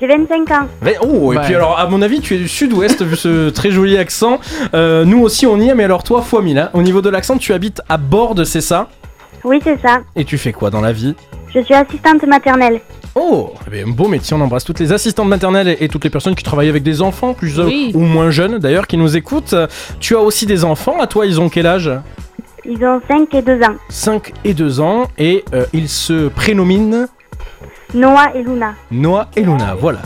J'ai 0.04 0.10
25 0.18 0.51
ans. 0.51 0.68
Oh, 1.01 1.32
et 1.32 1.38
Ouais. 1.38 1.43
puis 1.45 1.56
alors, 1.56 1.80
à 1.80 1.88
mon 1.88 2.01
avis, 2.01 2.20
tu 2.20 2.36
es 2.36 2.38
du 2.38 2.49
sud-ouest, 2.49 3.01
vu 3.04 3.16
ce 3.16 3.49
très 3.51 3.72
joli 3.72 3.97
accent. 3.97 4.38
Euh, 4.74 5.06
nous 5.06 5.22
aussi, 5.22 5.47
on 5.47 5.58
y 5.62 5.70
est, 5.70 5.76
mais 5.76 5.86
alors 5.86 6.04
toi, 6.04 6.22
fois 6.22 6.41
hein. 6.45 6.70
Au 6.74 6.82
niveau 6.82 7.01
de 7.01 7.10
l'accent, 7.10 7.38
tu 7.38 7.54
habites 7.54 7.82
à 7.88 7.95
Borde, 7.95 8.43
c'est 8.43 8.60
ça? 8.60 8.89
Oui, 9.45 9.62
c'est 9.64 9.80
ça. 9.82 9.99
Et 10.18 10.26
tu 10.26 10.38
fais 10.38 10.51
quoi 10.51 10.70
dans 10.70 10.82
la 10.82 10.91
vie? 10.91 11.16
Je 11.56 11.62
suis 11.62 11.74
assistante 11.74 12.22
maternelle. 12.28 12.82
Oh, 13.16 13.51
eh 13.66 13.70
bien, 13.70 13.84
beau 13.88 14.10
métier, 14.10 14.36
on 14.36 14.41
embrasse 14.41 14.66
toutes 14.66 14.80
les 14.82 14.91
assistantes 14.91 15.30
maternelles 15.30 15.70
et, 15.70 15.78
et 15.86 15.88
toutes 15.88 16.04
les 16.04 16.10
personnes 16.10 16.36
qui 16.36 16.43
travaillent 16.43 16.68
avec 16.70 16.84
des 16.84 17.01
enfants, 17.01 17.34
plus 17.34 17.58
euh, 17.62 17.66
Oui. 17.66 17.91
ou 17.95 17.99
moins 18.01 18.30
jeunes 18.30 18.58
d'ailleurs, 18.58 18.88
qui 18.88 18.97
nous 18.97 19.16
écoutent. 19.16 19.56
Tu 20.01 20.18
as 20.18 20.20
aussi 20.20 20.45
des 20.45 20.66
enfants, 20.66 20.99
à 20.99 21.08
toi, 21.08 21.26
ils 21.26 21.39
ont 21.39 21.47
quel 21.47 21.66
âge? 21.68 21.89
Ils 22.66 22.84
ont 22.86 23.01
5 23.10 23.34
et 23.36 23.41
2 23.41 23.54
ans. 23.62 23.76
5 23.89 24.34
et 24.45 24.54
2 24.54 24.80
ans, 24.82 25.08
et 25.18 25.43
euh, 25.54 25.66
ils 25.74 25.89
se 25.89 26.28
prénominent 26.30 27.08
Noah 27.94 28.36
et 28.36 28.41
Luna. 28.44 28.74
Noah 28.91 29.28
et 29.36 29.41
Luna, 29.41 29.76
voilà. 29.80 30.00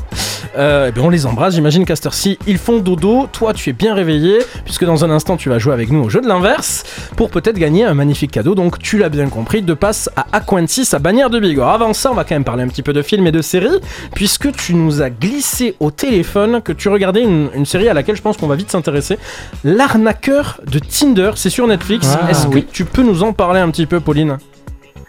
Euh, 0.57 0.87
eh 0.89 0.91
bien, 0.91 1.03
on 1.03 1.09
les 1.09 1.25
embrasse, 1.25 1.53
j'imagine 1.55 1.85
qu'à 1.85 1.95
cette 1.95 2.07
heure-ci, 2.07 2.37
ils 2.47 2.57
font 2.57 2.79
dodo. 2.79 3.27
Toi, 3.31 3.53
tu 3.53 3.69
es 3.69 3.73
bien 3.73 3.93
réveillé, 3.93 4.39
puisque 4.65 4.85
dans 4.85 5.05
un 5.05 5.09
instant, 5.09 5.37
tu 5.37 5.49
vas 5.49 5.59
jouer 5.59 5.73
avec 5.73 5.91
nous 5.91 6.03
au 6.03 6.09
jeu 6.09 6.19
de 6.19 6.27
l'inverse, 6.27 6.83
pour 7.15 7.29
peut-être 7.29 7.57
gagner 7.57 7.85
un 7.85 7.93
magnifique 7.93 8.31
cadeau. 8.31 8.55
Donc, 8.55 8.79
tu 8.79 8.97
l'as 8.97 9.09
bien 9.09 9.29
compris, 9.29 9.61
de 9.61 9.73
passe 9.73 10.09
à 10.15 10.25
Aquantis 10.31 10.89
à 10.93 10.99
Bagnères 10.99 11.29
de 11.29 11.39
Bigorre. 11.39 11.69
Avant 11.69 11.93
ça, 11.93 12.11
on 12.11 12.15
va 12.15 12.23
quand 12.23 12.35
même 12.35 12.43
parler 12.43 12.63
un 12.63 12.67
petit 12.67 12.81
peu 12.83 12.93
de 12.93 13.01
films 13.01 13.27
et 13.27 13.31
de 13.31 13.41
séries, 13.41 13.79
puisque 14.15 14.51
tu 14.51 14.73
nous 14.73 15.01
as 15.01 15.09
glissé 15.09 15.75
au 15.79 15.91
téléphone 15.91 16.61
que 16.61 16.73
tu 16.73 16.89
regardais 16.89 17.21
une, 17.23 17.49
une 17.55 17.65
série 17.65 17.87
à 17.89 17.93
laquelle 17.93 18.15
je 18.15 18.21
pense 18.21 18.37
qu'on 18.37 18.47
va 18.47 18.55
vite 18.55 18.71
s'intéresser. 18.71 19.19
L'arnaqueur 19.63 20.59
de 20.65 20.79
Tinder, 20.79 21.31
c'est 21.35 21.49
sur 21.49 21.67
Netflix. 21.67 22.17
Ah, 22.21 22.31
Est-ce 22.31 22.47
oui. 22.47 22.65
que 22.65 22.71
tu 22.71 22.85
peux 22.85 23.03
nous 23.03 23.23
en 23.23 23.31
parler 23.33 23.59
un 23.59 23.69
petit 23.69 23.85
peu, 23.85 23.99
Pauline? 23.99 24.37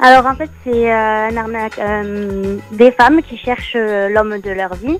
Alors 0.00 0.26
en 0.26 0.34
fait, 0.34 0.50
c'est 0.64 0.92
euh, 0.92 1.28
un 1.28 1.36
arnaque, 1.36 1.78
euh, 1.78 2.56
des 2.72 2.92
femmes 2.92 3.20
qui 3.22 3.36
cherchent 3.36 3.76
euh, 3.76 4.08
l'homme 4.08 4.38
de 4.38 4.50
leur 4.50 4.74
vie. 4.74 4.98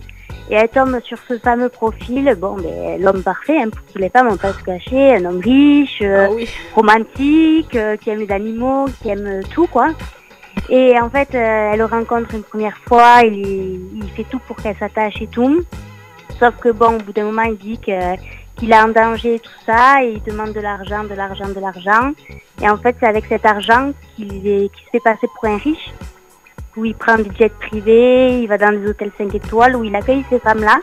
Et 0.51 0.55
elles 0.55 0.69
tombent 0.69 1.01
sur 1.05 1.19
ce 1.29 1.39
fameux 1.39 1.69
profil, 1.69 2.35
bon, 2.39 2.57
ben, 2.57 3.01
l'homme 3.01 3.23
parfait, 3.23 3.59
hein, 3.61 3.69
pour 3.69 3.85
que 3.93 3.99
les 3.99 4.09
femmes, 4.09 4.29
on 4.31 4.37
pas 4.39 4.55
se 4.55 4.65
cacher, 4.65 5.17
un 5.17 5.27
homme 5.27 5.41
riche, 5.41 6.01
euh, 6.01 6.27
romantique, 6.75 7.77
qui 8.01 8.11
aime 8.11 8.21
les 8.21 8.33
animaux, 8.33 8.87
qui 9.03 9.11
aime 9.11 9.43
tout, 9.53 9.67
quoi. 9.67 9.89
Et 10.71 10.99
en 10.99 11.11
fait, 11.11 11.35
elle 11.35 11.79
le 11.79 11.85
rencontre 11.85 12.35
une 12.35 12.43
première 12.43 12.79
fois, 12.79 13.21
il, 13.25 13.91
il 13.95 14.11
fait 14.17 14.25
tout 14.25 14.41
pour 14.47 14.57
qu'elle 14.57 14.77
s'attache 14.77 15.21
et 15.21 15.27
tout. 15.27 15.63
Sauf 16.41 16.57
que 16.57 16.71
bon, 16.71 16.97
au 16.97 16.99
bout 16.99 17.13
d'un 17.13 17.25
moment, 17.25 17.43
il 17.43 17.59
dit 17.59 17.79
que 17.79 17.93
qu'il 18.59 18.73
est 18.73 18.81
en 18.81 18.89
danger 18.89 19.39
tout 19.39 19.51
ça, 19.65 20.03
et 20.03 20.15
il 20.15 20.23
demande 20.23 20.53
de 20.53 20.61
l'argent, 20.61 21.05
de 21.05 21.15
l'argent, 21.15 21.49
de 21.49 21.61
l'argent. 21.61 22.13
Et 22.61 22.69
en 22.69 22.77
fait, 22.77 22.97
c'est 23.01 23.07
avec 23.07 23.27
cet 23.27 23.47
argent 23.47 23.93
qu'il 24.17 24.29
se 24.43 24.91
fait 24.91 25.01
passer 25.01 25.29
pour 25.35 25.49
un 25.49 25.59
riche, 25.59 25.93
où 26.77 26.85
il 26.85 26.95
prend 26.95 27.17
des 27.17 27.31
jets 27.39 27.49
privés, 27.49 28.41
il 28.41 28.49
va 28.49 28.59
dans 28.59 28.73
des 28.73 28.89
hôtels 28.89 29.13
5 29.17 29.35
étoiles, 29.35 29.77
où 29.77 29.85
il 29.85 29.95
accueille 29.95 30.25
ces 30.29 30.39
femmes-là. 30.39 30.81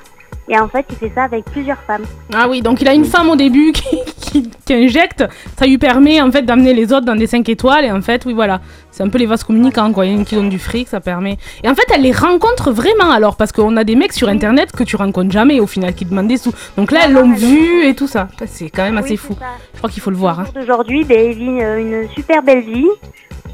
Et 0.47 0.59
en 0.59 0.67
fait, 0.67 0.85
il 0.91 0.95
fait 0.97 1.11
ça 1.15 1.23
avec 1.23 1.43
plusieurs 1.45 1.79
femmes. 1.87 2.03
Ah 2.33 2.47
oui, 2.47 2.61
donc 2.61 2.79
il 2.81 2.87
a 2.87 2.93
une 2.93 3.05
femme 3.05 3.29
au 3.29 3.35
début 3.35 3.71
qui, 3.73 3.97
qui, 4.21 4.49
qui 4.65 4.73
injecte, 4.73 5.23
ça 5.57 5.65
lui 5.65 5.77
permet 5.79 6.21
en 6.21 6.31
fait 6.31 6.43
d'amener 6.43 6.73
les 6.75 6.93
autres 6.93 7.05
dans 7.05 7.15
des 7.15 7.25
5 7.25 7.47
étoiles 7.49 7.85
et 7.85 7.91
en 7.91 8.01
fait, 8.01 8.25
oui 8.25 8.33
voilà, 8.33 8.61
c'est 8.91 9.01
un 9.01 9.09
peu 9.09 9.17
les 9.17 9.25
vases 9.25 9.43
communicants 9.43 9.91
quoi, 9.91 10.05
il 10.05 10.11
y 10.11 10.13
en 10.13 10.17
a 10.17 10.19
une 10.19 10.25
qui 10.25 10.35
donne 10.35 10.49
du 10.49 10.59
fric, 10.59 10.87
ça 10.87 10.99
permet. 10.99 11.37
Et 11.63 11.69
en 11.69 11.73
fait, 11.73 11.85
elle 11.93 12.01
les 12.03 12.11
rencontre 12.11 12.71
vraiment 12.71 13.09
alors 13.11 13.37
parce 13.37 13.51
qu'on 13.51 13.75
a 13.75 13.83
des 13.83 13.95
mecs 13.95 14.13
sur 14.13 14.29
internet 14.29 14.71
que 14.71 14.83
tu 14.83 14.95
rencontres 14.95 15.31
jamais 15.31 15.59
au 15.59 15.65
final 15.67 15.95
qui 15.95 16.05
demandent 16.05 16.27
des 16.27 16.37
sous. 16.37 16.53
Donc 16.77 16.91
là, 16.91 17.01
elles 17.05 17.13
l'ont 17.13 17.33
vu 17.33 17.83
et 17.87 17.95
tout 17.95 18.07
ça. 18.07 18.27
C'est 18.45 18.69
quand 18.69 18.83
même 18.83 18.97
assez 18.99 19.11
Oui, 19.11 19.17
fou. 19.17 19.33
ça. 19.39 19.45
Je 19.73 19.77
crois 19.79 19.89
qu'il 19.89 20.01
faut 20.03 20.11
le 20.11 20.17
voir. 20.17 20.41
hein. 20.41 20.45
D'aujourd'hui, 20.53 21.03
ben, 21.05 21.31
il 21.31 21.37
vit 21.37 21.61
euh, 21.63 21.79
une 22.03 22.09
super 22.13 22.43
belle 22.43 22.61
vie. 22.61 22.85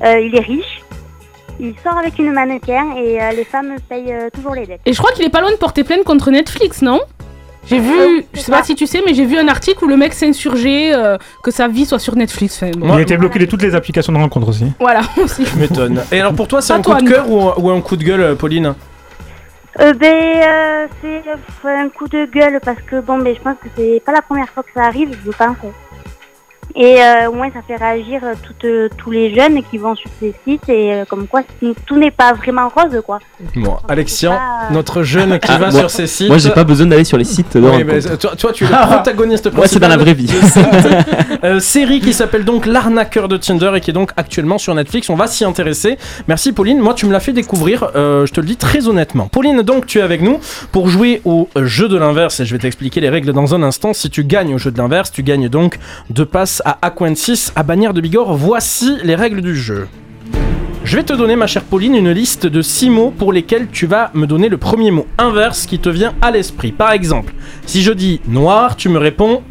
Euh, 0.03 0.19
il 0.19 0.35
est 0.35 0.39
riche. 0.41 0.81
Il 1.59 1.73
sort 1.83 1.97
avec 1.97 2.17
une 2.17 2.31
mannequin 2.31 2.95
et 2.97 3.21
euh, 3.21 3.31
les 3.31 3.43
femmes 3.43 3.75
payent 3.87 4.11
euh, 4.13 4.29
toujours 4.33 4.55
les 4.55 4.65
dettes. 4.65 4.81
Et 4.85 4.93
je 4.93 4.97
crois 4.97 5.11
qu'il 5.11 5.23
est 5.25 5.29
pas 5.29 5.41
loin 5.41 5.51
de 5.51 5.57
porter 5.57 5.83
plainte 5.83 6.03
contre 6.03 6.31
Netflix, 6.31 6.81
non? 6.81 6.99
J'ai 7.69 7.77
vu, 7.77 8.25
je 8.33 8.39
sais 8.39 8.51
pas 8.51 8.63
si 8.63 8.73
tu 8.73 8.87
sais, 8.87 9.03
mais 9.05 9.13
j'ai 9.13 9.23
vu 9.25 9.37
un 9.37 9.47
article 9.47 9.85
où 9.85 9.87
le 9.87 9.95
mec 9.95 10.13
s'insurgeait 10.13 10.93
euh, 10.95 11.17
que 11.43 11.51
sa 11.51 11.67
vie 11.67 11.85
soit 11.85 11.99
sur 11.99 12.15
Netflix. 12.15 12.55
Enfin, 12.63 12.71
bon. 12.75 12.87
Il 12.95 12.97
a 12.97 13.01
été 13.01 13.15
bloqué 13.17 13.37
de 13.37 13.45
toutes 13.45 13.61
les 13.61 13.75
applications 13.75 14.11
de 14.11 14.17
rencontre 14.17 14.47
aussi. 14.49 14.65
Voilà, 14.79 15.01
aussi. 15.23 15.45
Je 15.45 15.55
m'étonne. 15.57 16.01
Et 16.11 16.19
alors 16.19 16.33
pour 16.33 16.47
toi, 16.47 16.59
c'est 16.61 16.73
Pas 16.73 16.79
un 16.79 16.81
toi, 16.81 16.95
coup 16.97 17.03
de 17.05 17.09
cœur 17.09 17.29
ou, 17.29 17.39
un- 17.49 17.53
ou 17.57 17.69
un 17.69 17.79
coup 17.81 17.95
de 17.97 18.03
gueule, 18.03 18.21
euh, 18.21 18.35
Pauline? 18.35 18.73
Euh, 19.79 19.93
ben, 19.93 20.07
euh, 20.11 20.87
c'est 21.01 21.21
euh, 21.29 21.67
un 21.83 21.89
coup 21.89 22.07
de 22.07 22.25
gueule 22.25 22.59
parce 22.65 22.81
que 22.81 22.99
bon, 22.99 23.19
ben, 23.19 23.35
je 23.35 23.41
pense 23.41 23.55
que 23.61 23.67
c'est 23.77 24.01
pas 24.03 24.11
la 24.11 24.23
première 24.23 24.49
fois 24.49 24.63
que 24.63 24.69
ça 24.73 24.81
arrive, 24.85 25.15
je 25.23 25.31
pense. 25.31 25.55
Et 26.75 26.97
euh, 27.01 27.29
au 27.29 27.33
moins, 27.33 27.49
ça 27.51 27.61
fait 27.67 27.75
réagir 27.75 28.21
euh, 28.23 28.33
toutes, 28.41 28.65
euh, 28.65 28.89
tous 28.97 29.11
les 29.11 29.33
jeunes 29.33 29.61
qui 29.69 29.77
vont 29.77 29.95
sur 29.95 30.09
ces 30.19 30.33
sites 30.47 30.67
et 30.69 30.93
euh, 30.93 31.05
comme 31.05 31.27
quoi 31.27 31.41
tout 31.85 31.97
n'est 31.97 32.11
pas 32.11 32.33
vraiment 32.33 32.69
rose, 32.69 33.01
quoi. 33.05 33.19
Bon, 33.55 33.77
Alexian, 33.87 34.31
pas- 34.31 34.73
notre 34.73 35.03
jeune 35.03 35.39
qui 35.39 35.49
Ah, 35.51 35.57
va 35.57 35.71
moi- 35.71 35.79
sur 35.81 35.89
ces 35.89 36.07
sites. 36.07 36.27
Moi, 36.29 36.37
j'ai 36.37 36.51
pas 36.51 36.63
besoin 36.63 36.87
d'aller 36.87 37.03
sur 37.03 37.17
les 37.17 37.23
sites 37.23 37.57
de 37.57 37.61
Oui, 37.67 37.83
mais 37.83 37.99
toi, 38.17 38.35
toi, 38.35 38.51
tu 38.53 38.63
es 38.63 38.67
le 38.67 38.73
protagoniste 38.87 39.43
principal. 39.49 39.61
Ouais, 39.61 39.67
c'est 39.67 39.79
dans 39.79 39.87
la 39.87 39.97
vraie 39.97 40.13
vie. 40.13 40.31
euh, 41.43 41.59
série 41.59 41.99
qui 41.99 42.13
s'appelle 42.13 42.45
donc 42.45 42.65
L'arnaqueur 42.65 43.27
de 43.27 43.37
Tinder 43.37 43.71
et 43.75 43.81
qui 43.81 43.89
est 43.91 43.93
donc 43.93 44.11
actuellement 44.17 44.57
sur 44.57 44.73
Netflix. 44.75 45.09
On 45.09 45.15
va 45.15 45.27
s'y 45.27 45.43
intéresser. 45.45 45.97
Merci 46.27 46.51
Pauline. 46.53 46.79
Moi, 46.79 46.93
tu 46.93 47.05
me 47.05 47.11
l'as 47.11 47.19
fait 47.19 47.33
découvrir. 47.33 47.89
euh, 47.95 48.25
je 48.25 48.33
te 48.33 48.39
le 48.39 48.47
dis 48.47 48.57
très 48.57 48.87
honnêtement. 48.87 49.27
Pauline, 49.27 49.61
donc, 49.61 49.85
tu 49.85 49.99
es 49.99 50.01
avec 50.01 50.21
nous 50.21 50.39
pour 50.71 50.89
jouer 50.89 51.21
au 51.25 51.49
jeu 51.55 51.87
de 51.89 51.97
l'inverse 51.97 52.39
et 52.39 52.45
je 52.45 52.53
vais 52.53 52.59
t'expliquer 52.59 53.01
les 53.01 53.09
règles 53.09 53.33
dans 53.33 53.53
un 53.55 53.63
instant. 53.63 53.93
Si 53.93 54.09
tu 54.09 54.23
gagnes 54.23 54.53
au 54.55 54.57
jeu 54.57 54.71
de 54.71 54.77
l'inverse, 54.77 55.11
tu 55.11 55.23
gagnes 55.23 55.49
donc 55.49 55.77
deux 56.09 56.25
passes 56.25 56.60
à 56.65 56.77
Aquensis 56.81 57.51
à 57.55 57.63
Bagnères 57.63 57.93
de 57.93 58.01
Bigorre. 58.01 58.35
Voici 58.35 58.97
les 59.03 59.15
règles 59.15 59.41
du 59.41 59.55
jeu. 59.55 59.87
Je 60.83 60.95
vais 60.97 61.03
te 61.03 61.13
donner, 61.13 61.35
ma 61.35 61.45
chère 61.47 61.63
Pauline, 61.63 61.95
une 61.95 62.11
liste 62.11 62.47
de 62.47 62.61
6 62.61 62.89
mots 62.89 63.13
pour 63.15 63.31
lesquels 63.31 63.67
tu 63.71 63.85
vas 63.85 64.09
me 64.13 64.25
donner 64.25 64.49
le 64.49 64.57
premier 64.57 64.89
mot 64.91 65.05
inverse 65.17 65.65
qui 65.67 65.77
te 65.79 65.89
vient 65.89 66.13
à 66.21 66.31
l'esprit. 66.31 66.71
Par 66.71 66.91
exemple, 66.91 67.33
si 67.65 67.83
je 67.83 67.91
dis 67.91 68.19
noir, 68.27 68.75
tu 68.75 68.89
me 68.89 68.97
réponds 68.97 69.43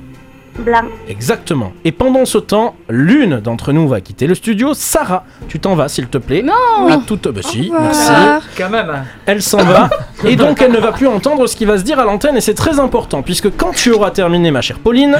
Blanc. 0.59 0.83
exactement. 1.09 1.73
Et 1.85 1.93
pendant 1.93 2.25
ce 2.25 2.37
temps, 2.37 2.75
l'une 2.89 3.39
d'entre 3.39 3.73
nous 3.73 3.87
va 3.89 4.01
quitter 4.01 4.27
le 4.27 4.35
studio. 4.35 4.75
Sarah, 4.75 5.25
tu 5.49 5.61
t'en 5.61 5.77
vas, 5.77 5.89
s'il 5.89 6.09
te 6.09 6.19
plaît. 6.19 6.43
Non 6.43 6.89
À 6.89 6.99
toute... 7.07 7.29
Bah 7.29 7.41
si, 7.43 7.71
merci. 7.71 8.11
Quand 8.59 8.69
même. 8.69 9.05
Elle 9.25 9.41
s'en 9.41 9.59
va. 9.65 9.89
Et 10.25 10.35
donc, 10.37 10.61
elle 10.61 10.73
ne 10.73 10.79
va 10.79 10.91
plus 10.93 11.07
entendre 11.07 11.47
ce 11.47 11.55
qui 11.57 11.65
va 11.65 11.79
se 11.79 11.85
dire 11.85 11.99
à 12.01 12.05
l'antenne. 12.05 12.37
Et 12.37 12.41
c'est 12.41 12.55
très 12.55 12.81
important, 12.81 13.23
puisque 13.23 13.57
quand 13.57 13.71
tu 13.71 13.93
auras 13.93 14.11
terminé, 14.11 14.51
ma 14.51 14.61
chère 14.61 14.81
Pauline, 14.81 15.17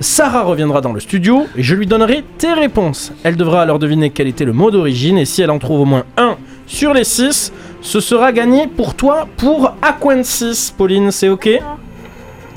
Sarah 0.00 0.44
reviendra 0.44 0.80
dans 0.80 0.94
le 0.94 1.00
studio 1.00 1.46
et 1.56 1.62
je 1.62 1.74
lui 1.74 1.86
donnerai 1.86 2.24
tes 2.38 2.54
réponses. 2.54 3.12
Elle 3.22 3.36
devra 3.36 3.60
alors 3.60 3.78
deviner 3.78 4.08
quel 4.08 4.28
était 4.28 4.46
le 4.46 4.54
mot 4.54 4.70
d'origine. 4.70 5.18
Et 5.18 5.26
si 5.26 5.42
elle 5.42 5.50
en 5.50 5.58
trouve 5.58 5.80
au 5.80 5.84
moins 5.84 6.04
un 6.16 6.38
sur 6.66 6.94
les 6.94 7.04
six, 7.04 7.52
ce 7.82 8.00
sera 8.00 8.32
gagné 8.32 8.66
pour 8.66 8.94
toi 8.94 9.28
pour 9.36 9.74
Aquensis. 9.82 10.72
Pauline, 10.76 11.10
c'est 11.10 11.28
ok? 11.28 11.50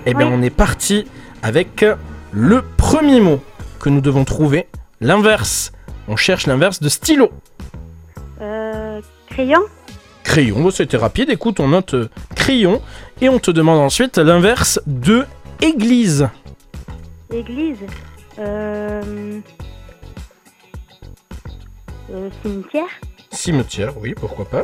Eh 0.05 0.13
bien, 0.13 0.27
on 0.27 0.41
est 0.41 0.49
parti 0.49 1.05
avec 1.41 1.85
le 2.31 2.63
premier 2.77 3.19
mot 3.19 3.41
que 3.79 3.89
nous 3.89 4.01
devons 4.01 4.23
trouver. 4.23 4.67
L'inverse. 5.01 5.73
On 6.07 6.15
cherche 6.15 6.47
l'inverse 6.47 6.79
de 6.79 6.87
stylo. 6.87 7.29
Euh, 8.41 9.01
crayon? 9.27 9.59
Crayon, 10.23 10.63
bah, 10.63 10.69
c'était 10.71 10.95
rapide. 10.95 11.29
Écoute, 11.29 11.59
on 11.59 11.67
note 11.67 11.93
euh, 11.93 12.09
crayon 12.35 12.81
et 13.19 13.27
on 13.27 13.39
te 13.39 13.51
demande 13.51 13.79
ensuite 13.79 14.17
l'inverse 14.17 14.79
de 14.87 15.25
église. 15.61 16.29
Église. 17.33 17.79
Euh, 18.39 19.39
euh, 22.11 22.29
cimetière. 22.41 22.87
Cimetière, 23.31 23.93
oui, 23.97 24.13
pourquoi 24.15 24.45
pas. 24.45 24.63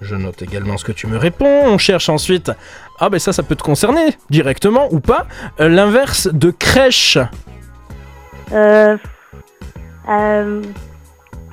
Je 0.00 0.16
note 0.16 0.42
également 0.42 0.76
ce 0.76 0.84
que 0.84 0.92
tu 0.92 1.06
me 1.06 1.16
réponds. 1.16 1.62
On 1.66 1.78
cherche 1.78 2.08
ensuite. 2.08 2.50
Ah, 2.98 3.08
ben 3.08 3.18
ça, 3.18 3.32
ça 3.32 3.42
peut 3.42 3.54
te 3.54 3.62
concerner 3.62 4.16
directement 4.30 4.88
ou 4.92 5.00
pas. 5.00 5.26
Euh, 5.60 5.68
l'inverse 5.68 6.26
de 6.26 6.50
crèche. 6.50 7.18
Euh, 8.52 8.96
euh, 10.08 10.62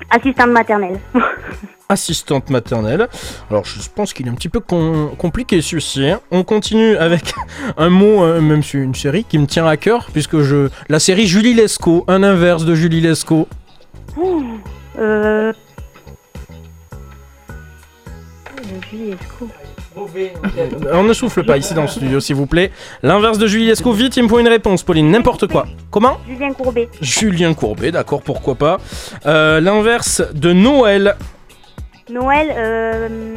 assistante 0.10 0.50
maternelle. 0.50 1.00
Assistante 1.92 2.52
maternelle. 2.52 3.08
Alors, 3.50 3.66
je 3.66 3.80
pense 3.96 4.14
qu'il 4.14 4.28
est 4.28 4.30
un 4.30 4.36
petit 4.36 4.48
peu 4.48 4.60
com- 4.60 5.10
compliqué 5.18 5.60
celui-ci. 5.60 6.08
hein. 6.08 6.20
On 6.30 6.44
continue 6.44 6.96
avec 6.98 7.34
un 7.78 7.90
mot, 7.90 8.24
euh, 8.24 8.40
même 8.42 8.62
sur 8.62 8.80
une 8.80 8.94
série 8.94 9.24
qui 9.24 9.40
me 9.40 9.48
tient 9.48 9.66
à 9.66 9.76
cœur, 9.76 10.06
puisque 10.14 10.42
je. 10.42 10.70
La 10.88 11.00
série 11.00 11.26
Julie 11.26 11.56
Lescaut, 11.56 12.06
un 12.08 12.22
inverse 12.22 12.64
de 12.64 12.76
Julie 12.76 13.02
Lescaut. 13.02 13.48
euh, 15.00 15.52
Julie 18.92 19.10
Lescaut. 19.10 19.50
On 20.94 21.04
ne 21.04 21.14
souffle 21.14 21.44
pas 21.44 21.58
ici 21.58 21.74
dans 21.74 21.82
le 21.82 21.88
studio, 21.88 22.20
s'il 22.20 22.36
vous 22.36 22.46
plaît. 22.46 22.72
L'inverse 23.02 23.40
de 23.40 23.48
Julie 23.48 23.66
Lescaut, 23.66 23.94
vite, 23.94 24.16
il 24.16 24.24
me 24.24 24.28
faut 24.28 24.38
une 24.40 24.48
réponse, 24.48 24.84
Pauline. 24.84 25.10
N'importe 25.10 25.48
quoi. 25.48 25.66
Comment? 25.90 26.20
Julien 26.28 26.54
Courbet. 26.54 26.88
Julien 27.02 27.56
Courbet, 27.56 27.92
d'accord, 27.92 28.22
pourquoi 28.22 28.54
pas. 28.54 28.78
Euh, 29.26 29.60
L'inverse 29.60 30.22
de 30.36 30.54
Noël. 30.54 31.16
Noël, 32.10 32.54
euh, 32.58 33.36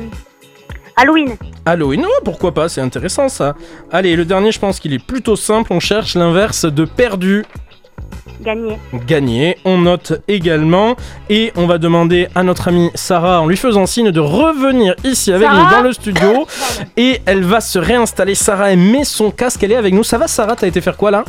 Halloween. 0.97 1.37
Halloween, 1.65 2.05
oh, 2.07 2.21
pourquoi 2.25 2.53
pas, 2.53 2.69
c'est 2.69 2.81
intéressant 2.81 3.29
ça. 3.29 3.55
Allez, 3.91 4.17
le 4.17 4.25
dernier, 4.25 4.53
je 4.53 4.59
pense 4.59 4.81
qu'il 4.81 4.93
est 4.93 5.05
plutôt 5.05 5.37
simple. 5.37 5.73
On 5.73 5.81
cherche 5.81 6.15
l'inverse 6.15 6.65
de 6.65 6.85
perdu. 6.85 7.45
Gagné. 8.41 8.79
Gagné, 9.07 9.57
on 9.65 9.79
note 9.79 10.21
également. 10.27 10.97
Et 11.31 11.53
on 11.57 11.67
va 11.67 11.79
demander 11.79 12.29
à 12.35 12.43
notre 12.43 12.69
amie 12.69 12.91
Sarah, 12.95 13.41
en 13.41 13.47
lui 13.47 13.57
faisant 13.57 13.87
signe 13.87 14.11
de 14.11 14.21
revenir 14.21 14.95
ici 15.05 15.33
avec 15.33 15.47
Sarah 15.47 15.63
nous 15.63 15.77
dans 15.77 15.83
le 15.83 15.93
studio. 15.93 16.47
et 16.97 17.21
elle 17.27 17.45
va 17.45 17.61
se 17.61 17.79
réinstaller. 17.79 18.35
Sarah, 18.35 18.73
elle 18.73 18.79
met 18.79 19.05
son 19.05 19.31
casque, 19.31 19.63
elle 19.63 19.73
est 19.73 19.77
avec 19.77 19.95
nous. 19.95 20.05
Ça 20.05 20.19
va, 20.19 20.27
Sarah? 20.27 20.57
T'as 20.57 20.67
été 20.67 20.81
faire 20.81 20.97
quoi 20.97 21.11
là? 21.11 21.25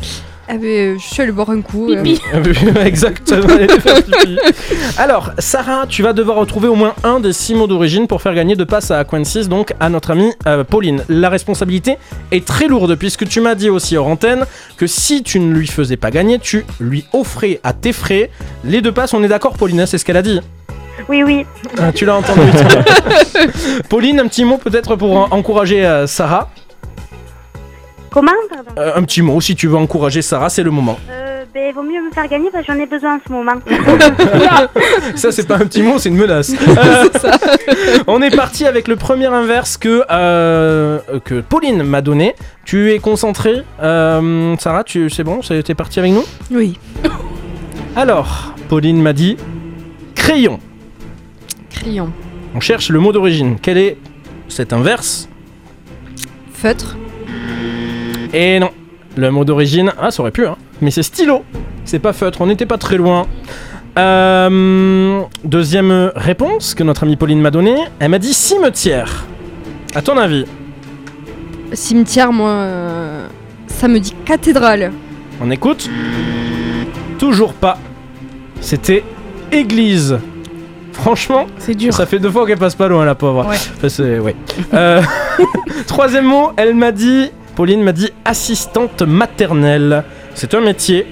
Ah, 0.50 0.56
mais, 0.60 1.00
je 1.00 1.04
suis 1.04 1.22
allée 1.22 1.32
boire 1.32 1.50
un 1.52 1.62
coup. 1.62 1.90
euh, 1.92 2.04
Exactement. 2.86 3.48
elle 3.58 3.64
était 3.64 3.80
faire 3.80 4.04
pipi. 4.04 4.38
Alors, 4.98 5.32
Sarah, 5.40 5.86
tu 5.88 6.04
vas 6.04 6.12
devoir 6.12 6.36
retrouver 6.38 6.68
au 6.68 6.76
moins 6.76 6.94
un 7.06 7.20
des 7.22 7.32
six 7.32 7.56
mots 7.56 7.66
d'origine 7.68 8.08
pour 8.08 8.22
faire 8.22 8.34
gagner 8.36 8.56
de 8.58 8.64
passe 8.66 8.92
à 8.92 9.00
Aquensis, 9.00 9.48
donc 9.48 9.74
à 9.80 9.90
notre 9.90 10.12
amie 10.12 10.34
euh, 10.46 10.64
Pauline. 10.66 11.04
La 11.08 11.30
responsabilité 11.30 11.98
est 12.32 12.46
très 12.46 12.68
lourde 12.68 12.96
puisque 12.96 13.26
tu 13.28 13.40
m'as 13.40 13.56
dit 13.56 13.70
aussi 13.70 13.96
hors 13.96 14.08
antenne 14.08 14.46
que 14.76 14.86
si 14.86 15.24
tu 15.24 15.40
ne 15.40 15.54
lui 15.54 15.68
faisais 15.68 15.96
pas 15.98 16.12
gagner, 16.12 16.40
tu 16.40 16.66
lui 16.82 17.06
offrais 17.14 17.62
à 17.64 17.72
tes 17.72 17.94
frais 17.94 18.30
les 18.66 18.82
deux 18.82 18.92
passes. 18.92 19.14
On 19.14 19.24
est 19.24 19.30
d'accord, 19.30 19.54
Pauline, 19.54 19.80
hein, 19.80 19.86
c'est 19.86 19.98
ce 19.98 20.04
qu'elle 20.04 20.18
a 20.18 20.22
dit. 20.22 20.42
Oui, 21.10 21.24
oui. 21.24 21.46
Ah, 21.80 21.92
tu 21.92 22.06
l'as 22.06 22.16
entendu. 22.16 22.42
Pauline, 23.90 24.20
un 24.20 24.28
petit 24.28 24.46
mot 24.46 24.58
peut-être 24.58 24.96
pour 24.96 25.16
en- 25.18 25.28
encourager 25.32 25.86
euh, 25.86 26.06
Sarah. 26.08 26.50
Comment, 28.14 28.32
pardon 28.50 28.72
Euh, 28.78 28.92
un 28.96 29.04
petit 29.04 29.22
mot 29.24 29.42
si 29.42 29.56
tu 29.56 29.68
veux 29.68 29.76
encourager 29.76 30.22
Sarah, 30.22 30.50
c'est 30.50 30.62
le 30.64 30.70
moment. 30.72 30.98
euh, 31.10 31.44
ben, 31.54 31.74
Vaut 31.74 31.82
mieux 31.82 32.02
me 32.06 32.12
faire 32.12 32.28
gagner 32.28 32.50
parce 32.52 32.66
que 32.66 32.72
j'en 32.74 32.80
ai 32.80 32.86
besoin 32.86 33.16
en 33.16 33.20
ce 33.26 33.32
moment. 33.32 33.54
Ça, 35.16 35.32
c'est 35.32 35.48
pas 35.48 35.56
un 35.56 35.66
petit 35.66 35.82
mot, 35.82 35.98
c'est 35.98 36.10
une 36.10 36.16
menace. 36.18 36.54
Euh, 36.78 37.08
on 38.08 38.22
est 38.22 38.36
parti 38.36 38.66
avec 38.66 38.88
le 38.88 38.96
premier 38.98 39.26
inverse 39.28 39.78
que, 39.78 40.04
euh, 40.12 41.00
que 41.24 41.42
Pauline 41.42 41.82
m'a 41.84 42.02
donné. 42.02 42.36
Tu 42.66 42.92
es 42.92 43.00
concentré, 43.00 43.64
euh, 43.82 44.56
Sarah, 44.60 44.84
tu, 44.84 45.10
c'est 45.10 45.24
bon, 45.24 45.42
c'est- 45.42 45.64
t'es 45.64 45.76
parti 45.76 46.00
avec 46.00 46.12
nous? 46.12 46.24
Oui. 46.52 46.78
Alors, 47.96 48.54
Pauline 48.70 49.02
m'a 49.02 49.14
dit 49.14 49.38
crayon. 50.16 50.60
Crayon. 51.70 52.12
On 52.56 52.60
cherche 52.60 52.90
le 52.90 53.00
mot 53.00 53.12
d'origine. 53.12 53.58
Quel 53.62 53.78
est 53.78 53.98
cet 54.50 54.74
inverse? 54.74 55.30
Feutre. 56.54 56.98
Et 58.34 58.60
non, 58.60 58.72
le 59.16 59.30
mot 59.32 59.46
d'origine, 59.46 59.94
ah 60.02 60.12
ça 60.12 60.22
aurait 60.24 60.32
pu, 60.32 60.46
hein. 60.46 60.56
mais 60.82 60.92
c'est 60.92 61.04
stylo. 61.04 61.44
C'est 61.86 62.00
pas 62.00 62.14
feutre, 62.14 62.42
on 62.42 62.48
n'était 62.48 62.66
pas 62.66 62.78
très 62.78 62.98
loin. 62.98 63.28
Euh, 63.98 65.22
deuxième 65.44 66.12
réponse 66.16 66.74
que 66.74 66.84
notre 66.84 67.04
amie 67.04 67.16
Pauline 67.16 67.40
m'a 67.42 67.52
donnée, 67.52 67.76
elle 68.00 68.10
m'a 68.10 68.20
dit 68.20 68.34
cimetière. 68.34 69.26
À 69.94 70.02
ton 70.02 70.18
avis? 70.18 70.46
Cimetière, 71.74 72.32
moi, 72.34 72.50
euh, 72.50 73.28
ça 73.68 73.88
me 73.88 74.00
dit 74.00 74.16
cathédrale. 74.26 74.92
On 75.42 75.52
écoute 75.52 75.90
Toujours 77.20 77.54
pas. 77.54 77.78
C'était 78.62 79.04
église. 79.52 80.18
Franchement, 80.94 81.48
c'est 81.58 81.76
dur. 81.76 81.94
Ça 81.94 82.06
fait 82.06 82.20
deux 82.20 82.30
fois 82.32 82.46
qu'elle 82.48 82.58
passe 82.58 82.76
pas 82.76 82.88
loin, 82.88 83.06
la 83.06 83.16
pauvre. 83.16 83.46
Ouais. 83.48 83.56
Enfin, 83.78 83.90
c'est- 83.90 84.20
ouais. 84.20 84.36
Euh, 84.74 85.02
troisième 85.88 86.26
mot, 86.26 86.52
elle 86.58 86.74
m'a 86.76 86.92
dit, 86.92 87.30
Pauline 87.56 87.84
m'a 87.84 87.92
dit 87.92 88.10
assistante 88.26 89.02
maternelle. 89.04 90.04
C'est 90.34 90.54
un 90.54 90.62
métier. 90.62 91.06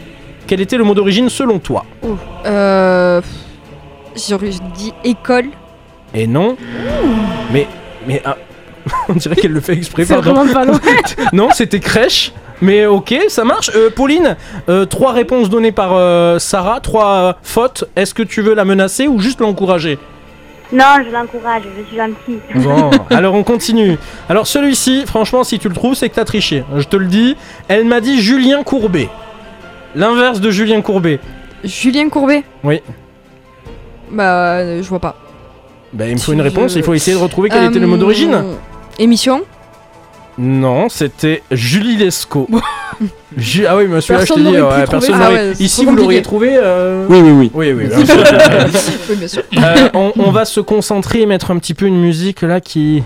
Quel 0.48 0.62
était 0.62 0.78
le 0.78 0.84
mot 0.84 0.94
d'origine 0.94 1.30
selon 1.30 1.60
toi 1.60 1.86
Oh. 2.04 2.18
Euh, 2.46 3.22
J'aurais 4.28 4.50
dit 4.76 4.94
école. 5.04 5.46
Et 6.14 6.28
non. 6.28 6.58
Mais, 7.54 7.68
mais 8.08 8.22
ah, 8.26 8.38
on 9.10 9.14
dirait 9.14 9.36
qu'elle 9.36 9.54
le 9.54 9.62
fait 9.62 9.74
exprès. 9.74 10.06
C'est 10.06 10.16
pardon. 10.16 10.34
vraiment 10.34 10.54
pas 10.54 10.66
loin. 10.66 10.80
non, 11.34 11.50
c'était 11.54 11.80
crèche. 11.80 12.34
Mais 12.62 12.86
ok, 12.86 13.16
ça 13.28 13.44
marche. 13.44 13.72
Euh, 13.76 13.90
Pauline, 13.90 14.36
euh, 14.70 14.86
trois 14.86 15.14
réponses 15.14 15.50
données 15.50 15.72
par 15.72 15.94
euh, 15.94 16.38
Sarah, 16.38 16.80
trois 16.80 17.14
euh, 17.16 17.34
fautes. 17.42 17.86
Est-ce 17.96 18.14
que 18.14 18.22
tu 18.24 18.42
veux 18.42 18.54
la 18.54 18.66
menacer 18.66 19.08
ou 19.08 19.20
juste 19.20 19.42
l'encourager? 19.42 19.98
Non, 20.72 20.86
je 21.06 21.12
l'encourage, 21.12 21.64
je 21.78 21.84
suis 21.86 21.98
gentil. 21.98 22.40
Bon, 22.56 22.90
alors 23.16 23.34
on 23.36 23.44
continue. 23.44 23.98
Alors 24.30 24.48
celui-ci, 24.48 25.06
franchement, 25.06 25.44
si 25.44 25.60
tu 25.60 25.68
le 25.68 25.76
trouves, 25.76 25.96
c'est 25.96 26.08
que 26.10 26.16
t'as 26.16 26.26
triché. 26.26 26.64
Je 26.78 26.84
te 26.84 26.96
le 26.96 27.06
dis. 27.08 27.36
Elle 27.68 27.86
m'a 27.86 28.00
dit 28.02 28.22
Julien 28.22 28.64
Courbet. 28.64 29.10
L'inverse 29.96 30.40
de 30.40 30.50
Julien 30.52 30.82
Courbet. 30.82 31.20
Julien 31.64 32.08
Courbet? 32.10 32.44
Oui. 32.64 32.82
Bah, 34.10 34.58
euh, 34.60 34.82
je 34.82 34.88
vois 34.88 35.00
pas. 35.00 35.16
Bah, 35.94 36.08
il 36.08 36.14
me 36.14 36.20
faut 36.20 36.32
une 36.34 36.42
réponse. 36.42 36.76
Il 36.76 36.84
faut 36.84 36.94
essayer 36.94 37.16
de 37.18 37.22
retrouver 37.22 37.50
quel 37.50 37.66
était 37.66 37.80
le 37.80 37.86
Euh, 37.86 37.90
mot 37.90 37.98
d'origine. 37.98 38.44
Émission. 39.00 39.42
Non, 40.38 40.90
c'était 40.90 41.44
Julie 41.52 41.98
Lescaut. 41.98 42.48
Ju- 43.38 43.66
ah 43.66 43.78
oui, 43.78 43.88
monsieur, 43.88 44.14
là, 44.16 44.22
je 44.22 44.26
te 44.26 44.34
Personne 44.34 44.52
dis, 44.52 44.58
n'aurait 44.60 44.76
pu 44.76 44.80
ouais, 44.82 44.86
trouver 44.86 45.08
personne 45.08 45.20
n'aurait- 45.20 45.26
Ah 45.40 45.44
ouais, 45.50 45.54
c'est 45.56 45.64
Ici, 45.64 45.82
trop 45.82 45.92
vous 45.92 45.96
l'auriez 45.98 46.22
compliqué. 46.22 46.22
trouvé 46.22 46.50
euh, 46.62 47.06
Oui, 47.10 47.20
oui, 47.22 47.32
oui. 47.32 47.52
Oui, 47.54 47.72
oui, 47.74 47.88
bien 47.96 48.06
sûr. 48.06 48.16
Oui, 49.10 49.16
bien 49.16 49.28
sûr. 49.28 49.44
Euh, 49.58 49.90
on, 49.94 50.12
on 50.20 50.32
va 50.32 50.46
se 50.46 50.60
concentrer 50.60 51.22
et 51.22 51.26
mettre 51.26 51.52
un 51.52 51.58
petit 51.58 51.74
peu 51.74 51.86
une 51.86 52.00
musique 52.00 52.42
là 52.42 52.60
qui 52.62 53.04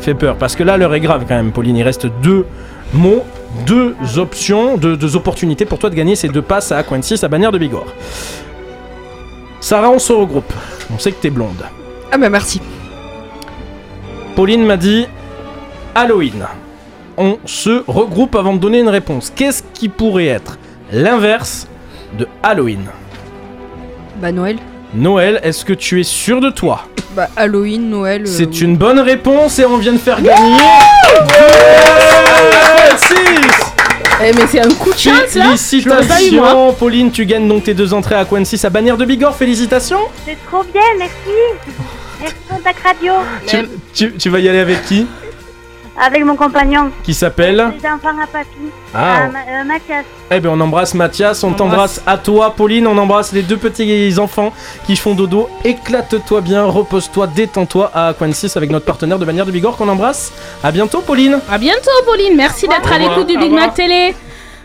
fait 0.00 0.14
peur. 0.14 0.36
Parce 0.36 0.56
que 0.56 0.62
là, 0.62 0.76
l'heure 0.76 0.94
est 0.94 1.00
grave 1.00 1.24
quand 1.28 1.34
même, 1.36 1.52
Pauline. 1.52 1.76
Il 1.76 1.82
reste 1.82 2.06
deux 2.22 2.44
mots, 2.92 3.22
deux 3.66 3.94
options, 4.18 4.76
deux, 4.76 4.96
deux 4.96 5.16
opportunités 5.16 5.64
pour 5.64 5.78
toi 5.78 5.90
de 5.90 5.94
gagner 5.94 6.16
ces 6.16 6.28
deux 6.28 6.42
passes 6.42 6.72
à 6.72 6.78
Aquensis 6.78 7.22
à 7.24 7.28
Bannière 7.28 7.52
de 7.52 7.58
Bigorre. 7.58 7.92
Sarah, 9.60 9.90
on 9.90 9.98
se 9.98 10.12
regroupe. 10.12 10.52
On 10.94 10.98
sait 10.98 11.12
que 11.12 11.20
t'es 11.20 11.30
blonde. 11.30 11.64
Ah 12.12 12.18
bah 12.18 12.28
merci. 12.28 12.60
Pauline 14.36 14.64
m'a 14.66 14.76
dit 14.76 15.06
Halloween. 15.94 16.44
On 17.16 17.38
se 17.44 17.84
regroupe 17.86 18.34
avant 18.34 18.54
de 18.54 18.58
donner 18.58 18.80
une 18.80 18.88
réponse. 18.88 19.32
Qu'est-ce 19.34 19.62
qui 19.72 19.88
pourrait 19.88 20.26
être 20.26 20.58
l'inverse 20.92 21.66
de 22.18 22.26
Halloween? 22.42 22.86
Bah 24.20 24.32
Noël. 24.32 24.56
Noël, 24.94 25.40
est-ce 25.42 25.64
que 25.64 25.72
tu 25.72 26.00
es 26.00 26.04
sûr 26.04 26.40
de 26.40 26.50
toi? 26.50 26.82
Bah 27.16 27.28
Halloween, 27.36 27.88
Noël. 27.90 28.22
euh, 28.22 28.26
C'est 28.26 28.60
une 28.60 28.76
bonne 28.76 28.98
réponse 28.98 29.58
et 29.58 29.64
on 29.64 29.76
vient 29.76 29.92
de 29.92 29.98
faire 29.98 30.20
gagner. 30.20 30.56
Eh, 34.26 34.32
mais 34.32 34.46
c'est 34.48 34.60
un 34.60 34.68
coup 34.70 34.92
de 34.92 34.98
chance 34.98 35.34
là 35.34 35.54
Je 35.54 35.88
l'aurais 35.88 36.06
pas 36.06 36.22
eu, 36.22 36.30
moi. 36.36 36.46
Félicitations, 36.48 36.72
Pauline, 36.74 37.10
tu 37.10 37.26
gagnes 37.26 37.48
donc 37.48 37.64
tes 37.64 37.74
deux 37.74 37.92
entrées 37.92 38.14
à 38.14 38.24
Quensis 38.24 38.64
à 38.64 38.70
Bannière 38.70 38.96
de 38.96 39.04
Bigorre. 39.04 39.36
Félicitations. 39.36 39.98
C'est 40.24 40.38
trop 40.46 40.62
bien, 40.72 40.82
merci. 40.98 41.14
Merci 42.20 42.34
Contact 42.48 42.78
Radio. 42.84 43.12
Tu, 43.46 43.56
tu- 43.92 44.12
tu 44.16 44.28
vas 44.30 44.38
y 44.38 44.48
aller 44.48 44.60
avec 44.60 44.84
qui? 44.84 45.06
Avec 46.00 46.24
mon 46.24 46.34
compagnon. 46.34 46.90
Qui 47.04 47.14
s'appelle 47.14 47.56
Les 47.56 47.88
enfants 47.88 48.18
à 48.20 48.26
papy. 48.26 48.48
Ah. 48.92 49.22
Euh, 49.22 49.26
euh, 49.26 49.64
Mathias. 49.64 50.04
Eh 50.30 50.40
ben 50.40 50.50
on 50.52 50.60
embrasse 50.60 50.94
Mathias, 50.94 51.44
on 51.44 51.52
t'embrasse 51.52 52.00
à 52.06 52.18
toi 52.18 52.52
Pauline, 52.56 52.86
on 52.86 52.98
embrasse 52.98 53.32
les 53.32 53.42
deux 53.42 53.56
petits 53.56 54.14
enfants 54.18 54.52
qui 54.86 54.96
font 54.96 55.14
dodo. 55.14 55.48
Éclate-toi 55.64 56.40
bien, 56.40 56.64
repose-toi, 56.64 57.28
détends-toi 57.28 57.90
à 57.94 58.08
Aquensis 58.08 58.56
avec 58.56 58.70
notre 58.70 58.86
partenaire 58.86 59.18
de 59.18 59.24
Bannière 59.24 59.46
de 59.46 59.52
Bigorre 59.52 59.76
qu'on 59.76 59.88
embrasse. 59.88 60.32
À 60.62 60.72
bientôt 60.72 61.00
Pauline. 61.00 61.38
À 61.50 61.58
bientôt, 61.58 61.90
Pauline. 62.06 62.36
Merci 62.36 62.66
d'être 62.66 62.92
à 62.92 62.98
l'écoute 62.98 63.28
du 63.28 63.38
Big. 63.38 63.52
Mac 63.52 63.74
Télé. 63.74 64.14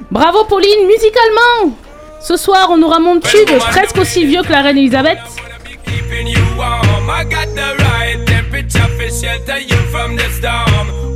Bravo, 0.10 0.46
Pauline, 0.46 0.88
musicalement. 0.88 1.76
Ce 2.22 2.38
soir, 2.38 2.70
on 2.72 2.82
aura 2.82 3.00
mon 3.00 3.20
tube, 3.20 3.50
presque 3.70 3.98
aussi 3.98 4.26
vieux 4.26 4.42
que 4.42 4.52
la 4.52 4.62
reine 4.62 4.78
Elisabeth. 4.78 5.20
warm. 6.60 7.10
I 7.10 7.24
got 7.24 7.48
the 7.56 7.70
right 7.84 8.28
temperature 8.28 8.88
for 8.98 9.10
shelter 9.10 9.60
you 9.60 9.80
from 9.92 10.16
the 10.16 10.30
storm. 10.38 11.09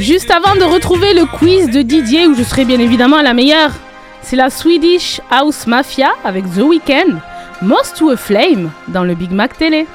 Juste 0.00 0.30
avant 0.30 0.56
de 0.56 0.64
retrouver 0.64 1.12
le 1.12 1.26
quiz 1.26 1.68
de 1.68 1.82
Didier, 1.82 2.26
où 2.26 2.34
je 2.34 2.42
serai 2.42 2.64
bien 2.64 2.80
évidemment 2.80 3.20
la 3.20 3.34
meilleure, 3.34 3.72
c'est 4.22 4.34
la 4.34 4.48
Swedish 4.48 5.20
House 5.30 5.66
Mafia 5.66 6.08
avec 6.24 6.44
The 6.54 6.62
Weeknd, 6.62 7.18
Most 7.60 7.98
to 7.98 8.08
a 8.08 8.16
Flame 8.16 8.70
dans 8.88 9.04
le 9.04 9.14
Big 9.14 9.30
Mac 9.30 9.58
Télé. 9.58 9.86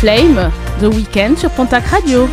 Flame, 0.00 0.50
The 0.78 0.94
Weeknd 0.94 1.36
sur 1.38 1.48
Pontac 1.48 1.86
Radio. 1.86 2.28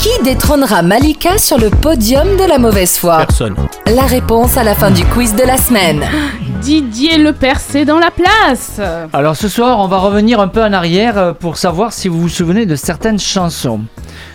Qui 0.00 0.22
détrônera 0.22 0.82
Malika 0.82 1.38
sur 1.38 1.56
le 1.56 1.70
podium 1.70 2.36
de 2.36 2.46
la 2.46 2.58
mauvaise 2.58 2.98
foi 2.98 3.16
Personne. 3.16 3.54
La 3.86 4.02
réponse 4.02 4.58
à 4.58 4.64
la 4.64 4.74
fin 4.74 4.90
du 4.90 5.02
quiz 5.06 5.34
de 5.34 5.44
la 5.44 5.56
semaine. 5.56 6.04
Didier 6.60 7.16
Le 7.16 7.32
Percé 7.32 7.86
dans 7.86 7.98
la 7.98 8.10
place. 8.10 8.82
Alors 9.14 9.34
ce 9.34 9.48
soir, 9.48 9.78
on 9.78 9.88
va 9.88 9.96
revenir 9.96 10.40
un 10.40 10.48
peu 10.48 10.62
en 10.62 10.74
arrière 10.74 11.16
euh, 11.16 11.32
pour 11.32 11.56
savoir 11.56 11.94
si 11.94 12.08
vous 12.08 12.20
vous 12.20 12.28
souvenez 12.28 12.66
de 12.66 12.76
certaines 12.76 13.18
chansons. 13.18 13.80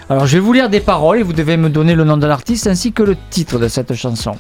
Alors 0.09 0.25
je 0.25 0.37
vais 0.37 0.41
vous 0.41 0.53
lire 0.53 0.69
des 0.69 0.79
paroles 0.79 1.19
et 1.19 1.23
vous 1.23 1.33
devez 1.33 1.55
me 1.55 1.69
donner 1.69 1.93
le 1.93 2.03
nom 2.03 2.17
de 2.17 2.25
l'artiste 2.25 2.65
ainsi 2.65 2.93
que 2.93 3.03
le 3.03 3.15
titre 3.29 3.59
de 3.59 3.67
cette 3.67 3.93
chanson. 3.93 4.37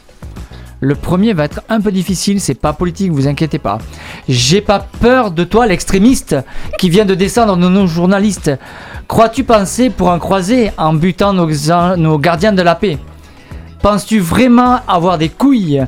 Le 0.85 0.93
premier 0.93 1.33
va 1.33 1.45
être 1.45 1.61
un 1.67 1.81
peu 1.81 1.91
difficile, 1.91 2.39
c'est 2.39 2.53
pas 2.53 2.71
politique, 2.71 3.11
vous 3.11 3.27
inquiétez 3.27 3.57
pas. 3.57 3.79
J'ai 4.29 4.61
pas 4.61 4.77
peur 4.99 5.31
de 5.31 5.43
toi, 5.43 5.65
l'extrémiste, 5.65 6.35
qui 6.77 6.91
vient 6.91 7.05
de 7.05 7.15
descendre 7.15 7.57
de 7.57 7.67
nos 7.67 7.87
journalistes. 7.87 8.51
Crois-tu 9.07 9.43
penser 9.43 9.89
pour 9.89 10.11
un 10.11 10.19
croisé 10.19 10.69
en 10.77 10.93
butant 10.93 11.33
nos, 11.33 11.49
nos 11.97 12.19
gardiens 12.19 12.51
de 12.53 12.61
la 12.61 12.75
paix? 12.75 12.99
Penses-tu 13.81 14.19
vraiment 14.19 14.79
avoir 14.87 15.17
des 15.17 15.29
couilles 15.29 15.83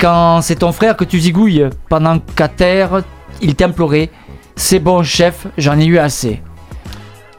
quand 0.00 0.40
c'est 0.40 0.56
ton 0.60 0.72
frère 0.72 0.96
que 0.96 1.04
tu 1.04 1.20
zigouilles? 1.20 1.68
Pendant 1.90 2.18
qu'à 2.18 2.48
terre 2.48 3.02
il 3.42 3.54
t'implorait 3.54 4.08
C'est 4.56 4.78
bon, 4.78 5.02
chef, 5.02 5.46
j'en 5.58 5.78
ai 5.78 5.84
eu 5.84 5.98
assez. 5.98 6.40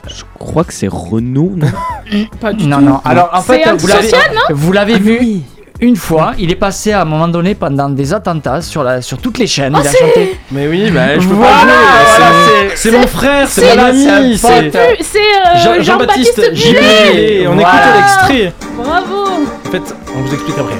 Je 0.08 0.24
crois 0.38 0.64
que 0.64 0.74
c'est 0.74 0.88
Renault, 0.88 1.54
non? 1.56 1.68
Pas 2.40 2.54
du 2.54 2.68
non, 2.68 2.78
tout. 2.78 2.84
non. 2.86 3.02
Alors 3.04 3.32
en 3.34 3.42
fait, 3.42 3.62
C'est 3.64 3.72
vous 3.78 3.88
l'avez, 3.88 4.00
antisocial, 4.00 4.32
non? 4.36 4.56
vous 4.56 4.72
l'avez 4.72 5.00
vu 5.00 5.42
une 5.82 5.96
fois. 5.96 6.34
Il 6.38 6.52
est 6.52 6.56
passé 6.56 6.92
à 6.92 7.02
un 7.02 7.06
moment 7.06 7.28
donné 7.28 7.56
pendant 7.56 7.90
des 7.90 8.14
attentats 8.14 8.62
sur, 8.62 8.84
la, 8.84 9.02
sur 9.02 9.18
toutes 9.18 9.38
les 9.38 9.48
chaînes. 9.48 9.74
Oh, 9.78 9.82
il 9.82 9.88
a 9.88 9.92
chanté. 9.92 10.40
Mais 10.52 10.68
oui, 10.68 10.92
bah, 10.92 11.18
je 11.20 11.28
peux 11.28 11.34
Voilà, 11.36 11.54
pas 11.54 11.62
jouer. 11.62 11.70
voilà, 12.18 12.76
c'est- 12.76 12.92
mon 12.92 13.08
frère, 13.08 13.48
c'est 13.50 13.76
mon 13.76 13.84
ami. 13.84 14.38
c'est 14.38 14.48
euh, 14.78 15.58
Jean- 15.64 15.82
Jean-Baptiste 15.82 16.54
Gillet. 16.54 16.80
Gillet. 16.82 17.48
On 17.48 17.54
Voilà. 17.56 17.70
écoute 17.70 17.94
l'extrait. 17.96 18.54
Bravo. 18.78 19.24
En 19.68 19.72
fait, 19.72 19.96
on 20.16 20.22
vous 20.22 20.34
explique 20.34 20.58
après. 20.58 20.76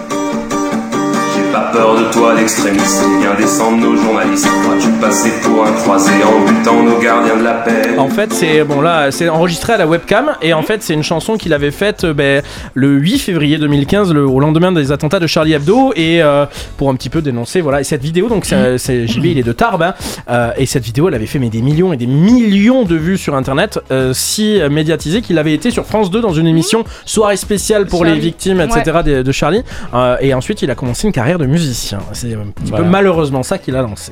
J'ai 1.36 1.52
pas 1.52 1.69
peur 1.72 1.96
de 2.00 2.12
toi, 2.12 2.34
l'extrémiste. 2.36 3.04
Viens 3.22 3.36
descendre 3.36 3.78
nos 3.78 3.96
journalistes. 3.96 4.48
Crois-tu 4.64 4.88
passer 5.02 5.32
pour 5.44 5.66
un 5.66 5.72
croisé 5.74 6.12
en 6.24 6.46
butant 6.46 6.84
nos 6.84 7.00
gardiens 7.00 7.38
de 7.38 7.44
la 7.44 7.54
paix? 7.54 7.98
En 7.98 8.10
fait, 8.10 8.32
c'est 8.34 8.64
bon 8.64 8.82
là, 8.82 9.12
c'est 9.12 9.30
enregistré 9.30 9.74
à 9.74 9.78
la 9.78 9.88
webcam 9.88 10.36
et 10.42 10.54
en 10.54 10.62
fait, 10.62 10.82
c'est 10.84 10.94
une 10.94 11.04
chanson 11.04 11.38
qu'il 11.38 11.54
avait 11.54 11.72
faite 11.72 12.04
euh, 12.04 12.14
ben, 12.14 12.42
le 12.74 12.90
8 12.98 13.20
février 13.20 13.58
2015, 13.58 14.14
le, 14.14 14.26
au 14.26 14.40
lendemain 14.40 14.72
des 14.72 14.92
attentats 14.92 15.20
de 15.20 15.28
Charlie 15.28 15.54
Hebdo 15.54 15.94
et 15.96 16.22
euh, 16.22 16.46
pour 16.78 16.90
un 16.90 16.96
petit 16.96 17.10
peu 17.10 17.22
dénoncer 17.22 17.62
voilà. 17.62 17.82
Et 17.82 17.84
cette 17.84 18.02
vidéo, 18.04 18.28
donc 18.30 18.46
c'est 18.46 18.78
c'est- 18.78 19.08
JB, 19.08 19.26
il 19.26 19.40
est 19.40 19.44
de 19.44 19.52
Tarbes 19.54 19.84
hein, 19.84 19.94
euh, 20.30 20.52
et 20.58 20.66
cette 20.66 20.84
vidéo, 20.84 21.08
elle 21.08 21.16
avait 21.16 21.26
fait 21.26 21.40
mais 21.40 21.50
des 21.50 21.62
millions 21.62 21.94
et 21.94 21.98
des 21.98 22.08
millions 22.08 22.84
de 22.84 22.96
vues 22.96 23.18
sur 23.18 23.36
Internet, 23.36 23.80
euh, 23.92 24.12
si 24.14 24.60
euh, 24.60 24.70
médiatisée 24.70 25.22
qu'il 25.22 25.38
avait 25.38 25.54
été 25.54 25.72
sur 25.72 25.86
France 25.86 26.10
2 26.12 26.22
dans 26.22 26.34
une 26.34 26.48
émission 26.48 26.84
soirée 27.06 27.38
spéciale 27.38 27.86
pour 27.86 28.06
les 28.06 28.16
victimes, 28.20 28.62
etc. 28.62 28.98
de, 29.06 29.22
de 29.24 29.32
Charlie. 29.32 29.64
Euh, 29.94 30.18
et 30.22 30.34
ensuite, 30.34 30.62
il 30.62 30.70
a 30.72 30.76
commencé 30.76 31.08
une 31.08 31.14
carrière 31.14 31.38
de 31.40 31.46
musicien. 31.60 32.00
C'est 32.14 32.34
un 32.34 32.48
petit 32.48 32.70
Voilà. 32.70 32.84
peu 32.86 32.90
malheureusement 32.90 33.44
ça 33.44 33.58
qu'il 33.58 33.76
a 33.76 33.82
lancé. 33.82 34.12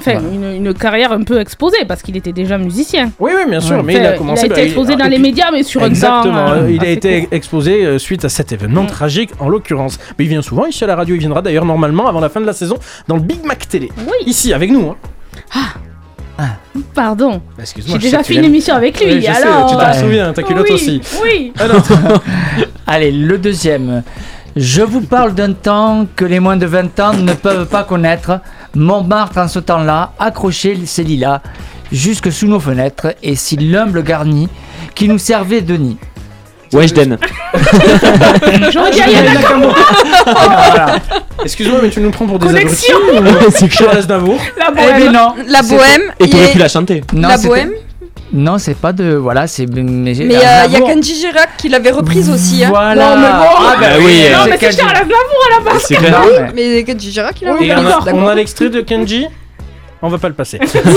Enfin, 0.00 0.18
une, 0.32 0.66
une 0.66 0.74
carrière 0.74 1.12
un 1.12 1.22
peu 1.22 1.38
exposée 1.38 1.84
parce 1.86 2.02
qu'il 2.02 2.16
était 2.16 2.32
déjà 2.32 2.58
musicien. 2.58 3.12
Oui, 3.20 3.30
oui, 3.36 3.48
bien 3.48 3.60
sûr, 3.60 3.76
Ouais. 3.76 3.82
mais 3.84 3.94
il 3.94 4.06
a 4.06 4.12
commencé. 4.18 4.46
Il 4.46 4.52
a 4.52 4.54
bah, 4.54 4.60
été 4.60 4.64
exposé 4.66 4.96
dans 4.96 5.04
et 5.04 5.10
les 5.10 5.18
médias, 5.18 5.50
mais 5.52 5.62
sur 5.62 5.84
Exactement, 5.84 6.38
un 6.38 6.46
temps. 6.46 6.52
euh, 6.54 6.64
euh, 6.64 6.70
il 6.72 6.84
a 6.84 6.88
été 6.88 7.20
court. 7.20 7.28
exposé 7.32 7.84
euh, 7.84 7.98
suite 7.98 8.24
à 8.24 8.28
cet 8.28 8.50
événement 8.50 8.84
tragique 8.86 9.30
en 9.38 9.48
l'occurrence. 9.48 9.98
Mais 10.18 10.24
il 10.24 10.28
vient 10.28 10.42
souvent 10.42 10.66
ici 10.66 10.82
à 10.82 10.88
la 10.88 10.96
radio, 10.96 11.14
il 11.14 11.18
viendra 11.20 11.40
d'ailleurs 11.40 11.64
normalement 11.66 12.08
avant 12.08 12.18
la 12.20 12.28
fin 12.30 12.40
de 12.40 12.46
la 12.46 12.52
saison 12.52 12.76
dans 13.06 13.14
le 13.16 13.22
Big 13.22 13.44
Mac 13.44 13.68
Télé. 13.68 13.90
Ici 14.26 14.52
avec 14.52 14.70
nous. 14.72 14.90
hein. 14.90 14.96
Pardon. 16.94 17.40
Excuse-moi, 17.60 17.98
J'ai 18.00 18.06
déjà 18.10 18.22
fait 18.24 18.34
une 18.34 18.44
émission 18.44 18.74
avec 18.74 18.98
lui, 18.98 19.14
Oui, 19.14 19.20
je 19.20 19.26
sais, 19.32 19.42
tu 19.42 19.74
t'en 19.76 19.80
euh, 19.80 19.92
souviens, 19.92 20.32
ta 20.32 20.42
culotte 20.42 20.66
oui, 20.68 20.74
aussi. 20.74 21.00
Oui. 21.22 21.52
Alors, 21.58 21.82
Allez, 22.86 23.12
le 23.12 23.38
deuxième. 23.38 24.02
Je 24.56 24.82
vous 24.82 25.00
parle 25.00 25.34
d'un 25.34 25.52
temps 25.54 26.06
que 26.14 26.24
les 26.26 26.38
moins 26.40 26.56
de 26.56 26.66
20 26.66 27.00
ans 27.00 27.14
ne 27.14 27.32
peuvent 27.32 27.66
pas 27.66 27.84
connaître. 27.84 28.40
Montmartre 28.74 29.38
en 29.38 29.48
ce 29.48 29.58
temps-là 29.58 30.12
accrochait 30.18 30.76
ses 30.84 31.04
lilas 31.04 31.40
jusque 31.90 32.30
sous 32.32 32.46
nos 32.46 32.60
fenêtres 32.60 33.14
et 33.22 33.34
si 33.34 33.56
l'humble 33.56 34.02
garni 34.02 34.48
qui 34.94 35.08
nous 35.08 35.18
servait 35.18 35.60
de 35.62 35.76
nid. 35.76 35.96
Weshden. 36.72 37.18
Voilà. 40.24 40.96
Excuse-moi, 41.42 41.80
mais 41.82 41.90
tu 41.90 42.00
nous 42.00 42.10
prends 42.10 42.26
pour 42.26 42.38
des 42.38 42.48
abrutis 42.48 42.86
C'est 43.50 43.70
Charles 43.70 43.98
Aznavour 43.98 44.38
La 44.58 44.66
Eh 44.70 44.74
bohème. 44.98 45.12
non. 45.12 45.34
La 45.48 45.62
bohème. 45.62 46.02
Et 46.18 46.28
pu 46.28 46.58
la 46.58 46.68
chanter. 46.68 47.02
Non, 47.12 47.28
La 47.28 47.36
c'était- 47.36 47.48
bohème. 47.48 47.72
Non, 48.32 48.56
c'est 48.58 48.74
pas 48.74 48.92
de. 48.92 49.14
Voilà, 49.14 49.46
c'est. 49.46 49.66
Mais 49.66 50.12
euh, 50.20 50.24
il 50.66 50.72
y 50.72 50.76
a 50.76 50.80
Kenji 50.80 51.14
Girac 51.16 51.50
qui 51.58 51.68
l'avait 51.68 51.90
reprise 51.90 52.30
aussi. 52.30 52.64
Hein. 52.64 52.68
Voilà. 52.70 53.14
Non, 53.14 53.20
mais 53.20 53.28
bon. 53.28 53.54
Ah, 53.58 53.76
bah 53.78 53.86
Ah 53.90 53.96
oui, 53.98 54.04
oui, 54.06 54.22
Non, 54.32 54.44
mais 54.48 54.56
c'est. 54.58 54.72
Charles 54.80 54.96
Aznavour 54.96 55.16
à 55.46 55.58
la 55.64 55.70
base. 55.70 55.86
Oui, 55.90 56.52
mais- 56.54 56.84
Kenji 56.84 57.12
Girac 57.12 57.40
il 57.42 57.48
a 57.48 57.52
reprise. 57.52 57.70
a, 57.72 58.14
on 58.14 58.26
a 58.28 58.34
l'extrait 58.34 58.70
de 58.70 58.80
Kenji 58.80 59.26
On 60.00 60.08
va 60.08 60.18
pas 60.18 60.28
le 60.28 60.34
passer. 60.34 60.58
Oui, 60.84 60.92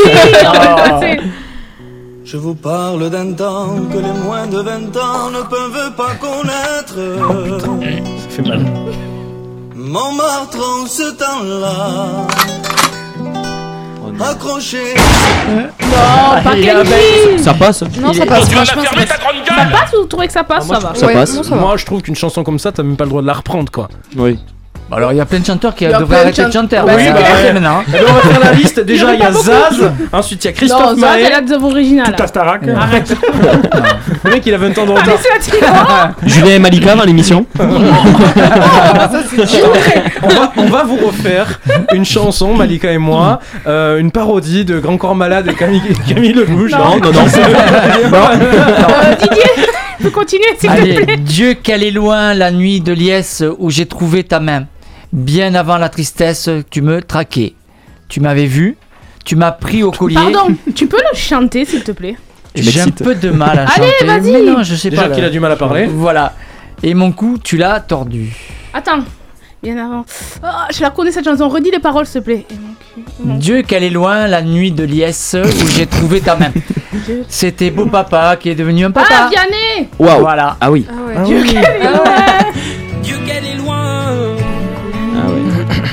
on 0.46 0.52
va 0.52 0.60
le 0.60 0.92
passer. 0.92 1.20
Je 2.24 2.38
vous 2.38 2.56
parle 2.56 3.10
d'un 3.12 3.34
temps 3.34 3.76
que 3.92 3.98
les 3.98 4.14
moins 4.24 4.48
de 4.48 4.58
20 4.58 4.98
ans 4.98 5.30
ne 5.30 5.42
peuvent 5.44 5.92
pas 5.96 6.16
connaître. 6.20 6.96
Ça 8.18 8.30
fait 8.30 8.42
mal. 8.42 8.66
Montmartre 9.76 10.58
en 10.58 10.88
ce 10.88 11.12
temps-là. 11.12 12.28
Accroché. 14.20 14.94
Non, 15.48 16.44
pas 16.44 16.56
Il 16.58 16.70
a- 16.70 16.84
Kenji. 16.84 17.44
Ça 17.44 17.54
passe 17.54 17.84
Non, 18.00 18.14
ça 18.14 18.26
passe. 18.26 18.50
Franchement, 18.50 18.84
ça 18.84 18.96
passe. 18.96 19.08
Ça 19.10 19.66
passe 19.72 19.94
ou 19.94 20.02
vous 20.02 20.06
trouvez 20.08 20.28
que 20.28 20.34
ça 20.34 20.44
passe 20.44 20.68
Ça 20.68 20.80
va. 20.80 20.96
Ça 20.96 21.06
Ouais, 21.06 21.14
passe. 21.14 21.34
non, 21.36 21.44
ça 21.44 21.56
va. 21.56 21.62
Moi, 21.62 21.78
je 21.78 21.86
trouve 21.86 22.02
qu'une 22.02 22.16
chanson 22.16 22.44
comme 22.44 22.60
ça, 22.60 22.72
t'as 22.72 22.84
même 22.84 22.96
pas 22.98 23.04
le 23.04 23.10
droit 23.10 23.22
de 23.22 23.28
la 23.28 23.34
reprendre, 23.34 23.72
quoi. 23.72 23.88
Oui. 24.16 24.40
Bah 24.96 25.00
Alors, 25.02 25.12
il 25.12 25.18
y 25.18 25.22
a 25.22 25.26
plein 25.26 25.40
de 25.40 25.46
chanteurs 25.46 25.76
qui 25.76 25.86
devraient 25.86 26.06
de 26.06 26.14
arrêter 26.14 26.42
de 26.46 26.52
chante- 26.52 26.54
chanter. 26.54 26.76
Bah, 26.78 26.84
on 26.86 26.98
c'est 26.98 27.12
va 27.12 27.18
clair. 27.20 27.32
arrêter 27.34 27.54
maintenant. 27.54 27.82
Et 27.88 27.92
ben, 27.92 28.00
on 28.10 28.14
va 28.14 28.22
faire 28.22 28.40
la 28.40 28.52
liste. 28.54 28.80
Déjà, 28.80 29.14
il 29.14 29.20
y 29.20 29.24
a 29.24 29.30
beaucoup. 29.32 29.44
Zaz. 29.46 29.92
Ensuite, 30.14 30.44
il 30.44 30.48
y 30.48 30.50
a 30.50 30.54
Christophe 30.54 30.80
Non, 30.80 30.88
ça, 31.02 31.08
c'est 31.18 31.22
Maé. 31.24 31.30
la 31.30 31.42
deuxième 31.42 31.64
originale. 31.66 32.16
Tout 32.16 32.24
à. 32.40 32.42
Arrête. 32.80 33.16
Le 34.24 34.30
mec, 34.32 34.44
il 34.46 34.54
a 34.54 34.58
20 34.58 34.78
ans 34.78 34.86
de 34.86 34.92
Allez, 34.92 35.00
retard. 35.02 35.18
c'est. 35.42 36.28
Julien 36.30 36.52
et 36.56 36.60
Malika 36.60 36.96
dans 36.96 37.04
l'émission. 37.04 37.46
Ça, 37.56 39.22
c'est 39.30 39.36
dur. 39.38 39.68
on, 40.24 40.28
va, 40.28 40.52
on 40.58 40.66
va 40.66 40.84
vous 40.84 40.98
refaire 41.08 41.60
une 41.94 42.06
chanson, 42.06 42.54
Malika 42.54 42.92
et 42.92 42.98
moi, 42.98 43.40
euh, 43.68 44.00
une 44.00 44.12
parodie 44.12 44.66
de 44.66 44.80
Grand 44.80 44.98
Corps 44.98 45.16
Malade 45.16 45.48
et 45.50 45.54
Camille, 45.54 45.82
Camille 46.08 46.34
Lelouch. 46.34 46.72
Non, 46.72 46.98
non, 47.00 47.12
non. 47.12 47.26
Euh, 48.16 49.16
Didier, 49.22 49.44
tu 49.98 50.04
peux 50.04 50.10
continuer, 50.10 50.44
s'il 50.58 50.70
te 50.70 50.76
plaît. 51.04 51.18
Dieu 51.18 51.54
qu'elle 51.56 51.84
est 51.84 51.92
loin 51.92 52.34
la 52.34 52.52
nuit 52.52 52.82
de 52.82 52.92
liesse 52.94 53.44
où 53.60 53.70
j'ai 53.70 53.86
trouvé 53.86 54.24
ta 54.24 54.40
main. 54.40 54.66
Bien 55.16 55.56
avant 55.56 55.78
la 55.78 55.88
tristesse, 55.88 56.50
tu 56.70 56.82
me 56.82 57.02
traquais. 57.02 57.54
Tu 58.10 58.20
m'avais 58.20 58.46
vu, 58.48 58.76
tu 59.24 59.38
m'as 59.38 59.54
pris 59.54 59.82
au 59.82 59.92
collier. 59.92 60.16
Pardon, 60.16 60.54
tu 60.76 60.88
peux 60.88 60.98
le 60.98 61.18
chanter, 61.18 61.64
s'il 61.64 61.84
te 61.84 61.94
plaît? 61.94 62.18
J'ai 62.54 62.82
un 62.82 62.90
peu 62.90 63.16
de 63.16 63.30
mal 63.32 63.58
à 63.60 63.62
Allez, 63.64 63.88
chanter. 64.00 64.06
vas-y. 64.06 64.32
Mais 64.34 64.42
non, 64.42 64.62
je 64.62 64.76
sais 64.76 64.90
Déjà 64.90 65.08
pas. 65.08 65.16
qu'il 65.16 65.24
a 65.24 65.30
du 65.30 65.40
mal 65.40 65.54
à 65.54 65.56
parler. 65.56 65.86
Voilà. 65.88 66.34
Et 66.84 66.94
mon 66.94 67.14
cou, 67.14 67.38
tu 67.42 67.56
l'as 67.56 67.80
tordu. 67.80 68.34
Attends, 68.74 69.06
bien 69.64 69.78
avant. 69.78 70.06
Oh, 70.44 70.48
je 70.74 70.82
la 70.82 70.90
connais 70.90 71.12
cette 71.12 71.24
chanson, 71.26 71.48
redis 71.48 71.72
les 71.72 71.80
paroles, 71.80 72.06
s'il 72.06 72.20
te 72.22 72.26
plaît. 72.26 72.46
Dieu 73.24 73.62
qu'elle 73.62 73.84
est 73.84 73.90
loin 73.90 74.28
la 74.28 74.42
nuit 74.42 74.72
de 74.74 74.84
liesse 74.84 75.36
où 75.42 75.68
j'ai 75.70 75.88
trouvé 75.88 76.20
ta 76.20 76.36
main. 76.36 76.52
C'était 77.30 77.72
beau 77.72 77.86
papa 77.86 78.36
qui 78.38 78.50
est 78.50 78.56
devenu 78.56 78.84
un 78.86 78.90
Ah, 78.96 79.02
papa. 79.02 79.30
Vianney 79.30 79.88
Waouh. 79.98 80.20
Voilà. 80.20 80.58
Ah 80.60 80.70
oui. 80.72 80.86
Ah 80.90 80.94
ouais. 81.08 81.14
Ah 81.18 81.24
Dieu 81.24 81.42
oui. 81.42 81.56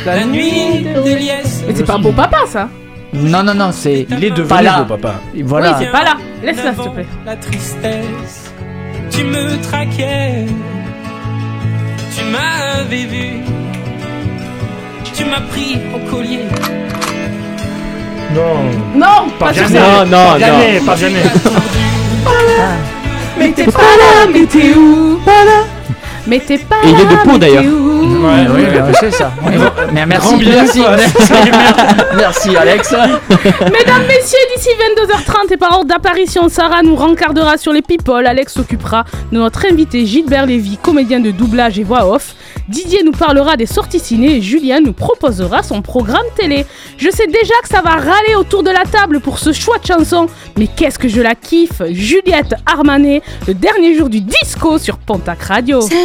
Ouais. 0.07 0.17
La 0.17 0.25
nuit 0.25 0.85
de 0.85 1.15
liesse. 1.17 1.63
Mais 1.67 1.75
c'est 1.75 1.85
pas 1.85 1.99
beau 1.99 2.13
papa, 2.13 2.39
ça 2.47 2.69
Non, 3.13 3.43
non, 3.43 3.55
non, 3.55 3.71
c'est. 3.73 4.07
Il 4.11 4.25
est 4.25 4.31
devenu 4.31 4.49
Pas 4.49 4.63
là. 4.63 4.83
beau 4.83 4.97
papa. 4.97 5.15
Et 5.35 5.43
Voilà. 5.43 5.71
Oui, 5.71 5.75
c'est 5.81 5.93
pas 5.93 6.05
là. 6.05 6.17
Laisse-la, 6.43 6.75
s'il 6.75 6.85
te 6.85 6.89
plaît. 6.89 7.07
La 7.27 7.37
tristesse, 7.37 8.53
tu 9.11 9.25
me 9.25 9.61
traquais. 9.63 10.47
Tu 12.17 12.25
m'avais 12.25 13.05
vu. 13.07 13.29
Tu 15.15 15.25
m'as 15.25 15.41
pris 15.41 15.79
au 15.95 16.11
collier. 16.11 16.41
Non. 18.35 18.65
Non, 18.95 19.29
pas, 19.39 19.47
Pas 19.47 19.53
jamais. 19.53 19.79
Non, 19.79 20.07
non, 20.07 20.39
jamais, 20.39 20.81
non. 20.81 20.87
pas 20.87 20.97
jamais. 20.97 21.23
Mais 23.39 23.51
t'es 23.53 23.65
pas 23.65 23.81
là, 23.81 24.27
mais 24.33 24.45
t'es 24.47 24.75
où? 24.75 25.19
Pas 25.25 25.45
là. 25.45 25.65
Mais 26.27 26.39
t'es 26.41 26.59
pas 26.59 26.77
Et 26.85 26.91
il 26.91 27.01
est 27.01 27.05
de 27.05 27.29
peau, 27.29 27.39
d'ailleurs. 27.39 27.65
Ouais, 27.65 28.47
oui, 28.55 29.11
ça. 29.11 29.33
Mais 29.93 30.07
merci, 30.07 30.35
merci, 30.37 30.81
merci, 30.97 31.51
merci, 32.17 32.57
Alex. 32.57 32.93
Mesdames, 33.31 34.07
messieurs, 34.07 34.39
d'ici 34.55 34.69
22h30 34.97 35.53
et 35.53 35.57
par 35.57 35.73
ordre 35.73 35.87
d'apparition, 35.87 36.49
Sarah 36.49 36.83
nous 36.83 36.95
rencardera 36.95 37.57
sur 37.59 37.73
les 37.73 37.83
people, 37.83 38.27
Alex 38.27 38.55
s'occupera 38.55 39.05
de 39.31 39.39
notre 39.39 39.67
invité 39.67 40.07
Gilbert 40.07 40.47
Lévy, 40.47 40.79
comédien 40.81 41.21
de 41.21 41.31
doublage 41.31 41.79
et 41.79 41.85
voix 41.85 42.07
off. 42.07 42.35
Didier 42.69 43.03
nous 43.05 43.13
parlera 43.13 43.57
des 43.57 43.67
sorties 43.67 43.99
ciné 43.99 44.37
et 44.37 44.41
Julien 44.41 44.81
nous 44.81 44.93
proposera 44.93 45.63
son 45.63 45.83
programme 45.83 46.27
télé. 46.37 46.65
Je 46.97 47.11
sais 47.11 47.27
déjà 47.27 47.55
que 47.63 47.69
ça 47.69 47.83
va 47.83 47.97
râler 47.97 48.35
autour 48.37 48.63
de 48.63 48.71
la 48.71 48.85
table 48.85 49.21
pour 49.21 49.39
ce 49.39 49.53
choix 49.53 49.79
de 49.79 49.87
chanson, 49.87 50.27
mais 50.57 50.69
qu'est-ce 50.69 50.99
que 50.99 51.09
je 51.09 51.21
la 51.21 51.35
kiffe 51.35 51.83
Juliette 51.91 52.55
Armanet, 52.67 53.23
le 53.49 53.55
dernier 53.55 53.97
jour 53.97 54.09
du 54.09 54.21
disco 54.21 54.79
sur 54.79 54.99
Pontac 54.99 55.43
Radio. 55.43 55.81
C'est 55.81 56.05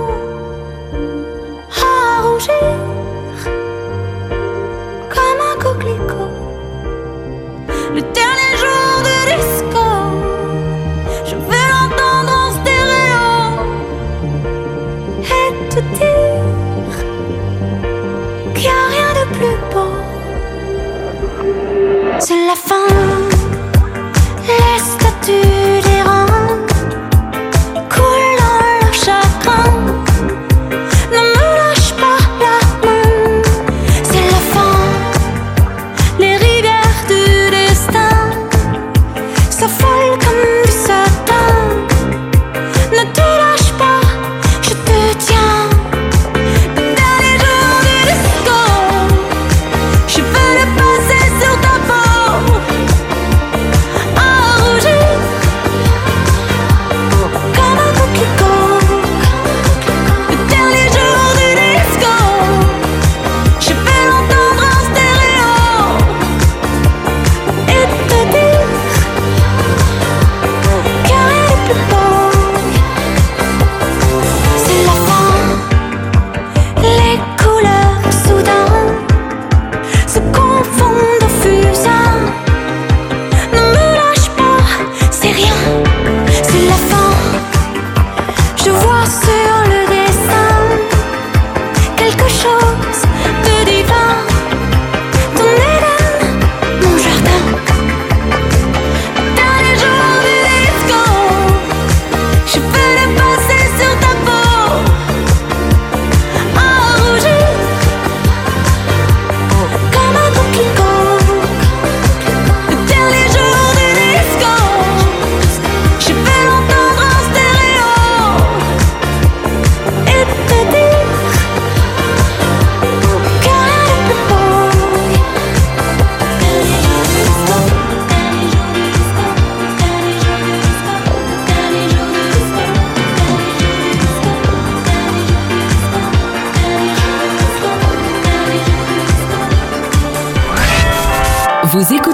comme 5.09 5.41
un 5.51 5.55
coquelicot. 5.59 6.31
Le 7.95 8.01
dernier 8.01 8.53
jour 8.61 8.91
de 9.07 9.15
disco, 9.31 9.85
je 11.25 11.35
vais 11.35 11.65
l'entendre 11.71 12.33
en 12.43 12.49
stéréo 12.59 13.25
et 15.21 15.49
te 15.69 15.79
dire 15.99 16.95
qu'il 18.55 18.63
n'y 18.63 18.67
a 18.67 18.69
rien 18.95 19.11
de 19.19 19.25
plus 19.35 19.57
beau. 19.73 19.93
C'est 22.19 22.41
la 22.47 22.55
fin, 22.55 22.87
les 24.47 24.79
statues 24.79 25.60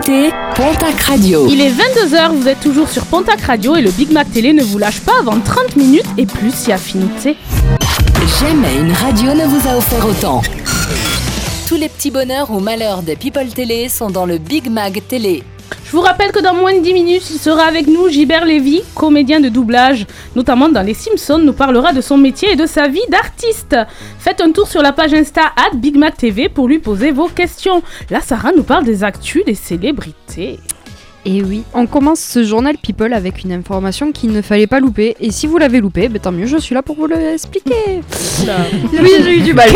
écoutez 0.07 0.29
Pontac 0.55 1.01
Radio. 1.01 1.47
Il 1.49 1.61
est 1.61 1.71
22h, 1.71 2.31
vous 2.31 2.47
êtes 2.47 2.59
toujours 2.59 2.87
sur 2.89 3.05
Pontac 3.05 3.41
Radio 3.41 3.75
et 3.75 3.81
le 3.81 3.91
Big 3.91 4.11
Mac 4.11 4.31
Télé 4.31 4.53
ne 4.53 4.63
vous 4.63 4.77
lâche 4.77 5.01
pas 5.01 5.19
avant 5.19 5.39
30 5.39 5.75
minutes 5.75 6.05
et 6.17 6.25
plus 6.25 6.53
si 6.53 6.71
affinité. 6.71 7.35
Jamais 8.39 8.75
une 8.79 8.91
radio 8.91 9.33
ne 9.33 9.45
vous 9.45 9.67
a 9.67 9.77
offert 9.77 10.05
autant. 10.05 10.41
Tous 11.67 11.75
les 11.75 11.89
petits 11.89 12.11
bonheurs 12.11 12.51
ou 12.51 12.59
malheurs 12.59 13.01
des 13.01 13.15
People 13.15 13.47
Télé 13.49 13.89
sont 13.89 14.09
dans 14.09 14.25
le 14.25 14.37
Big 14.37 14.69
Mag 14.69 15.01
Télé. 15.07 15.43
Je 15.85 15.91
vous 15.91 16.01
rappelle 16.01 16.31
que 16.31 16.41
dans 16.41 16.53
moins 16.53 16.73
de 16.73 16.81
10 16.81 16.93
minutes, 16.93 17.29
il 17.29 17.39
sera 17.39 17.63
avec 17.63 17.87
nous 17.87 18.09
Gilbert 18.09 18.45
Lévy, 18.45 18.83
comédien 18.93 19.39
de 19.39 19.47
doublage, 19.47 20.05
notamment 20.35 20.67
dans 20.67 20.81
Les 20.81 20.93
Simpsons, 20.93 21.37
nous 21.37 21.53
parlera 21.53 21.93
de 21.93 22.01
son 22.01 22.17
métier 22.17 22.51
et 22.51 22.55
de 22.55 22.65
sa 22.65 22.87
vie 22.87 22.99
d'artiste. 23.09 23.77
Faites 24.19 24.41
un 24.41 24.51
tour 24.51 24.67
sur 24.67 24.81
la 24.81 24.91
page 24.91 25.13
Insta 25.13 25.43
at 25.55 25.75
Big 25.75 25.95
Mac 25.95 26.17
TV 26.17 26.49
pour 26.49 26.67
lui 26.67 26.79
poser 26.79 27.11
vos 27.11 27.29
questions. 27.29 27.81
Là, 28.09 28.19
Sarah 28.21 28.51
nous 28.51 28.63
parle 28.63 28.83
des 28.83 29.03
actus 29.03 29.45
des 29.45 29.55
célébrités. 29.55 30.59
Et 31.29 31.43
oui, 31.43 31.63
on 31.73 31.87
commence 31.87 32.21
ce 32.21 32.45
journal 32.45 32.77
People 32.77 33.11
avec 33.11 33.43
une 33.43 33.51
information 33.51 34.13
qu'il 34.13 34.31
ne 34.31 34.41
fallait 34.41 34.65
pas 34.65 34.79
louper. 34.79 35.17
Et 35.19 35.29
si 35.29 35.45
vous 35.45 35.57
l'avez 35.57 35.81
loupé, 35.81 36.07
ben 36.07 36.21
tant 36.21 36.31
mieux, 36.31 36.45
je 36.45 36.55
suis 36.55 36.73
là 36.73 36.81
pour 36.81 36.95
vous 36.95 37.05
l'expliquer. 37.05 38.01
Oui, 38.93 39.11
j'ai 39.21 39.35
eu 39.35 39.41
du 39.41 39.53
mal. 39.53 39.69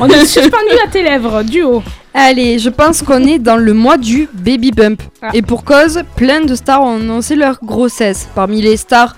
On 0.00 0.08
est 0.08 0.24
suspendu 0.26 0.74
à 0.84 0.88
tes 0.88 1.04
lèvres, 1.04 1.44
du 1.44 1.62
haut. 1.62 1.84
Allez, 2.12 2.58
je 2.58 2.68
pense 2.68 3.00
qu'on 3.00 3.24
est 3.24 3.38
dans 3.38 3.56
le 3.56 3.72
mois 3.72 3.96
du 3.96 4.28
baby 4.32 4.72
bump. 4.72 5.02
Et 5.34 5.42
pour 5.42 5.62
cause, 5.62 6.02
plein 6.16 6.40
de 6.40 6.56
stars 6.56 6.82
ont 6.82 6.96
annoncé 6.96 7.36
leur 7.36 7.60
grossesse. 7.62 8.28
Parmi 8.34 8.60
les 8.62 8.76
stars 8.76 9.14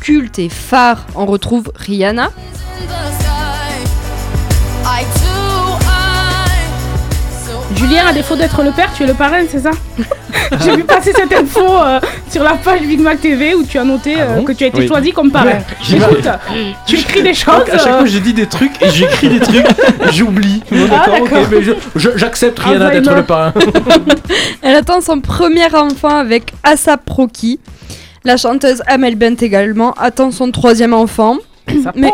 cultes 0.00 0.40
et 0.40 0.48
phares, 0.48 1.06
on 1.14 1.24
retrouve 1.24 1.70
Rihanna, 1.76 2.32
Julien, 7.78 8.06
à 8.08 8.12
défaut 8.12 8.34
d'être 8.34 8.62
le 8.62 8.72
père, 8.72 8.90
tu 8.96 9.04
es 9.04 9.06
le 9.06 9.14
parrain, 9.14 9.42
c'est 9.48 9.60
ça 9.60 9.70
J'ai 10.64 10.76
vu 10.76 10.84
passer 10.84 11.12
cette 11.14 11.32
info 11.32 11.60
euh, 11.64 12.00
sur 12.30 12.42
la 12.42 12.54
page 12.54 12.80
Big 12.80 13.00
Mac 13.00 13.20
TV 13.20 13.54
où 13.54 13.62
tu 13.64 13.78
as 13.78 13.84
noté 13.84 14.16
euh, 14.18 14.42
que 14.42 14.52
tu 14.52 14.64
as 14.64 14.68
été 14.68 14.78
Oui. 14.80 14.88
choisi 14.88 15.12
comme 15.12 15.30
parrain. 15.30 15.46
Ouais. 15.90 15.96
Écoute, 15.96 16.28
tu 16.86 16.96
écris 16.98 17.22
des 17.22 17.34
choses. 17.34 17.54
Donc, 17.54 17.68
à 17.70 17.78
chaque 17.78 17.86
euh, 17.88 17.98
fois, 17.98 18.06
j'ai 18.06 18.20
dit 18.20 18.32
des 18.34 18.46
trucs 18.46 18.82
et 18.82 18.90
j'écris 18.90 19.28
des 19.28 19.40
trucs, 19.40 19.66
j'oublie. 20.12 20.62
Bon, 20.70 20.78
Ah, 20.90 21.06
d'accord, 21.06 21.20
ok, 21.22 21.30
d'accord. 21.30 21.46
mais 21.50 21.62
je- 21.62 21.72
je- 21.96 22.16
j'accepte 22.16 22.58
Rihanna 22.58 22.90
d'être 22.90 23.14
le 23.14 23.22
parrain. 23.22 23.52
Elle 24.62 24.74
attend 24.74 25.00
son 25.00 25.20
premier 25.20 25.72
enfant 25.74 26.16
avec 26.18 26.52
ASAP 26.64 27.08
Rocky. 27.08 27.60
La 28.24 28.36
chanteuse 28.36 28.82
Amel 28.86 29.14
Bent 29.16 29.36
également 29.40 29.92
attend 29.92 30.30
son 30.32 30.50
troisième 30.50 30.92
enfant. 30.94 31.36
Mais... 31.94 32.12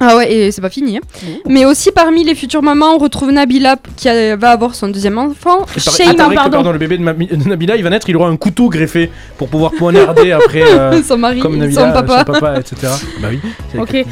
Ah 0.00 0.16
ouais, 0.16 0.32
et 0.32 0.52
c'est 0.52 0.60
pas 0.60 0.70
fini. 0.70 0.96
hein. 0.98 1.00
Mais 1.48 1.64
aussi 1.64 1.90
parmi 1.92 2.24
les 2.24 2.34
futures 2.34 2.62
mamans, 2.62 2.94
on 2.94 2.98
retrouve 2.98 3.30
Nabila 3.30 3.76
qui 3.96 4.08
a- 4.08 4.36
va 4.36 4.50
avoir 4.50 4.74
son 4.74 4.88
deuxième 4.88 5.18
enfant. 5.18 5.64
Shayna, 5.76 6.12
il 6.12 6.16
paraît 6.16 6.30
que, 6.30 6.34
pardon. 6.34 6.50
pardon, 6.58 6.72
le 6.72 6.78
bébé 6.78 6.98
de, 6.98 7.02
Mami- 7.04 7.28
de 7.30 7.48
Nabila, 7.48 7.76
il 7.76 7.82
va 7.84 7.90
naître, 7.90 8.08
il 8.08 8.16
aura 8.16 8.28
un 8.28 8.36
couteau 8.36 8.68
greffé 8.68 9.10
pour 9.38 9.48
pouvoir 9.48 9.70
poignarder 9.72 10.32
après. 10.32 10.62
euh, 10.62 11.02
Son 11.02 11.16
mari, 11.16 11.40
comme 11.40 11.54
son 11.72 11.86
Nabila, 11.86 12.02
papa. 12.22 12.54
etc. 12.58 12.92
Bah 13.20 13.28
oui. 13.30 13.40
Ok. 13.78 13.94
Et 13.94 14.04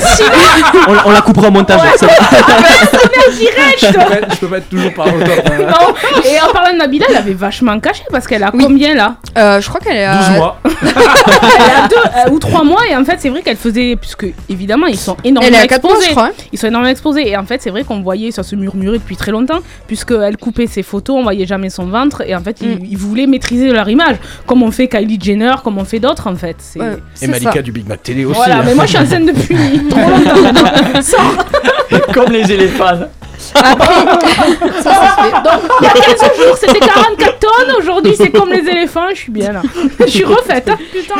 si 0.00 0.22
on, 0.88 1.08
on 1.08 1.10
la 1.10 1.20
coupera 1.20 1.48
au 1.48 1.50
montage. 1.50 1.80
Ouais. 1.80 1.96
ça 1.96 2.06
va. 2.06 2.12
je, 3.80 3.86
peux 3.86 3.92
pas, 3.98 4.14
être- 4.16 4.34
je 4.34 4.38
peux 4.40 4.46
pas 4.48 4.56
être 4.58 4.68
toujours 4.68 4.92
par 4.94 5.06
hein. 5.08 5.12
Non. 5.60 5.94
Et 6.24 6.40
en 6.40 6.52
parlant 6.52 6.72
de 6.72 6.78
Nabila, 6.78 7.06
elle 7.08 7.16
avait 7.16 7.34
vachement 7.34 7.78
caché 7.80 8.02
parce 8.10 8.26
qu'elle 8.26 8.42
a 8.42 8.50
combien 8.50 8.94
là? 8.94 9.16
Euh, 9.38 9.60
Je 9.60 9.68
crois 9.68 9.80
qu'elle 9.80 9.96
est 9.96 10.04
à 10.04 10.16
12 10.28 10.36
mois. 10.36 10.58
Elle 10.64 11.84
a 11.84 11.88
deux 11.88 11.96
euh, 11.96 12.34
ou 12.34 12.38
trois 12.38 12.64
mois 12.64 12.86
et 12.90 12.96
en 12.96 13.04
fait 13.04 13.16
c'est 13.18 13.28
vrai 13.28 13.42
qu'elle 13.42 13.56
faisait 13.56 13.96
puisque 13.96 14.26
évidemment 14.48 14.86
ils 14.86 14.98
sont 14.98 15.16
énormément 15.24 15.56
Elle 15.58 15.64
est 15.66 15.72
à 15.72 15.76
je 15.76 16.10
crois, 16.10 16.26
hein. 16.26 16.32
Ils 16.52 16.58
sont 16.58 16.66
énormément 16.68 16.90
exposés 16.90 17.28
et 17.28 17.36
en 17.36 17.44
fait 17.44 17.60
c'est 17.62 17.70
vrai 17.70 17.84
qu'on 17.84 18.00
voyait 18.02 18.30
ça 18.30 18.42
se 18.42 18.54
murmurait 18.56 18.98
depuis 18.98 19.16
très 19.16 19.30
longtemps 19.32 19.60
puisque 19.86 20.12
elle 20.12 20.36
coupait 20.36 20.66
ses 20.66 20.82
photos, 20.82 21.16
on 21.18 21.22
voyait 21.22 21.46
jamais 21.46 21.70
son 21.70 21.86
ventre 21.86 22.22
et 22.26 22.34
en 22.34 22.40
fait 22.40 22.60
Mm. 22.60 22.64
ils, 22.82 22.92
ils 22.92 22.98
voulaient 22.98 23.26
maîtriser 23.26 23.70
leur 23.72 23.88
image 23.88 24.16
comme 24.46 24.62
on 24.62 24.70
fait 24.70 24.88
Kylie 24.88 25.18
Jenner, 25.20 25.54
comme 25.64 25.78
on 25.78 25.84
fait 25.84 26.00
d'autres 26.00 26.26
en 26.26 26.34
fait. 26.36 26.56
C'est 26.58 26.80
Et 27.22 27.26
Malika 27.26 27.62
du 27.62 27.72
Big 27.72 27.86
Mac 27.88 28.02
Télé 28.02 28.24
aussi. 28.24 28.36
Voilà, 28.36 28.58
hein. 28.58 28.62
mais 28.66 28.74
moi 28.74 28.84
je 28.86 28.90
suis 28.90 28.98
enceinte 28.98 29.26
depuis 29.26 29.56
trop 29.90 30.00
longtemps. 30.00 31.02
Sors. 31.02 31.34
Comme 32.14 32.32
les 32.32 32.50
éléphants. 32.52 33.00
Ça, 33.38 33.54
ça 33.54 34.92
se 34.92 35.22
fait. 35.22 35.32
Donc, 35.42 35.62
il 35.80 35.84
y 35.84 35.88
a 35.88 35.92
15 35.92 36.36
jours, 36.36 36.56
c'était 36.60 36.78
44 36.78 37.38
tonnes. 37.38 37.76
Aujourd'hui, 37.78 38.12
c'est 38.16 38.30
comme 38.30 38.50
les 38.50 38.68
éléphants. 38.68 39.08
Je 39.10 39.16
suis 39.16 39.32
bien 39.32 39.52
là. 39.52 39.62
Je 40.00 40.06
suis 40.06 40.24
refaite. 40.24 40.68
hein. 40.68 40.76
Putain. 40.92 41.14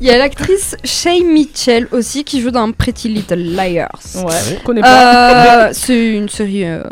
Il 0.00 0.06
y 0.06 0.10
a 0.10 0.18
l'actrice 0.18 0.76
Shay 0.84 1.20
Mitchell 1.22 1.88
aussi 1.90 2.22
qui 2.22 2.40
joue 2.40 2.50
dans 2.50 2.70
Pretty 2.72 3.08
Little 3.08 3.36
Liars. 3.54 3.88
Ouais, 4.16 4.32
je 4.58 4.62
connais 4.64 4.82
pas. 4.82 5.68
Euh, 5.68 5.70
c'est 5.72 6.14
une 6.14 6.28
série. 6.28 6.64
euh, 6.66 6.82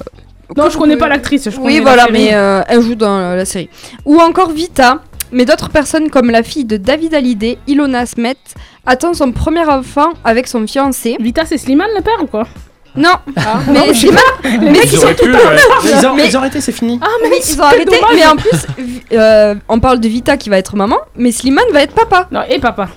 Non, 0.57 0.71
je 0.71 0.79
connais 0.79 0.97
pas 0.97 1.09
l'actrice. 1.09 1.49
Oui, 1.61 1.81
voilà, 1.81 2.07
mais 2.11 2.33
euh, 2.33 2.63
elle 2.67 2.81
joue 2.81 2.95
dans 2.95 3.17
euh, 3.19 3.37
la 3.37 3.45
série. 3.45 3.69
Ou 4.07 4.19
encore 4.21 4.51
Vita, 4.53 5.01
mais 5.33 5.45
d'autres 5.45 5.69
personnes 5.69 6.09
comme 6.09 6.31
la 6.31 6.43
fille 6.43 6.65
de 6.65 6.79
David 6.79 7.13
Hallyday, 7.15 7.59
Ilona 7.67 8.07
Smet, 8.07 8.37
attend 8.87 9.13
son 9.13 9.33
premier 9.33 9.65
enfant 9.67 10.15
avec 10.25 10.47
son 10.49 10.67
fiancé. 10.67 11.17
Vita, 11.21 11.45
c'est 11.45 11.59
Slimane 11.59 11.91
le 11.95 12.03
père 12.03 12.23
ou 12.23 12.27
quoi? 12.27 12.47
Non, 12.97 13.11
Ah, 13.37 13.59
non, 13.69 13.83
mais 13.87 14.11
pas. 14.11 14.49
Les 14.49 14.71
mecs, 14.71 14.85
ils 14.85 14.93
ils 14.95 14.99
auraient 15.05 15.15
pu, 15.15 15.33
ouais. 15.33 15.39
Ils 15.85 16.07
ont, 16.07 16.15
Mais- 16.15 16.27
ils 16.29 16.37
ont 16.37 16.41
arrêté, 16.41 16.61
c'est 16.61 16.71
fini. 16.73 17.01
Ah, 17.03 17.07
mais 17.23 17.29
Oui, 17.31 17.37
ils 17.45 17.61
ont 17.61 17.65
arrêté, 17.65 17.85
dommage. 17.87 18.15
mais 18.15 18.27
en 18.27 18.37
plus, 18.37 18.67
euh, 19.13 19.55
on 19.69 19.81
parle 19.81 19.99
de 20.01 20.09
Vita 20.09 20.37
qui 20.37 20.49
va 20.49 20.59
être 20.59 20.77
maman, 20.77 20.99
mais 21.17 21.33
Slimane 21.33 21.65
va 21.73 21.83
être 21.83 21.95
papa. 21.95 22.29
Non, 22.31 22.41
et 22.49 22.59
papa. 22.61 22.89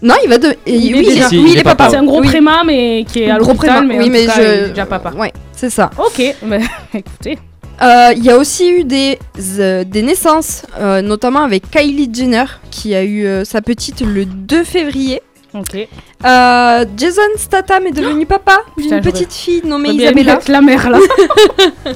Non, 0.00 0.14
il 0.22 0.28
va 0.28 0.38
de. 0.38 0.48
et- 0.66 0.74
Il 0.74 0.90
est 0.92 0.98
oui, 0.98 1.04
déjà- 1.06 1.28
il 1.32 1.38
est- 1.38 1.42
oui, 1.42 1.50
il 1.54 1.58
est 1.58 1.62
papa. 1.64 1.88
C'est 1.90 1.96
un 1.96 2.04
gros 2.04 2.20
Oui. 2.20 2.28
préma, 2.28 2.62
mais 2.64 3.04
qui 3.10 3.22
est 3.22 3.30
à 3.30 3.38
Gros 3.38 3.48
l'hôpital. 3.52 3.78
préma, 3.78 3.80
Mais 3.82 3.98
oui, 3.98 4.08
en 4.08 4.12
mais 4.12 4.20
tout 4.26 4.30
cas, 4.32 4.36
je- 4.36 4.42
il 4.42 4.48
est 4.64 4.68
déjà 4.70 4.86
papa. 4.86 5.10
Ouais, 5.16 5.32
c'est 5.56 5.70
ça. 5.70 5.90
Ok, 5.98 6.22
mais 6.44 6.60
écoutez. 6.94 7.38
Euh, 7.82 8.12
Il 8.16 8.24
y 8.24 8.30
a 8.30 8.36
aussi 8.36 8.68
eu 8.70 8.84
des, 8.84 9.18
euh, 9.58 9.82
des 9.82 10.02
naissances, 10.02 10.62
euh, 10.78 11.02
notamment 11.02 11.40
avec 11.42 11.68
Kylie 11.70 12.10
Jenner, 12.12 12.44
qui 12.70 12.94
a 12.94 13.02
eu 13.02 13.24
euh, 13.26 13.44
sa 13.44 13.60
petite 13.60 14.02
le 14.02 14.24
2 14.24 14.62
février. 14.62 15.20
Ok. 15.54 15.74
Euh, 15.76 16.84
Jason 16.96 17.20
Statham 17.36 17.86
est 17.86 17.92
devenu 17.92 18.26
papa 18.36 18.60
d'une 18.76 19.00
petite 19.00 19.32
fille 19.32 19.62
nommée 19.64 19.92
bien 19.92 20.12
Isabella. 20.12 20.40
la 20.48 20.60
mère 20.60 20.90
là. 20.90 20.98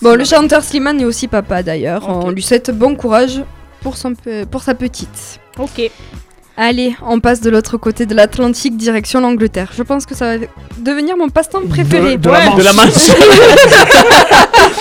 Bon, 0.00 0.16
le 0.16 0.24
chanteur 0.24 0.62
Slimane 0.62 1.00
est 1.00 1.04
aussi 1.04 1.26
papa 1.26 1.62
d'ailleurs. 1.64 2.08
On 2.08 2.30
lui 2.30 2.42
souhaite 2.42 2.70
bon 2.70 2.94
courage 2.94 3.42
pour, 3.82 3.96
son 3.96 4.12
pour 4.50 4.62
sa 4.62 4.74
petite. 4.74 5.40
Ok. 5.58 5.90
Allez, 6.60 6.96
on 7.06 7.20
passe 7.20 7.40
de 7.40 7.50
l'autre 7.50 7.76
côté 7.76 8.04
de 8.04 8.16
l'Atlantique, 8.16 8.76
direction 8.76 9.20
l'Angleterre. 9.20 9.70
Je 9.76 9.82
pense 9.84 10.06
que 10.06 10.16
ça 10.16 10.36
va 10.38 10.44
devenir 10.80 11.16
mon 11.16 11.28
passe-temps 11.28 11.60
préféré. 11.70 12.16
de 12.16 12.28
la 12.28 12.40
Manche. 12.46 12.56
De 12.58 12.64
la 12.64 12.72
Manche. 12.72 12.88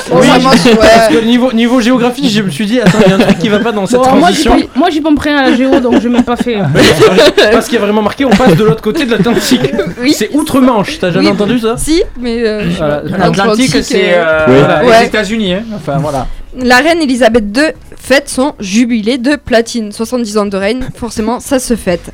Oh, 0.10 0.22
la 0.22 0.40
Manche, 0.40 0.64
ouais. 0.66 0.76
Parce 0.78 1.10
que 1.10 1.22
niveau, 1.26 1.52
niveau 1.52 1.82
géographie, 1.82 2.30
je 2.30 2.42
me 2.42 2.50
suis 2.50 2.66
dit, 2.66 2.80
attends, 2.80 2.98
il 3.06 3.10
y 3.10 3.12
a 3.12 3.16
un 3.16 3.20
truc 3.20 3.40
qui 3.40 3.50
va 3.50 3.60
pas 3.60 3.74
dans 3.74 3.86
cette 3.86 4.00
Bon, 4.00 4.16
moi, 4.16 4.32
j'y 4.32 4.44
transition. 4.46 4.70
moi, 4.76 4.90
j'y 4.90 5.02
pompe 5.02 5.20
rien 5.20 5.38
à 5.38 5.50
la 5.50 5.56
géo, 5.56 5.80
donc 5.82 6.00
je 6.02 6.08
n'ai 6.08 6.14
même 6.16 6.24
pas 6.24 6.38
fait. 6.38 6.58
Parce 7.52 7.66
qu'il 7.68 7.76
y 7.76 7.82
a 7.82 7.82
vraiment 7.86 8.02
marqué, 8.02 8.24
on 8.24 8.30
passe 8.30 8.56
de 8.56 8.64
l'autre 8.64 8.82
côté 8.82 9.06
de 9.06 9.12
l'Atlantique. 9.12 9.70
C'est 10.14 10.30
outre-Manche, 10.34 10.98
t'as 11.00 11.12
jamais 11.12 11.26
Oui. 11.28 11.32
entendu 11.34 11.60
ça? 11.60 11.76
Si, 11.78 12.02
mais 12.20 12.38
euh, 12.48 12.64
Voilà, 12.78 13.02
l'Atlantique, 13.06 13.84
c'est 13.84 14.14
euh, 14.14 14.24
euh, 14.24 14.46
Oui. 14.48 14.56
voilà, 14.60 14.86
Ouais. 14.86 15.00
les 15.02 15.06
États-Unis. 15.08 15.54
hein. 15.56 15.64
Enfin, 15.76 15.98
voilà. 15.98 16.26
La 16.58 16.78
reine 16.78 17.02
Elisabeth 17.02 17.44
II 17.58 17.64
fête 18.08 18.30
son 18.30 18.56
jubilé 18.62 19.18
de 19.18 19.36
platine. 19.36 19.92
70 19.92 20.38
ans 20.38 20.46
de 20.46 20.56
règne, 20.56 20.88
forcément, 20.96 21.42
ça 21.42 21.60
se 21.60 21.76
fête. 21.76 22.14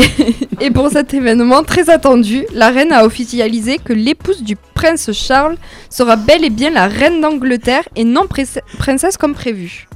Et 0.60 0.72
pour 0.72 0.90
cet 0.90 1.14
événement 1.14 1.62
très 1.62 1.90
attendu, 1.90 2.44
la 2.52 2.70
reine 2.70 2.90
a 2.90 3.04
officialisé 3.04 3.78
que 3.78 3.92
l'épouse 3.92 4.42
du 4.42 4.56
prince 4.74 5.12
Charles 5.12 5.56
sera 5.90 6.16
bel 6.16 6.44
et 6.44 6.50
bien 6.50 6.70
la 6.70 6.88
reine 6.88 7.20
d'Angleterre 7.20 7.88
et 7.94 8.02
non 8.02 8.26
princesse 8.78 9.16
comme 9.16 9.34
prévu. 9.34 9.86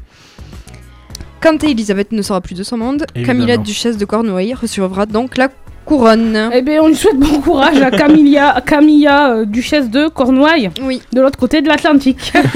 Quand 1.40 1.64
Elisabeth 1.64 2.12
ne 2.12 2.22
sera 2.22 2.40
plus 2.40 2.54
de 2.54 2.62
son 2.62 2.76
monde, 2.76 3.04
Évidemment. 3.16 3.26
Camilla 3.26 3.56
duchesse 3.56 3.96
de 3.96 4.04
Cornouailles 4.04 4.54
recevra 4.54 5.06
donc 5.06 5.36
la 5.36 5.48
couronne. 5.84 6.50
Eh 6.52 6.62
bien, 6.62 6.80
on 6.82 6.88
lui 6.88 6.96
souhaite 6.96 7.18
bon 7.18 7.40
courage 7.40 7.80
à 7.82 7.90
Camilla, 7.90 8.62
Camilla 8.64 9.30
euh, 9.32 9.44
duchesse 9.44 9.88
de 9.90 10.08
Cornouailles. 10.08 10.70
Oui. 10.82 11.02
De 11.12 11.20
l'autre 11.20 11.38
côté 11.38 11.60
de 11.62 11.68
l'Atlantique. 11.68 12.32
voilà, 12.34 12.48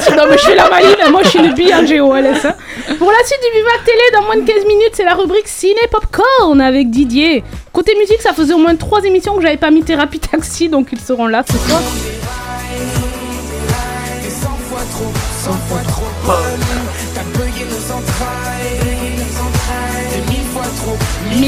c'est- 0.00 0.16
non, 0.16 0.24
mais 0.30 0.38
je 0.38 0.42
fais 0.44 0.54
la 0.54 0.68
maline, 0.70 0.96
moi 1.10 1.20
je 1.24 1.28
suis 1.28 1.38
une 1.38 1.52
bille 1.54 1.74
en 1.74 1.82
GOLS. 1.82 2.46
hein. 2.46 2.54
Pour 2.98 3.10
la 3.10 3.18
suite 3.26 3.40
du 3.42 3.58
Vivac 3.58 3.84
Télé, 3.84 4.02
dans 4.14 4.22
moins 4.22 4.36
de 4.36 4.42
15 4.46 4.64
minutes, 4.66 4.92
c'est 4.92 5.04
la 5.04 5.14
rubrique 5.14 5.48
Ciné 5.48 5.80
Popcorn 5.90 6.60
avec 6.60 6.90
Didier. 6.90 7.42
Côté 7.72 7.94
musique, 7.98 8.20
ça 8.20 8.32
faisait 8.32 8.54
au 8.54 8.58
moins 8.58 8.76
3 8.76 9.02
émissions 9.04 9.34
que 9.36 9.42
j'avais 9.42 9.56
pas 9.56 9.70
mis 9.70 9.82
Thérapie 9.82 10.18
Taxi, 10.20 10.68
donc 10.68 10.88
ils 10.92 11.00
seront 11.00 11.26
là 11.26 11.42
ce 11.50 11.56
soir. 11.58 11.80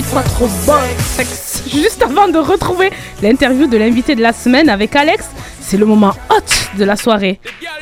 Fois 0.05 0.23
trop 0.23 0.49
bon 0.67 0.81
sexe. 1.17 1.63
Juste 1.73 2.03
avant 2.03 2.29
de 2.29 2.39
retrouver 2.39 2.91
l'interview 3.23 3.67
de 3.67 3.77
l'invité 3.77 4.15
de 4.15 4.23
la 4.23 4.33
semaine 4.33 4.69
avec 4.69 4.95
Alex, 4.97 5.29
c'est 5.61 5.77
le 5.77 5.87
moment 5.87 6.15
hot 6.31 6.77
de 6.79 6.85
la 6.85 6.97
soirée. 6.97 7.41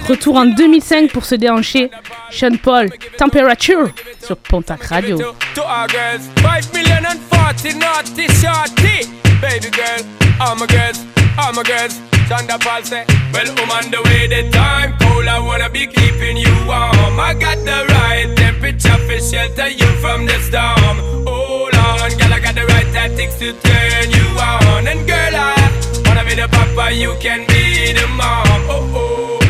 Retour 0.09 0.36
en 0.36 0.46
2005 0.46 1.11
pour 1.11 1.24
se 1.24 1.34
déhancher. 1.34 1.90
Sean 2.30 2.57
Paul, 2.62 2.90
Temperature 3.18 3.88
sur 4.24 4.36
Pontac 4.36 4.82
Radio. 4.84 5.18
To 5.55 5.62
our 5.62 5.88
girls, 5.88 6.22
5 6.42 6.72
million 6.74 7.05
and 7.05 7.18
40 7.30 7.78
naughty 7.78 8.26
shorty. 8.34 9.09
Baby 9.40 9.70
girl, 9.70 10.05
all 10.40 10.55
my 10.57 10.66
girls, 10.66 11.05
All 11.38 11.53
my 11.55 11.62
girls, 11.62 11.98
Chanda 12.28 12.59
Paul 12.59 12.82
say, 12.84 13.05
well, 13.32 13.46
I'm 13.48 13.70
on 13.70 13.90
the 13.90 14.03
way, 14.05 14.26
the 14.28 14.50
time 14.50 14.92
cold, 15.00 15.26
I 15.26 15.38
wanna 15.40 15.70
be 15.70 15.86
keeping 15.86 16.36
you 16.36 16.53
warm. 16.66 17.18
I 17.18 17.32
got 17.34 17.57
the 17.64 17.86
right 17.88 18.36
temperature 18.36 18.98
for 19.09 19.18
shelter 19.18 19.68
you 19.68 19.86
from 20.03 20.26
the 20.26 20.38
storm. 20.40 21.26
Hold 21.26 21.71
on, 22.03 22.11
girl, 22.18 22.32
I 22.32 22.40
got 22.40 22.55
the 22.55 22.66
right 22.66 22.86
tactics 22.92 23.38
to 23.38 23.53
turn 23.53 24.11
you 24.11 24.26
on. 24.38 24.86
And 24.88 25.07
girl, 25.07 25.34
I 25.34 26.03
wanna 26.07 26.24
be 26.24 26.34
the 26.34 26.48
papa, 26.48 26.92
you 26.92 27.16
can 27.20 27.46
be 27.46 27.92
the 27.92 28.07
mom. 28.09 28.46
Oh, 28.68 28.92
oh. 28.94 29.41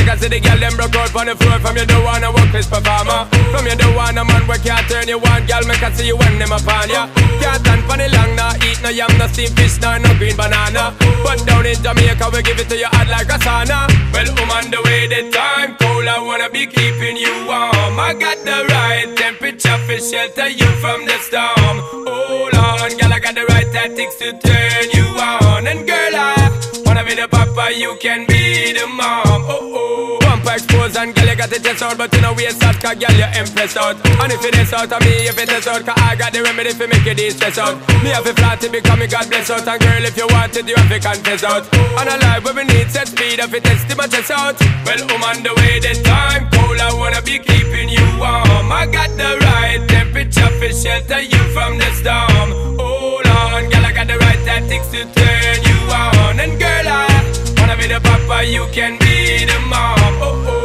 Because 0.00 0.24
the 0.24 0.40
girl 0.40 0.56
them 0.56 0.74
broke 0.80 0.96
out 0.96 1.12
on 1.12 1.26
the 1.28 1.36
floor. 1.36 1.60
From 1.60 1.76
you 1.76 1.84
don't 1.84 2.02
wanna 2.02 2.32
work 2.32 2.48
this 2.56 2.66
performer 2.66 3.28
From 3.52 3.68
you 3.68 3.76
don't 3.76 3.94
wanna 3.94 4.24
man 4.24 4.48
where 4.48 4.56
can't 4.56 4.80
turn 4.88 5.06
you 5.06 5.20
on. 5.20 5.44
Girl, 5.44 5.60
me 5.68 5.76
can 5.76 5.92
see 5.92 6.08
you 6.08 6.16
when 6.16 6.40
them 6.40 6.52
upon 6.56 6.88
ya. 6.88 7.04
Can't 7.44 7.60
stand 7.60 7.84
for 7.84 8.00
the 8.00 8.08
long, 8.08 8.32
nah 8.34 8.56
Eat 8.64 8.80
no 8.80 8.88
yam, 8.88 9.12
no 9.20 9.28
steamed 9.28 9.52
fish, 9.60 9.76
nah, 9.80 10.00
no 10.00 10.08
green 10.16 10.36
banana. 10.40 10.96
But 11.20 11.44
down 11.44 11.66
in 11.68 11.76
Jamaica, 11.84 12.32
we 12.32 12.40
give 12.40 12.58
it 12.58 12.68
to 12.72 12.76
you 12.80 12.88
hot 12.88 13.12
like 13.12 13.28
a 13.28 13.36
sauna. 13.44 13.92
Well, 14.12 14.28
I'm 14.56 14.70
the 14.70 14.80
way, 14.88 15.06
the 15.06 15.30
time 15.30 15.76
cold 15.76 16.08
I 16.08 16.18
wanna 16.18 16.48
be 16.48 16.66
keeping 16.66 17.16
you 17.16 17.44
warm. 17.44 18.00
I 18.00 18.16
got 18.16 18.40
the 18.40 18.64
right 18.72 19.08
temperature 19.16 19.78
for 19.84 20.00
shelter 20.00 20.48
you 20.48 20.70
from 20.80 21.04
the 21.04 21.16
storm. 21.28 21.76
Hold 22.08 22.56
on, 22.56 22.96
girl, 22.96 23.12
I 23.12 23.18
got 23.20 23.34
the 23.34 23.44
right 23.52 23.70
tactics 23.70 24.16
to 24.16 24.32
turn 24.32 24.90
you 24.96 25.06
on. 25.20 25.66
And 25.66 25.86
girl, 25.86 26.14
I 26.16 26.79
be 27.10 27.20
the 27.20 27.28
papa, 27.28 27.74
you 27.74 27.96
can 28.00 28.26
be 28.26 28.72
the 28.72 28.86
mom. 28.86 29.42
Oh, 29.50 29.58
oh. 29.74 30.18
Bumper 30.20 30.54
expose 30.54 30.94
and 30.96 31.14
girl, 31.14 31.26
you 31.26 31.36
got 31.36 31.50
the 31.50 31.58
chest 31.58 31.82
out 31.82 31.98
But 31.98 32.14
you 32.14 32.20
know 32.20 32.32
waist 32.34 32.62
out, 32.62 32.78
cause 32.78 32.94
girl, 32.94 33.16
you 33.18 33.26
impressed 33.34 33.76
out. 33.76 33.98
And 34.22 34.30
if 34.30 34.44
it 34.44 34.54
is 34.54 34.72
out 34.72 34.92
of 34.92 35.00
me, 35.02 35.26
if 35.26 35.38
it 35.38 35.50
is 35.50 35.66
out 35.66 35.82
Cause 35.82 35.98
I 35.98 36.14
got 36.14 36.32
the 36.32 36.42
remedy 36.42 36.70
for 36.70 36.86
make 36.86 37.04
you 37.04 37.14
de-stress 37.14 37.58
out. 37.58 37.74
Me 38.02 38.10
have 38.14 38.26
a 38.26 38.34
flat 38.34 38.60
to 38.62 38.70
become 38.70 39.00
me 39.00 39.06
God 39.08 39.26
bless 39.28 39.50
out. 39.50 39.66
And 39.66 39.80
girl, 39.82 40.04
if 40.06 40.16
you 40.16 40.26
want 40.30 40.54
it, 40.54 40.68
you 40.68 40.76
have 40.76 40.90
to 40.90 40.98
confess 41.00 41.42
out. 41.42 41.66
And 41.74 42.08
a 42.08 42.16
life 42.22 42.44
where 42.44 42.54
we 42.54 42.64
need 42.70 42.90
set 42.90 43.08
speed 43.08 43.38
If 43.42 43.54
it 43.54 43.64
test 43.64 43.90
my 43.96 44.06
chest 44.06 44.30
out. 44.30 44.60
Well, 44.86 45.02
I'm 45.10 45.24
on 45.26 45.42
the 45.42 45.52
way, 45.58 45.82
the 45.82 45.98
time 46.06 46.46
cold 46.54 46.78
I 46.78 46.94
wanna 46.94 47.22
be 47.22 47.42
keeping 47.42 47.88
you 47.90 48.06
warm. 48.22 48.70
I 48.70 48.86
got 48.86 49.10
the 49.18 49.34
right 49.50 49.82
temperature 49.88 50.52
for 50.62 50.70
shelter 50.70 51.22
you 51.26 51.42
from 51.50 51.78
the 51.78 51.90
storm. 51.98 52.78
Hold 52.78 53.26
on, 53.26 53.66
girl, 53.66 53.84
I 53.84 53.92
got 53.92 54.06
the 54.06 54.18
right 54.18 54.40
tactics 54.46 54.88
to 54.94 55.02
turn 55.10 55.58
you 55.66 55.69
on 55.90 56.40
And 56.40 56.58
girl, 56.58 56.86
I 56.86 57.54
wanna 57.58 57.76
be 57.76 57.86
the 57.86 58.00
papa, 58.00 58.44
you 58.44 58.66
can 58.72 58.98
be 58.98 59.44
the 59.44 59.58
mom. 59.68 59.98
Oh 60.22 60.44
oh. 60.48 60.59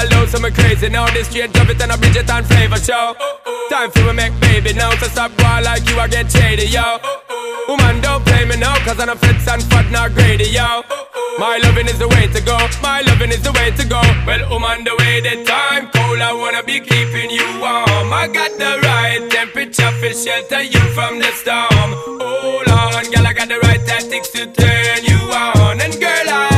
Girl, 0.00 0.08
know 0.10 0.26
some 0.26 0.50
crazy 0.52 0.88
now. 0.88 1.06
This 1.12 1.28
straight 1.28 1.52
drop 1.52 1.68
it 1.68 1.82
and 1.82 1.92
a 1.92 1.98
Bridget 1.98 2.30
and 2.30 2.46
flavor 2.46 2.78
show. 2.78 3.14
Time 3.68 3.90
for 3.90 4.04
me 4.04 4.12
make 4.14 4.40
baby 4.40 4.72
now. 4.72 4.90
So 4.96 5.08
stop 5.08 5.30
going 5.36 5.64
like 5.64 5.86
you, 5.88 5.98
I 5.98 6.08
get 6.08 6.32
shady, 6.32 6.66
yo. 6.66 6.96
Woman, 7.68 8.00
don't 8.00 8.24
play 8.24 8.46
me 8.46 8.56
now, 8.56 8.74
cause 8.84 8.98
I'm 8.98 9.10
a 9.10 9.16
fits 9.16 9.46
and 9.46 9.62
fat, 9.64 9.90
not 9.90 10.14
greedy, 10.14 10.48
yo. 10.48 10.82
My 11.38 11.60
loving 11.62 11.86
is 11.86 11.98
the 11.98 12.08
way 12.08 12.26
to 12.32 12.40
go. 12.40 12.56
My 12.80 13.02
loving 13.02 13.30
is 13.30 13.42
the 13.42 13.52
way 13.52 13.72
to 13.72 13.84
go. 13.86 14.00
Well, 14.26 14.64
I'm 14.64 14.84
the 14.84 14.96
way, 15.00 15.20
the 15.20 15.44
time 15.44 15.90
cold. 15.92 16.20
I 16.20 16.32
wanna 16.32 16.62
be 16.62 16.80
keeping 16.80 17.28
you 17.28 17.44
warm. 17.60 18.12
I 18.12 18.26
got 18.32 18.56
the 18.56 18.80
right 18.80 19.20
temperature 19.30 19.92
for 20.00 20.12
shelter 20.14 20.62
you 20.62 20.80
from 20.96 21.18
the 21.18 21.30
storm. 21.32 21.90
Hold 22.24 22.68
on, 22.68 23.04
girl, 23.12 23.26
I 23.26 23.34
got 23.34 23.48
the 23.48 23.58
right 23.68 23.84
tactics 23.84 24.30
to 24.30 24.46
turn 24.46 25.04
you 25.04 25.20
on. 25.28 25.80
And 25.80 25.92
girl, 26.00 26.28
I 26.28 26.49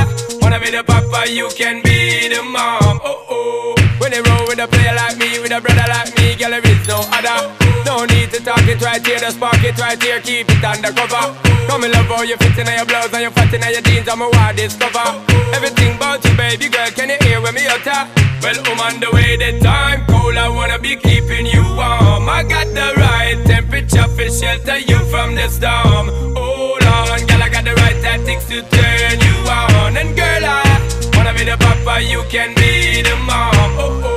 wanna 0.53 0.65
be 0.65 0.71
the 0.71 0.85
papa, 0.85 1.31
you 1.31 1.49
can 1.57 1.81
be 1.83 2.29
the 2.29 2.43
mom. 2.43 3.01
Oh 3.03 3.25
oh. 3.31 3.75
When 3.99 4.11
they 4.11 4.21
roll 4.21 4.45
with 4.47 4.61
a 4.61 4.69
player 4.69 4.95
like 4.95 5.17
me, 5.17 5.41
with 5.41 5.53
a 5.53 5.61
brother 5.61 5.89
like 5.89 6.13
me, 6.19 6.37
girl, 6.37 6.51
there 6.51 6.61
is 6.61 6.87
no 6.87 7.01
other. 7.09 7.49
No 7.87 8.05
need 8.05 8.29
to 8.37 8.41
talk 8.45 8.61
it 8.69 8.81
right 8.83 9.01
here, 9.01 9.19
just 9.19 9.37
spark 9.37 9.65
it 9.65 9.79
right 9.79 10.01
here, 10.03 10.21
keep 10.21 10.51
it 10.51 10.63
undercover. 10.63 11.33
Come 11.69 11.85
in 11.85 11.93
love 11.93 12.07
how 12.07 12.23
you 12.23 12.37
fit 12.37 12.59
in 12.59 12.69
your 12.69 12.85
blouse 12.85 13.13
and 13.15 13.23
you 13.23 13.31
fat 13.31 13.55
in 13.55 13.65
your 13.65 13.81
jeans, 13.81 14.09
I'm 14.09 14.21
a 14.21 14.29
wild 14.29 14.57
discover. 14.57 15.25
Everything 15.57 15.97
about 15.97 16.23
you, 16.25 16.37
baby 16.37 16.69
girl, 16.69 16.91
can 16.91 17.09
you 17.09 17.19
hear 17.25 17.41
when 17.41 17.55
me 17.55 17.65
utter? 17.67 18.05
Well, 18.45 18.59
I'm 18.61 18.81
on 18.81 19.01
the 19.01 19.09
way, 19.09 19.41
the 19.41 19.59
time 19.61 20.05
cold, 20.05 20.37
I 20.37 20.49
wanna 20.49 20.79
be 20.79 20.97
keeping 20.97 21.47
you 21.47 21.65
warm. 21.65 22.29
I 22.29 22.45
got 22.45 22.69
the 22.69 22.93
right 23.01 23.41
temperature 23.47 24.09
for 24.13 24.29
shelter 24.29 24.79
you 24.85 24.99
from 25.09 25.35
the 25.35 25.49
storm. 25.49 26.13
Hold 26.37 26.85
on, 26.85 27.25
girl, 27.25 27.41
I 27.41 27.49
got 27.49 27.65
the 27.65 27.75
right 27.75 27.97
tactics 28.05 28.45
to 28.53 28.61
turn 28.69 29.17
you 29.21 29.32
on. 29.53 29.97
And 29.97 30.17
girl, 30.17 30.45
I 30.45 31.11
wanna 31.17 31.33
be 31.35 31.45
the 31.45 31.57
papa, 31.57 32.03
you 32.03 32.25
can 32.29 32.55
be 32.55 33.03
the 33.03 33.17
mom. 33.29 33.53
Oh 33.79 34.01
oh. 34.05 34.12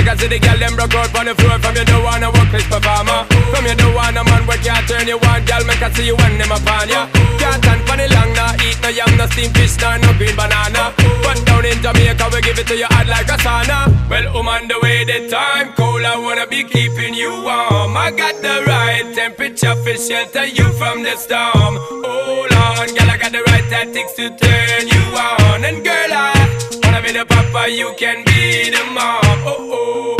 Because 0.00 0.16
the 0.16 0.38
girl 0.40 0.56
them 0.56 0.74
broke 0.80 0.96
out 0.96 1.12
on 1.12 1.26
the 1.28 1.34
floor. 1.36 1.60
From 1.60 1.76
you 1.76 1.84
don't 1.84 2.00
wanna 2.00 2.32
work 2.32 2.48
this 2.48 2.64
performer 2.64 3.28
From 3.52 3.68
you 3.68 3.76
don't 3.76 3.92
wanna 3.92 4.24
man 4.24 4.48
where 4.48 4.56
can't 4.64 4.80
turn 4.88 5.04
you 5.04 5.20
on 5.20 5.44
Girl, 5.44 5.60
me 5.68 5.74
can 5.76 5.92
see 5.92 6.06
you 6.08 6.16
when 6.16 6.40
them 6.40 6.52
upon 6.56 6.88
ya. 6.88 7.04
Can't 7.36 7.60
stand 7.60 7.84
for 7.84 8.00
the 8.00 8.08
long, 8.08 8.32
nah 8.32 8.56
Eat 8.64 8.80
no 8.80 8.88
yam, 8.88 9.12
no 9.20 9.26
steamed 9.28 9.52
fish, 9.52 9.76
nah, 9.76 10.00
no 10.00 10.16
green 10.16 10.32
banana. 10.32 10.96
But 11.20 11.44
down 11.44 11.68
in 11.68 11.76
Jamaica, 11.84 12.32
we 12.32 12.40
give 12.40 12.58
it 12.58 12.66
to 12.72 12.76
you 12.80 12.88
hot 12.88 13.12
like 13.12 13.28
a 13.28 13.36
sauna. 13.44 13.92
Well, 14.08 14.24
I'm 14.40 14.48
on 14.48 14.68
the 14.68 14.80
way, 14.80 15.04
the 15.04 15.28
time 15.28 15.76
cold 15.76 16.00
I 16.00 16.16
wanna 16.16 16.46
be 16.46 16.64
keeping 16.64 17.12
you 17.12 17.30
warm. 17.44 17.92
I 17.92 18.10
got 18.10 18.40
the 18.40 18.64
right 18.64 19.04
temperature 19.14 19.76
for 19.84 19.96
shelter 20.00 20.46
you 20.46 20.64
from 20.80 21.02
the 21.04 21.12
storm. 21.16 21.76
Hold 21.76 22.52
on, 22.56 22.88
girl, 22.96 23.10
I 23.10 23.16
got 23.20 23.32
the 23.32 23.42
right 23.52 23.68
tactics 23.68 24.14
to 24.16 24.32
turn 24.32 24.88
you 24.88 25.04
on. 25.12 25.64
And 25.64 25.84
girl, 25.84 26.12
I 26.12 26.79
wanna 27.00 27.12
be 27.12 27.18
the 27.18 27.24
papa, 27.24 27.70
you 27.70 27.92
can 27.98 28.24
be 28.24 28.70
the 28.70 28.82
mom 28.94 29.20
Oh, 29.46 29.70
oh 29.72 30.16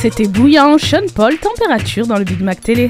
C'était 0.00 0.26
bouillant, 0.26 0.78
Sean 0.78 1.06
Paul, 1.14 1.36
température 1.36 2.06
dans 2.06 2.16
le 2.16 2.24
Big 2.24 2.40
Mac 2.40 2.60
Télé. 2.62 2.88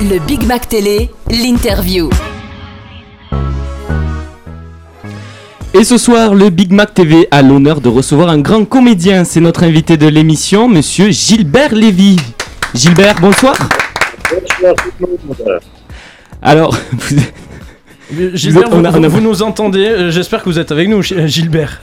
Le 0.00 0.18
Big 0.20 0.46
Mac 0.46 0.66
Télé, 0.66 1.10
l'interview. 1.28 2.08
Et 5.74 5.84
ce 5.84 5.98
soir, 5.98 6.34
le 6.34 6.48
Big 6.48 6.72
Mac 6.72 6.94
TV 6.94 7.28
a 7.30 7.42
l'honneur 7.42 7.82
de 7.82 7.90
recevoir 7.90 8.30
un 8.30 8.38
grand 8.38 8.64
comédien. 8.64 9.24
C'est 9.24 9.40
notre 9.40 9.62
invité 9.62 9.98
de 9.98 10.08
l'émission, 10.08 10.68
monsieur 10.68 11.10
Gilbert 11.10 11.74
Lévy. 11.74 12.16
Gilbert, 12.74 13.16
bonsoir. 13.20 13.56
Alors, 16.42 16.74
vous- 16.92 17.16
Gilbert, 18.34 18.68
Vous 18.68 18.68
êtes- 18.68 18.74
on 18.74 18.84
a- 18.84 18.90
vous, 18.90 18.98
on 18.98 19.04
a- 19.04 19.08
vous 19.08 19.20
nous 19.20 19.42
entendez 19.42 19.86
Euh, 19.86 20.10
J'espère 20.10 20.42
que 20.42 20.48
vous 20.48 20.58
êtes 20.58 20.70
avec 20.72 20.88
nous, 20.88 21.02
G- 21.02 21.28
Gilbert. 21.28 21.80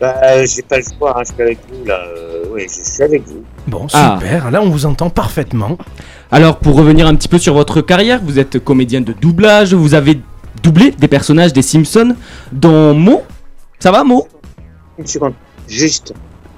Bah, 0.00 0.44
j'ai 0.46 0.62
pas 0.62 0.78
le 0.78 0.82
choix, 0.98 1.16
hein, 1.18 1.22
je 1.28 1.32
suis 1.34 1.42
avec 1.42 1.58
vous 1.70 1.84
là. 1.84 2.00
Euh, 2.06 2.44
oui, 2.52 2.62
je 2.68 2.82
suis 2.88 3.02
avec 3.02 3.22
vous. 3.26 3.44
Bon, 3.66 3.86
Ah. 3.92 4.18
super. 4.20 4.50
Là, 4.50 4.60
on 4.62 4.68
vous 4.70 4.86
entend 4.86 5.10
parfaitement. 5.10 5.78
Alors, 6.30 6.58
pour 6.58 6.74
revenir 6.76 7.06
un 7.06 7.14
petit 7.14 7.28
peu 7.28 7.38
sur 7.38 7.54
votre 7.54 7.80
carrière, 7.82 8.20
vous 8.22 8.38
êtes 8.38 8.58
comédien 8.58 9.00
de 9.00 9.12
doublage, 9.12 9.74
vous 9.74 9.94
avez 9.94 10.20
doublé 10.62 10.90
des 10.92 11.08
personnages 11.08 11.52
des 11.52 11.62
Simpsons, 11.62 12.16
dont 12.50 12.94
Mo. 12.94 13.22
Ça 13.78 13.90
va, 13.92 14.02
Mo? 14.04 14.26
Une 14.98 15.06
seconde, 15.06 15.34
juste. 15.68 16.12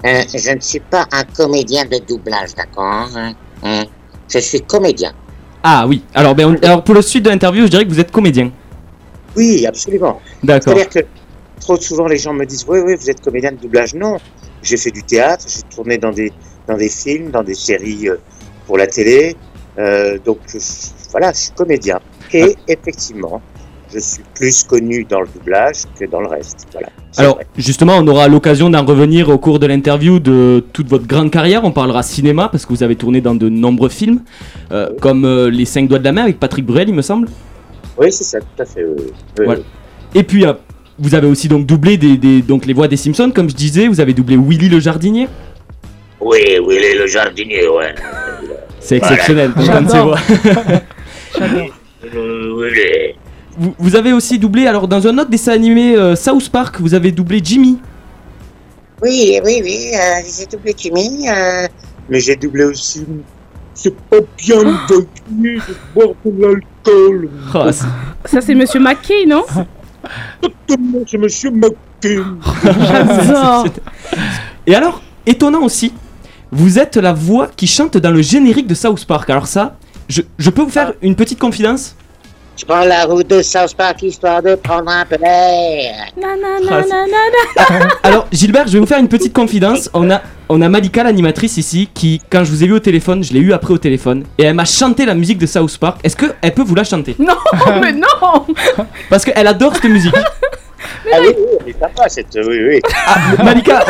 Euh, 0.06 0.22
je 0.32 0.54
ne 0.54 0.60
suis 0.60 0.80
pas 0.80 1.06
un 1.12 1.24
comédien 1.24 1.84
de 1.86 1.98
doublage, 2.06 2.54
d'accord 2.56 3.08
hein. 3.16 3.32
Je 4.28 4.38
suis 4.38 4.60
comédien. 4.60 5.12
Ah 5.62 5.86
oui. 5.88 6.02
Alors, 6.14 6.34
ben, 6.34 6.46
on- 6.60 6.64
alors, 6.66 6.84
pour 6.84 6.94
le 6.94 7.02
suite 7.02 7.24
de 7.24 7.30
l'interview, 7.30 7.64
je 7.64 7.70
dirais 7.70 7.84
que 7.84 7.90
vous 7.90 8.00
êtes 8.00 8.10
comédien. 8.10 8.50
Oui, 9.36 9.66
absolument. 9.66 10.20
D'accord. 10.42 10.74
C'est-à-dire 10.74 10.88
que 10.88 11.00
trop 11.60 11.76
souvent 11.80 12.06
les 12.06 12.18
gens 12.18 12.32
me 12.32 12.44
disent 12.44 12.64
Oui, 12.68 12.78
oui, 12.80 12.94
vous 12.98 13.10
êtes 13.10 13.20
comédien 13.20 13.52
de 13.52 13.56
doublage. 13.56 13.94
Non, 13.94 14.18
j'ai 14.62 14.76
fait 14.76 14.90
du 14.90 15.02
théâtre, 15.02 15.46
j'ai 15.48 15.62
tourné 15.74 15.98
dans 15.98 16.12
des, 16.12 16.32
dans 16.68 16.76
des 16.76 16.88
films, 16.88 17.30
dans 17.30 17.42
des 17.42 17.54
séries 17.54 18.08
euh, 18.08 18.16
pour 18.66 18.78
la 18.78 18.86
télé. 18.86 19.36
Euh, 19.78 20.18
donc 20.24 20.38
je- 20.46 20.58
voilà, 21.10 21.32
je 21.32 21.38
suis 21.38 21.50
comédien. 21.52 21.98
Et 22.32 22.56
effectivement, 22.68 23.40
je 23.94 23.98
suis 24.00 24.22
plus 24.34 24.64
connu 24.64 25.04
dans 25.08 25.20
le 25.20 25.28
doublage 25.32 25.82
que 25.98 26.04
dans 26.06 26.20
le 26.20 26.26
reste. 26.28 26.66
Voilà. 26.72 26.88
Alors, 27.16 27.36
vrai. 27.36 27.46
justement, 27.56 27.94
on 27.98 28.06
aura 28.08 28.26
l'occasion 28.28 28.68
d'en 28.70 28.84
revenir 28.84 29.28
au 29.28 29.38
cours 29.38 29.58
de 29.60 29.66
l'interview 29.66 30.18
de 30.18 30.64
toute 30.72 30.88
votre 30.88 31.06
grande 31.06 31.30
carrière. 31.30 31.62
On 31.64 31.70
parlera 31.70 32.02
cinéma 32.02 32.48
parce 32.50 32.66
que 32.66 32.72
vous 32.72 32.82
avez 32.82 32.96
tourné 32.96 33.20
dans 33.20 33.34
de 33.36 33.48
nombreux 33.48 33.88
films, 33.88 34.20
euh, 34.72 34.88
comme 35.00 35.24
euh, 35.24 35.48
Les 35.50 35.64
5 35.64 35.86
doigts 35.88 36.00
de 36.00 36.04
la 36.04 36.12
main 36.12 36.22
avec 36.22 36.40
Patrick 36.40 36.66
Bruel, 36.66 36.88
il 36.88 36.94
me 36.94 37.02
semble. 37.02 37.28
Oui, 37.96 38.10
c'est 38.10 38.24
ça, 38.24 38.40
tout 38.40 38.62
à 38.62 38.64
fait. 38.64 38.84
Voilà. 39.44 39.60
Et 40.14 40.24
puis, 40.24 40.44
euh, 40.44 40.54
vous 40.98 41.14
avez 41.14 41.28
aussi 41.28 41.46
donc 41.48 41.66
doublé 41.66 41.96
des, 41.96 42.16
des- 42.16 42.42
donc 42.42 42.66
les 42.66 42.72
voix 42.74 42.88
des 42.88 42.96
Simpsons, 42.96 43.30
comme 43.32 43.48
je 43.48 43.54
disais. 43.54 43.86
Vous 43.86 44.00
avez 44.00 44.12
doublé 44.12 44.36
Willy 44.36 44.68
le 44.68 44.80
jardinier. 44.80 45.28
Oui, 46.20 46.38
oui, 46.64 46.76
il 46.78 46.84
est 46.84 46.98
le 46.98 47.06
jardinier, 47.06 47.68
ouais. 47.68 47.94
C'est 48.80 48.98
Voilà. 48.98 49.12
exceptionnel. 49.14 49.52
d'entendre 49.54 49.90
ces 49.90 50.00
voix. 50.00 50.18
Euh, 52.14 52.52
oui, 52.56 52.68
il 52.72 52.78
est- 52.78 53.14
vous, 53.56 53.74
vous 53.78 53.96
avez 53.96 54.12
aussi 54.12 54.38
doublé, 54.38 54.66
alors 54.66 54.88
dans 54.88 55.06
un 55.06 55.16
autre 55.18 55.30
dessin 55.30 55.52
animé 55.52 55.96
euh, 55.96 56.16
South 56.16 56.48
Park, 56.48 56.80
vous 56.80 56.94
avez 56.94 57.12
doublé 57.12 57.40
Jimmy. 57.42 57.78
Oui, 59.02 59.40
oui, 59.44 59.60
oui, 59.62 59.90
euh, 59.94 59.98
j'ai 60.38 60.46
doublé 60.46 60.74
Jimmy. 60.76 61.28
Euh, 61.28 61.66
Mais 62.08 62.20
j'ai 62.20 62.36
doublé 62.36 62.64
aussi. 62.64 63.04
C'est 63.74 63.94
pas 64.08 64.18
bien 64.38 64.58
de 64.62 65.06
de 65.30 65.58
boire 65.94 66.08
de 66.24 66.30
l'alcool. 66.40 67.28
Ah, 67.54 67.72
c'est- 67.72 67.84
Ça, 68.26 68.40
c'est 68.40 68.54
Monsieur 68.54 68.80
McKay, 68.80 69.26
non? 69.26 69.42
Exactement, 70.42 70.98
c'est 71.10 71.18
monsieur 71.18 71.50
McKay. 71.50 72.18
J'adore. 72.64 73.66
Et 74.66 74.74
alors, 74.74 75.02
étonnant 75.26 75.62
aussi, 75.62 75.92
vous 76.52 76.78
êtes 76.78 76.96
la 76.96 77.12
voix 77.12 77.48
qui 77.56 77.66
chante 77.66 77.96
dans 77.96 78.10
le 78.10 78.22
générique 78.22 78.66
de 78.66 78.74
South 78.74 79.04
Park. 79.06 79.28
Alors 79.30 79.46
ça, 79.46 79.76
je, 80.08 80.22
je 80.38 80.50
peux 80.50 80.62
vous 80.62 80.70
faire 80.70 80.92
une 81.02 81.16
petite 81.16 81.38
confidence? 81.38 81.96
Je 82.56 82.64
prends 82.64 82.84
la 82.84 83.04
route 83.04 83.26
de 83.28 83.42
South 83.42 83.74
Park 83.76 84.02
histoire 84.02 84.40
de 84.40 84.54
prendre 84.54 84.88
un 84.88 85.04
peu 85.04 85.16
d'air. 85.20 86.06
Alors 88.02 88.26
Gilbert, 88.30 88.66
je 88.68 88.74
vais 88.74 88.78
vous 88.78 88.86
faire 88.86 89.00
une 89.00 89.08
petite 89.08 89.32
confidence. 89.32 89.90
On 89.92 90.08
a, 90.10 90.20
on 90.48 90.62
a 90.62 90.68
Malika, 90.68 91.02
l'animatrice 91.02 91.56
ici, 91.56 91.88
qui, 91.92 92.22
quand 92.30 92.44
je 92.44 92.50
vous 92.50 92.62
ai 92.62 92.66
vu 92.68 92.74
au 92.74 92.78
téléphone, 92.78 93.24
je 93.24 93.32
l'ai 93.32 93.40
eu 93.40 93.52
après 93.52 93.72
au 93.74 93.78
téléphone, 93.78 94.24
et 94.38 94.44
elle 94.44 94.54
m'a 94.54 94.64
chanté 94.64 95.04
la 95.04 95.14
musique 95.14 95.38
de 95.38 95.46
South 95.46 95.76
Park. 95.78 95.98
Est-ce 96.04 96.16
qu'elle 96.16 96.54
peut 96.54 96.62
vous 96.62 96.76
la 96.76 96.84
chanter? 96.84 97.16
Non, 97.18 97.34
mais 97.80 97.92
non 97.92 98.46
Parce 99.10 99.24
qu'elle 99.24 99.46
adore 99.48 99.74
cette 99.74 99.84
musique. 99.84 100.14
Ah 101.12 101.16
oui, 101.20 101.28
oui, 101.36 101.44
elle 101.62 101.68
est 101.70 101.80
sympa 101.80 102.08
cette. 102.08 102.38
Oui, 102.46 102.58
oui. 102.68 102.80
Malika, 103.42 103.84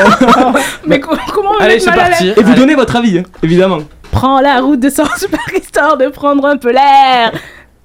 Mais 0.86 1.00
co- 1.00 1.16
comment 1.34 1.50
on 1.58 1.62
Allez, 1.62 1.80
c'est 1.80 1.92
parti. 1.92 2.28
et 2.34 2.42
vous 2.42 2.54
donnez 2.54 2.74
votre 2.76 2.96
avis, 2.96 3.18
hein, 3.18 3.22
évidemment. 3.42 3.80
Prends 4.10 4.40
la 4.40 4.60
route 4.60 4.80
de 4.80 4.88
South 4.88 5.26
Park 5.30 5.60
histoire 5.60 5.96
de 5.98 6.06
prendre 6.08 6.46
un 6.46 6.56
peu 6.56 6.70
l'air. 6.72 7.32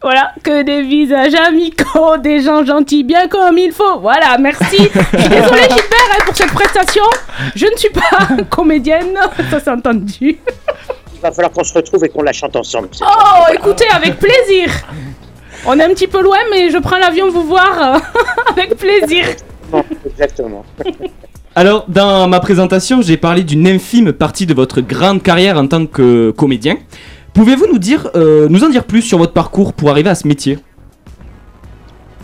Voilà, 0.01 0.31
que 0.43 0.63
des 0.63 0.81
visages 0.83 1.35
amicaux, 1.35 2.15
des 2.17 2.41
gens 2.41 2.63
gentils 2.63 3.03
bien 3.03 3.27
comme 3.27 3.57
il 3.57 3.73
faut. 3.73 3.99
Voilà, 3.99 4.37
merci. 4.37 4.77
Je 5.13 5.19
suis 5.19 5.29
désolée 5.29 5.61
Gilbert 5.63 6.09
hein, 6.13 6.23
pour 6.25 6.35
cette 6.35 6.53
prestation. 6.53 7.03
Je 7.53 7.65
ne 7.65 7.75
suis 7.75 7.89
pas 7.89 8.43
comédienne, 8.49 9.17
ça 9.51 9.59
s'est 9.59 9.69
entendu. 9.69 10.37
Il 11.13 11.21
va 11.21 11.31
falloir 11.33 11.51
qu'on 11.51 11.65
se 11.65 11.73
retrouve 11.73 12.05
et 12.05 12.09
qu'on 12.09 12.21
la 12.21 12.31
chante 12.31 12.55
ensemble. 12.55 12.87
Oh, 13.01 13.43
écoutez, 13.53 13.87
avec 13.93 14.19
plaisir. 14.19 14.71
On 15.65 15.77
est 15.77 15.83
un 15.83 15.89
petit 15.89 16.07
peu 16.07 16.21
loin, 16.21 16.37
mais 16.49 16.69
je 16.69 16.77
prends 16.77 16.97
l'avion 16.97 17.29
vous 17.29 17.43
voir 17.43 17.95
euh, 17.95 17.99
avec 18.51 18.77
plaisir. 18.77 19.25
Exactement. 20.05 20.63
Alors, 21.55 21.83
dans 21.89 22.25
ma 22.29 22.39
présentation, 22.39 23.01
j'ai 23.01 23.17
parlé 23.17 23.43
d'une 23.43 23.67
infime 23.67 24.13
partie 24.13 24.45
de 24.45 24.53
votre 24.53 24.79
grande 24.79 25.21
carrière 25.21 25.57
en 25.57 25.67
tant 25.67 25.85
que 25.85 26.31
comédien. 26.31 26.77
Pouvez-vous 27.33 27.67
nous 27.67 27.79
dire, 27.79 28.09
euh, 28.15 28.47
nous 28.49 28.63
en 28.63 28.69
dire 28.69 28.85
plus 28.85 29.01
sur 29.01 29.17
votre 29.17 29.33
parcours 29.33 29.73
pour 29.73 29.89
arriver 29.89 30.09
à 30.09 30.15
ce 30.15 30.27
métier? 30.27 30.57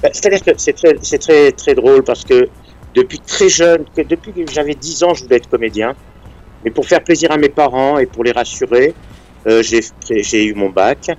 Bah, 0.01 0.09
C'est-à-dire 0.11 0.43
que 0.43 0.51
c'est 0.57 0.73
très, 0.73 0.95
c'est 1.01 1.19
très, 1.19 1.51
très 1.51 1.73
drôle 1.73 2.03
parce 2.03 2.23
que 2.23 2.49
depuis 2.95 3.19
très 3.19 3.49
jeune, 3.49 3.85
que 3.95 4.01
depuis 4.01 4.31
que 4.31 4.51
j'avais 4.51 4.73
10 4.73 5.03
ans, 5.03 5.13
je 5.13 5.23
voulais 5.23 5.35
être 5.37 5.49
comédien. 5.49 5.93
Mais 6.63 6.71
pour 6.71 6.87
faire 6.87 7.03
plaisir 7.03 7.31
à 7.31 7.37
mes 7.37 7.49
parents 7.49 7.99
et 7.99 8.05
pour 8.05 8.23
les 8.23 8.31
rassurer, 8.31 8.93
euh, 9.47 9.61
j'ai 9.61 10.45
eu 10.45 10.53
mon 10.53 10.69
bac. 10.69 11.09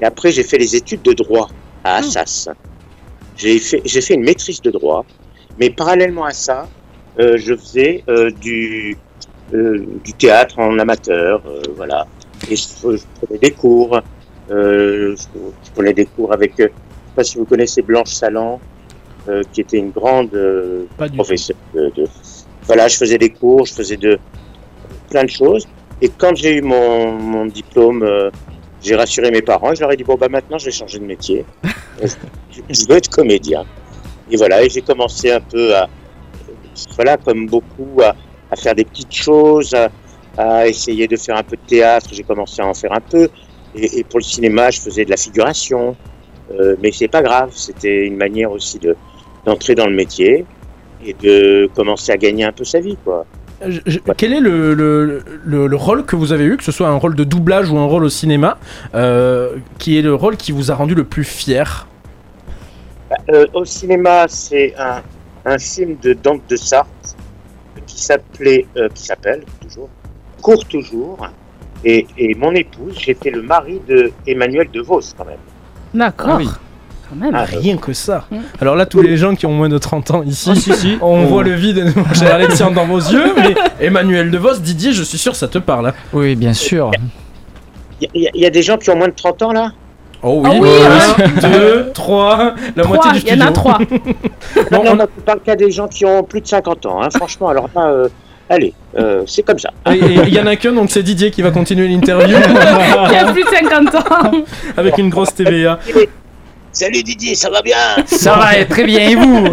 Et 0.00 0.04
après, 0.04 0.30
j'ai 0.30 0.42
fait 0.42 0.58
les 0.58 0.74
études 0.76 1.02
de 1.02 1.12
droit 1.12 1.48
à 1.82 1.96
Assas. 1.96 2.48
J'ai 3.36 3.58
fait, 3.58 4.14
une 4.14 4.24
maîtrise 4.24 4.62
de 4.62 4.70
droit. 4.70 5.04
Mais 5.58 5.70
parallèlement 5.70 6.24
à 6.24 6.32
ça, 6.32 6.68
euh, 7.18 7.36
je 7.36 7.54
faisais 7.54 8.04
euh, 8.08 8.30
du, 8.30 8.96
du 9.52 10.12
théâtre 10.14 10.58
en 10.58 10.78
amateur. 10.78 11.42
voilà. 11.76 12.06
Et 12.50 12.56
je, 12.56 12.64
prenais 13.20 13.38
des 13.38 13.50
cours. 13.52 14.00
Euh, 14.50 15.16
je, 15.16 15.22
je 15.64 15.70
prenais 15.74 15.92
des 15.92 16.06
cours 16.06 16.32
avec, 16.32 16.58
euh, 16.60 16.64
je 16.64 16.68
sais 16.68 17.14
pas 17.16 17.24
si 17.24 17.38
vous 17.38 17.44
connaissez 17.46 17.80
Blanche 17.82 18.10
Salan, 18.12 18.60
euh, 19.28 19.42
qui 19.52 19.62
était 19.62 19.78
une 19.78 19.90
grande 19.90 20.34
euh, 20.34 20.84
professeure 21.16 21.56
de, 21.74 21.90
de- 21.96 22.06
Voilà, 22.66 22.88
je 22.88 22.96
faisais 22.96 23.16
des 23.18 23.30
cours, 23.30 23.64
je 23.66 23.72
faisais 23.74 23.96
de 23.96 24.18
plein 25.10 25.24
de 25.24 25.30
choses. 25.30 25.66
Et 26.02 26.08
quand 26.10 26.34
j'ai 26.34 26.56
eu 26.56 26.60
mon, 26.62 27.12
mon 27.12 27.46
diplôme, 27.46 28.02
euh, 28.02 28.30
j'ai 28.82 28.96
rassuré 28.96 29.30
mes 29.30 29.40
parents 29.40 29.72
et 29.72 29.76
je 29.76 29.80
leur 29.80 29.92
ai 29.92 29.96
dit 29.96 30.04
bon 30.04 30.16
bah 30.16 30.28
maintenant 30.28 30.58
je 30.58 30.66
vais 30.66 30.70
changer 30.72 30.98
de 30.98 31.04
métier. 31.06 31.44
Je, 32.02 32.60
je 32.68 32.86
veux 32.88 32.96
être 32.96 33.08
comédien. 33.08 33.64
Et 34.30 34.36
voilà, 34.36 34.62
et 34.62 34.68
j'ai 34.68 34.82
commencé 34.82 35.30
un 35.32 35.40
peu 35.40 35.74
à, 35.74 35.88
voilà, 36.96 37.16
comme 37.16 37.46
beaucoup, 37.46 38.00
à, 38.02 38.14
à 38.50 38.56
faire 38.56 38.74
des 38.74 38.84
petites 38.84 39.12
choses, 39.14 39.72
à, 39.74 39.88
à 40.36 40.66
essayer 40.66 41.06
de 41.08 41.16
faire 41.16 41.36
un 41.36 41.42
peu 41.42 41.56
de 41.56 41.66
théâtre. 41.66 42.08
J'ai 42.12 42.22
commencé 42.22 42.62
à 42.62 42.66
en 42.66 42.74
faire 42.74 42.92
un 42.92 43.00
peu. 43.00 43.28
Et, 43.74 43.98
et 44.00 44.04
pour 44.04 44.18
le 44.18 44.24
cinéma, 44.24 44.70
je 44.70 44.80
faisais 44.80 45.04
de 45.04 45.10
la 45.10 45.16
figuration. 45.16 45.96
Euh, 46.58 46.76
mais 46.82 46.92
c'est 46.92 47.08
pas 47.08 47.22
grave, 47.22 47.50
c'était 47.54 48.06
une 48.06 48.16
manière 48.16 48.52
aussi 48.52 48.78
de 48.78 48.94
d'entrer 49.46 49.74
dans 49.74 49.86
le 49.86 49.94
métier 49.94 50.44
et 51.04 51.14
de 51.14 51.68
commencer 51.74 52.12
à 52.12 52.16
gagner 52.16 52.44
un 52.44 52.52
peu 52.52 52.64
sa 52.64 52.80
vie, 52.80 52.96
quoi. 53.04 53.26
Je- 53.66 53.80
je- 53.86 53.98
quel 54.16 54.32
est 54.32 54.40
le, 54.40 54.74
le- 54.74 55.22
le- 55.44 55.66
le 55.66 55.76
rôle 55.76 56.04
que 56.04 56.16
vous 56.16 56.32
avez 56.32 56.44
eu, 56.44 56.56
que 56.56 56.64
ce 56.64 56.72
soit 56.72 56.88
un 56.88 56.96
rôle 56.96 57.14
de 57.14 57.24
doublage 57.24 57.70
ou 57.70 57.78
un 57.78 57.86
rôle 57.86 58.04
au 58.04 58.08
cinéma, 58.10 58.58
euh, 58.94 59.56
qui 59.78 59.98
est 59.98 60.02
le 60.02 60.14
rôle 60.14 60.36
qui 60.36 60.52
vous 60.52 60.70
a 60.70 60.74
rendu 60.74 60.94
le 60.94 61.04
plus 61.04 61.24
fier? 61.24 61.86
Euh, 63.30 63.46
au 63.54 63.64
cinéma, 63.64 64.26
c'est 64.28 64.74
un, 64.78 65.02
un 65.44 65.58
film 65.58 65.96
de 66.02 66.14
Dante 66.14 66.42
de 66.48 66.56
Sarthe 66.56 67.16
qui 67.86 68.02
s'appelait, 68.02 68.66
euh, 68.76 68.88
qui 68.94 69.02
s'appelle 69.02 69.44
toujours, 69.62 69.88
Court 70.44 70.64
toujours. 70.66 71.26
Et, 71.84 72.06
et 72.18 72.34
mon 72.34 72.52
épouse, 72.54 72.94
j'étais 72.98 73.30
le 73.30 73.42
mari 73.42 73.80
de 73.88 74.12
Emmanuel 74.26 74.68
De 74.72 74.80
Vos, 74.80 75.00
quand 75.16 75.24
même. 75.24 75.38
D'accord. 75.94 76.30
Ah 76.32 76.36
oui. 76.38 76.48
Quand 77.08 77.16
même. 77.16 77.34
Ah, 77.34 77.44
rien 77.44 77.76
que 77.78 77.92
ça. 77.92 78.24
Mm. 78.30 78.36
Alors 78.60 78.76
là, 78.76 78.86
tous 78.86 79.02
les 79.02 79.16
gens 79.16 79.34
qui 79.34 79.46
ont 79.46 79.52
moins 79.52 79.68
de 79.68 79.78
30 79.78 80.10
ans 80.12 80.22
ici, 80.22 80.50
Ah, 80.52 80.54
si, 80.54 80.72
si. 80.74 80.98
on 81.02 81.24
Oh. 81.24 81.26
voit 81.28 81.42
le 81.44 81.52
vide, 81.54 81.92
cher 82.14 82.34
Alexandre, 82.34 82.74
dans 82.74 82.86
vos 82.86 82.98
yeux, 82.98 83.32
mais 83.36 83.54
Emmanuel 83.80 84.30
DeVos, 84.30 84.58
Didier, 84.58 84.92
je 84.92 85.02
suis 85.02 85.18
sûr, 85.18 85.34
ça 85.36 85.48
te 85.48 85.58
parle. 85.58 85.88
hein. 85.88 85.94
Oui, 86.12 86.34
bien 86.36 86.52
sûr. 86.54 86.90
Il 88.00 88.08
y, 88.20 88.26
a- 88.26 88.30
il 88.34 88.40
y 88.42 88.46
a 88.46 88.50
des 88.50 88.62
gens 88.62 88.76
qui 88.78 88.90
ont 88.90 88.96
moins 88.96 89.08
de 89.08 89.14
30 89.14 89.42
ans, 89.42 89.52
là? 89.52 89.72
Oh 90.22 90.42
oui, 90.44 90.68
Un, 91.22 91.48
deux, 91.50 91.90
trois, 91.92 92.54
la 92.76 92.82
Trois, 92.82 92.96
moitié 92.96 93.12
du 93.12 93.26
il 93.26 93.38
y 93.38 93.42
en 93.42 93.46
studio. 93.46 93.48
a 93.48 93.52
trois. 93.52 93.78
Non, 94.72 94.84
non, 94.84 94.96
non, 94.96 95.06
tu 95.14 95.20
parles 95.22 95.40
qu'à 95.44 95.54
des 95.56 95.70
gens 95.70 95.86
qui 95.88 96.04
ont 96.06 96.22
plus 96.22 96.40
de 96.40 96.46
50 96.46 96.86
ans, 96.86 97.02
hein. 97.02 97.08
franchement, 97.14 97.48
alors 97.48 97.68
là, 97.76 97.88
euh, 97.88 98.08
allez, 98.48 98.72
euh, 98.96 99.24
c'est 99.26 99.42
comme 99.42 99.58
ça. 99.58 99.70
Et 99.92 99.98
il 99.98 100.34
y 100.34 100.40
en 100.40 100.46
a 100.46 100.56
qu'un, 100.56 100.72
donc 100.72 100.90
c'est 100.90 101.02
Didier 101.02 101.30
qui 101.30 101.42
va 101.42 101.50
continuer 101.50 101.88
l'interview 101.88 102.36
Il 103.10 103.16
a 103.16 103.32
plus 103.32 103.44
de 103.44 103.48
50 103.48 103.94
ans. 103.94 104.44
avec 104.76 104.98
une 104.98 105.10
grosse 105.10 105.34
TVA. 105.34 105.78
Salut 106.72 107.02
Didier, 107.02 107.34
ça 107.34 107.50
va 107.50 107.62
bien? 107.62 107.76
Ça 108.06 108.36
va 108.36 108.64
très 108.64 108.84
bien, 108.84 109.08
et 109.10 109.14
vous? 109.14 109.44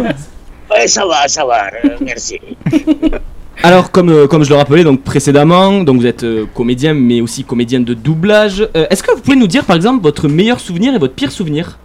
Ouais, 0.70 0.86
ça 0.86 1.06
va, 1.06 1.28
ça 1.28 1.44
va, 1.44 1.66
euh, 1.84 1.96
merci. 2.00 2.40
Alors, 3.62 3.90
comme, 3.92 4.08
euh, 4.08 4.26
comme 4.26 4.42
je 4.42 4.50
le 4.50 4.56
rappelais 4.56 4.82
donc 4.82 5.02
précédemment, 5.02 5.84
donc 5.84 6.00
vous 6.00 6.06
êtes 6.06 6.24
euh, 6.24 6.46
comédien, 6.52 6.94
mais 6.94 7.20
aussi 7.20 7.44
comédien 7.44 7.80
de 7.80 7.94
doublage. 7.94 8.68
Euh, 8.74 8.86
Est-ce 8.90 9.02
que 9.02 9.12
vous 9.12 9.20
pouvez 9.20 9.36
nous 9.36 9.46
dire, 9.46 9.64
par 9.64 9.76
exemple, 9.76 10.02
votre 10.02 10.26
meilleur 10.26 10.58
souvenir 10.58 10.94
et 10.94 10.98
votre 10.98 11.14
pire 11.14 11.30
souvenir? 11.30 11.78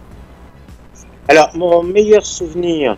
Alors, 1.28 1.50
mon 1.54 1.82
meilleur 1.82 2.24
souvenir, 2.24 2.96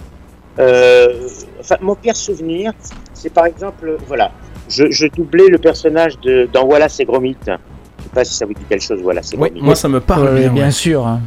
euh, 0.59 1.29
enfin, 1.59 1.77
mon 1.83 1.95
pire 1.95 2.17
souvenir, 2.17 2.73
c'est 3.21 3.33
par 3.33 3.47
exemple, 3.47 3.97
voilà, 4.07 4.33
je, 4.69 4.91
je 4.91 5.07
doublais 5.07 5.47
le 5.49 5.59
personnage 5.59 6.19
de, 6.21 6.49
dans 6.53 6.65
Wallace 6.65 6.99
et 7.01 7.05
Gromit. 7.05 7.37
Je 7.47 7.53
sais 7.53 8.09
pas 8.15 8.25
si 8.25 8.35
ça 8.35 8.47
vous 8.47 8.55
dit 8.55 8.63
quelque 8.69 8.83
chose, 8.83 9.01
Wallace 9.03 9.33
et 9.33 9.37
Oui, 9.37 9.51
Gromit. 9.51 9.63
moi 9.63 9.75
ça 9.77 9.89
me 9.89 10.01
parle 10.01 10.31
Oui, 10.33 10.41
bien. 10.41 10.53
bien 10.53 10.65
ouais. 10.67 10.71
sûr. 10.71 11.07
hein. 11.07 11.21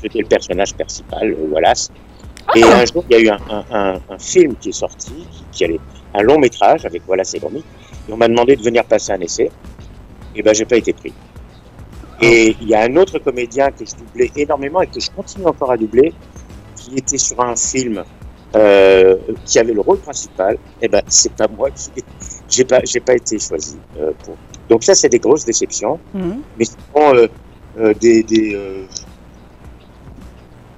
C'était 0.00 0.18
le 0.20 0.26
personnage 0.26 0.74
principal, 0.74 1.32
euh, 1.32 1.48
Wallace. 1.50 1.90
Et 2.54 2.62
un 2.62 2.84
jour, 2.84 3.02
il 3.10 3.16
y 3.16 3.18
a 3.18 3.22
eu 3.24 3.28
un, 3.30 3.38
un- 3.50 3.64
un- 3.72 4.00
un 4.10 4.18
film 4.18 4.54
qui 4.56 4.68
est 4.68 4.72
sorti, 4.72 5.10
qui, 5.32 5.44
qui 5.50 5.64
allait, 5.64 5.80
un 6.14 6.22
long 6.22 6.38
métrage 6.38 6.84
avec 6.84 7.02
Wallace 7.08 7.34
et 7.34 7.38
Gromit. 7.40 7.64
Et 8.08 8.12
on 8.12 8.16
m'a 8.16 8.28
demandé 8.28 8.54
de 8.56 8.62
venir 8.62 8.84
passer 8.84 9.12
un 9.12 9.20
essai. 9.20 9.50
Et 10.36 10.42
ben, 10.42 10.54
j'ai 10.54 10.66
pas 10.66 10.76
été 10.76 10.92
pris. 10.92 11.12
Et 12.20 12.54
il 12.60 12.68
y 12.68 12.74
a 12.74 12.82
un 12.82 12.94
autre 12.96 13.18
comédien 13.18 13.70
que 13.70 13.84
je 13.84 13.96
doublais 13.96 14.30
énormément 14.36 14.80
et 14.82 14.86
que 14.86 15.00
je 15.00 15.10
continue 15.10 15.46
encore 15.46 15.72
à 15.72 15.76
doubler, 15.76 16.12
qui 16.76 16.96
était 16.96 17.18
sur 17.18 17.40
un 17.40 17.56
film 17.56 18.04
euh, 18.54 19.16
qui 19.44 19.58
avait 19.58 19.72
le 19.72 19.80
rôle 19.80 19.98
principal. 19.98 20.56
Et 20.80 20.88
ben, 20.88 21.02
c'est 21.08 21.32
pas 21.32 21.48
moi 21.48 21.70
qui, 21.70 21.90
j'ai 22.48 22.64
pas, 22.64 22.80
j'ai 22.84 23.00
pas 23.00 23.14
été 23.14 23.38
choisi 23.38 23.76
euh, 23.98 24.12
pour. 24.24 24.36
Donc 24.68 24.84
ça, 24.84 24.94
c'est 24.94 25.08
des 25.08 25.18
grosses 25.18 25.44
déceptions. 25.44 25.98
Mhm. 26.14 26.40
Mais 26.58 26.64
sinon, 26.64 27.14
euh, 27.14 27.26
euh, 27.78 27.94
des, 27.94 28.22
des, 28.22 28.54
euh, 28.54 28.84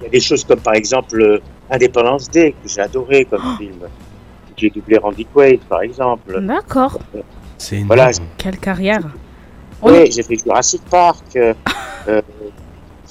il 0.01 0.05
y 0.05 0.07
a 0.07 0.11
des 0.11 0.21
choses 0.21 0.45
comme 0.45 0.61
par 0.61 0.75
exemple 0.75 1.41
Independence 1.71 2.31
Day 2.31 2.53
que 2.53 2.69
j'ai 2.69 2.81
adoré 2.81 3.25
comme 3.25 3.43
film. 3.59 3.79
J'ai 4.57 4.71
doublé 4.71 4.99
Randy 4.99 5.25
Quaid 5.27 5.61
par 5.61 5.83
exemple. 5.83 6.41
D'accord. 6.41 6.99
C'est 7.59 7.83
Voilà. 7.83 8.11
Quelle 8.37 8.59
carrière. 8.59 9.03
Oui, 9.83 10.11
j'ai 10.11 10.23
fait 10.23 10.37
Jurassic 10.37 10.83
Park. 10.91 11.25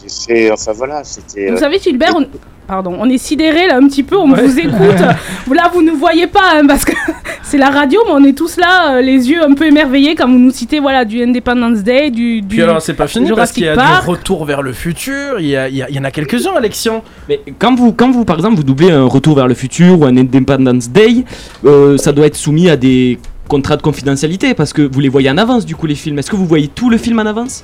j'ai 0.07 0.35
fait, 0.47 0.51
enfin 0.51 0.71
voilà, 0.73 1.03
c'était. 1.03 1.47
Vous 1.49 1.55
euh, 1.55 1.59
savez, 1.59 1.79
Gilbert, 1.79 2.13
on... 2.15 2.25
pardon, 2.67 2.95
on 2.99 3.09
est 3.09 3.17
sidéré 3.17 3.67
là 3.67 3.77
un 3.77 3.87
petit 3.87 4.03
peu, 4.03 4.17
on 4.17 4.27
vous 4.33 4.59
écoute. 4.59 4.73
Vous, 5.45 5.53
là, 5.53 5.69
vous 5.73 5.81
ne 5.81 5.91
voyez 5.91 6.27
pas 6.27 6.53
hein, 6.55 6.67
parce 6.67 6.85
que 6.85 6.93
c'est 7.43 7.57
la 7.57 7.69
radio, 7.69 7.99
mais 8.05 8.11
on 8.13 8.23
est 8.23 8.37
tous 8.37 8.57
là, 8.57 8.95
euh, 8.97 9.01
les 9.01 9.29
yeux 9.29 9.43
un 9.43 9.53
peu 9.53 9.65
émerveillés 9.65 10.15
quand 10.15 10.27
vous 10.27 10.37
nous 10.37 10.51
citez 10.51 10.79
voilà, 10.79 11.05
du 11.05 11.21
Independence 11.23 11.79
Day, 11.79 12.09
du. 12.11 12.41
du 12.41 12.47
Puis 12.47 12.61
alors 12.61 12.81
c'est 12.81 12.93
pas 12.93 13.07
fini 13.07 13.31
parce 13.35 13.51
qu'il 13.51 13.63
y 13.63 13.67
a 13.69 13.75
Park. 13.75 14.03
du 14.03 14.09
retour 14.09 14.45
vers 14.45 14.61
le 14.61 14.73
futur, 14.73 15.39
il 15.39 15.47
y, 15.47 15.55
a- 15.55 15.69
il 15.69 15.75
y 15.75 15.81
a- 15.83 15.89
il 15.89 15.95
y 15.95 15.99
en 15.99 16.03
a 16.03 16.11
quelques-uns, 16.11 16.53
Alexion. 16.55 17.01
Mais 17.29 17.39
quand 17.59 17.75
vous, 17.75 17.93
quand 17.93 18.11
vous, 18.11 18.25
par 18.25 18.35
exemple, 18.37 18.55
vous 18.55 18.63
doublez 18.63 18.91
un 18.91 19.05
Retour 19.05 19.35
vers 19.35 19.47
le 19.47 19.53
futur 19.55 19.99
ou 20.01 20.05
un 20.05 20.15
Independence 20.17 20.89
Day, 20.89 21.23
euh, 21.65 21.97
ça 21.97 22.11
doit 22.11 22.27
être 22.27 22.35
soumis 22.35 22.69
à 22.69 22.75
des 22.77 23.17
contrats 23.47 23.77
de 23.77 23.81
confidentialité 23.81 24.53
parce 24.53 24.73
que 24.73 24.81
vous 24.81 24.99
les 24.99 25.07
voyez 25.09 25.29
en 25.29 25.37
avance, 25.37 25.65
du 25.65 25.75
coup, 25.75 25.87
les 25.87 25.95
films. 25.95 26.19
Est-ce 26.19 26.29
que 26.29 26.35
vous 26.35 26.45
voyez 26.45 26.67
tout 26.67 26.89
le 26.89 26.97
film 26.97 27.17
en 27.19 27.25
avance? 27.25 27.63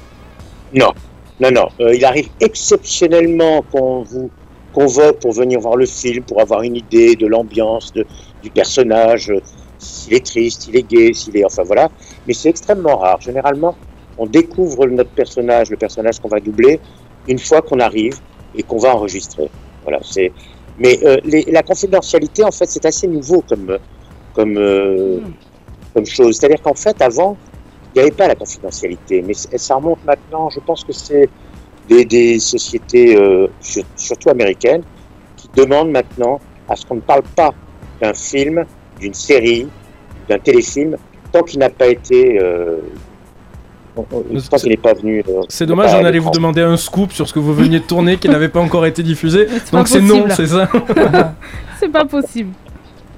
Non, 0.73 0.91
non, 1.39 1.51
non. 1.51 1.67
Euh, 1.81 1.95
il 1.95 2.05
arrive 2.05 2.29
exceptionnellement 2.39 3.61
qu'on 3.63 4.03
vous 4.03 4.31
convoque 4.71 5.19
pour 5.19 5.33
venir 5.33 5.59
voir 5.59 5.75
le 5.75 5.85
film, 5.85 6.23
pour 6.23 6.41
avoir 6.41 6.63
une 6.63 6.75
idée 6.75 7.15
de 7.15 7.27
l'ambiance, 7.27 7.91
de, 7.93 8.05
du 8.41 8.49
personnage. 8.51 9.31
s'il 9.77 10.13
est 10.13 10.25
triste, 10.25 10.63
s'il 10.63 10.75
est 10.77 10.83
gay, 10.83 11.13
s'il 11.13 11.35
est, 11.37 11.45
enfin 11.45 11.63
voilà. 11.63 11.89
Mais 12.25 12.33
c'est 12.33 12.49
extrêmement 12.49 12.97
rare. 12.97 13.19
Généralement, 13.21 13.77
on 14.17 14.27
découvre 14.27 14.85
notre 14.87 15.11
personnage, 15.11 15.69
le 15.69 15.77
personnage 15.77 16.19
qu'on 16.19 16.29
va 16.29 16.39
doubler, 16.39 16.79
une 17.27 17.39
fois 17.39 17.61
qu'on 17.61 17.79
arrive 17.79 18.19
et 18.55 18.63
qu'on 18.63 18.77
va 18.77 18.95
enregistrer. 18.95 19.49
Voilà, 19.83 19.99
c'est. 20.03 20.33
Mais 20.77 20.99
euh, 21.03 21.17
les- 21.23 21.45
la 21.51 21.63
confidentialité, 21.63 22.43
en 22.43 22.51
fait, 22.51 22.67
c'est 22.67 22.85
assez 22.85 23.07
nouveau 23.07 23.41
comme 23.41 23.77
comme 24.33 24.57
euh, 24.57 25.19
comme 25.93 26.05
chose. 26.05 26.37
C'est-à-dire 26.37 26.61
qu'en 26.61 26.73
fait, 26.75 27.01
avant, 27.01 27.37
il 27.95 27.99
n'y 27.99 28.01
avait 28.01 28.11
pas 28.15 28.27
la 28.27 28.35
confidentialité, 28.35 29.21
mais 29.21 29.33
ça 29.33 29.75
remonte 29.75 30.03
maintenant. 30.05 30.49
Je 30.49 30.59
pense 30.59 30.83
que 30.83 30.93
c'est 30.93 31.29
des, 31.87 32.05
des 32.05 32.39
sociétés, 32.39 33.15
euh, 33.17 33.47
sur- 33.59 33.83
surtout 33.95 34.29
américaines, 34.29 34.83
qui 35.37 35.49
demandent 35.55 35.91
maintenant 35.91 36.39
à 36.69 36.75
ce 36.75 36.85
qu'on 36.85 36.95
ne 36.95 37.01
parle 37.01 37.23
pas 37.35 37.53
d'un 38.01 38.13
film, 38.13 38.65
d'une 38.99 39.13
série, 39.13 39.67
d'un 40.29 40.39
téléfilm, 40.39 40.97
tant 41.31 41.43
qu'il 41.43 41.59
n'a 41.59 41.69
pas 41.69 41.87
été, 41.87 42.39
euh, 42.41 42.77
tant 43.95 44.57
qu'il 44.57 44.69
n'est 44.69 44.77
pas 44.77 44.93
venu. 44.93 45.23
euh, 45.27 45.41
C'est 45.49 45.65
dommage, 45.65 45.93
on 45.93 46.03
allait 46.05 46.19
vous 46.19 46.31
demander 46.31 46.61
un 46.61 46.77
scoop 46.77 47.11
sur 47.11 47.27
ce 47.27 47.33
que 47.33 47.39
vous 47.39 47.53
veniez 47.53 47.79
de 47.79 47.85
tourner 47.85 48.17
qui 48.17 48.27
n'avait 48.29 48.49
pas 48.49 48.59
encore 48.61 48.85
été 48.85 49.03
diffusé. 49.03 49.47
Donc 49.71 49.87
c'est 49.87 50.01
non, 50.01 50.23
possible. 50.23 50.31
c'est 50.35 50.47
ça 50.47 50.69
C'est 51.79 51.89
pas 51.89 52.05
possible. 52.05 52.51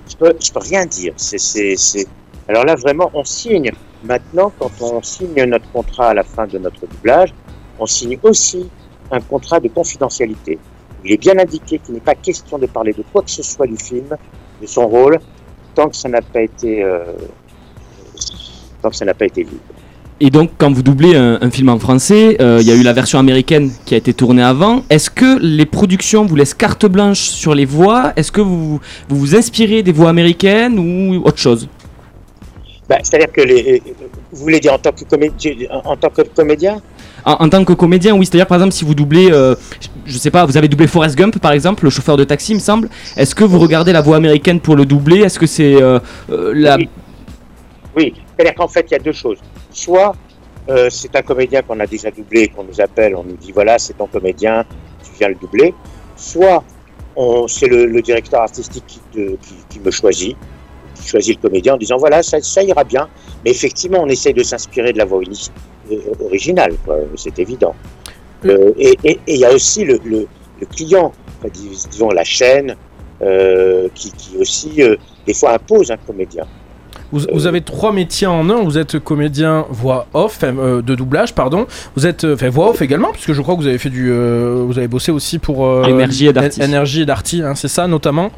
je 0.09 0.15
peux, 0.17 0.33
je 0.43 0.51
peux 0.51 0.59
rien 0.59 0.85
dire. 0.85 1.13
C'est, 1.17 1.37
c'est, 1.37 1.75
c'est... 1.77 2.07
Alors 2.47 2.65
là, 2.65 2.75
vraiment, 2.75 3.09
on 3.13 3.23
signe. 3.23 3.71
Maintenant, 4.07 4.51
quand 4.59 4.71
on 4.81 5.01
signe 5.01 5.43
notre 5.45 5.69
contrat 5.71 6.09
à 6.09 6.13
la 6.13 6.23
fin 6.23 6.45
de 6.45 6.59
notre 6.59 6.85
doublage, 6.85 7.33
on 7.79 7.85
signe 7.85 8.19
aussi 8.23 8.69
un 9.11 9.19
contrat 9.19 9.59
de 9.59 9.67
confidentialité. 9.67 10.59
Il 11.03 11.11
est 11.11 11.17
bien 11.17 11.37
indiqué 11.37 11.79
qu'il 11.79 11.95
n'est 11.95 12.01
pas 12.01 12.15
question 12.15 12.57
de 12.57 12.67
parler 12.67 12.93
de 12.93 13.03
quoi 13.11 13.23
que 13.23 13.31
ce 13.31 13.43
soit 13.43 13.67
du 13.67 13.77
film, 13.77 14.15
de 14.61 14.67
son 14.67 14.87
rôle, 14.87 15.19
tant 15.73 15.89
que 15.89 15.95
ça 15.95 16.09
n'a 16.09 16.21
pas 16.21 16.41
été, 16.41 16.83
euh, 16.83 17.03
tant 18.81 18.89
que 18.89 18.95
ça 18.95 19.05
n'a 19.05 19.13
pas 19.13 19.25
été 19.25 19.43
vu. 19.43 19.57
Et 20.21 20.29
donc, 20.29 20.51
quand 20.57 20.71
vous 20.71 20.81
doublez 20.81 21.15
un, 21.15 21.51
film 21.51 21.67
en 21.67 21.77
français, 21.77 22.37
euh, 22.39 22.59
il 22.61 22.67
y 22.67 22.71
a 22.71 22.75
eu 22.75 22.83
la 22.83 22.93
version 22.93 23.19
américaine 23.19 23.69
qui 23.85 23.95
a 23.95 23.97
été 23.97 24.13
tournée 24.13 24.43
avant. 24.43 24.83
Est-ce 24.89 25.09
que 25.09 25.39
les 25.41 25.65
productions 25.65 26.25
vous 26.25 26.37
laissent 26.37 26.53
carte 26.53 26.85
blanche 26.85 27.19
sur 27.19 27.53
les 27.53 27.65
voix? 27.65 28.13
Est-ce 28.15 28.31
que 28.31 28.39
vous 28.39 28.79
vous 29.09 29.35
inspirez 29.35 29.83
des 29.83 29.91
voix 29.91 30.09
américaines 30.09 30.79
ou 30.79 31.21
autre 31.25 31.39
chose? 31.39 31.67
Bah, 32.87 32.97
c'est-à-dire 33.01 33.31
que 33.31 33.41
les, 33.41 33.81
vous 34.31 34.43
voulez 34.43 34.59
dire 34.59 34.73
en 34.73 34.77
tant 34.77 34.91
que 34.91 35.03
comédien, 35.05 35.53
en, 35.71 35.95
tant 35.97 36.09
que 36.09 36.21
comédien? 36.21 36.81
En, 37.25 37.31
en 37.45 37.49
tant 37.49 37.65
que 37.65 37.73
comédien, 37.73 38.15
oui, 38.15 38.25
c'est-à-dire 38.27 38.45
par 38.45 38.57
exemple 38.57 38.73
si 38.73 38.85
vous 38.85 38.93
doublez, 38.93 39.31
euh, 39.31 39.55
je 40.05 40.17
sais 40.19 40.29
pas, 40.29 40.45
vous 40.45 40.55
avez 40.55 40.67
doublé 40.67 40.85
Forrest 40.85 41.15
Gump 41.17 41.39
par 41.39 41.51
exemple, 41.51 41.83
le 41.83 41.89
chauffeur 41.89 42.15
de 42.15 42.23
taxi, 42.23 42.51
il 42.51 42.55
me 42.55 42.59
semble. 42.59 42.89
Est-ce 43.17 43.33
que 43.33 43.43
vous 43.43 43.57
regardez 43.57 43.91
la 43.91 44.01
voix 44.01 44.17
américaine 44.17 44.59
pour 44.59 44.75
le 44.75 44.85
doubler? 44.85 45.21
Est-ce 45.21 45.39
que 45.39 45.47
c'est 45.47 45.81
euh, 45.81 45.99
euh, 46.29 46.53
la 46.55 46.77
Oui, 47.95 48.13
c'est-à-dire 48.37 48.53
qu'en 48.55 48.67
fait, 48.67 48.85
il 48.89 48.91
y 48.91 48.95
a 48.95 48.99
deux 48.99 49.13
choses. 49.13 49.39
Soit 49.71 50.15
euh, 50.69 50.87
c'est 50.91 51.15
un 51.15 51.21
comédien 51.23 51.61
qu'on 51.63 51.79
a 51.79 51.87
déjà 51.87 52.11
doublé, 52.11 52.49
qu'on 52.49 52.63
nous 52.65 52.79
appelle, 52.81 53.15
on 53.15 53.23
nous 53.23 53.37
dit 53.37 53.51
voilà, 53.51 53.79
c'est 53.79 53.93
ton 53.93 54.05
comédien, 54.07 54.63
tu 55.03 55.11
viens 55.17 55.29
le 55.29 55.35
doubler. 55.35 55.73
Soit 56.15 56.63
c'est 57.47 57.67
le, 57.67 57.85
le 57.85 58.01
directeur 58.01 58.41
artistique 58.41 58.83
qui, 58.85 58.99
te- 59.11 59.29
qui- 59.37 59.55
qui 59.69 59.79
me 59.79 59.89
choisit, 59.89 60.35
choisit 61.07 61.37
le 61.41 61.47
comédien 61.49 61.75
en 61.75 61.77
disant 61.77 61.97
voilà, 61.97 62.21
ça, 62.23 62.41
ça 62.41 62.63
ira 62.63 62.83
bien. 62.83 63.07
Mais 63.43 63.51
effectivement, 63.51 63.99
on 64.01 64.07
essaye 64.07 64.33
de 64.33 64.43
s'inspirer 64.43 64.93
de 64.93 64.97
la 64.97 65.05
voix 65.05 65.21
euh, 65.91 65.95
originale, 66.25 66.73
c'est 67.15 67.37
évident. 67.39 67.75
Euh, 68.45 68.71
et 68.77 68.95
il 69.27 69.37
y 69.37 69.45
a 69.45 69.51
aussi 69.53 69.85
le, 69.85 69.99
le- 70.05 70.27
le 70.59 70.65
client, 70.67 71.11
enfin, 71.39 71.49
dis- 71.53 71.87
disons 71.89 72.09
la 72.09 72.23
chaîne, 72.23 72.75
euh, 73.21 73.87
qui, 73.95 74.11
qui 74.11 74.37
aussi, 74.37 74.81
euh, 74.83 74.95
des 75.25 75.33
fois, 75.33 75.53
impose 75.53 75.89
un 75.91 75.97
comédien. 75.97 76.43
Vous, 77.11 77.21
vous 77.33 77.45
avez 77.47 77.61
trois 77.61 77.91
métiers 77.93 78.27
en 78.27 78.49
un. 78.49 78.61
Vous 78.63 78.77
êtes 78.77 78.99
comédien 78.99 79.65
voix 79.69 80.07
off, 80.13 80.39
euh, 80.43 80.81
de 80.81 80.95
doublage, 80.95 81.33
pardon. 81.33 81.65
Vous 81.95 82.05
êtes 82.07 82.23
euh, 82.23 82.33
enfin, 82.33 82.49
voix 82.49 82.69
off 82.71 82.81
également, 82.81 83.11
puisque 83.11 83.31
je 83.33 83.41
crois 83.41 83.55
que 83.55 83.61
vous 83.61 83.67
avez 83.67 83.77
fait 83.77 83.89
du, 83.89 84.11
euh, 84.11 84.63
vous 84.67 84.77
avez 84.77 84.87
bossé 84.87 85.11
aussi 85.11 85.39
pour 85.39 85.65
euh, 85.65 85.83
Énergie 85.85 86.27
et 86.27 86.33
Darty. 86.33 86.61
Énergie 86.61 87.01
et 87.01 87.05
Darty, 87.05 87.41
hein, 87.41 87.53
c'est 87.55 87.67
ça 87.67 87.87
notamment. 87.87 88.31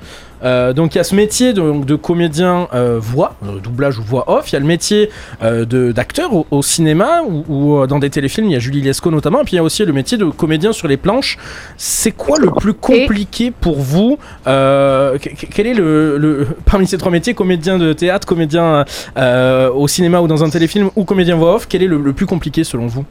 Euh, 0.44 0.74
donc 0.74 0.94
il 0.94 1.00
y 1.00 1.02
a 1.02 1.04
ce 1.04 1.16
métier 1.16 1.54
de, 1.54 1.62
donc, 1.62 1.86
de 1.86 1.96
comédien 1.96 2.68
euh, 2.74 3.00
voix, 3.00 3.36
euh, 3.44 3.60
doublage 3.60 3.98
ou 4.00 4.04
voix 4.04 4.30
off. 4.32 4.52
Il 4.52 4.54
y 4.54 4.56
a 4.56 4.60
le 4.60 4.66
métier 4.66 5.10
euh, 5.42 5.66
de 5.66 5.92
d'acteur 5.92 6.34
au, 6.34 6.46
au 6.52 6.62
cinéma 6.62 7.22
ou, 7.28 7.44
ou, 7.50 7.78
euh, 7.80 7.88
dans 7.88 8.00
des 8.00 8.10
téléfilms. 8.10 8.48
Il 8.48 8.54
y 8.54 8.56
a 8.56 8.60
Julie 8.60 8.82
Lescaut 8.82 9.12
notamment. 9.12 9.42
Et 9.42 9.44
puis 9.46 9.54
il 9.54 9.58
y 9.58 9.60
a 9.60 9.64
aussi 9.64 9.84
le 9.84 9.94
métier 9.94 10.18
de 10.18 10.26
comédien 10.26 10.74
sur 10.74 10.88
les 10.88 10.98
planches. 10.98 11.38
C'est 11.78 12.12
quoi 12.12 12.38
le 12.40 12.52
plus 12.52 12.74
compliqué 12.74 13.52
pour 13.52 13.80
vous 13.80 14.18
Euh, 14.48 15.18
que- 15.18 15.30
que- 15.30 15.46
Quel 15.54 15.68
est 15.68 15.74
le, 15.74 16.18
le- 16.18 16.48
parmi 16.66 16.86
ces 16.88 16.98
trois 16.98 17.12
métiers, 17.12 17.34
comédien 17.34 17.78
de 17.78 17.94
théâtre, 17.94 18.28
comédien 18.28 18.86
euh, 19.18 19.70
au 19.72 19.88
cinéma 19.88 20.22
ou 20.22 20.28
dans 20.28 20.44
un 20.44 20.50
téléfilm 20.50 20.90
ou 20.96 21.04
comédien 21.04 21.36
voix 21.36 21.56
off 21.56 21.68
Quel 21.68 21.84
est 21.84 21.88
le, 21.88 21.98
le 21.98 22.14
plus 22.14 22.26
compliqué 22.26 22.64
selon 22.64 22.88
vous? 22.88 23.06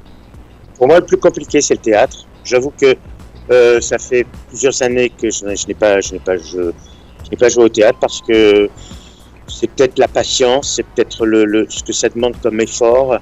Pour 0.76 0.86
moi, 0.86 1.00
le 1.00 1.06
plus 1.06 1.16
compliqué, 1.16 1.60
c'est 1.60 1.74
le 1.74 1.80
théâtre. 1.80 2.18
J'avoue 2.44 2.72
que 2.80 2.94
euh, 3.50 3.80
ça 3.80 3.98
fait 3.98 4.26
plusieurs 4.48 4.80
années 4.82 5.10
que 5.10 5.30
je, 5.30 5.38
je 5.56 5.66
n'ai 5.66 5.74
pas, 5.74 6.00
je 6.00 6.12
n'ai 6.12 6.18
pas, 6.18 6.36
je, 6.36 6.70
je 7.26 7.30
n'ai 7.32 7.36
pas 7.36 7.48
joué 7.48 7.64
au 7.64 7.68
théâtre 7.68 7.98
parce 8.00 8.20
que 8.22 8.68
c'est 9.48 9.68
peut-être 9.70 9.98
la 9.98 10.08
patience, 10.08 10.74
c'est 10.76 10.84
peut-être 10.84 11.26
le, 11.26 11.44
le- 11.44 11.66
ce 11.68 11.82
que 11.82 11.92
ça 11.92 12.08
demande 12.08 12.34
comme 12.40 12.60
effort. 12.60 13.18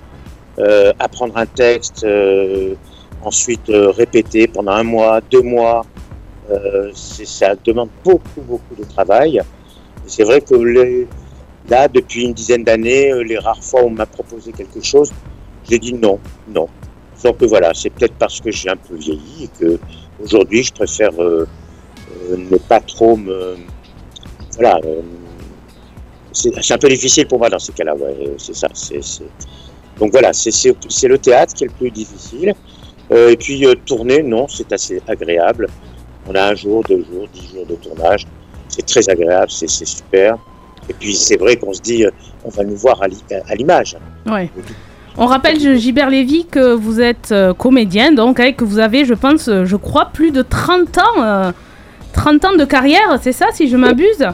Euh, 0.58 0.92
apprendre 1.00 1.36
un 1.36 1.46
texte, 1.46 2.04
euh, 2.04 2.74
ensuite 3.22 3.68
euh, 3.70 3.90
répéter 3.90 4.46
pendant 4.46 4.72
un 4.72 4.84
mois, 4.84 5.20
deux 5.20 5.42
mois, 5.42 5.84
euh, 6.50 6.90
ça 6.94 7.54
demande 7.64 7.88
beaucoup, 8.04 8.40
beaucoup 8.42 8.74
de 8.78 8.84
travail. 8.84 9.40
C'est 10.06 10.22
vrai 10.22 10.40
que 10.40 10.54
les- 10.54 11.08
là, 11.68 11.88
depuis 11.88 12.22
une 12.24 12.34
dizaine 12.34 12.62
d'années, 12.62 13.10
euh, 13.10 13.22
les 13.24 13.38
rares 13.38 13.64
fois 13.64 13.82
où 13.82 13.86
on 13.86 13.90
m'a 13.90 14.06
proposé 14.06 14.52
quelque 14.52 14.80
chose, 14.82 15.12
j'ai 15.68 15.78
dit 15.78 15.94
non, 15.94 16.20
non. 16.48 16.68
Donc 17.24 17.38
que 17.38 17.46
voilà, 17.46 17.72
c'est 17.72 17.88
peut-être 17.90 18.14
parce 18.18 18.38
que 18.40 18.50
j'ai 18.50 18.68
un 18.68 18.76
peu 18.76 18.94
vieilli 18.96 19.44
et 19.44 19.48
que 19.58 19.78
aujourd'hui 20.22 20.62
je 20.62 20.72
préfère 20.74 21.10
euh, 21.20 21.48
euh, 22.30 22.36
ne 22.36 22.56
pas 22.58 22.80
trop 22.80 23.16
me. 23.16 23.56
Voilà. 24.58 24.78
euh, 24.84 25.00
c'est 26.32 26.72
un 26.74 26.78
peu 26.78 26.88
difficile 26.88 27.26
pour 27.26 27.38
moi 27.38 27.48
dans 27.48 27.58
ces 27.60 27.72
cas-là, 27.72 27.94
ouais, 27.94 28.16
euh, 28.26 28.34
c'est 28.38 28.54
ça. 28.56 28.66
Donc 29.98 30.10
voilà, 30.10 30.32
c'est 30.32 31.06
le 31.08 31.18
théâtre 31.18 31.54
qui 31.54 31.64
est 31.64 31.68
le 31.68 31.72
plus 31.72 31.90
difficile. 31.90 32.52
Euh, 33.12 33.30
et 33.30 33.36
puis 33.36 33.64
euh, 33.66 33.74
tourner, 33.86 34.22
non, 34.22 34.48
c'est 34.48 34.72
assez 34.72 35.00
agréable. 35.06 35.68
On 36.28 36.34
a 36.34 36.46
un 36.50 36.54
jour, 36.54 36.82
deux 36.88 37.04
jours, 37.04 37.28
dix 37.32 37.48
jours 37.52 37.66
de 37.66 37.74
tournage. 37.76 38.26
C'est 38.68 38.84
très 38.84 39.08
agréable, 39.08 39.50
c'est 39.50 39.68
super. 39.68 40.36
Et 40.88 40.94
puis 40.94 41.14
c'est 41.14 41.36
vrai 41.36 41.56
qu'on 41.56 41.72
se 41.72 41.80
dit, 41.80 42.04
euh, 42.04 42.10
on 42.44 42.48
va 42.48 42.64
nous 42.64 42.76
voir 42.76 43.00
à 43.02 43.06
l'i- 43.08 43.22
à 43.48 43.54
l'image. 43.54 43.96
Ouais. 44.26 44.50
On 45.16 45.26
rappelle, 45.26 45.60
Gilbert 45.78 46.10
Lévy, 46.10 46.46
que 46.46 46.72
vous 46.74 47.00
êtes 47.00 47.32
comédien, 47.58 48.10
donc, 48.12 48.40
et 48.40 48.54
que 48.54 48.64
vous 48.64 48.80
avez, 48.80 49.04
je 49.04 49.14
pense, 49.14 49.48
je 49.48 49.76
crois, 49.76 50.06
plus 50.12 50.32
de 50.32 50.42
30 50.42 50.98
ans, 50.98 51.22
euh, 51.22 51.52
30 52.14 52.44
ans 52.46 52.56
de 52.56 52.64
carrière, 52.64 53.18
c'est 53.22 53.30
ça, 53.32 53.46
si 53.52 53.68
je 53.68 53.76
m'abuse? 53.76 54.26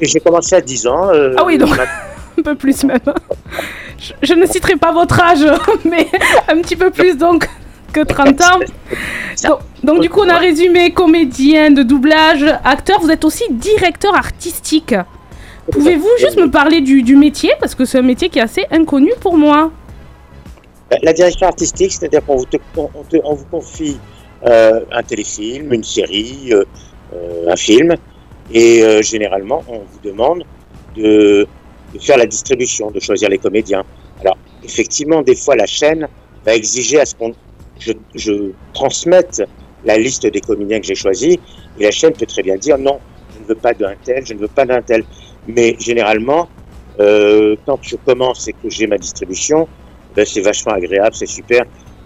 J'ai 0.00 0.20
commencé 0.20 0.54
à 0.56 0.60
10 0.60 0.86
ans. 0.86 1.08
euh, 1.12 1.34
Ah 1.36 1.44
oui, 1.44 1.58
donc 1.58 1.70
un 2.38 2.42
peu 2.42 2.54
plus 2.54 2.84
même. 2.84 2.98
Je, 3.98 4.12
je 4.22 4.34
ne 4.34 4.46
citerai 4.46 4.76
pas 4.76 4.92
votre 4.92 5.20
âge, 5.20 5.44
mais 5.84 6.06
un 6.48 6.60
petit 6.60 6.76
peu 6.76 6.90
plus 6.90 7.16
donc 7.16 7.48
que 7.92 8.00
30 8.02 8.40
ans. 8.42 8.58
Donc, 9.44 9.58
donc, 9.82 10.00
du 10.00 10.10
coup, 10.10 10.20
on 10.20 10.28
a 10.28 10.38
résumé 10.38 10.90
comédien 10.92 11.70
de 11.70 11.82
doublage, 11.82 12.44
acteur, 12.64 13.00
vous 13.00 13.10
êtes 13.10 13.24
aussi 13.24 13.44
directeur 13.50 14.14
artistique. 14.14 14.94
Pouvez-vous 15.72 16.08
juste 16.18 16.36
me 16.38 16.50
parler 16.50 16.80
du, 16.80 17.02
du 17.02 17.16
métier? 17.16 17.52
Parce 17.58 17.74
que 17.74 17.84
c'est 17.84 17.98
un 17.98 18.02
métier 18.02 18.28
qui 18.28 18.38
est 18.38 18.42
assez 18.42 18.64
inconnu 18.70 19.12
pour 19.20 19.36
moi. 19.36 19.70
La 21.02 21.12
direction 21.12 21.48
artistique, 21.48 21.92
c'est-à-dire 21.92 22.24
qu'on 22.24 22.36
vous, 22.36 22.44
on- 22.76 22.88
on 23.24 23.36
confie 23.50 23.98
euh, 24.46 24.80
un 24.92 25.02
téléfilm, 25.02 25.72
une 25.72 25.82
série, 25.82 26.52
euh, 26.52 26.64
un 27.50 27.56
film, 27.56 27.96
et 28.52 28.82
euh, 28.82 29.02
généralement, 29.02 29.62
on 29.68 29.78
vous 29.78 30.00
demande 30.02 30.44
de, 30.96 31.46
faire 32.00 32.18
la 32.18 32.26
distribution, 32.26 32.90
de 32.90 33.00
choisir 33.00 33.28
les 33.28 33.38
comédiens. 33.38 33.84
Alors, 34.20 34.36
effectivement, 34.62 35.22
des 35.22 35.34
fois, 35.34 35.56
la 35.56 35.66
chaîne 35.66 36.08
va 36.44 36.54
exiger 36.54 37.00
à 37.00 37.06
ce 37.06 37.14
qu'on 37.14 37.32
je, 37.78 38.50
transmette 38.72 39.42
la 39.84 39.98
liste 39.98 40.26
des 40.26 40.40
comédiens 40.40 40.80
que 40.80 40.86
j'ai 40.86 40.94
choisis, 40.94 41.36
et 41.78 41.82
la 41.82 41.90
chaîne 41.90 42.12
peut 42.12 42.26
très 42.26 42.42
bien 42.42 42.56
dire 42.56 42.78
non, 42.78 42.98
je 43.34 43.42
ne 43.42 43.48
veux 43.48 43.54
pas 43.54 43.74
d'un 43.74 43.94
tel, 44.04 44.24
je 44.26 44.34
ne 44.34 44.40
veux 44.40 44.48
pas 44.48 44.64
d'un 44.64 44.82
tel. 44.82 45.04
Mais 45.46 45.76
généralement, 45.78 46.48
euh, 46.98 47.56
quand 47.66 47.78
je 47.82 47.96
commence 47.96 48.48
et 48.48 48.52
que 48.52 48.68
j'ai 48.68 48.86
ma 48.86 48.98
distribution, 48.98 49.68
ben, 50.14 50.24
c'est 50.24 50.40
vachement 50.40 50.72
agréable, 50.72 51.14
c'est 51.14 51.26
super. 51.26 51.64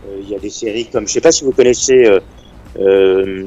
Euh, 0.09 0.21
Il 0.23 0.29
y 0.29 0.35
a 0.35 0.39
des 0.39 0.51
séries 0.51 0.87
comme, 0.87 1.07
je 1.07 1.13
sais 1.13 1.21
pas 1.21 1.33
si 1.33 1.45
vous 1.45 1.53
connaissez 1.53 2.05
euh, 2.79 3.47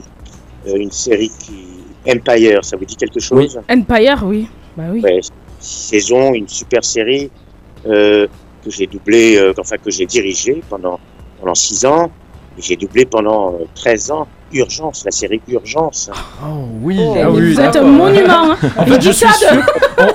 une 0.65 0.91
série 0.91 1.32
qui 1.40 1.73
Empire, 2.08 2.64
ça 2.64 2.78
vous 2.78 2.86
dit 2.86 2.96
quelque 2.96 3.20
chose? 3.20 3.60
Empire, 3.70 4.24
oui. 4.26 4.48
Bah 4.76 4.86
oui. 4.92 5.02
Ouais, 5.02 5.20
saisons, 5.60 6.34
une 6.34 6.48
super 6.48 6.84
série 6.84 7.30
euh, 7.86 8.28
que 8.64 8.70
j'ai 8.70 8.88
doublé, 8.88 9.38
euh, 9.38 9.54
enfin 9.60 9.78
que 9.78 9.90
j'ai 9.90 10.06
dirigé 10.06 10.64
pendant 10.70 11.00
pendant 11.40 11.56
six 11.56 11.86
ans. 11.86 12.12
Et 12.58 12.62
J'ai 12.62 12.76
doublé 12.76 13.06
pendant 13.06 13.54
euh, 13.54 13.66
13 13.76 14.12
ans 14.12 14.28
Urgence, 14.54 15.04
la 15.06 15.12
série 15.12 15.42
Urgence. 15.48 16.10
Oh 16.44 16.66
oui, 16.82 16.98
Oh, 17.00 17.16
ah 17.22 17.30
oui, 17.32 17.54
vous 17.54 17.60
êtes 17.60 17.76
un 17.76 17.84
monument, 17.84 18.52
hein. 18.52 18.58
En 18.78 18.86
Il 18.86 18.94
fait, 18.94 19.00
dit 19.00 19.08
je 19.08 19.12
suis 19.12 19.28
ça 19.28 19.56
de- 19.56 19.62
sûr, 19.62 19.66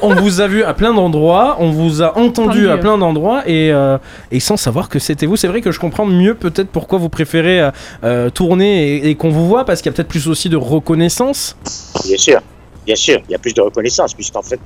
on, 0.02 0.10
on 0.10 0.15
vous 0.15 0.40
a 0.40 0.47
vu 0.48 0.62
à 0.62 0.74
plein 0.74 0.94
d'endroits, 0.94 1.56
on 1.60 1.70
vous 1.70 2.02
a 2.02 2.16
entendu 2.19 2.69
à 2.70 2.78
plein 2.78 2.97
d'endroits 2.98 3.43
et, 3.48 3.73
euh, 3.73 3.98
et 4.31 4.40
sans 4.40 4.56
savoir 4.56 4.89
que 4.89 4.98
c'était 4.98 5.27
vous. 5.27 5.36
C'est 5.36 5.48
vrai 5.48 5.60
que 5.60 5.70
je 5.73 5.81
comprends 5.81 6.06
mieux 6.06 6.35
peut-être 6.35 6.69
pourquoi 6.69 6.98
vous 6.98 7.09
préférez 7.09 7.60
euh, 7.60 7.70
euh, 8.05 8.31
tourner 8.31 8.97
et, 8.97 9.10
et 9.10 9.15
qu'on 9.15 9.31
vous 9.31 9.47
voit 9.48 9.65
parce 9.65 9.82
qu'il 9.82 9.90
y 9.90 9.94
a 9.94 9.97
peut-être 9.97 10.09
plus 10.09 10.28
aussi 10.28 10.48
de 10.48 10.56
reconnaissance. 10.56 11.56
Bien 12.05 12.16
sûr, 12.16 12.40
bien 12.86 12.97
sûr, 12.97 13.20
il 13.28 13.32
y 13.32 13.35
a 13.35 13.39
plus 13.39 13.55
de 13.55 13.60
reconnaissance 13.60 14.15
puisqu'en 14.15 14.43
fait, 14.43 14.60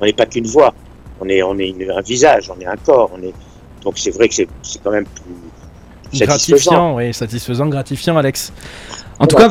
on 0.00 0.04
n'est 0.04 0.12
pas 0.12 0.26
qu'une 0.26 0.46
voix, 0.46 0.72
on 1.20 1.28
est, 1.28 1.42
on 1.42 1.58
est 1.58 1.68
une- 1.68 1.90
un 1.90 2.00
visage, 2.02 2.50
on 2.56 2.60
est 2.60 2.66
un 2.66 2.76
corps, 2.76 3.10
on 3.16 3.22
est. 3.22 3.32
Donc 3.82 3.94
c'est 3.98 4.10
vrai 4.10 4.28
que 4.28 4.34
c'est 4.34 4.48
c'est 4.62 4.82
quand 4.82 4.90
même 4.90 5.04
plus 5.04 6.18
satisfaisant. 6.18 6.70
Gratifiant, 6.72 6.94
oui, 6.96 7.14
satisfaisant, 7.14 7.66
gratifiant, 7.66 8.16
Alex. 8.16 8.52
En 9.18 9.26
tout 9.26 9.36
cas, 9.36 9.48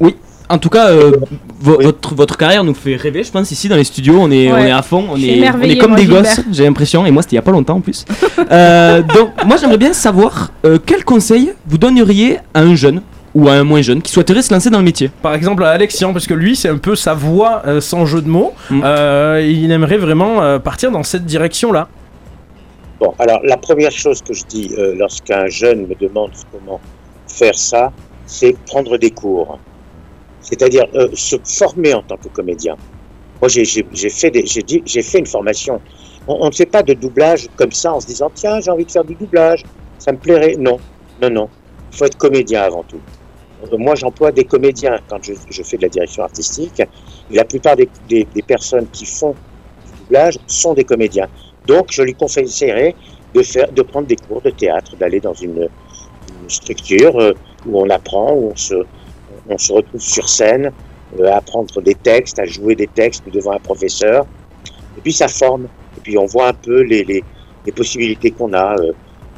oui. 0.00 0.16
En 0.50 0.58
tout 0.58 0.68
cas, 0.68 0.88
euh, 0.90 1.12
vo- 1.58 1.80
votre, 1.80 2.14
votre 2.14 2.36
carrière 2.36 2.64
nous 2.64 2.74
fait 2.74 2.96
rêver, 2.96 3.24
je 3.24 3.30
pense, 3.32 3.50
ici 3.50 3.66
dans 3.68 3.76
les 3.76 3.84
studios. 3.84 4.16
On 4.20 4.30
est, 4.30 4.52
Ouais. 4.52 4.60
on 4.60 4.64
est 4.66 4.70
à 4.70 4.82
fond, 4.82 5.04
on 5.10 5.16
est, 5.16 5.48
on 5.50 5.62
est 5.62 5.78
comme 5.78 5.92
moi, 5.92 5.98
des 5.98 6.04
gosses, 6.06 6.40
j'ai 6.52 6.64
l'impression. 6.64 7.06
Et 7.06 7.10
moi, 7.10 7.22
c'était 7.22 7.32
il 7.32 7.36
y 7.36 7.38
a 7.38 7.42
pas 7.42 7.50
longtemps 7.50 7.76
en 7.76 7.80
plus. 7.80 8.04
Euh, 8.50 9.00
donc, 9.02 9.30
moi, 9.46 9.56
j'aimerais 9.56 9.78
bien 9.78 9.94
savoir 9.94 10.50
euh, 10.66 10.78
quel 10.84 11.02
conseil 11.02 11.54
vous 11.66 11.78
donneriez 11.78 12.38
à 12.52 12.60
un 12.60 12.74
jeune 12.74 13.00
ou 13.34 13.48
à 13.48 13.52
un 13.52 13.64
moins 13.64 13.80
jeune 13.80 14.02
qui 14.02 14.12
souhaiterait 14.12 14.42
se 14.42 14.52
lancer 14.52 14.68
dans 14.68 14.78
le 14.78 14.84
métier? 14.84 15.10
Par 15.22 15.34
exemple, 15.34 15.64
à 15.64 15.70
Alexian, 15.70 16.12
parce 16.12 16.26
que 16.26 16.34
lui, 16.34 16.54
c'est 16.54 16.68
un 16.68 16.76
peu 16.76 16.94
sa 16.94 17.14
voix 17.14 17.62
euh, 17.66 17.80
sans 17.80 18.04
jeu 18.04 18.20
de 18.20 18.28
mots. 18.28 18.52
Mm. 18.68 18.82
Euh, 18.84 19.42
il 19.50 19.72
aimerait 19.72 19.96
vraiment 19.96 20.42
euh, 20.42 20.58
partir 20.58 20.90
dans 20.90 21.02
cette 21.02 21.24
direction-là. 21.24 21.88
Bon, 23.00 23.14
alors 23.18 23.40
la 23.44 23.56
première 23.56 23.90
chose 23.92 24.20
que 24.20 24.34
je 24.34 24.44
dis 24.44 24.70
euh, 24.78 24.94
lorsqu'un 24.96 25.46
jeune 25.46 25.86
me 25.86 25.94
demande 25.98 26.30
comment 26.52 26.80
faire 27.26 27.54
ça, 27.54 27.90
c'est 28.24 28.58
prendre 28.66 28.98
des 28.98 29.12
cours. 29.12 29.60
C'est-à-dire 30.40 30.84
euh, 30.94 31.08
se 31.14 31.36
former 31.46 31.94
en 31.94 32.02
tant 32.02 32.16
que 32.16 32.28
comédien. 32.28 32.76
Moi, 33.40 33.48
j'ai 33.48 33.64
fait, 34.10 34.30
des- 34.30 34.42
dit- 34.44 34.82
fait 35.02 35.18
une 35.18 35.26
formation. 35.26 35.82
On, 36.26 36.46
ne 36.46 36.52
fait 36.54 36.66
pas 36.66 36.82
de 36.82 36.94
doublage 36.94 37.48
comme 37.56 37.72
ça 37.72 37.92
en 37.94 38.00
se 38.00 38.06
disant 38.06 38.30
tiens, 38.34 38.60
j'ai 38.60 38.70
envie 38.70 38.86
de 38.86 38.90
faire 38.90 39.04
du 39.04 39.16
doublage, 39.16 39.66
ça 39.98 40.12
me 40.12 40.18
plairait. 40.18 40.56
Non, 40.58 40.80
non, 41.20 41.30
non. 41.30 41.50
Il 41.92 41.96
faut 41.98 42.04
être 42.06 42.16
comédien 42.16 42.62
avant 42.62 42.84
tout. 42.84 43.02
Euh, 43.62 43.76
Moi, 43.78 43.94
j'emploie 43.94 44.32
des 44.32 44.44
comédiens 44.46 44.98
quand 45.08 45.18
je, 45.22 45.34
je 45.50 45.62
fais 45.62 45.76
de 45.76 45.82
la 45.82 45.88
direction 45.88 46.22
artistique. 46.22 46.82
La 47.30 47.44
plupart 47.44 47.76
des, 47.76 47.90
des- 48.02 48.28
personnes 48.46 48.88
qui 48.90 49.06
font 49.06 49.38
du 49.84 49.92
doublage 49.92 50.38
sont 50.46 50.74
des 50.74 50.84
comédiens. 50.84 51.28
Donc, 51.64 51.88
je 51.92 52.02
lui 52.02 52.14
conseillerais 52.14 52.96
de, 53.34 53.42
faire, 53.42 53.70
de 53.72 53.82
prendre 53.82 54.06
des 54.06 54.16
cours 54.16 54.42
de 54.42 54.50
théâtre, 54.50 54.96
d'aller 54.96 55.20
dans 55.20 55.34
une, 55.34 55.68
une 56.28 56.48
structure 56.48 57.18
euh, 57.18 57.34
où 57.66 57.80
on 57.80 57.88
apprend, 57.90 58.32
où 58.32 58.50
on 58.52 58.56
se, 58.56 58.74
on 59.48 59.58
se 59.58 59.72
retrouve 59.72 60.00
sur 60.00 60.28
scène, 60.28 60.72
euh, 61.18 61.30
à 61.32 61.36
apprendre 61.36 61.80
des 61.82 61.94
textes, 61.94 62.38
à 62.38 62.46
jouer 62.46 62.74
des 62.74 62.86
textes 62.86 63.22
devant 63.32 63.52
un 63.52 63.58
professeur. 63.58 64.26
Et 64.96 65.00
puis, 65.00 65.12
ça 65.12 65.28
forme. 65.28 65.64
Et 65.96 66.00
puis, 66.02 66.18
on 66.18 66.26
voit 66.26 66.48
un 66.48 66.52
peu 66.54 66.82
les, 66.82 67.04
les, 67.04 67.24
les 67.66 67.72
possibilités 67.72 68.30
qu'on 68.30 68.52
a, 68.52 68.76
euh, 68.76 68.92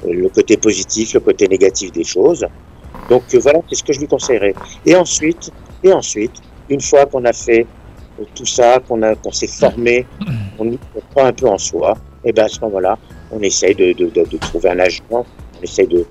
euh, 0.05 0.12
le 0.12 0.28
côté 0.28 0.57
positif, 0.57 1.15
le 1.15 1.20
côté 1.20 1.48
négatif 1.48 1.93
des 1.93 2.05
choses. 2.05 2.47
Donc, 3.09 3.23
euh, 3.35 3.39
voilà, 3.39 3.61
c'est 3.69 3.77
ce 3.77 3.85
que 3.85 3.93
je 3.93 4.01
lui 4.01 4.09
conseillerais. 4.09 4.55
Et 4.85 4.97
ensuite, 4.97 5.51
et 5.82 5.93
ensuite, 5.93 6.32
une 6.69 6.81
fois 6.81 7.07
qu'on 7.07 7.24
a 7.24 7.32
fait 7.32 7.66
euh, 8.20 8.24
tout 8.35 8.47
ça, 8.47 8.81
qu'on 8.81 9.01
qu'on 9.23 9.32
s'est 9.32 9.47
formé, 9.47 10.07
on, 10.59 10.73
on 10.73 11.01
croit 11.11 11.27
un 11.27 11.32
peu 11.32 11.47
en 11.47 11.59
soi, 11.59 11.97
et 12.24 12.32
ben 12.32 12.47
à 12.47 12.48
ce 12.48 12.61
moment-là, 12.62 12.98
on 13.31 13.40
essaye 13.40 13.74
de, 13.74 13.93
de, 13.93 14.09
de, 14.09 14.24
de 14.24 14.36
trouver 14.39 14.70
un 14.70 14.81
agent, 14.81 15.05
on 15.11 15.24
essaye 15.62 15.86
de 15.86 16.05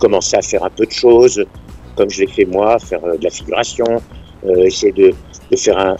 commencer 0.00 0.36
à 0.36 0.42
faire 0.42 0.64
un 0.64 0.70
peu 0.70 0.86
de 0.86 0.90
choses, 0.90 1.44
comme 1.96 2.10
je 2.10 2.22
l'ai 2.22 2.26
fait 2.26 2.44
moi, 2.44 2.78
faire 2.78 3.04
euh, 3.04 3.16
de 3.16 3.24
la 3.24 3.30
figuration, 3.30 3.86
euh, 4.46 4.64
essayer 4.64 4.92
de, 4.92 5.12
de 5.50 5.56
faire 5.56 5.78
un, 5.78 5.96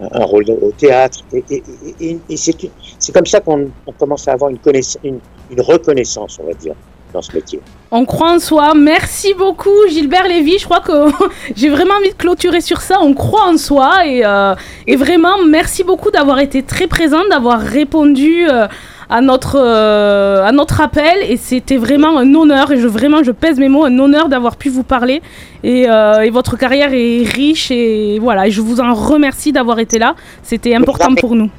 un, 0.00 0.24
rôle 0.24 0.44
au 0.50 0.70
théâtre. 0.72 1.20
Et, 1.50 1.62
et, 2.00 2.36
c'est 2.36 3.12
comme 3.12 3.26
ça 3.26 3.40
qu'on 3.40 3.70
on 3.86 3.92
commence 3.92 4.28
à 4.28 4.32
avoir 4.32 4.50
une, 4.50 4.58
une, 5.04 5.18
une 5.50 5.60
reconnaissance, 5.60 6.38
on 6.42 6.46
va 6.46 6.54
dire, 6.54 6.74
dans 7.12 7.22
ce 7.22 7.32
métier. 7.32 7.60
On 7.90 8.04
croit 8.04 8.32
en 8.32 8.38
soi. 8.38 8.74
Merci 8.74 9.34
beaucoup, 9.34 9.86
Gilbert 9.88 10.26
Lévy. 10.26 10.58
Je 10.58 10.64
crois 10.64 10.80
que 10.80 11.10
j'ai 11.56 11.68
vraiment 11.68 11.94
envie 11.94 12.10
de 12.10 12.14
clôturer 12.14 12.60
sur 12.60 12.80
ça. 12.80 12.98
On 13.00 13.14
croit 13.14 13.46
en 13.46 13.56
soi. 13.56 14.06
Et, 14.06 14.24
euh, 14.24 14.54
et 14.86 14.96
vraiment, 14.96 15.42
merci 15.46 15.84
beaucoup 15.84 16.10
d'avoir 16.10 16.40
été 16.40 16.62
très 16.62 16.86
présent, 16.86 17.20
d'avoir 17.30 17.60
répondu 17.60 18.48
euh, 18.48 18.66
à, 19.12 19.20
notre, 19.20 19.58
euh, 19.58 20.44
à 20.44 20.52
notre 20.52 20.80
appel. 20.80 21.18
Et 21.28 21.36
c'était 21.36 21.76
vraiment 21.76 22.18
un 22.18 22.34
honneur. 22.34 22.72
Et 22.72 22.78
je, 22.78 22.88
vraiment, 22.88 23.22
je 23.22 23.30
pèse 23.30 23.58
mes 23.58 23.68
mots, 23.68 23.84
un 23.84 23.98
honneur 23.98 24.28
d'avoir 24.28 24.56
pu 24.56 24.70
vous 24.70 24.82
parler. 24.82 25.22
Et, 25.62 25.88
euh, 25.88 26.22
et 26.22 26.30
votre 26.30 26.56
carrière 26.56 26.92
est 26.92 27.22
riche. 27.24 27.70
Et 27.70 28.18
voilà, 28.20 28.46
et 28.46 28.50
je 28.50 28.60
vous 28.60 28.80
en 28.80 28.94
remercie 28.94 29.52
d'avoir 29.52 29.78
été 29.78 29.98
là. 29.98 30.14
C'était 30.42 30.74
important 30.74 31.14
pour 31.14 31.34
nous. 31.34 31.50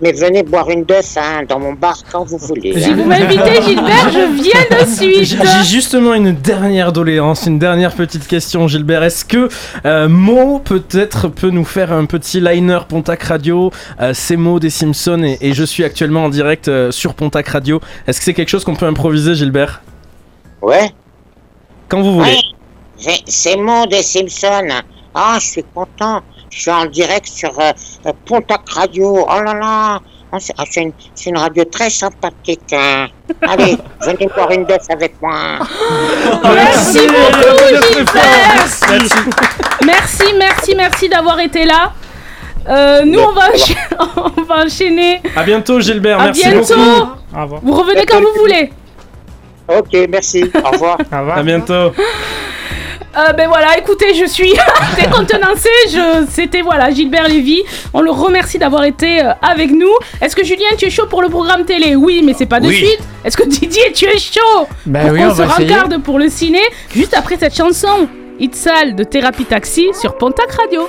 Mais 0.00 0.12
venez 0.12 0.44
boire 0.44 0.70
une 0.70 0.84
deuce 0.84 1.16
hein, 1.16 1.42
dans 1.48 1.58
mon 1.58 1.72
bar 1.72 1.96
quand 2.12 2.24
vous 2.24 2.38
voulez. 2.38 2.80
Si 2.80 2.88
hein. 2.88 2.96
vous 2.96 3.04
m'invitez, 3.04 3.62
Gilbert, 3.66 4.10
je 4.12 4.42
viens 4.42 4.80
de 4.80 4.86
suite. 4.86 5.42
J'ai 5.42 5.64
justement 5.64 6.14
une 6.14 6.32
dernière 6.32 6.92
doléance, 6.92 7.46
une 7.46 7.58
dernière 7.58 7.92
petite 7.92 8.28
question, 8.28 8.68
Gilbert. 8.68 9.02
Est-ce 9.02 9.24
que 9.24 9.48
euh, 9.84 10.08
Mo 10.08 10.60
peut-être 10.60 11.26
peut 11.26 11.50
nous 11.50 11.64
faire 11.64 11.92
un 11.92 12.04
petit 12.04 12.40
liner 12.40 12.86
Pontac 12.88 13.24
Radio? 13.24 13.72
Euh, 14.00 14.12
C'est 14.14 14.36
Mo 14.36 14.60
des 14.60 14.70
Simpsons 14.70 15.24
et, 15.24 15.38
et 15.40 15.52
je 15.52 15.64
suis 15.64 15.82
actuellement 15.82 16.26
en 16.26 16.28
direct 16.28 16.68
euh, 16.68 16.92
sur 16.92 17.14
Pontac 17.14 17.48
Radio. 17.48 17.80
Est-ce 18.06 18.20
que 18.20 18.24
c'est 18.24 18.34
quelque 18.34 18.50
chose 18.50 18.64
qu'on 18.64 18.76
peut 18.76 18.86
improviser, 18.86 19.34
Gilbert? 19.34 19.82
Ouais. 20.62 20.92
Quand 21.88 22.02
vous 22.02 22.14
voulez. 22.14 22.30
Ouais. 23.00 23.14
C'est 23.26 23.56
mon 23.56 23.86
des 23.86 24.02
Simpsons. 24.02 24.68
Ah, 25.14 25.38
je 25.40 25.46
suis 25.46 25.64
content. 25.74 26.22
Je 26.50 26.60
suis 26.60 26.70
en 26.70 26.86
direct 26.86 27.26
sur 27.26 27.50
euh, 27.60 27.72
euh, 28.06 28.12
Pontac 28.26 28.68
Radio. 28.70 29.26
Oh 29.28 29.42
là 29.42 29.54
là. 29.54 29.98
Ah, 30.30 30.36
c'est 30.38 30.52
ah, 30.58 30.64
c'est 30.68 31.30
une, 31.30 31.38
radio 31.38 31.64
très 31.64 31.88
sympathique. 31.88 32.72
hein. 32.72 33.08
Allez, 33.48 33.78
venez 34.02 34.28
boire 34.34 34.50
une 34.50 34.64
deuce 34.66 34.88
avec 34.90 35.14
moi. 35.22 35.32
Merci 36.44 37.06
beaucoup, 37.06 37.94
Gilbert. 37.94 38.68
Merci. 38.90 39.14
Merci, 39.86 40.34
merci, 40.36 40.74
merci 40.76 41.08
d'avoir 41.08 41.40
été 41.40 41.64
là. 41.64 41.92
Euh, 42.68 43.04
nous, 43.06 43.20
on 43.20 43.32
va, 43.32 43.48
on 44.36 44.42
va 44.42 44.64
enchaîner. 44.66 45.22
À 45.34 45.42
bientôt, 45.44 45.80
Gilbert. 45.80 46.20
À 46.20 46.24
Merci 46.26 46.48
bientôt. 46.50 46.74
beaucoup. 46.76 47.60
Vous 47.62 47.72
revenez 47.74 48.04
quand 48.04 48.20
vous 48.20 48.38
voulez. 48.38 48.70
Ok, 49.68 50.08
merci. 50.10 50.50
Au 50.64 50.70
revoir. 50.70 50.98
À 51.10 51.42
bientôt. 51.42 51.92
Euh, 53.16 53.32
ben 53.32 53.48
voilà, 53.48 53.78
écoutez, 53.78 54.14
je 54.14 54.26
suis 54.26 54.52
décontenancée. 55.00 55.68
Je... 55.90 56.26
C'était 56.30 56.60
voilà, 56.60 56.90
Gilbert 56.90 57.28
Lévy. 57.28 57.62
On 57.94 58.00
le 58.00 58.10
remercie 58.10 58.58
d'avoir 58.58 58.84
été 58.84 59.22
euh, 59.22 59.32
avec 59.42 59.70
nous. 59.70 59.90
Est-ce 60.20 60.36
que 60.36 60.44
Julien, 60.44 60.66
tu 60.76 60.84
es 60.86 60.90
chaud 60.90 61.06
pour 61.06 61.22
le 61.22 61.28
programme 61.28 61.64
télé? 61.64 61.96
Oui, 61.96 62.22
mais 62.24 62.34
c'est 62.36 62.46
pas 62.46 62.60
de 62.60 62.68
Oui. 62.68 62.76
suite. 62.76 63.00
Est-ce 63.24 63.36
que 63.36 63.48
Didier, 63.48 63.92
tu 63.92 64.04
es 64.04 64.18
chaud 64.18 64.66
Ben 64.86 65.02
pour 65.04 65.12
oui, 65.12 65.20
qu'on 65.20 65.30
on 65.30 65.34
se 65.34 65.42
rencarde 65.42 66.02
pour 66.02 66.18
le 66.18 66.28
ciné 66.28 66.60
juste 66.94 67.14
après 67.14 67.36
cette 67.38 67.56
chanson 67.56 68.08
Hit 68.38 68.54
Sale 68.54 68.94
de 68.94 69.04
Thérapie 69.04 69.46
Taxi 69.46 69.88
sur 70.00 70.16
Pontac 70.18 70.50
Radio. 70.52 70.88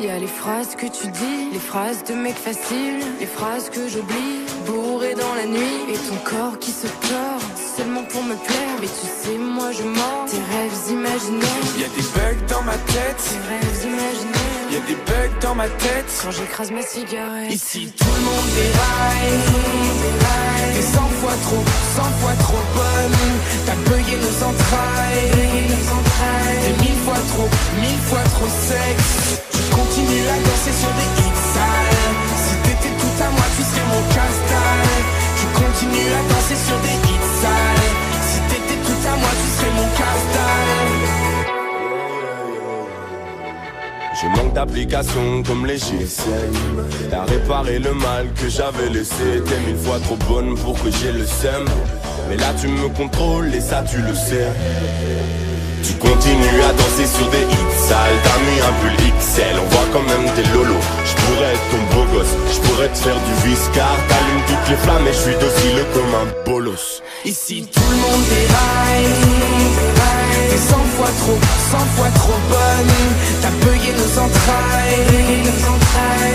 Y 0.00 0.08
a 0.10 0.18
les 0.18 0.26
phrases 0.26 0.74
que 0.74 0.86
tu 0.86 1.06
dis, 1.12 1.48
les 1.52 1.60
phrases 1.60 2.02
de 2.04 2.14
mec 2.14 2.34
facile, 2.34 2.98
les 3.20 3.26
phrases 3.26 3.70
que 3.70 3.88
j'oublie, 3.88 4.42
bourré 4.66 5.14
dans 5.14 5.34
la 5.36 5.46
nuit, 5.46 5.78
et 5.88 5.92
ton 5.94 6.16
corps 6.24 6.58
qui 6.58 6.72
se 6.72 6.88
tord, 6.88 7.31
seulement 7.31 7.31
pour 8.12 8.22
me 8.22 8.34
plaire. 8.34 8.76
Mais 8.80 8.86
tu 8.86 9.06
sais, 9.06 9.38
moi 9.38 9.70
je 9.72 9.82
mens, 9.82 10.26
tes 10.28 10.42
rêves 10.52 10.80
imaginaires, 10.90 11.64
Y 11.78 11.84
a 11.84 11.88
des 11.88 12.06
bugs 12.14 12.42
dans 12.48 12.62
ma 12.62 12.76
tête, 12.92 13.16
tes 13.16 13.40
rêves 13.48 13.80
imaginaires, 13.84 14.68
y 14.70 14.76
a 14.76 14.80
des 14.86 14.98
bugs 15.08 15.36
dans 15.40 15.54
ma 15.54 15.68
tête. 15.68 16.10
quand 16.22 16.30
j'écrase 16.30 16.70
ma 16.70 16.82
cigarette. 16.82 17.52
Ici 17.52 17.92
tout 17.96 18.14
le 18.16 18.22
monde 18.28 18.48
déraille. 18.54 19.40
T'es 20.74 20.82
100 20.82 21.00
fois 21.20 21.36
trop, 21.46 21.64
100 21.96 22.02
fois 22.20 22.36
trop 22.46 22.62
bonne. 22.76 23.18
T'as 23.66 23.78
bugué 23.88 24.16
nos 24.16 24.36
entrailles. 24.48 25.30
T'es 26.62 26.74
mille 26.84 27.00
fois 27.04 27.20
trop, 27.32 27.48
mille 27.80 28.02
fois 28.08 28.24
trop 28.34 28.50
sexe. 28.68 29.40
Je 29.52 29.74
continue 29.74 30.24
à 30.28 30.36
danser 30.46 30.74
sur 30.80 30.92
des 30.98 31.08
hits 31.20 31.42
sales. 31.54 32.16
Si 32.44 32.54
t'étais 32.64 32.94
tout 33.00 33.16
à 33.22 33.28
moi, 33.36 33.46
tu 33.56 33.62
serais 33.62 33.86
mon 33.92 34.02
casse-dalle. 34.14 35.02
Je 35.40 35.46
continue 35.60 36.08
à 36.18 36.22
danser 36.32 36.58
sur 36.66 36.78
des 36.86 36.96
hits 37.08 37.31
moi, 39.10 39.30
tu 39.30 39.48
serais 39.58 39.72
mon 39.76 39.88
casse-dalle. 39.98 41.22
Je 44.20 44.26
manque 44.28 44.52
d'application 44.54 45.42
comme 45.42 45.66
les 45.66 45.78
GSM 45.78 46.86
T'as 47.10 47.24
réparé 47.24 47.78
le 47.78 47.92
mal 47.94 48.28
que 48.40 48.48
j'avais 48.48 48.88
laissé. 48.90 49.42
T'es 49.44 49.58
mille 49.66 49.76
fois 49.76 49.98
trop 50.00 50.16
bonne 50.28 50.54
pour 50.56 50.74
que 50.80 50.90
j'ai 50.90 51.12
le 51.12 51.26
seum. 51.26 51.64
Mais 52.28 52.36
là 52.36 52.52
tu 52.60 52.68
me 52.68 52.88
contrôles 52.90 53.52
et 53.52 53.60
ça 53.60 53.82
tu 53.82 53.96
le 53.98 54.14
sais. 54.14 54.46
Tu 55.82 55.94
continues 55.94 56.62
à 56.68 56.72
danser 56.72 57.06
sur 57.06 57.28
des 57.30 57.42
hits 57.42 57.71
sales 57.88 58.18
T'as 58.24 58.38
mis 58.46 58.60
un 58.68 58.74
pull 58.80 58.96
XL, 59.18 59.56
on 59.62 59.68
voit 59.74 59.88
quand 59.92 60.06
même 60.12 60.26
tes 60.36 60.46
lolos 60.54 60.86
Je 61.08 61.14
pourrais 61.22 61.52
être 61.54 61.66
ton 61.72 61.82
beau 61.92 62.04
gosse, 62.12 62.34
je 62.54 62.60
pourrais 62.66 62.88
te 62.88 62.98
faire 62.98 63.20
du 63.26 63.34
viscar 63.48 63.94
T'allumes 64.08 64.44
toutes 64.48 64.68
les 64.70 64.76
flammes 64.84 65.06
et 65.06 65.12
je 65.12 65.22
suis 65.26 65.38
docile 65.44 65.80
comme 65.94 66.12
un 66.22 66.26
bolos 66.46 67.02
Ici 67.24 67.68
tout 67.72 67.80
le 67.88 67.96
monde 67.96 68.24
déraille. 68.28 69.14
T'es 70.50 70.56
100 70.56 70.74
fois 70.96 71.12
trop, 71.20 71.38
cent 71.70 71.86
fois 71.94 72.10
trop 72.16 72.38
bonne. 72.50 72.94
T'as 73.40 73.54
bugué 73.62 73.92
nos 73.94 74.12
entrailles. 74.18 75.06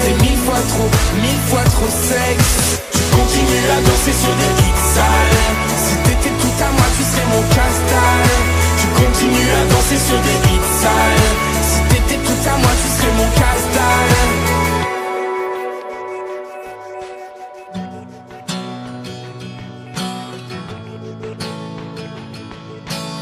T'es 0.03 0.23
mille 0.23 0.37
fois 0.45 0.61
trop, 0.71 0.89
mille 1.19 1.41
fois 1.49 1.63
trop 1.63 1.91
sexe. 1.91 2.79
Tu 2.93 3.03
continues 3.11 3.67
à 3.69 3.81
danser 3.81 4.15
sur 4.15 4.33
des 4.39 4.51
sales. 4.95 5.43
Si 5.75 5.95
t'étais 6.03 6.35
tout 6.39 6.63
à 6.63 6.71
moi, 6.71 6.87
tu 6.95 7.03
serais 7.03 7.27
mon 7.33 7.41
casse-dalle. 7.53 8.56
Tu 8.97 9.03
continues 9.03 9.51
à 9.51 9.65
danser 9.71 9.97
sur 9.97 10.19
des 10.21 10.37
hits 10.49 10.71
sales. 10.81 11.29
Si 11.61 11.79
t'étais 11.89 12.19
tout 12.23 12.49
à 12.49 12.57
moi, 12.57 12.71
tu 12.81 12.87
serais 12.95 13.13
mon 13.13 13.29
casse-dalle. 13.39 14.15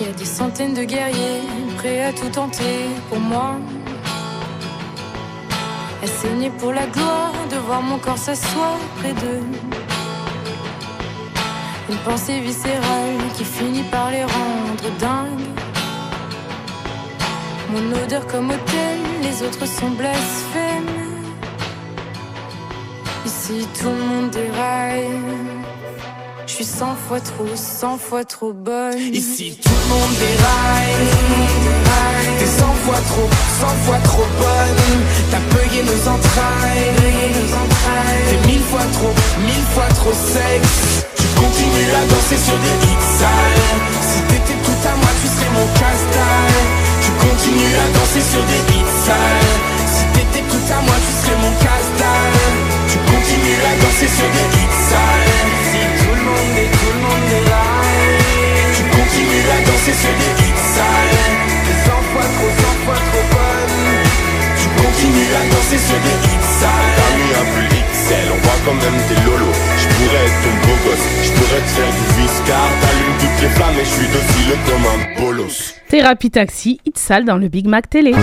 Y 0.02 0.04
a 0.08 0.12
des 0.18 0.26
centaines 0.26 0.74
de 0.76 0.84
guerriers 0.84 1.42
prêts 1.78 2.06
à 2.06 2.14
tout 2.14 2.30
tenter 2.30 2.86
pour 3.10 3.20
moi. 3.20 3.56
À 6.04 6.08
saigner 6.08 6.52
pour 6.52 6.72
la 6.72 6.86
gloire 6.86 7.34
de 7.52 7.58
voir 7.58 7.82
mon 7.82 7.98
corps 7.98 8.18
s'asseoir 8.18 8.78
près 9.00 9.14
d'eux. 9.14 9.44
Une 11.90 11.98
pensée 11.98 12.40
viscérale 12.40 13.18
qui 13.36 13.44
finit 13.44 13.84
par 13.84 14.10
les 14.12 14.24
rendre 14.24 14.90
dingues. 15.00 15.65
Mon 17.72 18.04
odeur 18.04 18.26
comme 18.28 18.50
hôtel, 18.52 19.00
les 19.22 19.42
autres 19.46 19.66
sont 19.66 19.90
blasphèmes. 19.90 20.86
Ici 23.26 23.68
tout 23.80 23.90
le 23.90 24.06
monde 24.06 24.30
déraille. 24.30 25.10
Je 26.46 26.54
suis 26.54 26.64
cent 26.64 26.96
fois 27.08 27.20
trop, 27.20 27.48
cent 27.56 27.98
fois 27.98 28.24
trop 28.24 28.54
bonne. 28.54 29.00
Ici 29.14 29.58
tout 29.62 29.70
le 29.70 29.88
monde 29.94 30.16
déraille. 30.20 31.10
T'es 32.40 32.46
cent 32.46 32.74
fois 32.86 33.02
trop, 33.10 33.30
cent 33.60 33.76
fois 33.86 33.98
trop 34.04 34.28
bonne. 34.40 35.02
T'as 35.32 35.44
bugué 35.50 35.82
nos 35.84 36.02
entrailles. 36.08 36.94
T'es 38.30 38.48
mille 38.48 38.64
fois 38.72 38.86
trop, 38.94 39.14
mille 39.42 39.66
fois 39.74 39.88
trop 39.96 40.14
sexe. 40.14 41.06
Tu 41.18 41.26
continues 41.36 41.92
à 41.92 42.06
danser 42.14 42.38
sur 42.38 42.58
des 42.58 42.76
hits 42.86 43.10
sales. 43.20 43.62
Si 44.02 44.22
t'étais 44.30 44.60
tout 44.64 44.88
à 44.88 44.96
moi, 44.96 45.10
tu 45.22 45.28
serais 45.28 45.52
mon 45.52 45.68
casse-dalle. 45.74 46.85
Tu 47.06 47.12
continues 47.22 47.76
à 47.78 47.88
danser 47.94 48.24
sur 48.32 48.44
des 48.50 48.62
hits 48.74 48.94
sales. 49.06 49.54
Si 49.86 50.04
t'étais 50.14 50.46
tout 50.50 50.66
à 50.74 50.82
moi, 50.82 50.96
tu 51.06 51.12
serais 51.22 51.38
mon 51.38 51.54
casse-dalle. 51.62 52.58
Tu 52.90 52.98
continues 52.98 53.62
à 53.62 53.74
danser 53.84 54.10
sur 54.10 54.30
des 54.36 54.48
hits 54.58 54.80
sales. 54.90 55.54
Si 55.70 55.82
tout 56.02 56.16
le 56.18 56.24
monde 56.26 56.56
est, 56.58 56.72
tout 56.74 56.94
le 56.98 57.02
monde 57.06 57.30
est 57.38 57.46
là. 57.50 57.66
Tu 58.76 58.84
continues 58.90 59.46
à 59.54 59.60
danser 59.70 59.94
sur 60.02 60.14
des 60.18 60.34
hits 60.42 60.66
sales. 60.74 61.46
Cent 61.86 62.02
fois. 62.12 62.75
Tu 64.98 65.06
continues 65.08 65.36
à 65.36 65.54
danser 65.54 65.78
sur 65.78 66.00
des 66.00 66.18
hits. 66.26 66.36
T'as 66.62 67.40
un 67.40 67.46
pull 67.54 67.68
XL, 67.68 68.32
on 68.32 68.38
voit 68.38 68.60
quand 68.66 68.74
même 68.74 69.02
tes 69.08 69.16
lolos. 69.26 69.54
Je 69.78 69.88
pourrais 69.96 70.26
être 70.26 70.40
ton 70.42 70.68
beau 70.68 70.78
gosse, 70.86 71.06
je 71.24 71.32
pourrais 71.32 71.62
te 71.62 71.68
faire 71.68 71.92
du 71.92 72.22
viscar. 72.22 72.70
T'allumes 72.82 73.18
toutes 73.20 73.42
les 73.42 73.50
flammes 73.50 73.76
et 73.80 73.86
je 73.86 73.90
suis 73.90 74.08
docile 74.08 74.58
comme 74.66 74.86
un 74.86 75.22
bolos. 75.22 75.76
Thérapie 75.90 76.32
Taxi, 76.32 76.80
Hit 76.86 76.98
Sale 76.98 77.26
dans 77.26 77.38
le 77.38 77.48
Big 77.50 77.68
Mac 77.68 77.90
Télé. 77.90 78.14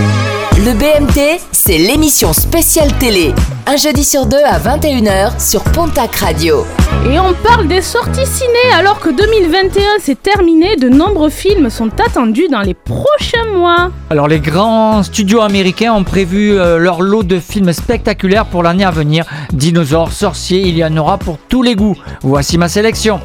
Le 0.57 0.71
BMT, 0.73 1.41
c'est 1.51 1.79
l'émission 1.79 2.31
spéciale 2.31 2.93
télé. 2.99 3.33
Un 3.65 3.75
jeudi 3.75 4.03
sur 4.03 4.27
deux 4.27 4.43
à 4.45 4.59
21h 4.59 5.43
sur 5.43 5.63
Pontac 5.63 6.15
Radio. 6.17 6.63
Et 7.09 7.19
on 7.19 7.33
parle 7.33 7.67
des 7.67 7.81
sorties 7.81 8.25
ciné 8.27 8.71
alors 8.77 8.99
que 8.99 9.09
2021 9.09 9.99
s'est 9.99 10.15
terminé, 10.15 10.75
de 10.75 10.89
nombreux 10.89 11.31
films 11.31 11.71
sont 11.71 11.89
attendus 11.99 12.49
dans 12.49 12.61
les 12.61 12.75
prochains 12.75 13.51
mois. 13.51 13.91
Alors 14.11 14.27
les 14.27 14.39
grands 14.39 15.01
studios 15.01 15.41
américains 15.41 15.91
ont 15.91 16.03
prévu 16.03 16.53
euh, 16.53 16.77
leur 16.77 17.01
lot 17.01 17.23
de 17.23 17.39
films 17.39 17.73
spectaculaires 17.73 18.45
pour 18.45 18.61
l'année 18.61 18.85
à 18.85 18.91
venir. 18.91 19.25
Dinosaures, 19.53 20.11
sorciers, 20.11 20.61
il 20.61 20.77
y 20.77 20.85
en 20.85 20.95
aura 20.95 21.17
pour 21.17 21.39
tous 21.49 21.63
les 21.63 21.75
goûts. 21.75 21.97
Voici 22.21 22.59
ma 22.59 22.69
sélection. 22.69 23.19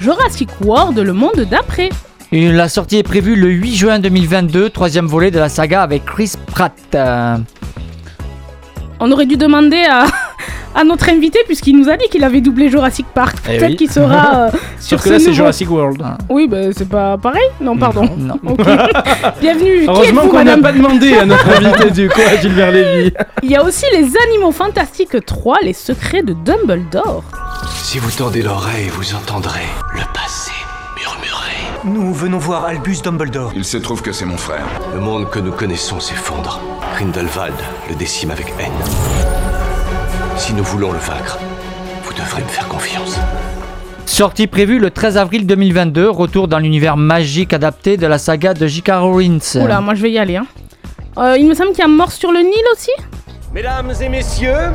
Jurassic 0.00 0.48
World, 0.62 0.98
le 0.98 1.12
monde 1.12 1.46
d'après. 1.48 1.90
La 2.32 2.68
sortie 2.68 2.96
est 2.98 3.02
prévue 3.02 3.36
le 3.36 3.48
8 3.48 3.74
juin 3.76 3.98
2022, 3.98 4.70
troisième 4.70 5.06
volet 5.06 5.30
de 5.30 5.38
la 5.38 5.48
saga 5.48 5.82
avec 5.82 6.04
Chris 6.04 6.32
Pratt. 6.46 6.72
Euh, 6.94 7.36
On 8.98 9.10
aurait 9.12 9.26
dû 9.26 9.36
demander 9.36 9.84
à, 9.88 10.06
à 10.74 10.82
notre 10.84 11.08
invité, 11.08 11.38
puisqu'il 11.46 11.78
nous 11.78 11.88
a 11.88 11.96
dit 11.96 12.06
qu'il 12.10 12.24
avait 12.24 12.40
doublé 12.40 12.68
Jurassic 12.68 13.06
Park. 13.14 13.36
Eh 13.48 13.56
Peut-être 13.58 13.70
oui. 13.70 13.76
qu'il 13.76 13.90
sera 13.90 14.46
euh, 14.46 14.50
sur 14.80 14.98
Sauf 14.98 15.02
que 15.02 15.04
ce 15.08 15.12
là, 15.12 15.18
c'est 15.20 15.24
nouveau- 15.26 15.34
Jurassic 15.36 15.70
World. 15.70 16.02
Oui, 16.28 16.48
bah, 16.48 16.56
c'est 16.76 16.88
pas 16.88 17.16
pareil 17.16 17.48
Non, 17.60 17.76
pardon. 17.76 18.08
Non. 18.18 18.34
Ok. 18.44 18.58
Bienvenue. 19.40 19.86
Heureusement 19.88 20.26
qu'on 20.26 20.42
n'a 20.44 20.58
pas 20.58 20.72
demandé 20.72 21.14
à 21.14 21.24
notre 21.26 21.48
invité 21.48 21.90
du 21.92 22.08
coup, 22.08 22.20
à 22.20 22.36
Gilbert 22.40 22.72
Lévy. 22.72 23.12
Il 23.44 23.50
y 23.52 23.56
a 23.56 23.62
aussi 23.64 23.84
les 23.92 24.04
Animaux 24.28 24.50
Fantastiques 24.52 25.24
3, 25.24 25.58
les 25.62 25.72
secrets 25.74 26.22
de 26.24 26.32
Dumbledore. 26.32 27.22
Si 27.84 27.98
vous 28.00 28.10
tendez 28.10 28.42
l'oreille, 28.42 28.88
vous 28.92 29.14
entendrez 29.14 29.60
le 29.94 30.00
passé. 30.12 30.50
Nous 31.86 32.12
venons 32.12 32.38
voir 32.38 32.64
Albus 32.64 33.00
Dumbledore. 33.00 33.52
Il 33.54 33.64
se 33.64 33.76
trouve 33.76 34.02
que 34.02 34.10
c'est 34.10 34.24
mon 34.24 34.36
frère. 34.36 34.66
Le 34.92 34.98
monde 34.98 35.30
que 35.30 35.38
nous 35.38 35.52
connaissons 35.52 36.00
s'effondre. 36.00 36.60
Grindelwald 36.96 37.54
le 37.88 37.94
décime 37.94 38.32
avec 38.32 38.52
haine. 38.58 38.72
Si 40.36 40.52
nous 40.52 40.64
voulons 40.64 40.90
le 40.90 40.98
vaincre, 40.98 41.38
vous 42.02 42.12
devrez 42.12 42.42
me 42.42 42.48
faire 42.48 42.66
confiance. 42.66 43.20
Sortie 44.04 44.48
prévue 44.48 44.80
le 44.80 44.90
13 44.90 45.16
avril 45.16 45.46
2022, 45.46 46.10
retour 46.10 46.48
dans 46.48 46.58
l'univers 46.58 46.96
magique 46.96 47.52
adapté 47.52 47.96
de 47.96 48.08
la 48.08 48.18
saga 48.18 48.52
de 48.52 48.66
J.K. 48.66 48.88
Rowling. 48.94 49.40
Oula, 49.54 49.80
moi 49.80 49.94
je 49.94 50.02
vais 50.02 50.10
y 50.10 50.18
aller. 50.18 50.38
Hein. 50.38 50.46
Euh, 51.18 51.36
il 51.38 51.46
me 51.46 51.54
semble 51.54 51.70
qu'il 51.70 51.78
y 51.78 51.82
a 51.82 51.88
Mort 51.88 52.10
sur 52.10 52.32
le 52.32 52.40
Nil 52.40 52.64
aussi 52.72 52.90
Mesdames 53.54 53.92
et 54.00 54.08
messieurs, 54.08 54.70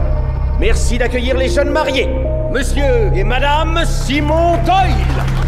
merci 0.62 0.98
d'accueillir 0.98 1.36
les 1.36 1.50
jeunes 1.50 1.72
mariés, 1.72 2.08
monsieur 2.54 3.12
et 3.14 3.24
madame 3.26 3.82
Simon 3.86 4.58
Doyle. 4.66 5.40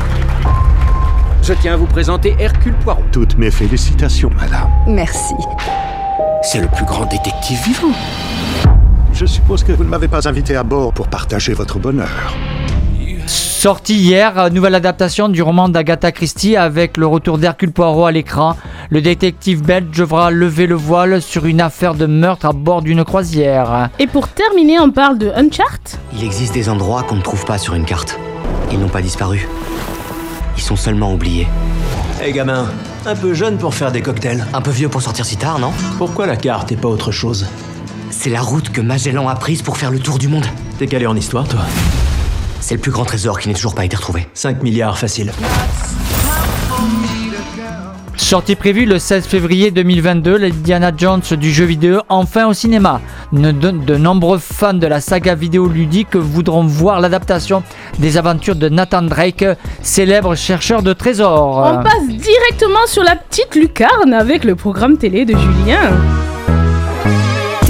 Je 1.43 1.51
tiens 1.51 1.73
à 1.73 1.75
vous 1.75 1.87
présenter 1.87 2.37
Hercule 2.39 2.73
Poirot. 2.85 3.03
Toutes 3.11 3.37
mes 3.37 3.51
félicitations, 3.51 4.29
madame. 4.29 4.69
Merci. 4.87 5.33
C'est 6.41 6.61
le 6.61 6.69
plus 6.69 6.85
grand 6.85 7.03
détective 7.03 7.61
vivant. 7.65 7.91
Je 9.11 9.25
suppose 9.25 9.61
que 9.65 9.73
vous 9.73 9.83
ne 9.83 9.89
m'avez 9.89 10.07
pas 10.07 10.25
invité 10.29 10.55
à 10.55 10.63
bord 10.63 10.93
pour 10.93 11.09
partager 11.09 11.53
votre 11.53 11.79
bonheur. 11.79 12.33
Sortie 13.27 13.95
hier, 13.95 14.39
euh, 14.39 14.49
nouvelle 14.49 14.75
adaptation 14.75 15.27
du 15.27 15.41
roman 15.41 15.67
d'Agatha 15.67 16.13
Christie 16.13 16.55
avec 16.55 16.95
le 16.95 17.07
retour 17.07 17.37
d'Hercule 17.37 17.73
Poirot 17.73 18.05
à 18.05 18.13
l'écran. 18.13 18.55
Le 18.89 19.01
détective 19.01 19.63
belge 19.63 19.97
devra 19.97 20.31
lever 20.31 20.65
le 20.65 20.75
voile 20.75 21.21
sur 21.21 21.45
une 21.45 21.59
affaire 21.59 21.95
de 21.95 22.05
meurtre 22.05 22.45
à 22.45 22.53
bord 22.53 22.81
d'une 22.81 23.03
croisière. 23.03 23.89
Et 23.99 24.07
pour 24.07 24.29
terminer, 24.29 24.79
on 24.79 24.91
parle 24.91 25.17
de 25.17 25.29
Uncharted. 25.35 25.99
Il 26.13 26.23
existe 26.23 26.53
des 26.53 26.69
endroits 26.69 27.03
qu'on 27.03 27.17
ne 27.17 27.21
trouve 27.21 27.43
pas 27.43 27.57
sur 27.57 27.73
une 27.73 27.83
carte. 27.83 28.17
Ils 28.71 28.79
n'ont 28.79 28.87
pas 28.87 29.01
disparu. 29.01 29.45
Ils 30.57 30.61
sont 30.61 30.75
seulement 30.75 31.13
oubliés. 31.13 31.47
Hé 32.21 32.31
gamin, 32.31 32.69
un 33.05 33.15
peu 33.15 33.33
jeune 33.33 33.57
pour 33.57 33.73
faire 33.73 33.91
des 33.91 34.01
cocktails. 34.01 34.45
Un 34.53 34.61
peu 34.61 34.71
vieux 34.71 34.89
pour 34.89 35.01
sortir 35.01 35.25
si 35.25 35.37
tard, 35.37 35.59
non 35.59 35.71
Pourquoi 35.97 36.25
la 36.25 36.35
carte 36.35 36.71
et 36.71 36.75
pas 36.75 36.87
autre 36.87 37.11
chose 37.11 37.47
C'est 38.11 38.29
la 38.29 38.41
route 38.41 38.69
que 38.69 38.81
Magellan 38.81 39.27
a 39.27 39.35
prise 39.35 39.61
pour 39.61 39.77
faire 39.77 39.91
le 39.91 39.99
tour 39.99 40.17
du 40.17 40.27
monde. 40.27 40.45
T'es 40.77 40.87
calé 40.87 41.05
en 41.05 41.15
histoire, 41.15 41.47
toi 41.47 41.61
C'est 42.59 42.75
le 42.75 42.81
plus 42.81 42.91
grand 42.91 43.05
trésor 43.05 43.39
qui 43.39 43.47
n'est 43.49 43.55
toujours 43.55 43.75
pas 43.75 43.85
été 43.85 43.95
retrouvé. 43.95 44.27
5 44.33 44.63
milliards 44.63 44.97
facile. 44.97 45.33
Sortie 48.15 48.55
prévue 48.55 48.85
le 48.85 48.99
16 48.99 49.25
février 49.25 49.71
2022, 49.71 50.37
l'Indiana 50.37 50.91
Jones 50.95 51.21
du 51.31 51.51
jeu 51.51 51.65
vidéo 51.65 52.01
enfin 52.09 52.47
au 52.47 52.53
cinéma. 52.53 53.01
De 53.31 53.97
nombreux 53.97 54.37
fans 54.37 54.73
de 54.73 54.85
la 54.87 55.01
saga 55.01 55.35
vidéoludique 55.35 56.15
voudront 56.15 56.63
voir 56.63 57.01
l'adaptation 57.01 57.63
des 57.99 58.17
aventures 58.17 58.55
de 58.55 58.69
Nathan 58.69 59.01
Drake, 59.01 59.45
célèbre 59.81 60.35
chercheur 60.35 60.83
de 60.83 60.93
trésors. 60.93 61.57
On 61.57 61.83
passe 61.83 62.07
directement 62.07 62.85
sur 62.85 63.03
la 63.03 63.15
petite 63.15 63.55
lucarne 63.55 64.13
avec 64.13 64.43
le 64.43 64.55
programme 64.55 64.97
télé 64.97 65.25
de 65.25 65.35
Julien. 65.35 65.91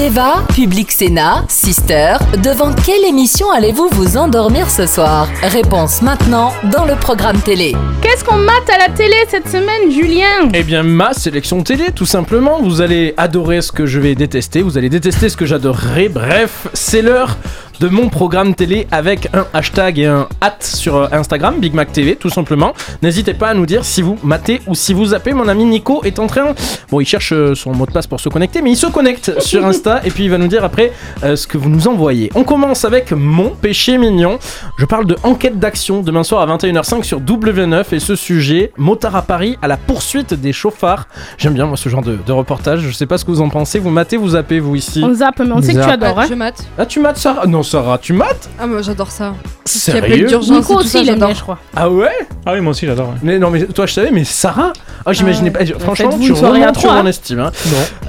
Teva, 0.03 0.43
Public 0.53 0.91
Sénat, 0.91 1.45
Sister, 1.47 2.15
devant 2.43 2.73
quelle 2.73 3.05
émission 3.05 3.49
allez-vous 3.49 3.87
vous 3.93 4.17
endormir 4.17 4.69
ce 4.69 4.85
soir? 4.85 5.29
Réponse 5.41 6.01
maintenant 6.01 6.51
dans 6.73 6.83
le 6.83 6.95
programme 6.95 7.39
télé. 7.39 7.73
Qu'est-ce 8.01 8.25
qu'on 8.25 8.35
mate 8.35 8.69
à 8.69 8.79
la 8.79 8.93
télé 8.93 9.15
cette 9.29 9.47
semaine, 9.47 9.89
Julien? 9.89 10.49
Eh 10.53 10.63
bien, 10.63 10.83
ma 10.83 11.13
sélection 11.13 11.63
télé, 11.63 11.85
tout 11.95 12.05
simplement. 12.05 12.61
Vous 12.61 12.81
allez 12.81 13.13
adorer 13.15 13.61
ce 13.61 13.71
que 13.71 13.85
je 13.85 14.01
vais 14.01 14.13
détester, 14.13 14.61
vous 14.61 14.77
allez 14.77 14.89
détester 14.89 15.29
ce 15.29 15.37
que 15.37 15.45
j'adorerai. 15.45 16.09
Bref, 16.09 16.67
c'est 16.73 17.01
l'heure 17.01 17.37
de 17.79 17.87
mon 17.89 18.09
programme 18.09 18.55
télé 18.55 18.87
avec 18.91 19.27
un 19.33 19.45
hashtag 19.53 19.99
et 19.99 20.05
un 20.05 20.27
hat 20.41 20.57
sur 20.59 20.95
euh, 20.95 21.07
Instagram, 21.11 21.55
Big 21.59 21.73
Mac 21.73 21.91
TV, 21.91 22.15
tout 22.15 22.29
simplement. 22.29 22.73
N'hésitez 23.01 23.33
pas 23.33 23.49
à 23.49 23.53
nous 23.53 23.65
dire 23.65 23.83
si 23.85 24.01
vous 24.01 24.17
matez 24.23 24.61
ou 24.67 24.75
si 24.75 24.93
vous 24.93 25.07
zappez. 25.07 25.33
Mon 25.33 25.47
ami 25.47 25.65
Nico 25.65 26.03
est 26.03 26.19
en 26.19 26.27
train. 26.27 26.53
Bon, 26.89 26.99
il 26.99 27.05
cherche 27.05 27.33
euh, 27.33 27.55
son 27.55 27.73
mot 27.73 27.85
de 27.85 27.91
passe 27.91 28.07
pour 28.07 28.19
se 28.19 28.29
connecter, 28.29 28.61
mais 28.61 28.71
il 28.71 28.75
se 28.77 28.87
connecte 28.87 29.39
sur 29.41 29.65
Insta 29.65 30.01
et 30.05 30.11
puis 30.11 30.25
il 30.25 30.29
va 30.29 30.37
nous 30.37 30.47
dire 30.47 30.63
après 30.63 30.91
euh, 31.23 31.35
ce 31.35 31.47
que 31.47 31.57
vous 31.57 31.69
nous 31.69 31.87
envoyez. 31.87 32.31
On 32.35 32.43
commence 32.43 32.85
avec 32.85 33.11
mon 33.11 33.49
péché 33.49 33.97
mignon. 33.97 34.39
Je 34.77 34.85
parle 34.85 35.05
de 35.05 35.17
enquête 35.23 35.59
d'action 35.59 36.01
demain 36.01 36.23
soir 36.23 36.49
à 36.49 36.57
21h05 36.57 37.03
sur 37.03 37.21
W9 37.21 37.83
et 37.91 37.99
ce 37.99 38.15
sujet, 38.15 38.71
motard 38.77 39.15
à 39.15 39.21
Paris 39.23 39.57
à 39.61 39.67
la 39.67 39.77
poursuite 39.77 40.33
des 40.33 40.53
chauffards. 40.53 41.07
J'aime 41.37 41.53
bien 41.53 41.65
moi 41.65 41.77
ce 41.77 41.89
genre 41.89 42.01
de, 42.01 42.17
de 42.25 42.31
reportage. 42.31 42.81
Je 42.81 42.91
sais 42.91 43.05
pas 43.05 43.17
ce 43.17 43.25
que 43.25 43.31
vous 43.31 43.41
en 43.41 43.49
pensez. 43.49 43.79
Vous 43.79 43.89
matez, 43.89 44.17
vous 44.17 44.29
zappez, 44.29 44.59
vous 44.59 44.75
ici? 44.75 45.01
On 45.03 45.13
zappe, 45.13 45.39
mais 45.39 45.51
on 45.51 45.61
sait 45.61 45.73
que 45.73 45.83
tu 45.83 45.89
adores. 45.89 46.19
Hein. 46.19 46.25
Je 46.29 46.33
mate. 46.35 46.65
Ah, 46.77 46.85
tu 46.85 46.99
mates 46.99 47.17
Sarah? 47.17 47.45
Non, 47.47 47.63
Sarah, 47.73 47.97
tu 47.97 48.13
mates 48.13 48.51
Ah, 48.59 48.67
moi 48.67 48.83
j'adore 48.83 49.09
ça. 49.09 49.33
Sérieux 49.65 50.27
d'urgence 50.27 50.47
et 50.47 50.59
Nico 50.59 50.75
aussi, 50.75 50.97
il 51.01 51.09
aime 51.09 51.15
j'adore. 51.15 51.27
bien, 51.29 51.35
je 51.35 51.41
crois. 51.41 51.57
Ah 51.75 51.89
ouais 51.89 52.11
Ah 52.45 52.53
oui, 52.53 52.61
moi 52.61 52.69
aussi 52.69 52.85
j'adore. 52.85 53.07
ouais. 53.09 53.15
Mais 53.23 53.39
non, 53.39 53.49
mais 53.49 53.65
toi 53.65 53.87
je 53.87 53.93
savais, 53.93 54.11
mais 54.11 54.23
Sarah 54.25 54.73
Ah, 55.07 55.11
j'imaginais 55.11 55.49
pas. 55.49 55.65
Franchement, 55.65 56.11
faites-vous 56.11 56.23
tu 56.23 56.29
une 56.29 56.35
soirée 56.35 56.59
à 56.61 56.67
remontes 56.67 56.75
sur 56.77 56.89
trois, 56.89 57.01
mon 57.01 57.07
hein. 57.07 57.09
estime. 57.09 57.39
Hein. 57.39 57.51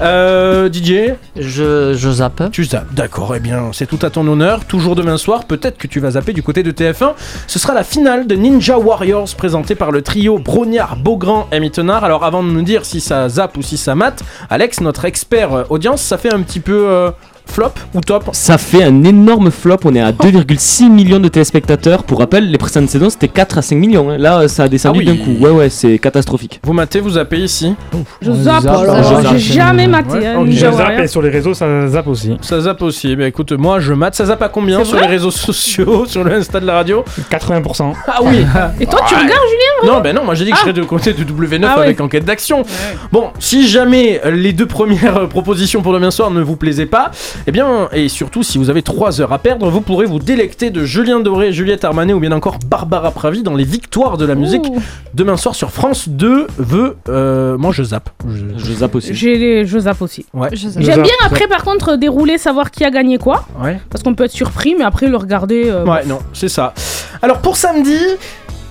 Euh, 0.03 0.69
DJ 0.71 1.13
Je, 1.35 1.95
je 1.95 2.09
zappe. 2.11 2.43
Tu 2.51 2.63
zappes, 2.63 2.93
d'accord, 2.93 3.35
eh 3.35 3.39
bien 3.39 3.71
c'est 3.73 3.87
tout 3.87 3.97
à 4.03 4.11
ton 4.11 4.27
honneur. 4.27 4.65
Toujours 4.65 4.95
demain 4.95 5.17
soir, 5.17 5.45
peut-être 5.45 5.79
que 5.79 5.87
tu 5.87 5.99
vas 5.99 6.11
zapper 6.11 6.33
du 6.33 6.43
côté 6.43 6.61
de 6.61 6.71
TF1. 6.71 7.13
Ce 7.47 7.57
sera 7.57 7.73
la 7.73 7.83
finale 7.83 8.27
de 8.27 8.35
Ninja 8.35 8.77
Warriors 8.77 9.29
présentée 9.35 9.73
par 9.73 9.89
le 9.91 10.03
trio 10.03 10.37
Brognard, 10.37 10.95
Beaugrand 10.97 11.47
et 11.51 11.59
Mittenard. 11.59 12.03
Alors 12.03 12.23
avant 12.23 12.43
de 12.43 12.49
nous 12.49 12.61
dire 12.61 12.85
si 12.85 13.01
ça 13.01 13.29
zappe 13.29 13.57
ou 13.57 13.63
si 13.63 13.77
ça 13.77 13.95
mate, 13.95 14.21
Alex, 14.51 14.79
notre 14.81 15.05
expert 15.05 15.53
euh, 15.53 15.63
audience, 15.71 16.03
ça 16.03 16.19
fait 16.19 16.31
un 16.31 16.43
petit 16.43 16.59
peu 16.59 16.85
euh, 16.87 17.09
flop 17.47 17.71
ou 17.93 18.01
top 18.01 18.29
Ça 18.33 18.57
fait 18.57 18.83
un 18.83 19.03
énorme 19.03 19.51
flop, 19.51 19.77
on 19.85 19.95
est 19.95 20.01
à 20.01 20.11
2,6 20.13 20.89
millions 20.89 21.19
de 21.19 21.27
téléspectateurs. 21.27 22.03
Pour 22.03 22.19
rappel, 22.19 22.49
les 22.49 22.57
précédentes 22.57 22.89
saisons 22.89 23.09
c'était 23.09 23.27
4 23.27 23.57
à 23.57 23.61
5 23.61 23.75
millions. 23.75 24.09
hein. 24.11 24.17
Là, 24.17 24.47
ça 24.47 24.63
a 24.63 24.67
descendu 24.67 25.01
Ah 25.05 25.09
oui. 25.11 25.17
d'un 25.17 25.23
coup. 25.23 25.43
Ouais, 25.43 25.51
ouais, 25.51 25.69
c'est 25.69 25.97
catastrophique. 25.99 26.59
Vous 26.63 26.73
matez, 26.73 26.99
vous 26.99 27.11
zappez 27.11 27.37
ici 27.39 27.75
Je 28.21 28.31
On 28.31 28.35
zappe, 28.35 28.63
zappe, 28.63 28.75
alors, 28.77 29.21
on 29.25 29.37
j'ai 29.37 29.53
jamais 29.53 29.87
maté. 29.87 30.25
Hein, 30.25 30.39
ok. 30.39 30.47
Ninja 30.47 30.71
Je 30.71 30.75
zappe 30.75 30.85
Warrior. 30.85 31.01
et 31.03 31.07
sur 31.07 31.21
les 31.21 31.29
réseaux 31.29 31.53
ça 31.53 31.87
zappe 31.87 32.07
aussi. 32.07 32.37
Ça 32.41 32.59
zappe 32.61 32.81
aussi. 32.81 33.09
Eh 33.11 33.15
bien 33.15 33.27
écoute, 33.27 33.51
moi 33.53 33.79
je 33.79 33.93
mate. 33.93 34.15
Ça 34.15 34.25
zappe 34.25 34.41
à 34.41 34.49
combien 34.49 34.79
C'est 34.79 34.85
sur 34.85 34.97
vrai 34.97 35.07
les 35.07 35.11
réseaux 35.13 35.31
sociaux, 35.31 36.05
sur 36.07 36.23
le 36.23 36.33
Insta 36.33 36.59
de 36.59 36.65
la 36.65 36.73
radio 36.73 37.03
80%. 37.31 37.93
Ah 38.07 38.19
oui 38.23 38.45
Et 38.79 38.85
toi, 38.85 39.01
tu 39.07 39.15
Ouais. 39.15 39.21
regardes, 39.21 39.39
Julien 39.49 39.93
Non, 39.93 40.01
ben 40.01 40.13
non, 40.15 40.23
moi 40.25 40.35
j'ai 40.35 40.43
dit 40.45 40.51
que 40.51 40.57
je 40.57 40.61
serais 40.61 40.73
de 40.73 40.83
côté 40.83 41.13
de 41.13 41.23
W9 41.23 41.65
Ah 41.65 41.79
avec 41.81 42.01
enquête 42.01 42.25
d'action. 42.25 42.63
Bon, 43.11 43.29
si 43.39 43.67
jamais 43.67 44.19
euh, 44.25 44.31
les 44.31 44.51
deux 44.53 44.65
premières 44.65 45.17
euh, 45.17 45.27
propositions 45.27 45.81
pour 45.81 45.93
demain 45.93 46.11
soir 46.11 46.31
ne 46.31 46.41
vous 46.41 46.55
plaisaient 46.55 46.85
pas, 46.85 47.11
eh 47.47 47.51
bien, 47.51 47.89
et 47.91 48.07
surtout 48.09 48.43
si 48.43 48.57
vous 48.57 48.69
avez 48.69 48.81
3 48.81 49.21
heures 49.21 49.33
à 49.33 49.39
perdre, 49.39 49.69
vous 49.69 49.81
pourrez 49.81 50.05
vous 50.05 50.19
délecter 50.19 50.69
de 50.69 50.83
Julien 50.85 51.19
Doré, 51.19 51.51
Juliette 51.53 51.83
Armanet 51.83 52.13
ou 52.13 52.19
bien 52.19 52.31
encore 52.31 52.57
Barbara 52.65 53.11
Pravi 53.11 53.43
dans 53.43 53.53
les 53.55 53.63
victoires 53.63 54.17
de 54.17 54.25
la 54.25 54.35
musique 54.35 54.65
Ouh. 54.67 54.81
demain 55.13 55.37
soir 55.37 55.55
sur 55.55 55.71
France 55.71 56.09
2. 56.09 56.47
Veut, 56.57 56.95
euh, 57.09 57.57
moi 57.57 57.71
je 57.71 57.83
zappe. 57.83 58.09
Je, 58.27 58.45
Je 58.57 58.73
zappe 58.73 58.95
aussi. 58.95 59.13
J'ai 59.13 59.37
les- 59.37 59.65
Je 59.65 59.79
zappe 59.79 60.01
aussi. 60.01 60.25
Ouais. 60.33 60.49
J'aime 60.53 61.01
bien 61.03 61.13
après, 61.25 61.47
par 61.47 61.63
contre, 61.63 61.95
dérouler, 61.97 62.37
savoir 62.37 62.71
qui 62.71 62.83
a 62.83 62.89
gagné 62.91 63.17
quoi. 63.17 63.45
Ouais. 63.61 63.79
Parce 63.89 64.03
qu'on 64.03 64.15
peut 64.15 64.25
être 64.25 64.31
surpris, 64.31 64.75
mais 64.77 64.83
après 64.83 65.07
le 65.07 65.17
regarder. 65.17 65.63
euh, 65.67 65.85
Ouais, 65.85 66.05
non, 66.05 66.19
c'est 66.33 66.49
ça. 66.49 66.73
Alors 67.21 67.39
pour 67.39 67.57
samedi, 67.57 67.97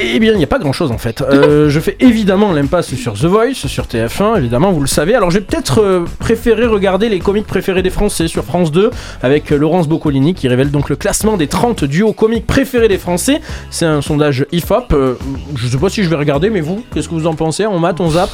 eh 0.01 0.19
bien, 0.19 0.33
il 0.33 0.39
n'y 0.39 0.45
a 0.45 0.49
pas 0.49 0.59
grand 0.59 0.73
chose 0.73 0.91
en 0.91 0.99
fait. 0.99 1.23
Euh, 1.23 1.69
je 1.71 1.81
fais 1.81 1.97
évidemment 2.01 2.53
l'impasse 2.53 2.95
sur 2.95 3.15
The 3.15 3.25
Voice, 3.25 3.55
sur 3.55 3.85
TF1, 3.85 4.39
évidemment, 4.39 4.73
vous 4.73 4.81
le 4.81 4.87
savez. 4.87 5.15
Alors 5.15 5.31
j'ai 5.31 5.41
peut-être 5.41 5.81
euh, 5.81 6.05
préféré 6.19 6.67
regarder 6.67 7.09
les 7.09 7.21
comiques 7.21 7.47
préférés 7.47 7.83
des 7.83 7.91
Français 7.91 8.29
sur 8.29 8.45
France 8.45 8.73
2 8.73 8.91
avec 9.23 9.53
euh, 9.53 9.57
Laurence 9.57 9.89
Boccolini 9.89 10.35
qui 10.35 10.49
révèle 10.49 10.71
donc 10.71 10.89
le 10.89 10.97
classement 10.97 11.37
des 11.37 11.47
30 11.47 11.85
duos 11.85 12.13
comiques 12.13 12.47
préférés 12.47 12.89
des 12.89 12.99
Français. 12.99 13.41
C'est 13.71 13.87
un 13.87 14.03
sondage 14.03 14.47
IFOP. 14.53 14.95
Je 15.57 15.67
sais 15.69 15.79
pas 15.79 15.89
si 15.89 16.03
je 16.03 16.09
vais 16.09 16.17
regarder, 16.17 16.51
mais 16.51 16.61
vous, 16.61 16.85
qu'est-ce 16.93 17.09
que 17.09 17.15
vous 17.15 17.27
en 17.27 17.35
pensez? 17.35 17.67
On 17.67 17.79
mate, 17.79 18.01
on 18.01 18.11
zappe? 18.11 18.31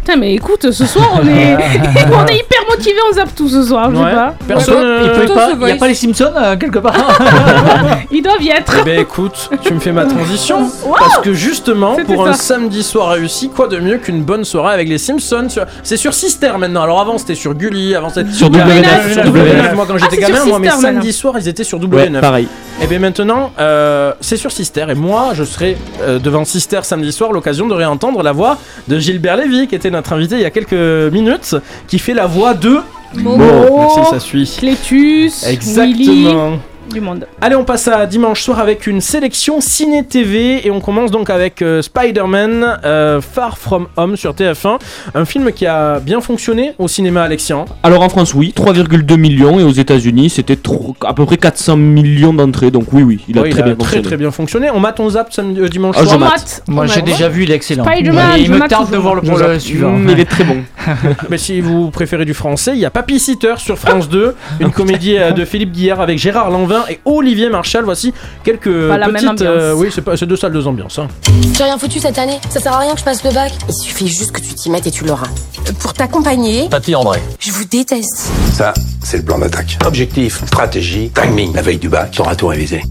Putain, 0.00 0.16
mais 0.16 0.34
écoute, 0.34 0.70
ce 0.70 0.84
soir, 0.84 1.20
on 1.22 1.26
est, 1.26 1.54
on 2.12 2.26
est 2.26 2.36
hyper 2.36 2.63
motivés, 2.76 2.96
on 3.10 3.14
zappe 3.14 3.34
tout 3.34 3.48
ce 3.48 3.62
soir, 3.62 3.90
je 3.90 3.96
sais 3.96 4.02
pas. 4.02 4.34
Personne. 4.46 4.74
Il 4.78 4.84
euh, 4.84 5.08
peut 5.12 5.18
Plutôt 5.20 5.34
pas, 5.34 5.46
The 5.52 5.56
il 5.62 5.68
y 5.68 5.72
a 5.72 5.76
pas 5.76 5.88
les 5.88 5.94
Simpsons 5.94 6.32
euh, 6.36 6.56
quelque 6.56 6.78
part. 6.78 6.94
Ils 8.10 8.22
doivent 8.22 8.42
y 8.42 8.50
être. 8.50 8.72
Eh 8.80 8.84
ben 8.84 9.00
écoute, 9.00 9.50
tu 9.62 9.74
me 9.74 9.80
fais 9.80 9.92
ma 9.92 10.04
transition 10.04 10.70
Wow 10.84 10.94
parce 10.98 11.18
que 11.18 11.32
justement 11.32 11.96
C'était 11.96 12.14
pour 12.14 12.26
un 12.28 12.32
ça. 12.34 12.54
samedi 12.54 12.82
soir 12.82 13.10
réussi, 13.10 13.48
quoi 13.48 13.68
de 13.68 13.78
mieux 13.78 13.98
qu'une 13.98 14.22
bonne 14.22 14.44
soirée 14.44 14.74
avec 14.74 14.88
les 14.88 14.98
Simpsons 14.98 15.48
sur- 15.48 15.64
C'est 15.82 15.96
sur 15.96 16.14
Sister 16.14 16.52
maintenant. 16.58 16.82
Alors 16.82 17.00
avant 17.00 17.18
c'était 17.18 17.34
sur 17.34 17.54
Gulli, 17.54 17.94
avant 17.94 18.08
c'était 18.10 18.30
Sur 18.32 18.50
Ouais, 18.50 18.58
W9, 18.58 19.12
sur 19.12 19.22
sur 19.24 19.32
W9. 19.32 19.70
W9. 19.70 19.74
Moi 19.74 19.84
quand 19.88 19.94
Ah, 19.94 19.98
j'étais 20.10 20.16
c'est 20.16 20.26
sur 20.26 20.34
gamin, 20.34 20.44
moi 20.46 20.58
mes 20.58 20.68
Sister, 20.70 20.82
samedis 20.82 21.12
soirs 21.12 21.34
ils 21.38 21.48
étaient 21.48 21.64
sur 21.64 21.78
Ouais, 21.80 22.08
W9. 22.08 22.20
pareil. 22.20 22.48
Et 22.82 22.86
bien 22.86 22.98
maintenant 22.98 23.52
euh, 23.58 24.12
c'est 24.20 24.36
sur 24.36 24.52
Sister 24.52 24.86
et 24.90 24.94
moi 24.94 25.30
je 25.34 25.44
serai 25.44 25.76
euh, 26.02 26.18
devant 26.18 26.44
Sister 26.44 26.80
samedi 26.82 27.12
soir 27.12 27.32
l'occasion 27.32 27.66
de 27.66 27.74
réentendre 27.74 28.22
la 28.22 28.32
voix 28.32 28.58
de 28.88 28.98
Gilbert 28.98 29.36
Lévy 29.36 29.68
qui 29.68 29.74
était 29.74 29.90
notre 29.90 30.12
invité 30.12 30.34
il 30.34 30.42
y 30.42 30.44
a 30.44 30.50
quelques 30.50 31.12
minutes, 31.12 31.56
qui 31.88 31.98
fait 31.98 32.14
la 32.14 32.26
voix 32.26 32.52
de 32.54 32.80
Momo, 33.14 33.78
Merci 33.78 34.10
ça 34.10 34.18
suit. 34.18 34.56
Clétus, 34.58 35.44
Willy, 35.44 35.52
Exactement. 35.54 36.58
Du 36.92 37.00
monde. 37.00 37.26
Allez, 37.40 37.56
on 37.56 37.64
passe 37.64 37.88
à 37.88 38.06
dimanche 38.06 38.42
soir 38.42 38.58
avec 38.58 38.86
une 38.86 39.00
sélection 39.00 39.60
ciné-TV 39.60 40.66
et 40.66 40.70
on 40.70 40.80
commence 40.80 41.10
donc 41.10 41.30
avec 41.30 41.62
euh, 41.62 41.82
Spider-Man 41.82 42.78
euh, 42.84 43.20
Far 43.20 43.58
From 43.58 43.86
Home 43.96 44.16
sur 44.16 44.32
TF1, 44.34 44.78
un 45.14 45.24
film 45.24 45.52
qui 45.52 45.66
a 45.66 45.98
bien 46.00 46.20
fonctionné 46.20 46.74
au 46.78 46.88
cinéma 46.88 47.22
Alexian. 47.22 47.64
Alors 47.82 48.02
en 48.02 48.08
France, 48.08 48.34
oui, 48.34 48.52
3,2 48.56 49.16
millions 49.16 49.58
et 49.58 49.62
aux 49.64 49.70
États-Unis, 49.72 50.30
c'était 50.30 50.58
à 51.06 51.14
peu 51.14 51.24
près 51.26 51.36
400 51.36 51.76
millions 51.76 52.34
d'entrées. 52.34 52.70
Donc 52.70 52.86
oui, 52.92 53.02
oui, 53.02 53.20
il 53.28 53.38
a 53.38 53.42
Ouais, 53.42 53.50
très 53.50 53.62
bien 53.62 53.74
très 53.74 53.84
fonctionné. 53.84 54.06
très 54.06 54.16
bien 54.16 54.30
fonctionné. 54.30 54.70
On 54.70 54.80
mate 54.80 55.00
on 55.00 55.10
zap 55.10 55.32
samedi, 55.32 55.60
euh, 55.60 55.68
dimanche 55.68 55.96
Ah, 55.98 56.02
je 56.02 56.08
soir. 56.08 56.18
mate. 56.20 56.30
Mate. 56.32 56.62
Moi 56.68 56.86
j'ai 56.86 57.02
déjà 57.02 57.28
vu, 57.28 57.44
il 57.44 57.50
est 57.50 57.54
excellent. 57.54 57.84
Spider-Man, 57.84 58.38
il 58.38 58.50
me 58.50 58.66
tarde 58.68 58.90
de 58.90 58.96
voir 58.96 59.14
le, 59.16 59.22
le 59.22 59.58
suivant. 59.58 59.92
Mm, 59.92 60.08
il 60.10 60.20
est 60.20 60.24
très 60.24 60.44
bon. 60.44 60.56
Mais 61.30 61.38
si 61.38 61.60
vous 61.60 61.90
préférez 61.90 62.24
du 62.24 62.34
français, 62.34 62.72
il 62.74 62.78
y 62.80 62.84
a 62.84 62.90
Papy 62.90 63.18
Sitter 63.18 63.54
sur 63.58 63.78
France 63.78 64.08
2, 64.08 64.34
une 64.60 64.70
comédie 64.70 65.16
euh, 65.18 65.32
de 65.32 65.44
Philippe 65.44 65.72
Guillard 65.72 66.00
avec 66.00 66.18
Gérard 66.18 66.50
Lanvin 66.50 66.73
et 66.88 67.00
Olivier 67.04 67.48
Marchal. 67.48 67.84
Voici 67.84 68.12
quelques 68.44 68.88
Pas 68.88 68.98
la 68.98 69.06
même 69.06 69.14
petites. 69.16 69.28
ambiance. 69.28 69.74
oui, 69.76 69.88
c'est 69.94 70.02
pas- 70.02 70.16
c'est 70.16 70.26
deux 70.26 70.36
salles, 70.36 70.52
deux 70.52 70.66
ambiances. 70.66 70.98
hein. 70.98 71.08
J'ai 71.56 71.64
rien 71.64 71.78
foutu 71.78 72.00
cette 72.00 72.18
année? 72.18 72.38
Ça 72.50 72.60
sert 72.60 72.72
à 72.72 72.78
rien 72.78 72.92
que 72.94 73.00
je 73.00 73.04
passe 73.04 73.22
le 73.24 73.30
bac? 73.32 73.52
Il 73.68 73.74
suffit 73.74 74.08
juste 74.08 74.32
que 74.32 74.40
tu 74.40 74.54
t'y 74.54 74.70
mettes 74.70 74.86
et 74.86 74.90
tu 74.90 75.04
l'auras. 75.04 75.26
Euh, 75.68 75.72
Pour 75.78 75.92
t'accompagner, 75.92 76.68
Papy 76.68 76.94
André. 76.94 77.20
je 77.38 77.50
vous 77.52 77.64
déteste. 77.64 78.30
Ça, 78.52 78.74
c'est 79.02 79.18
le 79.18 79.22
plan 79.24 79.38
d'attaque. 79.38 79.78
Objectif, 79.86 80.44
stratégie, 80.46 81.10
timing. 81.10 81.54
La 81.54 81.62
veille 81.62 81.78
du 81.78 81.88
bac, 81.88 82.10
t'auras 82.12 82.34
tout 82.34 82.46
révisé. 82.48 82.82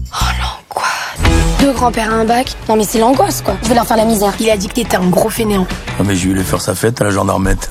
Deux 1.60 1.72
grands-pères 1.72 2.10
à 2.10 2.14
un 2.16 2.24
bac? 2.24 2.54
Non 2.68 2.76
mais 2.76 2.84
c'est 2.84 2.98
l'angoisse 2.98 3.40
quoi. 3.40 3.56
Je 3.62 3.68
vais 3.68 3.74
leur 3.74 3.86
faire 3.86 3.96
la 3.96 4.04
misère. 4.04 4.32
Il 4.40 4.50
a 4.50 4.56
dit 4.56 4.68
que 4.68 4.74
t'étais 4.74 4.96
un 4.96 5.06
gros 5.08 5.30
fainéant. 5.30 5.66
Ah, 5.98 6.02
mais 6.04 6.14
j'ai 6.14 6.28
eu 6.28 6.38
faire 6.42 6.60
sa 6.60 6.74
fête 6.74 7.00
à 7.00 7.04
la 7.04 7.10
gendarmette. 7.10 7.70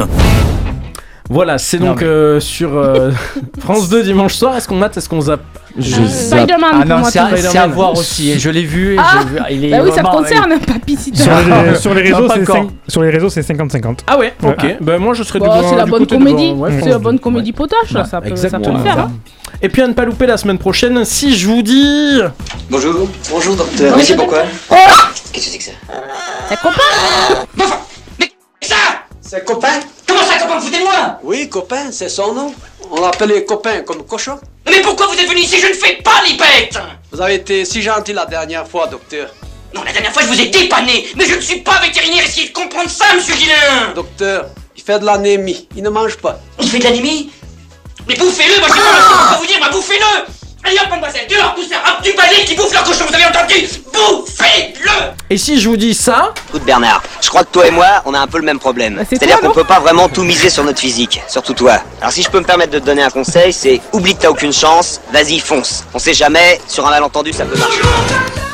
Voilà, 1.29 1.57
c'est 1.57 1.79
Non, 1.79 1.87
donc 1.87 2.01
mais- 2.01 2.07
euh, 2.07 2.39
sur 2.39 2.75
euh, 2.75 3.11
France 3.59 3.89
2 3.89 4.03
dimanche 4.03 4.33
soir. 4.35 4.55
Est-ce 4.57 4.67
qu'on 4.67 4.75
mate? 4.77 4.97
Est-ce 4.97 5.07
qu'on 5.09 5.21
zappe? 5.21 5.41
Je 5.77 5.95
Euh, 6.01 6.05
zappe. 6.05 6.39
Spider-Man 6.41 6.69
Ah 6.71 6.77
pour 6.81 6.85
non, 6.85 6.97
moi. 6.99 7.09
c'est 7.11 7.57
à, 7.57 7.67
voir 7.67 7.93
aussi. 7.93 8.29
Et 8.31 8.37
je 8.39 8.49
l'ai 8.51 8.61
vu. 8.63 8.93
et 8.93 8.97
Ah 8.99 9.19
j'ai 9.23 9.27
vu- 9.29 9.39
il 9.49 9.65
est 9.65 9.69
Bah 9.71 9.77
oui, 9.83 9.89
ça 9.89 10.01
vraiment- 10.03 10.17
concerne, 10.19 10.59
Papy 10.59 10.95
Sitter. 10.95 11.23
Sur 11.23 11.31
les, 11.31 11.75
sur 11.75 11.93
les 11.95 12.01
réseaux, 12.03 12.27
c'est 12.31 12.41
encore. 12.41 12.55
cinq- 12.57 12.69
sur 12.87 13.01
les 13.01 13.09
réseaux, 13.09 13.29
c'est 13.29 13.41
50-50. 13.41 14.03
Ah 14.05 14.17
ouais, 14.19 14.33
ok. 14.43 14.65
Ben 14.81 14.97
moi 14.99 15.13
je 15.15 15.23
serais 15.23 15.39
Bon, 15.39 15.49
c'est 15.67 15.75
la 15.75 15.85
bonne 15.85 16.05
comédie. 16.05 16.49
devant- 16.51 16.61
ouais, 16.61 16.69
c'est 16.71 16.77
France 16.77 16.89
la 16.91 16.97
2. 16.97 17.03
bonne 17.03 17.19
comédie 17.19 17.53
potache, 17.53 17.91
là. 17.91 18.05
Ça 18.05 18.21
peut, 18.21 18.35
ça 18.35 18.49
peut 18.49 18.57
Exactement. 18.57 18.77
le 18.77 18.83
faire. 18.83 18.99
hein. 18.99 19.11
Et 19.63 19.69
puis 19.69 19.81
à 19.81 19.87
ne 19.87 19.93
pas 19.93 20.05
louper 20.05 20.27
la 20.27 20.37
semaine 20.37 20.57
prochaine, 20.59 21.05
si 21.05 21.35
je 21.35 21.47
vous 21.47 21.61
dis. 21.63 22.19
Bonjour. 22.69 23.07
Bonjour, 23.31 23.55
docteur. 23.55 23.95
Mais 23.97 24.03
c'est 24.03 24.15
pourquoi 24.15 24.43
Qu'est-ce 25.31 25.45
que 25.45 25.51
c'est 25.51 25.57
que 25.57 25.63
ça? 25.63 25.71
C'est 26.49 26.59
copain? 26.59 26.81
C'est 29.33 29.45
copain 29.45 29.79
Comment 30.05 30.21
ça, 30.21 30.37
copain 30.37 30.59
Vous 30.59 30.65
foutez 30.67 30.77
de 30.77 30.83
moi 30.83 31.19
Oui, 31.23 31.49
copain, 31.49 31.91
c'est 31.91 32.07
son 32.07 32.35
nom. 32.35 32.53
On 32.91 33.01
l'appelle 33.01 33.29
les 33.29 33.45
copains 33.45 33.81
comme 33.81 34.05
cochon. 34.05 34.39
Mais 34.69 34.79
pourquoi 34.81 35.07
vous 35.07 35.15
êtes 35.15 35.27
venu 35.27 35.39
ici? 35.39 35.59
Je 35.59 35.69
ne 35.69 35.73
fais 35.73 35.95
pas 36.03 36.21
les 36.27 36.35
bêtes 36.35 36.77
Vous 37.11 37.19
avez 37.19 37.33
été 37.33 37.65
si 37.65 37.81
gentil 37.81 38.13
la 38.13 38.27
dernière 38.27 38.67
fois, 38.67 38.85
docteur. 38.85 39.33
Non, 39.73 39.81
la 39.81 39.91
dernière 39.91 40.13
fois, 40.13 40.21
je 40.21 40.27
vous 40.27 40.39
ai 40.39 40.49
dépanné 40.49 41.07
Mais 41.15 41.25
je 41.25 41.33
ne 41.33 41.41
suis 41.41 41.61
pas 41.61 41.79
vétérinaire, 41.79 42.23
essayez 42.23 42.49
de 42.49 42.53
comprendre 42.53 42.91
ça, 42.91 43.05
monsieur 43.15 43.33
Guillain 43.33 43.93
Docteur, 43.95 44.49
il 44.77 44.83
fait 44.83 44.99
de 44.99 45.05
l'anémie. 45.05 45.67
Il 45.75 45.81
ne 45.81 45.89
mange 45.89 46.17
pas. 46.17 46.39
Il 46.61 46.69
fait 46.69 46.77
de 46.77 46.83
l'anémie? 46.83 47.31
Mais 48.07 48.15
bouffez-le 48.15 48.59
Moi, 48.59 48.67
je 48.69 48.73
sais 48.75 48.81
pas 48.81 49.37
vous 49.39 49.47
dire, 49.47 49.57
bah 49.59 49.69
bouffez-le 49.71 50.42
Allez 50.63 50.77
hop, 50.79 50.89
mademoiselle, 50.89 51.27
dehors, 51.29 51.53
tout 51.55 51.63
ça 51.63 51.75
Hop, 51.87 52.01
du 52.03 52.13
balai 52.13 52.45
qui 52.45 52.55
bouffe 52.55 52.73
leur 52.73 52.83
cochon, 52.83 53.05
vous 53.07 53.13
avez 53.13 53.25
entendu 53.25 53.67
Bouffez-le 53.93 54.91
Et 55.29 55.37
si 55.37 55.59
je 55.59 55.67
vous 55.67 55.77
dis 55.77 55.93
ça 55.93 56.33
Écoute 56.49 56.63
Bernard, 56.63 57.03
je 57.21 57.29
crois 57.29 57.43
que 57.43 57.51
toi 57.51 57.67
et 57.67 57.71
moi, 57.71 58.01
on 58.05 58.13
a 58.13 58.19
un 58.19 58.27
peu 58.27 58.37
le 58.37 58.45
même 58.45 58.59
problème. 58.59 58.95
Bah, 58.95 59.03
c'est 59.09 59.17
C'est-à-dire 59.17 59.39
qu'on 59.41 59.51
peut 59.51 59.63
pas 59.65 59.79
vraiment 59.79 60.07
tout 60.07 60.23
miser 60.23 60.49
sur 60.49 60.63
notre 60.63 60.79
physique, 60.79 61.21
surtout 61.27 61.53
toi. 61.53 61.79
Alors 61.99 62.13
si 62.13 62.23
je 62.23 62.29
peux 62.29 62.39
me 62.39 62.45
permettre 62.45 62.71
de 62.71 62.79
te 62.79 62.85
donner 62.85 63.03
un 63.03 63.09
conseil, 63.09 63.51
c'est 63.51 63.81
oublie 63.91 64.15
que 64.15 64.21
t'as 64.21 64.29
aucune 64.29 64.53
chance, 64.53 65.01
vas-y 65.11 65.39
fonce. 65.39 65.83
On 65.93 65.99
sait 65.99 66.13
jamais, 66.13 66.61
sur 66.67 66.87
un 66.87 66.91
malentendu 66.91 67.33
ça 67.33 67.45
peut 67.45 67.57
marcher. 67.57 67.81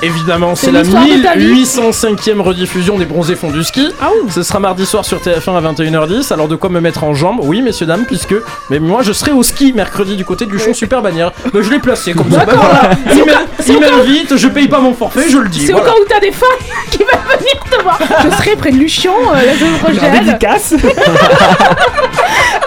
Évidemment, 0.01 0.55
c'est 0.55 0.71
la 0.71 0.83
l'histoire 0.83 1.03
de 1.05 1.21
ta 1.23 1.35
vie 1.35 1.53
1805e 1.63 2.39
rediffusion 2.39 2.97
des 2.97 3.03
bronzés 3.05 3.35
fonds 3.35 3.51
du 3.51 3.63
ski. 3.63 3.89
Ce 4.29 4.43
sera 4.43 4.59
mardi 4.59 4.85
soir 4.85 5.03
sur 5.03 5.19
TF1 5.19 5.57
à 5.57 5.61
21h10. 5.73 6.31
Alors 6.33 6.47
de 6.47 6.55
quoi 6.55 6.69
me 6.69 6.79
mettre 6.79 7.03
en 7.03 7.13
jambe? 7.13 7.39
Oui, 7.43 7.61
messieurs, 7.61 7.85
dames, 7.85 8.05
puisque 8.05 8.33
mais 8.69 8.79
moi 8.79 9.01
je 9.03 9.11
serai 9.11 9.31
au 9.31 9.43
ski 9.43 9.73
mercredi 9.73 10.15
du 10.15 10.23
côté 10.23 10.45
du 10.45 10.57
champ 10.57 10.73
Super 10.73 11.01
Bannière. 11.01 11.33
Mais 11.53 11.63
je 11.63 11.69
l'ai 11.69 11.79
placé 11.79 12.13
comme 12.13 12.31
ça. 12.31 12.45
D'accord. 12.45 12.63
Ben 12.63 12.95
voilà. 13.25 13.41
Il 13.67 13.75
au 13.75 13.77
au 13.77 13.81
m'invite, 13.81 14.37
je 14.37 14.47
paye 14.47 14.69
pas 14.69 14.79
mon 14.79 14.93
forfait, 14.93 15.29
je 15.29 15.37
le 15.37 15.49
dis. 15.49 15.65
C'est 15.65 15.73
au 15.73 15.77
voilà. 15.77 15.91
cas 15.91 15.97
où 15.99 16.05
t'as 16.07 16.19
des 16.21 16.31
fans 16.31 16.45
qui 16.91 16.99
veulent 16.99 17.37
venir 17.37 17.59
te 17.69 17.83
voir. 17.83 17.99
Je 18.23 18.29
serai 18.37 18.55
près 18.55 18.71
de 18.71 18.77
Luchion 18.77 19.11
euh, 19.13 19.45
la 19.45 19.53
semaine 19.53 19.77
prochaine. 19.79 20.23
dédicace. 20.25 20.75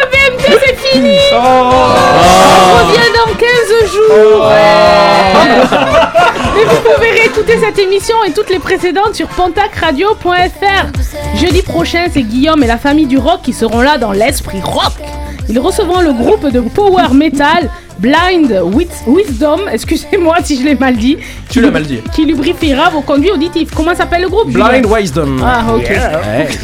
C'est 0.50 0.76
fini. 0.76 1.16
Oh. 1.32 1.36
On 1.36 2.86
revient 2.86 3.10
dans 3.14 3.34
15 3.34 3.92
jours. 3.92 4.46
Ouais. 4.46 5.60
Mais 6.56 6.64
vous 6.64 6.80
pouvez 6.94 7.10
réécouter 7.10 7.58
cette 7.58 7.78
émission 7.78 8.16
et 8.26 8.32
toutes 8.32 8.50
les 8.50 8.58
précédentes 8.58 9.14
sur 9.14 9.28
pontacradio.fr 9.28 10.86
Jeudi 11.36 11.62
prochain, 11.62 12.06
c'est 12.12 12.22
Guillaume 12.22 12.62
et 12.62 12.66
la 12.66 12.78
famille 12.78 13.06
du 13.06 13.18
rock 13.18 13.40
qui 13.42 13.52
seront 13.52 13.80
là 13.80 13.98
dans 13.98 14.12
l'esprit 14.12 14.60
rock 14.60 14.92
Ils 15.50 15.58
recevront 15.58 16.00
le 16.00 16.12
groupe 16.12 16.50
de 16.50 16.60
power 16.60 17.08
metal 17.12 17.68
Blind 17.98 18.50
Wis- 18.72 18.88
Wisdom, 19.06 19.60
excusez-moi 19.70 20.36
si 20.42 20.58
je 20.58 20.64
l'ai 20.64 20.74
mal 20.74 20.96
dit, 20.96 21.18
Tu 21.50 21.60
l'as 21.60 21.70
mal 21.70 21.82
dit. 21.84 21.98
qui 22.14 22.24
lubrifiera 22.24 22.88
vos 22.88 23.02
conduits 23.02 23.30
auditifs. 23.32 23.70
Comment 23.76 23.94
s'appelle 23.94 24.22
le 24.22 24.28
groupe? 24.30 24.48
Blind 24.50 24.86
Wisdom. 24.86 25.36
Ah, 25.44 25.64
ok. 25.74 25.92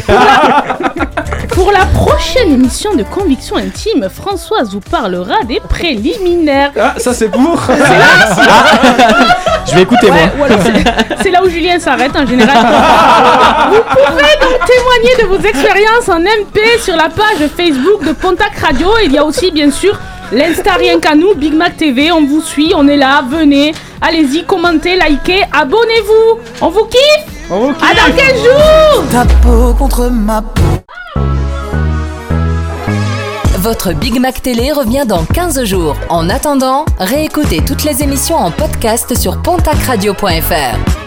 Pour 1.51 1.73
la 1.73 1.85
prochaine 1.87 2.53
émission 2.53 2.95
de 2.95 3.03
Conviction 3.03 3.57
Intime, 3.57 4.09
Françoise 4.15 4.71
vous 4.73 4.81
parlera 4.81 5.43
des 5.49 5.61
préliminaires. 5.61 6.71
Ah, 6.81 6.95
ça 6.99 7.13
c'est 7.15 7.29
pour. 7.31 7.61
Je 9.69 9.75
vais 9.75 9.83
écouter 9.83 10.09
moi. 10.11 10.17
Ouais, 10.17 10.33
ou 10.41 10.45
alors 10.45 10.59
c'est- 10.63 11.17
c'est 11.23 11.31
là 11.31 11.43
où 11.45 11.49
Julien 11.49 11.79
s'arrête 11.79 12.15
en 12.17 12.27
général. 12.27 12.57
Vous 13.71 13.83
pouvez 13.83 14.37
donc 14.41 14.59
témoigner 14.67 15.17
de 15.23 15.27
vos 15.27 15.39
expériences 15.49 16.09
en 16.09 16.21
MP 16.21 16.61
sur 16.81 16.97
la 16.97 17.09
page 17.09 17.47
Facebook 17.57 18.05
de 18.07 18.13
Pontac 18.13 18.53
Radio. 18.63 18.89
Il 19.05 19.13
y 19.13 19.19
a 19.19 19.25
aussi 19.25 19.51
bien 19.51 19.71
sûr 19.71 19.99
l'Insta 20.33 20.73
rien 20.75 20.99
qu'à 21.01 21.15
nous, 21.15 21.35
Big 21.35 21.55
Mac 21.55 21.77
TV. 21.77 22.11
On 22.13 22.25
vous 22.27 22.41
suit, 22.41 22.73
on 22.77 22.87
est 22.89 22.97
là, 22.97 23.23
venez. 23.29 23.75
Allez-y, 24.01 24.45
commentez, 24.45 24.97
likez, 24.97 25.43
abonnez-vous. 25.53 26.41
On 26.61 26.69
vous 26.69 26.85
kiffe 26.85 27.25
On 27.51 27.59
vous 27.61 27.71
À 27.71 27.95
dans 27.95 28.15
15 28.17 28.27
jours 28.45 29.05
Ta 29.11 29.25
peau 29.43 29.75
contre 29.79 30.09
ma 30.11 30.43
peau. 30.43 30.63
Votre 33.67 33.93
Big 33.93 34.21
Mac 34.21 34.43
Télé 34.43 34.71
revient 34.71 35.05
dans 35.09 35.25
15 35.25 35.65
jours. 35.65 35.97
En 36.09 36.31
attendant, 36.31 36.85
réécoutez 37.01 37.65
toutes 37.65 37.83
les 37.83 38.01
émissions 38.01 38.37
en 38.37 38.53
podcast 38.53 39.19
sur 39.19 39.43
pontacradio.fr. 39.43 41.06